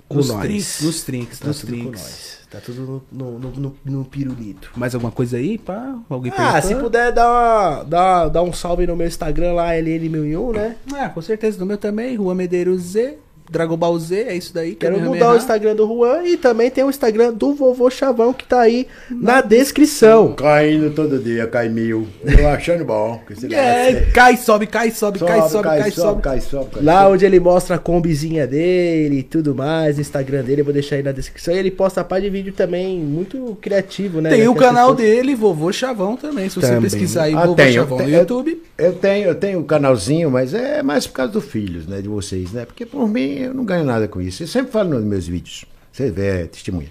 [0.10, 0.42] com Nos nós.
[0.42, 2.02] trinks, nos trinks, tá nos tudo com trinks.
[2.02, 2.42] nós.
[2.50, 4.72] Tá tudo no, no, no, no pirulito.
[4.76, 5.96] Mais alguma coisa aí, pá?
[6.10, 10.76] Alguém Ah, se puder dar, dar, dar um salve no meu Instagram lá, LN1001, né?
[10.94, 11.58] Ah, com certeza.
[11.60, 13.20] No meu também, Rua Medeiros Z,
[13.52, 14.76] Dragon Ball Z, é isso daí.
[14.76, 18.46] Quero mudar o Instagram do Juan e também tem o Instagram do Vovô Chavão que
[18.46, 20.34] tá aí na descrição.
[20.34, 22.08] Caindo todo dia, cai mil.
[22.26, 23.22] Eu achando bom.
[23.52, 26.22] É, cai, sobe, cai, sobe, é- cai, sobe, cai, sobe.
[26.22, 27.14] cai, sobe, cai, Lá sobe.
[27.14, 30.96] onde ele mostra a combizinha dele e tudo mais, o Instagram dele, eu vou deixar
[30.96, 31.54] aí na descrição.
[31.54, 34.30] E ele posta a parte de vídeo também muito criativo, né?
[34.30, 36.48] Tem o Que as canal pessoas- dele, Vovô Chavão também.
[36.50, 36.82] Se você Também.
[36.84, 38.62] pesquisar aí, Ah, Vovô tem, Chavão eu no YouTube.
[38.78, 42.08] Eu tenho, eu tenho um canalzinho, mas é mais por causa dos filhos, né, de
[42.08, 42.66] vocês, né?
[42.66, 44.44] Porque por mim eu não ganho nada com isso.
[44.44, 45.66] Eu sempre falo nos meus vídeos.
[45.92, 46.90] Você vê, testemunha.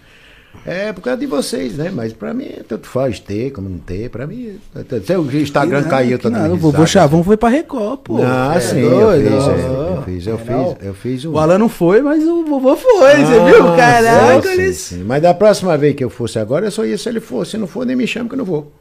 [0.67, 1.93] É por causa de vocês, né?
[1.95, 4.11] Mas pra mim, tanto faz ter como não ter.
[4.11, 4.59] Pra mim,
[5.07, 6.85] se o Instagram caiu, eu tô não, o Vovô.
[6.85, 8.19] Chavão foi pra Record, pô.
[8.21, 10.77] Ah, É sim, doido, eu fiz, é, eu fiz, eu fiz, não.
[10.83, 11.33] eu fiz um.
[11.35, 13.65] O Alan não foi, mas o vovô foi, você Ah, viu?
[13.77, 14.77] Caraca, sim, eles...
[14.77, 15.05] sim.
[15.05, 17.47] Mas da próxima vez que eu fosse agora, eu só ia se ele for.
[17.47, 18.73] Se não for, nem me chama que eu não vou.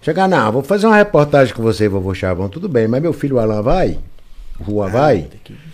[0.00, 3.38] Chegar, não, vou fazer uma reportagem com você, vovô Chavão, tudo bem, mas meu filho
[3.40, 3.98] Alan vai?
[4.62, 5.26] Rua vai?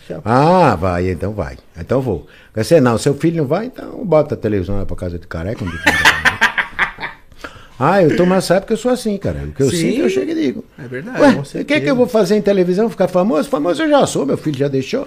[0.09, 1.57] já- Ah, vai, então vai.
[1.79, 2.27] Então vou.
[2.55, 5.65] Você não, seu filho não vai, então bota a televisão lá pra casa de careca.
[7.79, 9.45] ah, eu tô nessa época, eu sou assim, cara.
[9.45, 9.77] O que eu Sim.
[9.77, 10.65] sinto, eu chego e digo.
[10.79, 11.21] É verdade.
[11.21, 12.91] Ué, o que, que eu vou fazer em televisão?
[12.91, 13.49] Ficar famoso?
[13.49, 15.07] Famoso eu já sou, meu filho já deixou.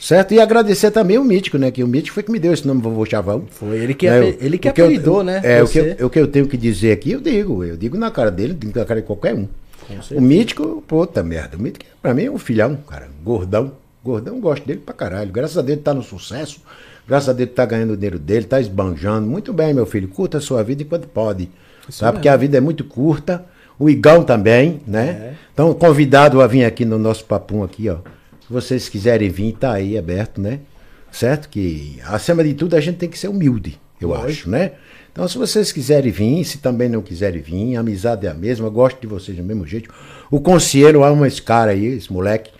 [0.00, 0.34] Certo?
[0.34, 1.70] E agradecer também o Mítico, né?
[1.70, 3.44] Que o Mítico foi que me deu esse nome, vovô Chavão.
[3.50, 5.40] Foi ele que, Né, ape- ele que o eu- apelidou, né?
[5.44, 7.62] É, o que, eu, o que eu tenho que dizer aqui, eu digo.
[7.64, 9.46] Eu digo na cara dele, digo na cara de qualquer um.
[10.12, 11.56] O Mítico, puta merda.
[11.56, 13.08] O Mítico, pra mim, é um filhão, cara.
[13.22, 13.72] Gordão.
[14.04, 15.30] Gordão, gosto dele pra caralho.
[15.30, 16.60] Graças a Deus ele tá no sucesso.
[17.06, 19.26] Graças a Deus ele tá ganhando o dinheiro dele, tá esbanjando.
[19.26, 20.08] Muito bem, meu filho.
[20.08, 21.48] Curta a sua vida enquanto pode.
[21.98, 22.12] Tá?
[22.12, 23.44] Porque a vida é muito curta.
[23.78, 25.34] O Igão também, né?
[25.52, 27.96] Então, convidado a vir aqui no nosso papum aqui, ó.
[28.46, 30.60] Se vocês quiserem vir, tá aí aberto, né?
[31.10, 31.48] Certo?
[31.48, 34.72] Que, acima de tudo, a gente tem que ser humilde, eu acho, né?
[35.12, 38.66] Então, se vocês quiserem vir, se também não quiserem vir, a amizade é a mesma,
[38.66, 39.92] eu gosto de vocês do mesmo jeito.
[40.30, 42.50] O conselheiro ama esse cara aí, esse moleque.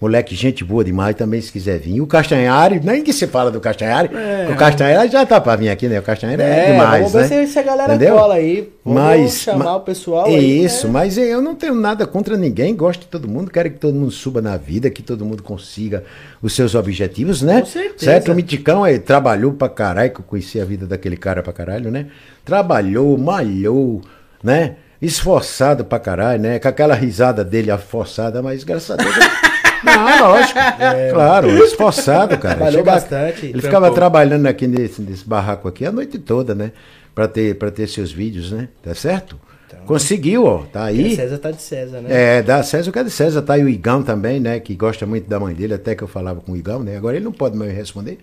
[0.00, 2.00] Moleque, gente boa demais, também se quiser vir.
[2.00, 4.08] O Castanhari, nem que se fala do Castanhari,
[4.48, 5.98] o Castanhari já tá pra vir aqui, né?
[5.98, 7.46] O Castanhari é, É, demais, vamos ver né?
[7.46, 8.14] se- a galera Entendeu?
[8.16, 8.72] cola aí.
[8.84, 10.92] Vamos Mas, chamar ma- o pessoal aí, Isso, né?
[10.92, 14.12] mas eu não tenho nada contra ninguém, gosto de todo mundo, quero que todo mundo
[14.12, 16.04] suba na vida, que todo mundo consiga
[16.40, 17.58] os seus objetivos, né?
[17.60, 18.04] Com certeza.
[18.12, 18.30] Certo?
[18.30, 21.90] O Miticão é, trabalhou pra caralho, que eu conheci a vida daquele cara pra caralho,
[21.90, 22.06] né?
[22.44, 24.00] Trabalhou, malhou,
[24.44, 24.76] né?
[25.02, 26.58] Esforçado pra caralho, né?
[26.60, 29.12] Com aquela risada dele forçada, mas graças a Deus.
[29.84, 30.58] Não, lógico.
[31.12, 32.54] Claro, esforçado, cara.
[32.54, 32.56] É.
[32.56, 36.72] Trabalhou Chega- bastante, Ele ficava trabalhando aqui nesse, nesse barraco aqui a noite toda, né?
[37.14, 38.68] Pra ter, pra ter seus vídeos, né?
[38.82, 39.38] Tá certo?
[39.86, 40.58] Conseguiu, ó.
[40.64, 41.16] Tá aí.
[41.16, 42.08] César tá de César, né?
[42.38, 44.60] É, da César, o que é de César, tá aí o Igão também, né?
[44.60, 46.96] Que gosta muito da mãe dele, até que eu falava com o Igão, né?
[46.96, 48.18] Agora ele não pode mais responder,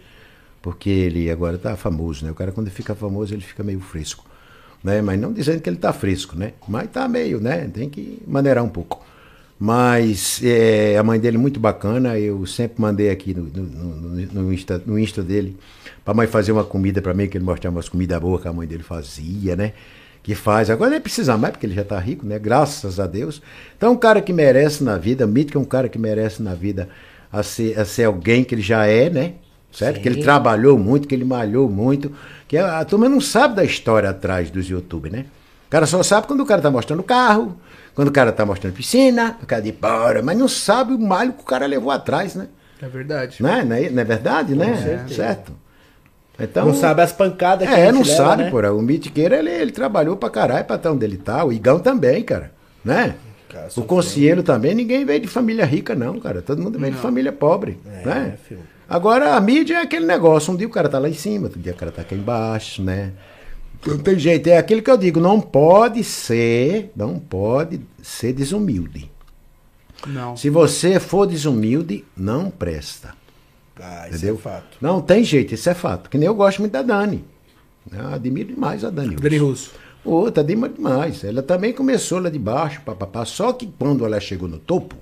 [0.61, 2.32] porque ele agora tá famoso, né?
[2.32, 4.24] O cara quando fica famoso, ele fica meio fresco.
[4.84, 5.01] Né?
[5.01, 6.53] Mas não dizendo que ele tá fresco, né?
[6.67, 7.67] Mas tá meio, né?
[7.74, 9.03] Tem que maneirar um pouco.
[9.59, 14.34] Mas é, a mãe dele é muito bacana, eu sempre mandei aqui no, no, no,
[14.34, 15.58] no Insta, no Insta dele
[16.06, 18.53] pra mãe fazer uma comida pra mim, que ele mostrava umas comidas boas que a
[18.53, 19.74] mãe dele fazia, né?
[20.22, 20.69] Que faz.
[20.69, 22.38] Agora nem precisa mais, porque ele já tá rico, né?
[22.38, 23.42] Graças a Deus.
[23.75, 26.90] Então, um cara que merece na vida, Mítico é um cara que merece na vida
[27.32, 29.34] a ser, a ser alguém que ele já é, né?
[29.72, 29.98] Certo?
[29.98, 30.01] Sim.
[30.03, 32.11] Que ele trabalhou muito, que ele malhou muito.
[32.48, 35.25] Que a, a turma não sabe da história atrás dos YouTube, né?
[35.67, 37.58] O cara só sabe quando o cara tá mostrando carro,
[37.95, 41.33] quando o cara tá mostrando piscina, o cara de bora, mas não sabe o malho
[41.33, 42.48] que o cara levou atrás, né?
[42.82, 43.41] É verdade.
[43.41, 44.75] Não é, não é, não é verdade, né?
[44.75, 45.15] certeza.
[45.15, 45.51] Certo.
[46.38, 48.49] Então, Não sabe as pancadas que é, não leva, sabe, né?
[48.51, 48.74] porra.
[48.74, 51.45] O Mitiqueira, ele, ele trabalhou pra caralho pra estar onde ele tá.
[51.45, 52.51] O Igão também, cara.
[52.83, 53.15] Né?
[53.48, 56.41] Cara, o Conselheiro também, ninguém veio de família rica, não, cara.
[56.41, 57.80] Todo mundo veio de família pobre.
[57.85, 58.38] É, né?
[58.43, 58.59] filho.
[58.88, 61.59] Agora a mídia é aquele negócio, um dia o cara tá lá em cima, outro
[61.59, 63.14] dia o cara tá aqui embaixo, né?
[63.85, 69.09] Não tem jeito, é aquilo que eu digo, não pode ser, não pode ser desumilde.
[70.07, 70.35] Não.
[70.35, 73.14] Se você for desumilde, não presta.
[73.80, 74.35] Ah, isso Entendeu?
[74.35, 74.77] é fato.
[74.81, 76.09] Não tem jeito, isso é fato.
[76.09, 77.23] Que nem eu gosto muito da Dani.
[77.91, 79.15] Eu admiro demais a Dani.
[79.15, 79.72] Dani Russo.
[80.03, 81.23] Outra, admiro demais.
[81.23, 83.25] Ela também começou lá de baixo, papapá.
[83.25, 84.95] Só que quando ela chegou no topo,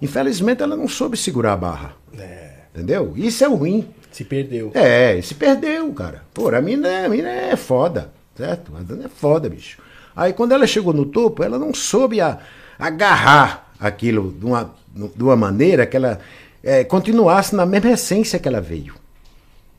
[0.00, 1.94] infelizmente ela não soube segurar a barra.
[2.18, 3.12] É, Entendeu?
[3.16, 3.86] Isso é ruim.
[4.12, 4.70] Se perdeu.
[4.74, 6.22] É, se perdeu, cara.
[6.34, 8.72] Pô, a mina, a mina é foda, certo?
[8.76, 9.78] A Dani é foda, bicho.
[10.14, 12.38] Aí quando ela chegou no topo, ela não soube a-
[12.78, 16.20] agarrar aquilo de uma, de uma maneira que ela
[16.62, 18.94] é, continuasse na mesma essência que ela veio.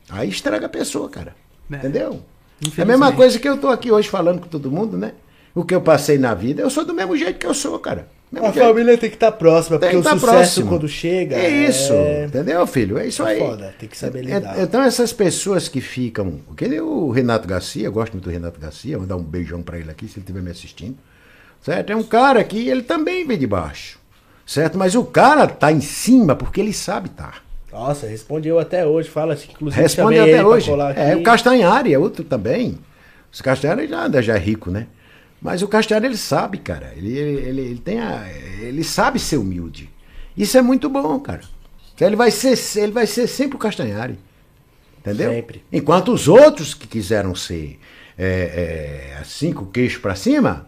[0.10, 1.36] Aí estraga a pessoa, cara.
[1.72, 1.76] É.
[1.76, 2.22] Entendeu?
[2.78, 5.14] É a mesma coisa que eu tô aqui hoje falando com todo mundo, né?
[5.54, 8.08] O que eu passei na vida, eu sou do mesmo jeito que eu sou, cara.
[8.32, 8.66] Mesmo A jeito.
[8.66, 10.70] família tem que estar próxima, Tem porque que o tá sucesso próximo.
[10.70, 11.36] quando chega.
[11.36, 12.98] É isso, é- entendeu, filho?
[12.98, 13.40] É isso É aí.
[13.40, 14.60] foda, tem que saber É- lidar.
[14.62, 16.40] Então, essas pessoas que ficam.
[16.56, 19.62] Que nem o Renato Garcia, eu gosto muito do Renato Garcia, vou dar um beijão
[19.62, 20.96] pra ele aqui, se ele estiver me assistindo.
[21.62, 21.90] Certo?
[21.92, 24.00] É um cara que ele também vem de baixo.
[24.46, 24.78] Certo?
[24.78, 27.34] Mas o cara tá em cima porque ele sabe tá.
[27.72, 29.10] Nossa, respondeu até hoje.
[29.10, 30.72] Fala, inclusive, Responde chamei ele até hoje.
[30.96, 32.78] É, o Castanhari é outro também.
[33.38, 34.88] O Castanhari já, já é rico, né?
[35.42, 36.94] Mas o Castanhari, ele sabe, cara.
[36.96, 38.26] Ele, ele, ele, ele tem a,
[38.60, 39.90] ele sabe ser humilde.
[40.38, 41.42] Isso é muito bom, cara.
[41.94, 44.18] Então, Ele vai ser, ele vai ser sempre o Castanhari.
[45.00, 45.32] Entendeu?
[45.32, 45.64] Sempre.
[45.72, 47.80] Enquanto os outros que quiseram ser
[48.18, 50.68] é, é, assim, com o queixo pra cima,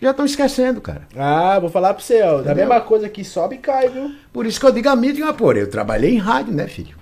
[0.00, 1.06] já estão esquecendo, cara.
[1.16, 2.36] Ah, vou falar pra você, ó.
[2.36, 2.56] Da Entendeu?
[2.56, 4.14] mesma coisa que sobe e cai, viu?
[4.32, 6.96] Por isso que eu digo a mídia, pô, eu trabalhei em rádio, né, filho?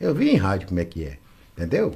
[0.00, 1.18] Eu vi em rádio como é que é,
[1.56, 1.92] entendeu?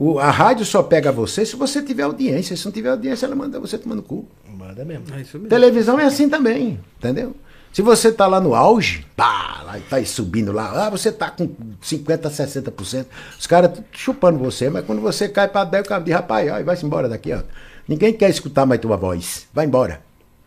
[0.00, 2.56] O- a rádio só pega você se você tiver audiência.
[2.56, 4.26] Se não tiver audiência, ela manda você tomar no cu.
[4.56, 5.04] Manda mesmo.
[5.14, 5.48] É isso mesmo.
[5.50, 7.36] Televisão é assim também, entendeu?
[7.72, 11.30] Se você tá lá no auge, pá, lá, tá aí subindo lá, ah, você tá
[11.30, 11.48] com
[11.80, 13.06] 50%, 60%,
[13.38, 16.50] os caras tudo chupando você, mas quando você cai pra 10, o cara diz, rapaz,
[16.50, 17.42] ó, vai-se embora daqui, ó.
[17.86, 20.02] Ninguém quer escutar mais tua voz, vai embora,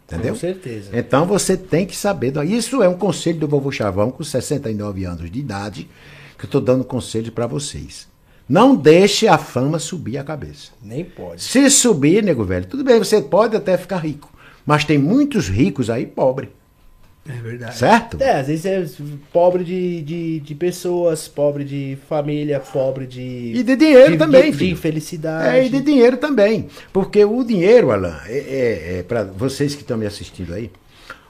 [0.06, 0.34] entendeu?
[0.34, 0.90] Com certeza.
[0.92, 2.34] Então você tem que saber.
[2.46, 5.90] Isso é um conselho do vovô Chavão, com 69 anos de idade,
[6.38, 8.06] que eu tô dando conselho para vocês.
[8.48, 10.72] Não deixe a fama subir a cabeça.
[10.82, 11.42] Nem pode.
[11.42, 14.32] Se subir, nego velho, tudo bem, você pode até ficar rico.
[14.66, 16.50] Mas tem muitos ricos aí pobre,
[17.28, 17.78] É verdade.
[17.78, 18.18] certo?
[18.22, 18.86] É, às vezes é
[19.32, 23.54] pobre de, de, de pessoas, pobre de família, pobre de.
[23.56, 25.58] E de dinheiro também, de, de infelicidade.
[25.58, 26.68] É, e de dinheiro também.
[26.92, 30.70] Porque o dinheiro, Alan, é, é, é para vocês que estão me assistindo aí,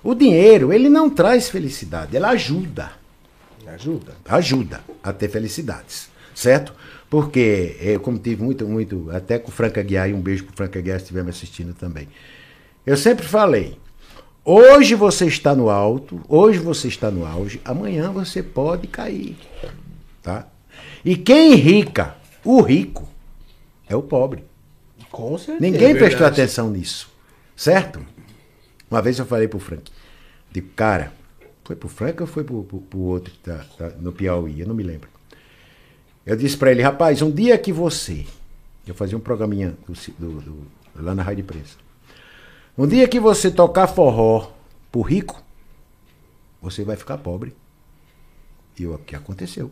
[0.03, 2.91] o dinheiro, ele não traz felicidade, ele ajuda.
[3.65, 4.13] Ajuda.
[4.27, 6.73] ajuda a ter felicidades, certo?
[7.13, 10.55] Porque eu, como tive muito, muito, até com o Franca Guiar, e um beijo pro
[10.55, 12.07] Franca Guiar se estiver me assistindo também.
[12.83, 13.77] Eu sempre falei,
[14.43, 19.37] hoje você está no alto, hoje você está no auge, amanhã você pode cair,
[20.23, 20.47] tá?
[21.05, 23.07] E quem rica, o rico,
[23.87, 24.43] é o pobre.
[25.11, 25.59] Com certeza.
[25.61, 27.11] Ninguém É prestou atenção nisso,
[27.55, 28.03] certo?
[28.89, 29.83] Uma vez eu falei pro Frank,
[30.51, 31.13] digo, cara,
[31.63, 34.61] foi pro Frank ou foi pro, pro, pro outro que tá, tá no Piauí?
[34.61, 35.12] Eu não me lembro.
[36.25, 38.25] Eu disse pra ele, rapaz, um dia que você,
[38.87, 41.75] eu fazia um programinha do, do- do- lá na Rádio Imprensa,
[42.77, 44.47] um dia que você tocar forró
[44.91, 45.43] pro rico,
[46.61, 47.53] você vai ficar pobre.
[48.79, 49.69] E o que aconteceu,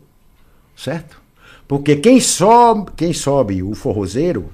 [0.76, 1.20] certo?
[1.66, 4.52] Porque quem sobe, quem sobe o forrozeiro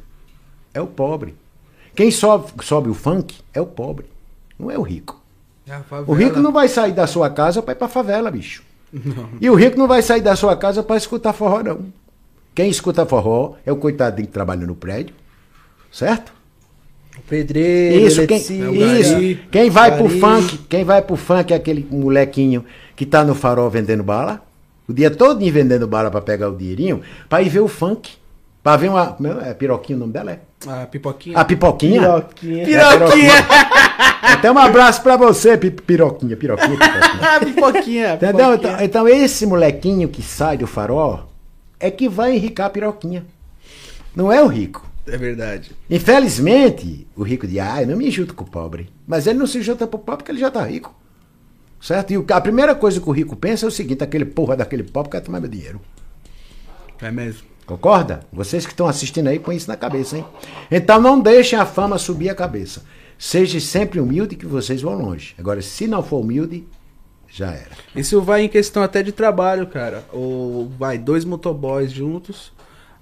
[0.72, 1.34] é o pobre.
[1.94, 4.06] Quem sobe, sobe o funk é o pobre,
[4.58, 5.20] não é o rico.
[5.66, 5.74] É
[6.10, 8.62] O rico não vai sair da sua casa para ir pra favela, bicho.
[9.40, 11.86] E o rico não vai sair da sua casa para escutar forró, não.
[12.54, 15.14] Quem escuta forró é o coitadinho que trabalha no prédio,
[15.92, 16.32] certo?
[17.16, 19.48] O pedreiro, Isso, quem, eletricista, isso.
[19.50, 20.20] Quem vai pro gari.
[20.20, 22.64] funk, quem vai pro funk é aquele molequinho
[22.96, 24.42] que tá no farol vendendo bala,
[24.88, 28.12] o dia todo vendendo bala para pegar o dinheirinho, para ir ver o funk,
[28.62, 30.40] para ver uma, é, é piroquinha o nome dela é?
[30.66, 31.38] A pipoquinha.
[31.38, 32.00] A pipoquinha.
[32.00, 32.64] Piroquinha.
[32.64, 33.32] Piroquinha.
[34.22, 37.36] Até um abraço pra você, pi- piroquinha, piroquinha, piroquinha.
[37.36, 38.14] A pipoquinha.
[38.14, 38.50] Entendeu?
[38.58, 38.72] pipoquinha.
[38.84, 41.28] Então, então esse molequinho que sai do farol
[41.78, 43.24] é que vai enricar a piroquinha.
[44.16, 44.84] Não é o rico.
[45.06, 45.70] É verdade.
[45.88, 48.90] Infelizmente, o rico diz, ah, eu não me junto com o pobre.
[49.06, 50.92] Mas ele não se junta com o pobre porque ele já tá rico.
[51.80, 52.10] Certo?
[52.12, 54.82] E o- a primeira coisa que o rico pensa é o seguinte, aquele porra daquele
[54.82, 55.80] pobre quer tomar meu dinheiro.
[57.00, 57.46] É mesmo.
[57.68, 58.20] Concorda?
[58.32, 60.24] Vocês que estão assistindo aí, põe isso na cabeça, hein?
[60.70, 62.82] Então não deixem a fama subir a cabeça.
[63.18, 65.34] Seja sempre humilde que vocês vão longe.
[65.38, 66.66] Agora, se não for humilde,
[67.30, 67.72] já era.
[67.94, 70.02] Isso vai em questão até de trabalho, cara.
[70.14, 72.54] Ou vai dois motoboys juntos,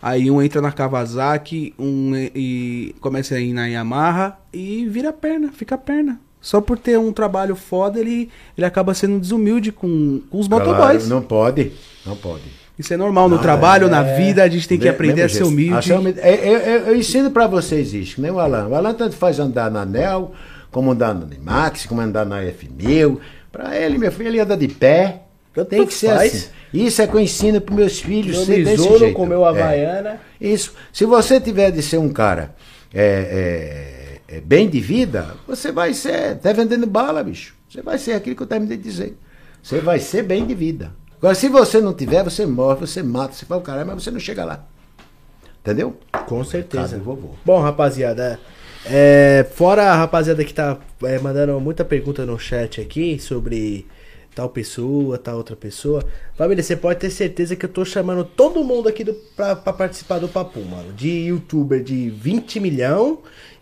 [0.02, 5.52] aí um entra na Kawasaki, um e, começa a ir na Yamaha e vira perna,
[5.52, 6.20] fica perna.
[6.40, 11.04] Só por ter um trabalho foda, ele, ele acaba sendo desumilde com, com os motoboys.
[11.04, 11.72] Claro, não pode,
[12.04, 12.65] não pode.
[12.78, 15.74] Isso é normal no trabalho, na vida, a gente tem que aprender a ser humilde.
[15.78, 16.20] A ser humilde.
[16.20, 18.68] É, Eu, eu- eu ensino pra vocês isso, nem o Alan.
[18.68, 20.32] O Alan tanto faz andar na Nel,
[20.70, 23.18] como andar na Max, como andar na F1000.
[23.50, 25.22] Pra ele, meu filho, ele anda de pé.
[25.55, 26.34] Tanto Tem que ser faz.
[26.34, 26.46] assim.
[26.74, 29.14] Isso é que eu ensino pros meus filhos Meu ser desse besouro jeito.
[29.16, 29.48] comeu É.
[29.48, 30.20] Havaiana.
[30.38, 30.74] Isso.
[30.92, 32.55] Se você tiver de ser um cara
[32.92, 36.36] é, é, é, bem de vida, você vai ser.
[36.36, 37.55] Tá vendendo bala, bicho.
[37.70, 39.16] Você vai ser aquilo que eu terminei de dizer.
[39.62, 40.92] Você vai ser bem de vida.
[41.26, 44.12] Agora, se você não tiver, você morre, você mata, você fala o caralho, mas você
[44.12, 44.64] não chega lá.
[45.60, 45.96] Entendeu?
[46.28, 46.98] Com certeza.
[46.98, 47.30] Vovô.
[47.44, 48.38] Bom, rapaziada,
[48.84, 53.88] é, fora a rapaziada que tá é, mandando muita pergunta no chat aqui sobre
[54.36, 56.05] tal pessoa, tal outra pessoa,
[56.36, 59.72] família, você pode ter certeza que eu tô chamando todo mundo aqui do, pra, pra
[59.72, 60.92] participar do papo, mano.
[60.92, 63.18] De youtuber de 20 milhão,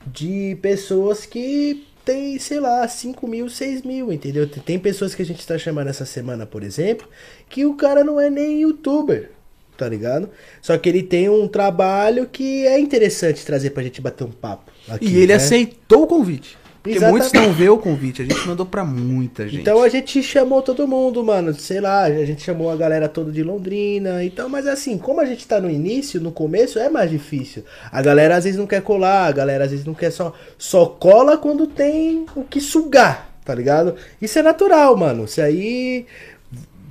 [0.07, 4.47] de pessoas que tem, sei lá, 5 mil, 6 mil, entendeu?
[4.49, 7.08] Tem- pessoas que a gente tá chamando essa semana, por exemplo,
[7.49, 9.31] que o cara não é nem youtuber
[9.76, 10.31] tá ligado?
[10.62, 14.70] Só que ele tem um trabalho que é interessante trazer pra gente bater um papo.
[14.89, 15.34] aqui, E ele né?
[15.34, 16.57] aceitou o convite.
[16.85, 17.33] Porque Exatamente.
[17.33, 18.21] muitos não vê o convite.
[18.21, 19.63] A gente mandou pra muita gente.
[19.63, 21.55] Então a gente chamou todo mundo, mano.
[21.55, 24.23] Sei lá, a gente chamou a galera toda de Londrina.
[24.23, 27.65] Então, mas assim, como a gente tá no início, no começo, é mais difícil.
[27.91, 30.35] A galera às vezes não quer colar, a galera às vezes não quer só.
[30.59, 33.95] Só cola quando tem o que sugar, tá ligado?
[34.21, 35.25] Isso é natural, mano.
[35.25, 36.05] Isso aí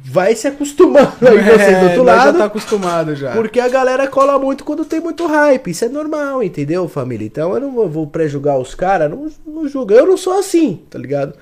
[0.05, 2.31] vai se acostumando aí vocês do outro nós lado.
[2.33, 3.31] já tá acostumado já.
[3.31, 5.71] Porque a galera cola muito quando tem muito hype.
[5.71, 7.25] Isso é normal, entendeu, família?
[7.25, 9.93] Então eu não vou- vou pré-julgar os caras, não, não julgo.
[9.93, 11.33] Eu não sou assim, tá ligado?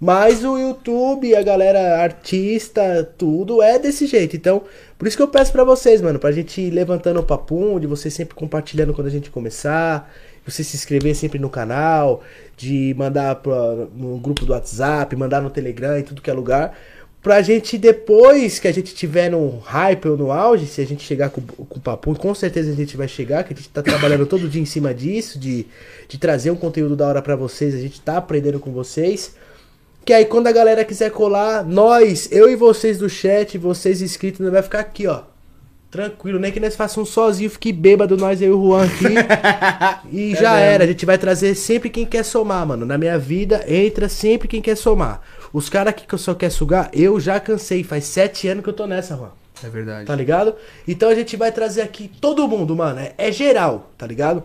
[0.00, 4.36] Mas o YouTube, a galera artista, tudo é desse jeito.
[4.36, 4.62] Então,
[4.96, 7.86] por isso que eu peço pra vocês, mano, pra gente ir levantando o papum, de
[7.86, 10.08] vocês sempre compartilhando quando a gente começar,
[10.46, 12.22] você se inscrever sempre no canal,
[12.56, 16.76] de mandar pra, no grupo do WhatsApp, mandar no Telegram e tudo que é lugar.
[17.20, 21.02] Pra gente, depois que a gente tiver no hype ou no auge, se a gente
[21.02, 23.82] chegar com, com o papo, com certeza a gente vai chegar, que a gente tá
[23.82, 25.66] trabalhando todo dia em cima disso, de,
[26.08, 29.34] de trazer um conteúdo da hora pra vocês, a gente tá aprendendo com vocês.
[30.04, 34.40] Que aí quando a galera quiser colar, nós, eu e vocês do chat, vocês inscritos,
[34.40, 35.22] nós vai ficar aqui, ó.
[35.90, 40.08] Tranquilo, nem que nós façamos um sozinho, fique bêbado, nós eu e o Juan aqui.
[40.12, 40.64] e já mesmo.
[40.64, 40.84] era.
[40.84, 42.86] A gente vai trazer sempre quem quer somar, mano.
[42.86, 45.22] Na minha vida, entra sempre quem quer somar.
[45.52, 47.82] Os caras que só quer sugar, eu já cansei.
[47.82, 49.30] Faz sete anos que eu tô nessa, Juan.
[49.62, 50.06] É verdade.
[50.06, 50.54] Tá ligado?
[50.86, 53.00] Então a gente vai trazer aqui todo mundo, mano.
[53.00, 54.42] É, é geral, tá ligado?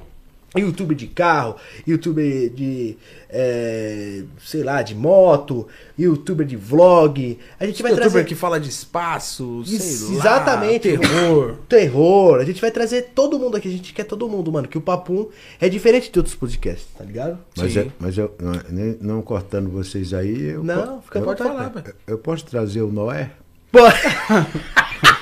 [0.59, 1.55] YouTube de carro,
[1.87, 2.95] YouTube de,
[3.29, 5.67] é, sei lá, de moto,
[5.97, 7.39] YouTuber de vlog.
[7.59, 10.97] A gente vai Youtuber trazer que fala de espaço, sei Isso, lá, exatamente.
[10.97, 11.55] terror.
[11.67, 12.39] terror.
[12.39, 13.67] A gente vai trazer todo mundo aqui.
[13.67, 14.67] A gente quer todo mundo, mano.
[14.67, 15.27] Que o Papum
[15.59, 17.39] é diferente de outros podcasts, tá ligado?
[17.57, 17.79] Mas, Sim.
[17.79, 21.69] eu, mas eu, não, nem- não cortando vocês aí, eu, Não, fica eu, vontade, falar,
[21.69, 21.95] velho.
[22.05, 23.31] eu posso trazer o Noé?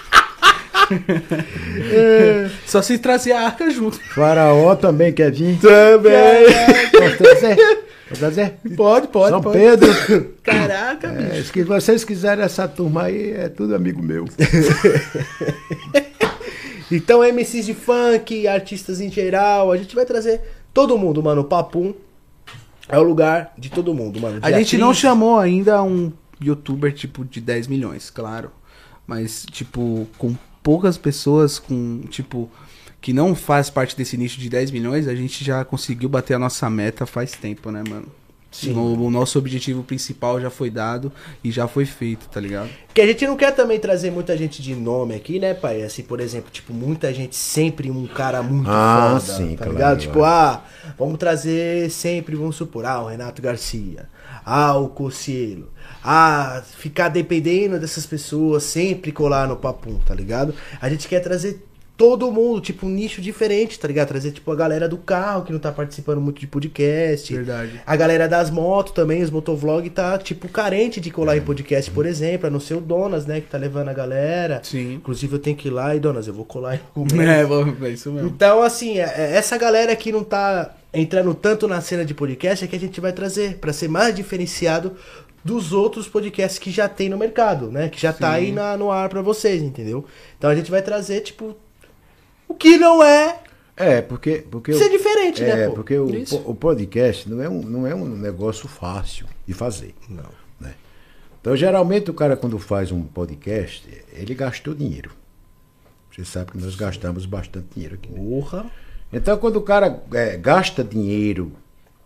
[2.66, 4.00] Só se trazer a arca junto.
[4.14, 5.58] Faraó também quer vir?
[5.60, 6.46] também.
[6.92, 7.56] Posso trazer?
[8.10, 8.54] Posso trazer?
[8.76, 9.58] Pode, pode, São pode.
[9.58, 10.34] Pedro.
[10.44, 11.32] Caraca, bicho.
[11.32, 14.26] É, se vocês quiserem essa turma aí, é tudo amigo meu.
[16.92, 20.42] Então, MCs de funk, artistas em geral, a gente vai trazer
[20.74, 21.40] todo mundo, mano.
[21.40, 21.94] O Papum
[22.90, 24.40] é o lugar de todo mundo, mano.
[24.42, 25.00] A De gente não atriz.
[25.02, 26.12] chamou ainda um
[26.44, 28.52] youtuber tipo de 10 milhões, claro.
[29.08, 32.50] Mas, tipo, com poucas pessoas, com, tipo,
[33.00, 36.40] que não faz parte desse nicho de 10 milhões, a gente já conseguiu bater a
[36.40, 38.08] nossa meta faz tempo, né, mano?
[38.52, 38.74] Sim.
[38.74, 41.10] O, o nosso objetivo principal já foi dado
[41.42, 42.70] e já foi feito, tá ligado?
[42.86, 45.82] Porque a gente não quer também trazer muita gente de nome aqui, né, pai?
[45.84, 49.72] Assim, por exemplo, tipo, muita gente sempre um cara muito Ah, foda, sim, tá claro,
[49.72, 50.00] ligado?
[50.02, 50.28] Tipo, é.
[50.28, 50.62] ah,
[51.00, 54.10] vamos trazer sempre, vamos supor, ah, o Renato Garcia,
[54.46, 55.70] ah, o Cocielo,
[56.04, 60.54] ah, ficar dependendo dessas pessoas, sempre colar no papum, tá ligado?
[60.82, 61.66] A gente quer trazer
[61.98, 64.08] todo mundo, tipo, um nicho diferente, tá ligado?
[64.08, 67.32] Trazer, tipo, a galera do carro que não tá participando muito de podcast.
[67.32, 67.80] Verdade.
[67.86, 72.08] A galera das motos também, os motovlog tá, tipo, carente de colar em podcast, por
[72.08, 74.62] exemplo, a não ser o Donas, né, que tá levando a galera.
[74.64, 74.96] Sim.
[74.96, 77.80] Inclusive eu tenho que ir lá e, Donas, eu vou colar em algum É, vamos-
[77.84, 78.30] é isso mesmo.
[78.30, 82.66] Então, assim, é- é essa galera que não tá entrando tanto na cena de podcast
[82.66, 84.94] é que a gente vai trazer pra ser mais diferenciado
[85.44, 87.90] dos outros podcasts que já tem no mercado, né?
[87.90, 88.36] Que já tá Sim.
[88.38, 90.06] aí na- no ar pra vocês, entendeu?
[90.38, 91.56] Então a gente vai trazer, tipo,
[92.48, 93.40] o que não é
[93.76, 94.46] É, porque.
[94.52, 95.74] porque ser o- diferente, é, né, pô?
[95.76, 96.42] porque o, Isso.
[96.46, 99.96] o podcast não é, um, não é um negócio fácil de fazer.
[100.08, 100.30] Não.
[100.60, 100.76] né?
[101.40, 105.12] Então, geralmente, o cara, quando faz um podcast, ele gastou dinheiro.
[106.12, 108.12] Você sabe que nós gastamos bastante dinheiro aqui.
[108.12, 108.20] né?
[108.20, 108.66] Porra.
[109.14, 111.52] Então, quando o cara é, gasta dinheiro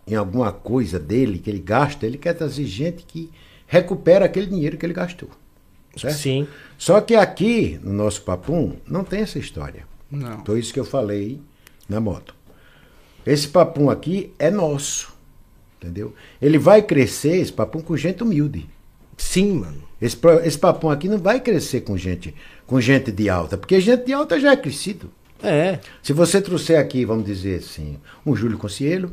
[0.06, 3.30] em alguma coisa dele, que ele gasta, ele quer trazer gente que
[3.66, 5.28] recupera aquele dinheiro que ele gastou.
[5.96, 6.16] certo?
[6.16, 6.46] Sim.
[6.78, 9.84] Só que aqui, no nosso papum, não tem essa história.
[10.10, 10.34] Não.
[10.38, 11.40] Então, isso que eu falei
[11.88, 12.34] na moto.
[13.26, 15.12] Esse papum aqui é nosso.
[15.80, 16.14] Entendeu?
[16.40, 18.68] Ele vai crescer, esse papum, com gente humilde.
[19.16, 19.82] Sim, mano.
[20.00, 22.34] Esse, esse papum aqui não vai crescer com gente,
[22.66, 25.10] com gente de alta, porque gente de alta já é crescido.
[25.42, 25.80] É.
[26.02, 29.12] Se você trouxer aqui, vamos dizer assim, um Júlio Concielo,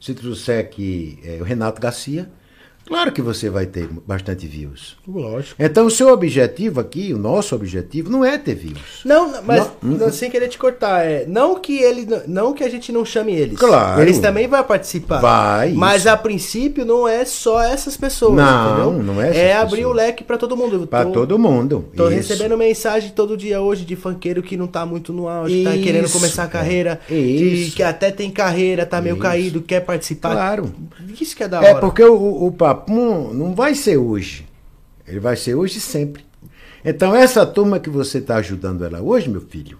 [0.00, 2.30] se trouxer aqui eh, o Renato Garcia,
[2.88, 4.96] claro que você vai ter bastante views.
[5.06, 5.54] Lógico.
[5.62, 9.02] Então, o seu objetivo aqui, o nosso objetivo, não é ter views.
[9.04, 12.68] Não, mas Não, não, sem querer te cortar, é, não que ele não que a
[12.70, 13.58] gente não chame eles.
[13.58, 14.00] Claro.
[14.00, 15.20] Eles também vão participar.
[15.20, 16.10] Vai, Mas isso.
[16.10, 19.02] a princípio não é só essas pessoas, Não, entendeu?
[19.04, 19.92] não é É abrir pessoas.
[19.94, 20.86] o leque pra todo mundo.
[20.86, 21.84] Para todo mundo.
[21.96, 22.16] Tô Isso.
[22.16, 25.82] recebendo mensagem todo dia hoje de funkeiro que não tá muito no auge, tá Isso,
[25.84, 27.06] querendo começar a carreira, é.
[27.08, 27.76] que, Isso.
[27.76, 30.32] que até tem carreira, tá meio caído, quer participar.
[30.32, 30.72] Claro.
[31.20, 31.80] Isso que é da É hora.
[31.80, 34.46] porque o, o papum não vai ser hoje.
[35.06, 36.24] Ele vai ser hoje e sempre.
[36.84, 39.78] Então, essa turma que você está ajudando ela hoje, meu filho,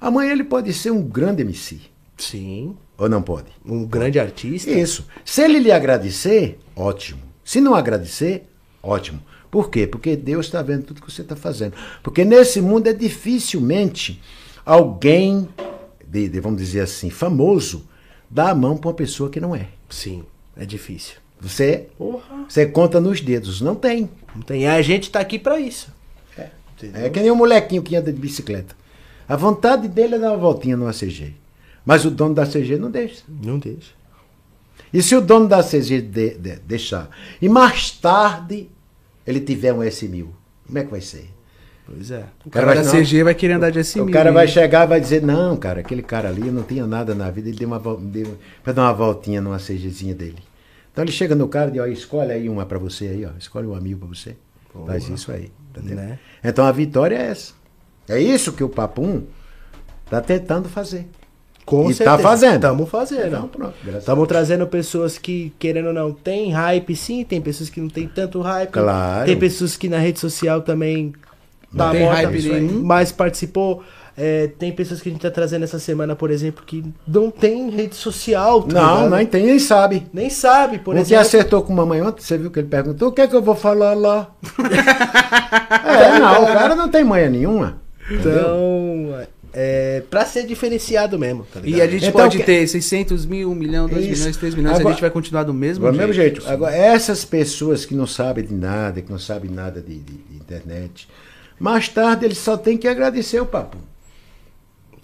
[0.00, 1.80] amanhã ele pode ser um grande MC.
[2.16, 3.48] Sim, Ou não pode?
[3.64, 4.70] um grande artista.
[4.70, 5.06] Isso.
[5.24, 7.20] Se ele lhe agradecer, ótimo.
[7.44, 8.46] Se não agradecer,
[8.82, 9.20] ótimo.
[9.50, 9.86] Por quê?
[9.86, 11.74] Porque Deus está vendo tudo que você está fazendo.
[12.02, 14.20] Porque nesse mundo é dificilmente
[14.64, 15.48] alguém,
[16.06, 17.86] de, de, vamos dizer assim, famoso,
[18.30, 19.68] dá a mão para uma pessoa que não é.
[19.88, 20.24] Sim,
[20.56, 21.21] é difícil.
[21.42, 22.44] Você, Porra.
[22.48, 23.60] você conta nos dedos.
[23.60, 24.08] Não tem.
[24.34, 24.66] Não tem.
[24.68, 25.92] A gente tá aqui pra isso.
[26.94, 28.74] É que nem um molequinho que anda de bicicleta.
[29.28, 31.32] A vontade dele é dar uma voltinha no ACG.
[31.86, 33.22] Mas o dono da ACG não deixa.
[33.28, 33.92] Não deixa.
[34.92, 37.08] E se o dono da ACG de- de- deixar,
[37.40, 38.68] e mais tarde
[39.26, 40.26] ele tiver um S1000,
[40.66, 41.30] como é que vai ser?
[41.86, 42.24] Pois é.
[42.44, 42.90] O cara da não.
[42.92, 44.08] CG vai querer andar de S1000.
[44.08, 44.52] o cara vai hein?
[44.52, 47.58] chegar e vai dizer, não, cara, aquele cara ali não tinha nada na vida, ele
[47.58, 50.38] deu uma deu, vai dar uma voltinha numa CGzinha dele.
[50.92, 53.30] Então ele chega no cara e diz, ó, escolhe aí uma pra você aí, ó,
[53.38, 54.36] escolhe uma mil pra você.
[54.86, 55.96] Faz isso aí, entendeu?
[55.96, 56.18] Né?
[56.44, 57.52] Então a vitória é essa.
[58.08, 59.22] É isso que o Papum
[60.10, 61.06] tá tentando fazer.
[61.64, 62.16] Com E certeza.
[62.16, 62.54] tá fazendo.
[62.56, 63.26] Estamos fazendo.
[63.28, 67.80] Então, pronto, Estamos trazendo pessoas que, querendo ou não, tem hype sim, tem pessoas que
[67.80, 68.70] não tem tanto hype.
[68.72, 69.26] Claro.
[69.26, 71.12] Tem pessoas que na rede social também
[71.76, 72.82] tá Não tem morta, hype nenhum.
[72.82, 73.82] mas participou.
[74.16, 77.70] É, tem pessoas que a gente tá trazendo essa semana, por exemplo, que não tem
[77.70, 78.62] rede social.
[78.62, 79.16] tá Não, ligado?
[79.16, 80.06] nem tem, nem sabe.
[80.12, 81.22] Nem sabe, por o que exemplo.
[81.22, 83.54] acertou com mamãe ontem, você viu que ele perguntou, o que é que eu vou
[83.54, 84.30] falar lá?
[85.84, 87.80] é, não, o cara não tem manha nenhuma.
[88.10, 89.18] Então,
[89.52, 91.78] é, pra ser diferenciado mesmo, tá ligado?
[91.78, 94.18] E a gente Então, pode que- ter 600 mil, 1 milhão, 2 Isso.
[94.20, 95.98] milhões, 3 milhões, Agora- a gente vai continuar do mesmo Do jeito.
[95.98, 96.42] mesmo jeito.
[96.48, 100.36] Agora, essas pessoas que não sabem de nada, que não sabem nada de, de- de
[100.36, 101.08] internet,
[101.58, 103.78] mais tarde eles só têm que agradecer o papo.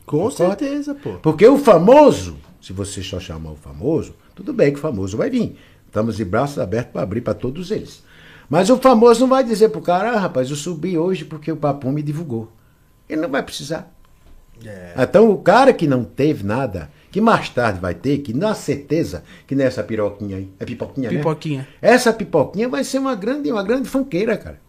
[0.09, 1.15] Com certeza, pô.
[1.23, 5.31] Porque o famoso, se você só chamar o famoso, tudo bem que o famoso vai
[5.31, 5.57] vir.
[5.87, 8.03] Estamos de braços abertos para abrir para todos eles.
[8.49, 11.57] Mas o famoso não vai dizer pro cara, ah, rapaz, eu subi hoje porque o
[11.57, 12.51] Papum me divulgou.
[13.09, 13.93] Ele não vai precisar.
[14.65, 14.95] É.
[14.99, 19.23] Então o cara que não teve nada, que mais tarde vai ter, que na certeza
[19.47, 21.19] que nessa piroquinha aí, é pipoquinha, né?
[21.19, 21.69] Pipoquinha.
[21.81, 24.61] Essa pipoquinha vai ser uma grande, uma grande fanqueira, cara.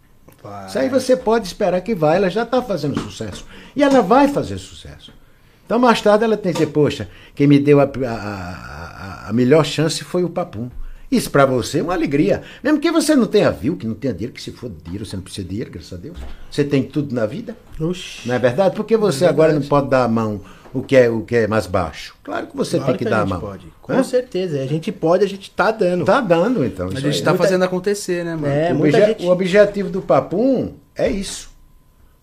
[0.67, 3.45] Isso aí você pode esperar que vai, ela já está fazendo sucesso.
[3.75, 5.11] E ela vai fazer sucesso.
[5.69, 9.33] Então mais tarde ela tem que dizer, poxa, quem me deu a, a- a- a
[9.33, 10.67] melhor chance foi o Papum.
[11.11, 12.41] Isso para você é uma alegria.
[12.63, 15.15] Mesmo que você não tenha viu, que não tenha dinheiro, que se for dinheiro, você
[15.15, 16.17] não precisa de dinheiro, graças a Deus.
[16.49, 17.55] Você tem tudo na vida.
[17.79, 18.27] Oxi.
[18.27, 18.75] Não é verdade?
[18.75, 20.41] Porque você agora não pode dar a mão
[20.73, 22.15] o que é, o que é mais baixo.
[22.23, 23.39] Claro que você Claro tem que, a dar a gente mão.
[23.39, 23.67] Pode.
[23.79, 24.03] Com Hã?
[24.03, 24.59] certeza.
[24.61, 26.03] A gente pode, a gente tá dando.
[26.03, 26.87] Tá dando, então.
[26.87, 28.47] A gente tá Muita- fazendo acontecer, né, mano?
[28.53, 31.51] É, o, muita obje- gente- o objetivo do Papum é isso.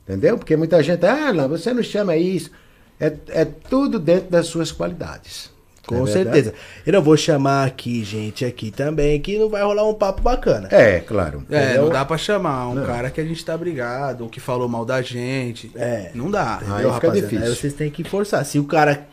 [0.03, 0.37] Entendeu?
[0.37, 2.51] Porque muita gente, ah, não, você não chama isso.
[3.01, 5.55] É, é tudo dentro das suas qualidades.
[5.87, 6.53] Com Não é certeza.
[6.85, 10.69] Eu não vou chamar aqui, gente, aqui também, que não vai rolar um papo bacana.
[10.73, 11.45] É, claro.
[11.49, 11.85] É, Entendeu?
[11.85, 12.85] não dá pra chamar um Não.
[12.87, 15.71] cara que a gente tá brigado, ou que falou mal da gente.
[15.77, 16.11] É.
[16.13, 16.59] Não dá.
[16.59, 17.21] Aí Entendeu, fica rapaziada?
[17.21, 17.45] difícil.
[17.47, 18.45] Aí vocês têm que forçar.
[18.45, 19.07] Se o cara,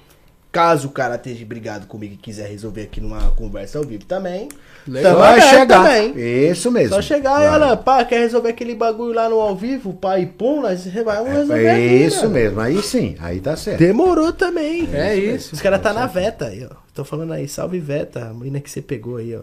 [0.53, 4.47] caso o cara esteja brigado comigo e quiser resolver aqui numa conversa ao vivo também,
[4.87, 5.17] Legal.
[5.17, 5.81] Vai chegar.
[5.83, 6.13] também.
[6.49, 6.93] Isso mesmo.
[6.95, 7.63] Só chegar Claro.
[7.63, 11.31] ela, pá, quer resolver aquele bagulho lá no ao vivo, pá, e pum, nós vamos
[11.33, 12.29] resolver É aqui, isso mano.
[12.29, 12.59] mesmo.
[12.61, 13.79] Aí sim, aí tá certo.
[13.79, 14.87] Demorou também.
[14.93, 15.55] É isso.
[15.55, 16.75] Os caras tá na Veta aí, ó.
[16.93, 19.39] Tô falando aí, salve Veta, a menina que você pegou aí, ó.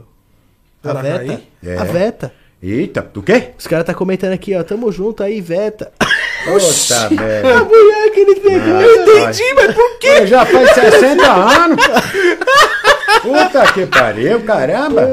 [0.85, 1.43] A Ela tá Veta.
[1.65, 1.77] É.
[1.77, 2.33] A Veta.
[2.63, 3.49] Eita, do quê?
[3.59, 4.63] Os caras tá comentando aqui, ó.
[4.63, 5.91] Tamo junto aí, Veta.
[6.45, 7.65] Puta A merda.
[7.65, 8.77] mulher que ele pegou.
[8.77, 9.19] Ah, eu vai.
[9.33, 10.07] entendi, mas por quê?
[10.09, 11.85] Ele já faz 60 anos.
[13.23, 15.07] Puta que pariu, caramba.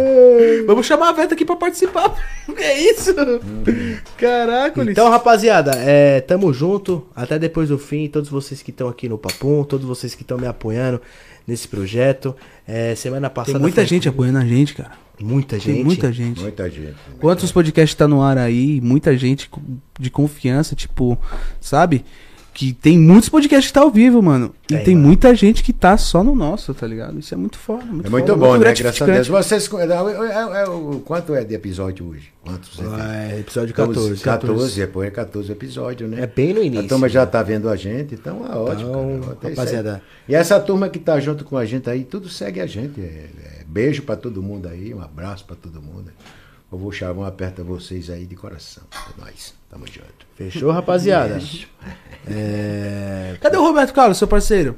[0.66, 2.14] Vamos chamar a Veta aqui pra participar.
[2.58, 3.14] É isso?
[4.18, 4.82] Caraca.
[4.84, 7.06] Então, rapaziada, é, tamo junto.
[7.14, 8.08] Até depois do fim.
[8.08, 11.02] Todos vocês que estão aqui no Papum, todos vocês que estão me apoiando
[11.48, 12.35] nesse projeto.
[12.67, 13.53] É, semana passada.
[13.58, 14.92] Tem muita foi- gente apoiando a gente, cara.
[15.19, 15.76] Muita gente.
[15.76, 16.42] Tem muita gente.
[16.42, 16.95] Muita gente.
[17.19, 18.80] Quantos podcasts tá no ar aí?
[18.82, 19.50] Muita gente
[20.00, 21.17] de confiança, tipo,
[21.59, 22.06] sabe?
[22.58, 24.52] Que tem muitos podcasts que tá ao vivo, mano.
[24.66, 25.06] E Tem, tem mano.
[25.10, 27.19] muita gente que tá só no nosso, tá ligado?
[27.19, 27.86] Isso é muito foda.
[27.86, 28.74] Muito É muito foda, bom, né?
[28.74, 29.27] Graças a Deus.
[29.27, 32.30] Vocês, é, é, é, o- quanto é de episódio hoje?
[32.44, 32.80] Quantos?
[32.80, 34.24] É, episódio Estamos 14.
[34.24, 36.22] 14, depois é 14 episódios, né?
[36.24, 36.88] É bem no A início.
[36.90, 38.90] turma já tá vendo a gente, então é ótimo.
[39.19, 39.50] Então, cara.
[39.52, 40.02] Rapaziada.
[40.27, 43.00] E essa turma que tá junto com a gente aí, tudo segue a gente.
[43.00, 46.10] É, é, beijo pra todo mundo aí, um abraço pra todo mundo.
[46.72, 48.84] Eu vou chamar, aperta vocês aí de coração.
[48.92, 49.54] É nóis.
[49.70, 50.28] Tamo junto.
[50.36, 51.40] Fechou, rapaziada?
[52.28, 53.38] É...
[53.40, 54.76] Cadê o Roberto Carlos, seu parceiro?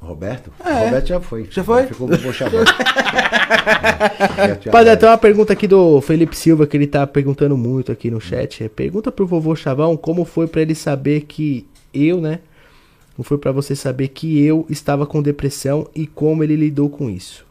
[0.00, 0.52] Roberto?
[0.64, 0.86] É.
[0.86, 1.46] Roberto já foi.
[1.50, 1.86] Já foi?
[1.86, 2.64] Ficou com o Bochabão.
[4.66, 8.20] Rapaziada, tem uma pergunta aqui do Felipe Silva que ele tá perguntando muito aqui no
[8.20, 8.64] chat.
[8.64, 12.40] É, Pergunta pro vovô Chavão como foi pra ele saber que eu, né?
[13.14, 17.10] Como foi pra você saber que eu estava com depressão e como ele lidou com
[17.10, 17.44] isso?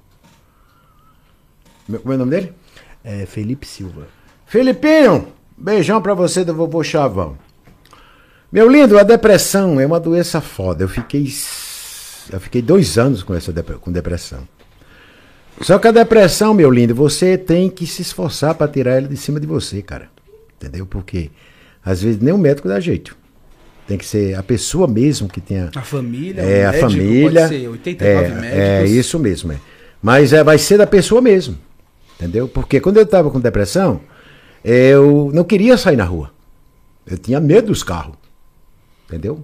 [1.86, 2.54] Como é o nome dele?
[3.04, 4.08] É Felipe Silva.
[4.46, 7.38] Filipinho, beijão pra você do vovô Chavão.
[8.52, 10.84] Meu lindo, a depressão é uma doença foda.
[10.84, 11.28] Eu fiquei.
[12.32, 14.48] Eu fiquei dois anos com essa dep- com depressão.
[15.62, 19.18] Só que a depressão, meu lindo, você tem que se esforçar pra tirar ela de
[19.18, 20.10] cima de você, cara.
[20.56, 20.86] Entendeu?
[20.86, 21.30] Porque
[21.84, 23.16] às vezes nem o médico dá jeito.
[23.88, 25.70] Tem que ser a pessoa mesmo que tenha.
[25.76, 27.42] A família, É, o a família.
[27.42, 28.60] Pode ser 89 é, médicos.
[28.60, 29.52] é isso mesmo.
[29.52, 29.58] É.
[30.02, 31.58] Mas é, vai ser da pessoa mesmo.
[32.20, 32.50] Entendeu?
[32.50, 34.02] Porque quando eu estava com depressão,
[34.64, 36.32] eu não queria sair na rua.
[37.08, 38.16] Eu tinha medo dos carros.
[39.08, 39.44] Entendeu?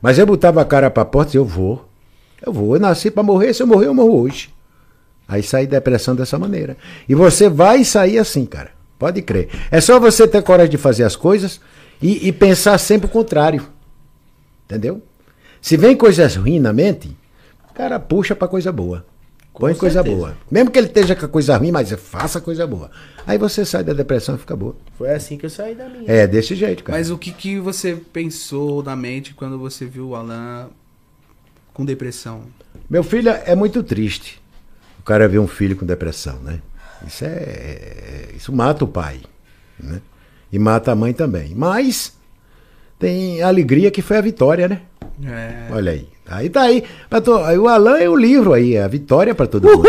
[0.00, 1.86] Mas eu botava a cara pra porta e eu vou.
[2.44, 2.74] Eu vou.
[2.74, 3.52] Eu nasci pra morrer.
[3.52, 4.48] Se eu morrer, eu morro hoje.
[5.28, 6.76] Aí sai depressão dessa maneira.
[7.06, 8.70] E você vai sair assim, cara.
[8.98, 9.50] Pode crer.
[9.70, 11.60] É só você ter coragem de fazer as coisas
[12.00, 13.62] e, e pensar sempre o contrário.
[14.64, 15.02] Entendeu?
[15.60, 17.14] Se vem coisas ruins na mente,
[17.76, 19.04] cara puxa pra coisa boa.
[19.58, 20.16] Põe coisa certeza.
[20.16, 20.36] boa.
[20.50, 22.90] Mesmo que ele esteja com a coisa ruim, mas faça coisa boa.
[23.26, 24.76] Aí você sai da depressão e fica boa.
[24.98, 26.04] Foi assim que eu saí da minha.
[26.06, 26.98] É desse jeito, cara.
[26.98, 30.68] Mas o que, que você pensou na mente quando você viu o Alan
[31.72, 32.42] com depressão?
[32.88, 34.40] Meu filho é muito triste.
[35.00, 36.60] O cara ver um filho com depressão, né?
[37.06, 38.28] Isso é.
[38.36, 39.20] Isso mata o pai.
[39.78, 40.00] Né?
[40.52, 41.54] E mata a mãe também.
[41.54, 42.16] Mas
[42.98, 44.82] tem a alegria que foi a vitória, né?
[45.24, 45.68] É.
[45.70, 46.08] Olha aí.
[46.28, 46.82] Aí tá aí.
[47.24, 49.88] To- O Alan é o livro aí, é a vitória pra todo mundo.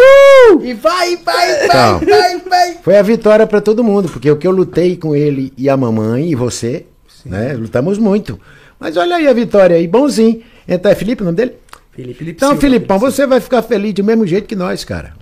[0.63, 2.73] E vai, vai, Então, vai, vai.
[2.83, 5.75] foi a vitória pra todo mundo, porque o que eu lutei com ele e a
[5.75, 6.85] mamãe e você,
[7.25, 7.53] né?
[7.53, 8.39] Lutamos muito.
[8.79, 10.41] Mas olha aí a vitória aí, bonzinho.
[10.67, 11.53] Então é Felipe o nome dele?
[11.91, 14.83] Felipe, Felipe Então, Silva, Filipão, Felipe você vai ficar feliz do mesmo jeito que nós,
[14.85, 15.13] cara.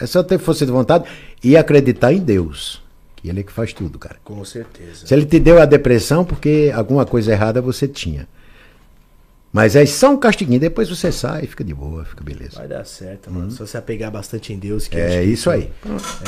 [0.00, 1.04] É só ter força de vontade
[1.42, 2.80] e acreditar em Deus.
[3.16, 4.16] Que ele é que faz tudo, cara.
[4.24, 5.04] Com certeza.
[5.06, 8.26] Se ele te deu a depressão, porque alguma coisa errada você tinha.
[9.52, 12.56] Mas é só um castiguinho, depois você sai, fica de boa, fica beleza.
[12.58, 13.50] Vai dar certo, mano.
[13.50, 14.86] Só se apegar bastante em Deus.
[14.86, 15.72] Que É que isso aí.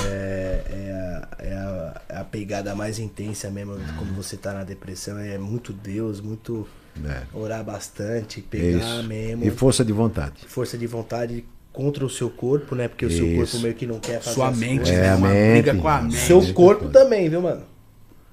[0.04, 4.64] É, é, a, é, a, é a pegada mais intensa mesmo quando você tá na
[4.64, 5.18] depressão.
[5.18, 6.66] É muito Deus, muito
[7.04, 7.22] É.
[7.32, 9.08] orar bastante, pegar Isso.
[9.08, 9.44] mesmo.
[9.44, 10.44] E força de vontade.
[10.48, 12.88] Força de vontade contra o seu corpo, né?
[12.88, 13.60] Porque o seu corpo Isso.
[13.60, 14.96] meio que não quer fazer Sua mente, coisas.
[14.96, 15.14] É, né?
[15.14, 15.62] Uma mente.
[15.62, 16.16] briga com a mente.
[16.16, 17.62] Seu corpo também, viu, mano?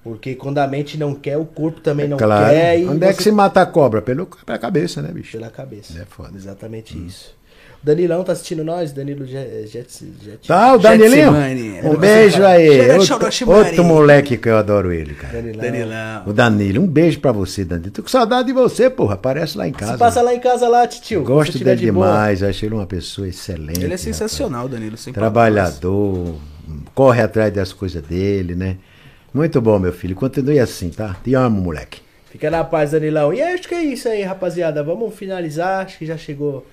[0.09, 2.49] Porque quando a mente não quer, o corpo também não claro.
[2.49, 2.79] quer.
[2.79, 4.01] E Onde é que você- se mata a cobra?
[4.01, 5.31] Pelo, pela cabeça, né, bicho?
[5.37, 5.99] Pela cabeça.
[6.01, 6.31] É foda.
[6.35, 7.37] Exatamente isso.
[7.81, 9.67] O Danilão tá assistindo nós, Danilo Jet.
[9.67, 11.31] Jet, Jet Tá, o Danilinho?
[11.85, 12.91] Um beijo aí.
[12.91, 15.33] Outro, outro moleque que eu adoro ele, cara.
[15.41, 15.61] Danilão.
[15.63, 16.23] Danilão.
[16.25, 17.91] O Danilo, um beijo pra você, Danilo.
[17.91, 19.13] Tô com saudade de você, porra.
[19.13, 19.93] Aparece lá em casa.
[19.93, 21.23] Se passa lá em casa lá, tio.
[21.23, 22.05] Gosto dele de boa.
[22.07, 23.77] demais, acho ele uma pessoa excelente.
[23.77, 24.01] Ele é rapaz.
[24.01, 24.97] sensacional, Danilo.
[24.97, 26.35] sem Trabalhador,
[26.93, 28.75] corre atrás das coisas dele, né?
[29.33, 30.15] Muito bom, meu filho.
[30.15, 31.15] Continue assim, tá?
[31.23, 32.01] Te amo, moleque.
[32.31, 33.33] Fica na paz, Danilão.
[33.33, 34.83] E acho que é isso aí, rapaziada.
[34.83, 35.85] Vamos finalizar.
[35.85, 36.65] Acho que já chegou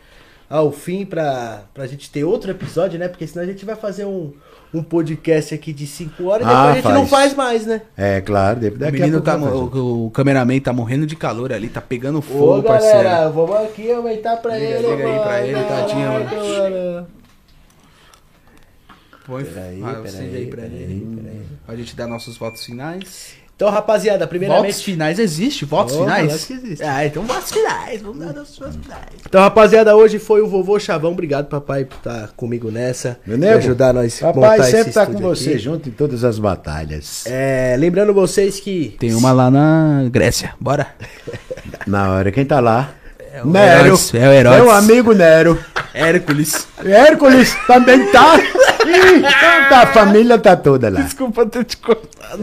[0.48, 3.08] ao fim pra, pra gente ter outro episódio, né?
[3.08, 4.32] Porque senão a gente vai fazer um,
[4.72, 6.94] um podcast aqui de 5 horas e depois Ah, a gente faz.
[6.94, 7.82] não faz mais, né?
[7.96, 8.60] É, claro.
[8.60, 9.78] Daqui O a menino pouco tá.
[9.78, 13.32] O, o cameraman tá morrendo de calor ali, tá pegando fogo, Ô, galera, parceiro.
[13.32, 15.68] vamos aqui aumentar pra Liga, ele, liga aí pra ele, mano.
[15.68, 17.06] tadinho, mano.
[19.26, 21.16] Põe Peraí, ah, peraí, aí pra peraí, ele.
[21.16, 21.40] peraí.
[21.66, 23.34] Pra gente dar nossos votos finais.
[23.56, 24.84] Então, rapaziada, Votos primeiramente.
[24.84, 25.64] finais existe?
[25.64, 26.30] Votos Oh, finais?
[26.34, 26.84] acho que existe.
[26.84, 28.02] Ah, então votos finais.
[28.02, 29.02] Vamos dar nossos votos finais.
[29.26, 31.12] Então, rapaziada, hoje foi o vovô Chavão.
[31.12, 33.18] Obrigado, papai, por estar comigo nessa.
[33.26, 35.58] Meu nego, ajudar nós a Papai sempre esse tá com você aqui.
[35.58, 37.24] junto em todas as batalhas.
[37.26, 38.94] É, lembrando vocês que.
[39.00, 40.52] Tem uma lá na Grécia.
[40.60, 40.88] Bora.
[41.86, 42.92] Na hora, quem tá lá?
[43.44, 44.60] o Herodes, é o Herodes.
[44.60, 45.58] Meu amigo Nero.
[45.94, 46.66] Hércules.
[46.84, 48.34] Hércules também tá.
[48.86, 49.22] Ih,
[49.68, 51.00] tá, a família tá toda lá.
[51.00, 52.42] Desculpa ter te cortado.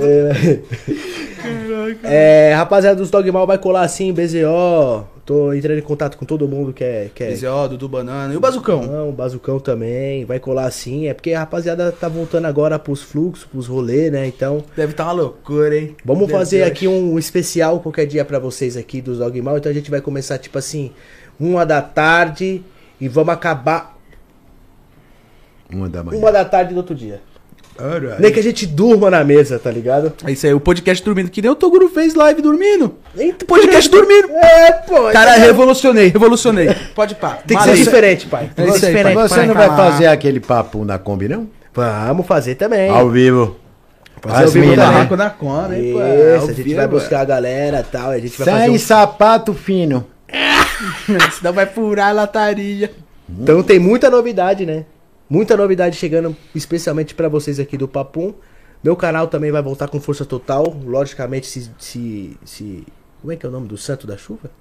[2.04, 5.08] É, rapaziada dos Dogmal vai colar assim, BZO.
[5.26, 7.10] Tô entrando em contato com todo mundo que é.
[7.16, 8.34] Que é ó, Dudu Banana.
[8.34, 8.84] E o Bazucão?
[8.84, 11.08] Não, o Bazucão também, vai colar assim.
[11.08, 14.28] É porque a rapaziada tá voltando agora pros fluxos, pros rolês, né?
[14.28, 15.96] Então, Deve estar uma loucura, hein?
[16.04, 16.64] vamos fazer ser.
[16.64, 19.58] aqui um especial qualquer dia pra vocês aqui dos Dogmal.
[19.58, 20.92] Então a gente vai começar, tipo assim,
[21.40, 22.62] uma da tarde
[23.00, 23.93] e vamos acabar
[25.74, 26.20] Uma da manhã.
[26.20, 27.22] uma da tarde do outro dia.
[28.20, 30.14] Nem que a gente durma na mesa, tá ligado?
[30.26, 32.96] É isso aí, o podcast dormindo, que nem o Toguro fez live dormindo.
[33.16, 34.30] Nem Podcast dormindo.
[34.30, 35.10] É, pô.
[35.12, 36.70] Cara, é- revolucionei, revolucionei.
[36.94, 37.32] Pode pá.
[37.48, 37.84] Tem que Mala ser aí.
[37.84, 38.52] diferente, pai.
[38.56, 39.16] Tem É que isso ser aí, diferente.
[39.16, 39.28] pai.
[39.28, 39.48] Você pai.
[39.48, 39.92] não vai falar.
[39.92, 41.48] fazer aquele papo na Kombi, não?
[41.74, 42.90] Vamos fazer também.
[42.92, 43.58] Ao vivo.
[44.22, 44.92] Fazer As ao vivo da né?
[44.92, 46.00] Barraco da Kombi, hein, pô.
[46.00, 46.88] Isso, a gente vivo, vai é.
[46.88, 48.12] buscar a galera e tal.
[48.12, 48.80] A gente vai fazer Sem um...
[48.80, 50.06] sapato fino.
[51.40, 52.92] Senão vai furar a lataria.
[53.28, 54.86] Então tem muita novidade, né?
[55.34, 58.36] Muita novidade chegando, especialmente pra vocês aqui do Papum.
[58.84, 60.78] Meu canal também vai voltar com força total.
[60.86, 61.72] Logicamente, se.
[61.80, 62.84] se, se...
[63.20, 64.52] Como é que é o nome do santo da chuva?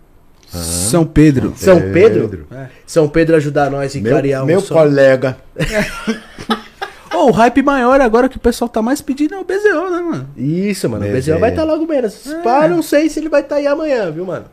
[0.49, 1.53] São Pedro.
[1.59, 2.27] São Pedro?
[2.27, 2.47] Pedro.
[2.51, 2.69] É.
[2.87, 4.73] São Pedro ajudar nós e Meu, clarear um meu som.
[4.73, 5.37] colega.
[7.13, 10.01] Ô, o hype maior agora que o pessoal tá mais pedindo é o BZO, né,
[10.01, 10.31] mano?
[10.35, 11.05] Isso, mano.
[11.05, 11.33] O Beleza.
[11.33, 12.27] Bezerra vai estar logo menos.
[12.27, 12.41] É.
[12.41, 14.47] Pá, não sei se ele vai estar aí amanhã, viu, mano?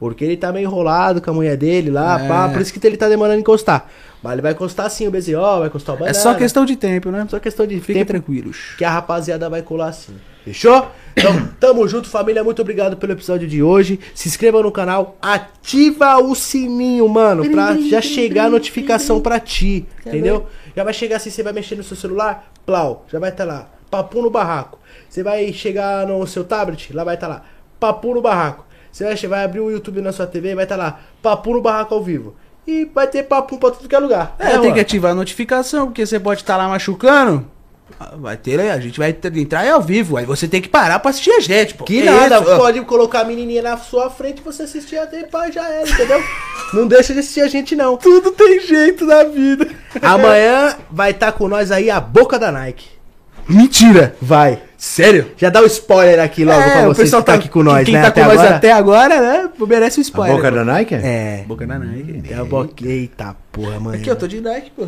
[0.00, 2.26] Porque ele tá meio enrolado com a mulher dele lá, É.
[2.26, 2.48] pá.
[2.48, 3.86] Por isso que ele tá demorando encostar.
[4.22, 6.14] Mas ele vai encostar sim, o BZO, vai encostar o É Banana.
[6.14, 7.26] só questão de tempo, né?
[7.28, 8.74] Só questão de Fiquem tempo tranquilos.
[8.78, 10.14] que a rapaziada vai colar sim.
[10.44, 10.88] Fechou?
[11.14, 12.42] Então, tamo junto, família.
[12.42, 14.00] Muito obrigado pelo episódio de hoje.
[14.14, 19.86] Se inscreva no canal, ativa o sininho, mano, pra já chegar a notificação pra ti,
[20.06, 20.46] entendeu?
[20.74, 23.68] Já vai chegar assim, você vai mexer no seu celular, plau, já vai estar lá.
[23.90, 24.78] Papo no barraco.
[25.08, 27.42] Você vai chegar no seu tablet, lá vai estar lá.
[27.78, 28.64] Papo no barraco.
[28.92, 31.00] Você vai, vai abrir o YouTube na sua TV, vai estar lá.
[31.22, 32.34] Papo no barraco ao vivo.
[32.66, 34.36] E vai ter papo pra tudo que é lugar.
[34.38, 37.46] É, Né, tem que ativar a notificação, porque você pode estar lá machucando.
[37.98, 38.70] Ah, Vai ter, né?
[38.70, 40.16] a gente vai ter- entrar ao vivo.
[40.16, 41.84] Aí você tem que parar pra assistir a gente, pô.
[41.84, 45.24] Que É nada, isso, pode colocar a menininha na sua frente e você assistir até
[45.24, 46.22] pá, já era, entendeu?
[46.72, 47.96] não deixa de assistir a gente, não.
[47.96, 49.66] Tudo tem jeito na vida.
[50.00, 52.88] Amanhã vai estar com nós aí a boca da Nike.
[53.50, 54.14] Mentira.
[54.20, 54.58] Vai.
[54.76, 55.26] Sério?
[55.36, 58.00] Já dá o spoiler aqui logo pra vocês que tá aqui com nós, quem né?
[58.00, 58.56] tá até com nós agora.
[58.56, 59.50] até agora, né?
[59.68, 60.36] Merece o A spoiler.
[60.36, 60.56] boca pô.
[60.56, 60.94] da Nike?
[60.94, 61.44] É.
[61.46, 62.22] Boca da Nike.
[62.30, 62.72] É a boca.
[62.86, 63.96] Eita porra, mano.
[63.96, 64.86] Aqui, eu tô de Nike, pô.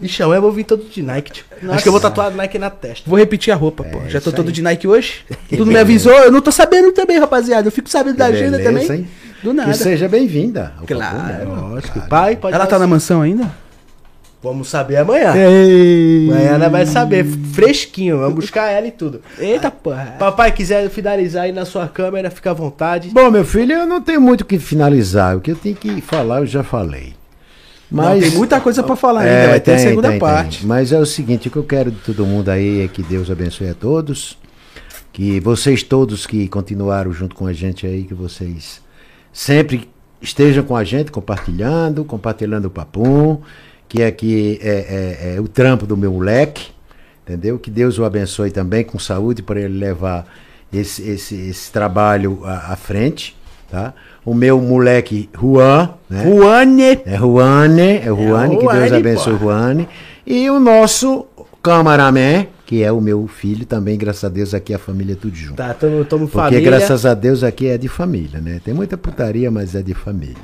[0.00, 1.44] Ixi, eu vou vir todo de Nike, tio.
[1.70, 3.08] Acho que eu vou tatuar Nike na testa.
[3.08, 4.00] Vou repetir a roupa, pô.
[4.08, 4.52] Já tô todo aí.
[4.52, 5.26] de Nike hoje.
[5.48, 6.12] Que Tu não me avisou?
[6.12, 7.68] Eu não tô sabendo também, rapaziada.
[7.68, 9.00] Eu fico sabendo da Que agenda beleza, também.
[9.00, 9.08] hein?
[9.42, 9.70] Do nada.
[9.70, 10.72] Que seja bem-vinda.
[10.80, 11.18] ao Claro.
[11.18, 11.44] Né?
[11.44, 12.00] Lógico.
[12.08, 13.52] Pai, pode Ela tá na mansão ainda?
[14.42, 15.34] Vamos saber amanhã.
[15.36, 16.28] Ei.
[16.30, 17.24] Amanhã ela vai saber.
[17.24, 18.18] Fresquinho.
[18.18, 19.20] Vamos buscar ela e tudo.
[19.38, 20.14] Eita, porra.
[20.18, 23.10] Papai, quiser finalizar aí na sua câmera, fica à vontade.
[23.10, 25.36] Bom, meu filho, eu não tenho muito o que finalizar.
[25.36, 27.14] O que eu tenho que falar, eu já falei.
[27.90, 29.32] Não, tem muita coisa pra falar ainda.
[29.32, 30.58] É, vai ter a segunda tem, parte.
[30.58, 30.68] tem.
[30.68, 33.30] Mas é o seguinte, o que eu quero de todo mundo aí é que Deus
[33.30, 34.38] abençoe a todos.
[35.12, 38.80] Que vocês todos que continuaram junto com a gente aí, que vocês
[39.32, 39.88] sempre
[40.20, 43.40] estejam com a gente, compartilhando, compartilhando o papum,
[43.88, 44.68] que aqui é,
[45.32, 46.68] é- é o trampo do meu moleque,
[47.24, 47.58] entendeu?
[47.58, 50.26] Que Deus o abençoe também com saúde para ele levar
[50.72, 53.36] esse, esse, esse trabalho à, à frente,
[53.70, 53.94] tá?
[54.24, 56.24] O meu moleque Juan, né?
[56.24, 57.00] Juane.
[57.06, 59.38] É Juane, é Juane, que Deus Juane, abençoe pô.
[59.38, 59.88] Juane.
[60.26, 61.26] E o nosso
[61.62, 65.56] cameraman, que é o meu filho também, graças a Deus, aqui a família tudo junto.
[65.56, 66.60] Tá, tamo, tamo Porque família.
[66.70, 68.60] graças a Deus aqui é de família, né?
[68.62, 70.36] Tem muita putaria, mas é de família.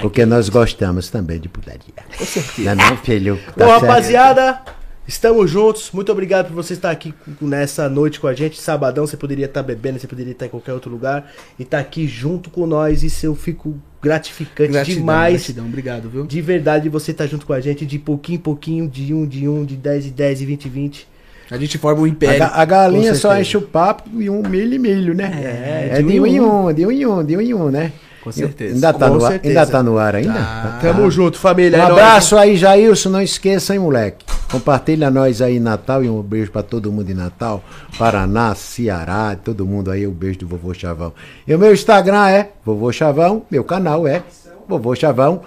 [0.00, 1.80] Porque nós gostamos também de putaria.
[2.16, 2.74] Com certeza.
[2.74, 3.34] Não, é não, filho?
[3.48, 3.80] Bom, Tá certo?
[3.82, 4.62] rapaziada,
[5.06, 5.90] estamos juntos.
[5.92, 8.58] Muito obrigado por você estar aqui nessa noite com a gente.
[8.58, 11.30] Sabadão, você poderia estar bebendo, você poderia estar em qualquer outro lugar.
[11.58, 13.02] E tá aqui junto com nós.
[13.02, 15.34] Isso eu fico gratificante Gratidão, demais.
[15.34, 15.66] gratidão.
[15.66, 16.26] Obrigado, viu?
[16.26, 19.46] De verdade, você tá junto com a gente de pouquinho em pouquinho, de um, de
[19.46, 21.09] um, de 10 em 10 e 20 em 20.
[21.50, 22.38] A gente forma um A, império.
[22.38, 25.30] ga- a galinha só enche o papo e um milho e milho, né?
[25.42, 27.54] É, É, de de um um em um, de um em um, de um em
[27.54, 27.92] um, né?
[28.22, 28.74] Com certeza.
[28.74, 29.60] Ainda tá, Com no certeza.
[29.60, 30.34] ainda tá no ar ainda?
[30.34, 30.78] Tá.
[30.82, 31.78] Tamo junto, família.
[31.78, 33.08] Um é nóis, abraço aí, Jailson.
[33.08, 34.26] Não esqueça, hein, moleque.
[34.52, 37.64] Compartilha nós aí em Natal e um beijo pra todo mundo em Natal.
[37.98, 40.06] Paraná, Ceará, todo mundo aí.
[40.06, 41.14] Um beijo do Vovô Chavão.
[41.48, 43.42] E o meu Instagram é Vovô Chavão.
[43.50, 44.22] Meu canal é
[44.68, 45.40] Vovô Chavão.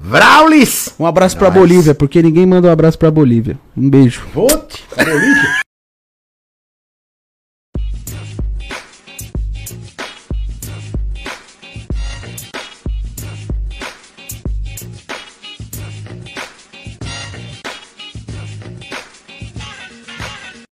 [0.00, 0.94] Vraulis!
[0.98, 1.58] Um abraço pra Nice.
[1.60, 3.58] Bolívia, porque ninguém manda um abraço pra Bolívia.
[3.76, 4.22] Um beijo.
[4.34, 4.82] Vote!
[4.96, 5.60] Bolívia.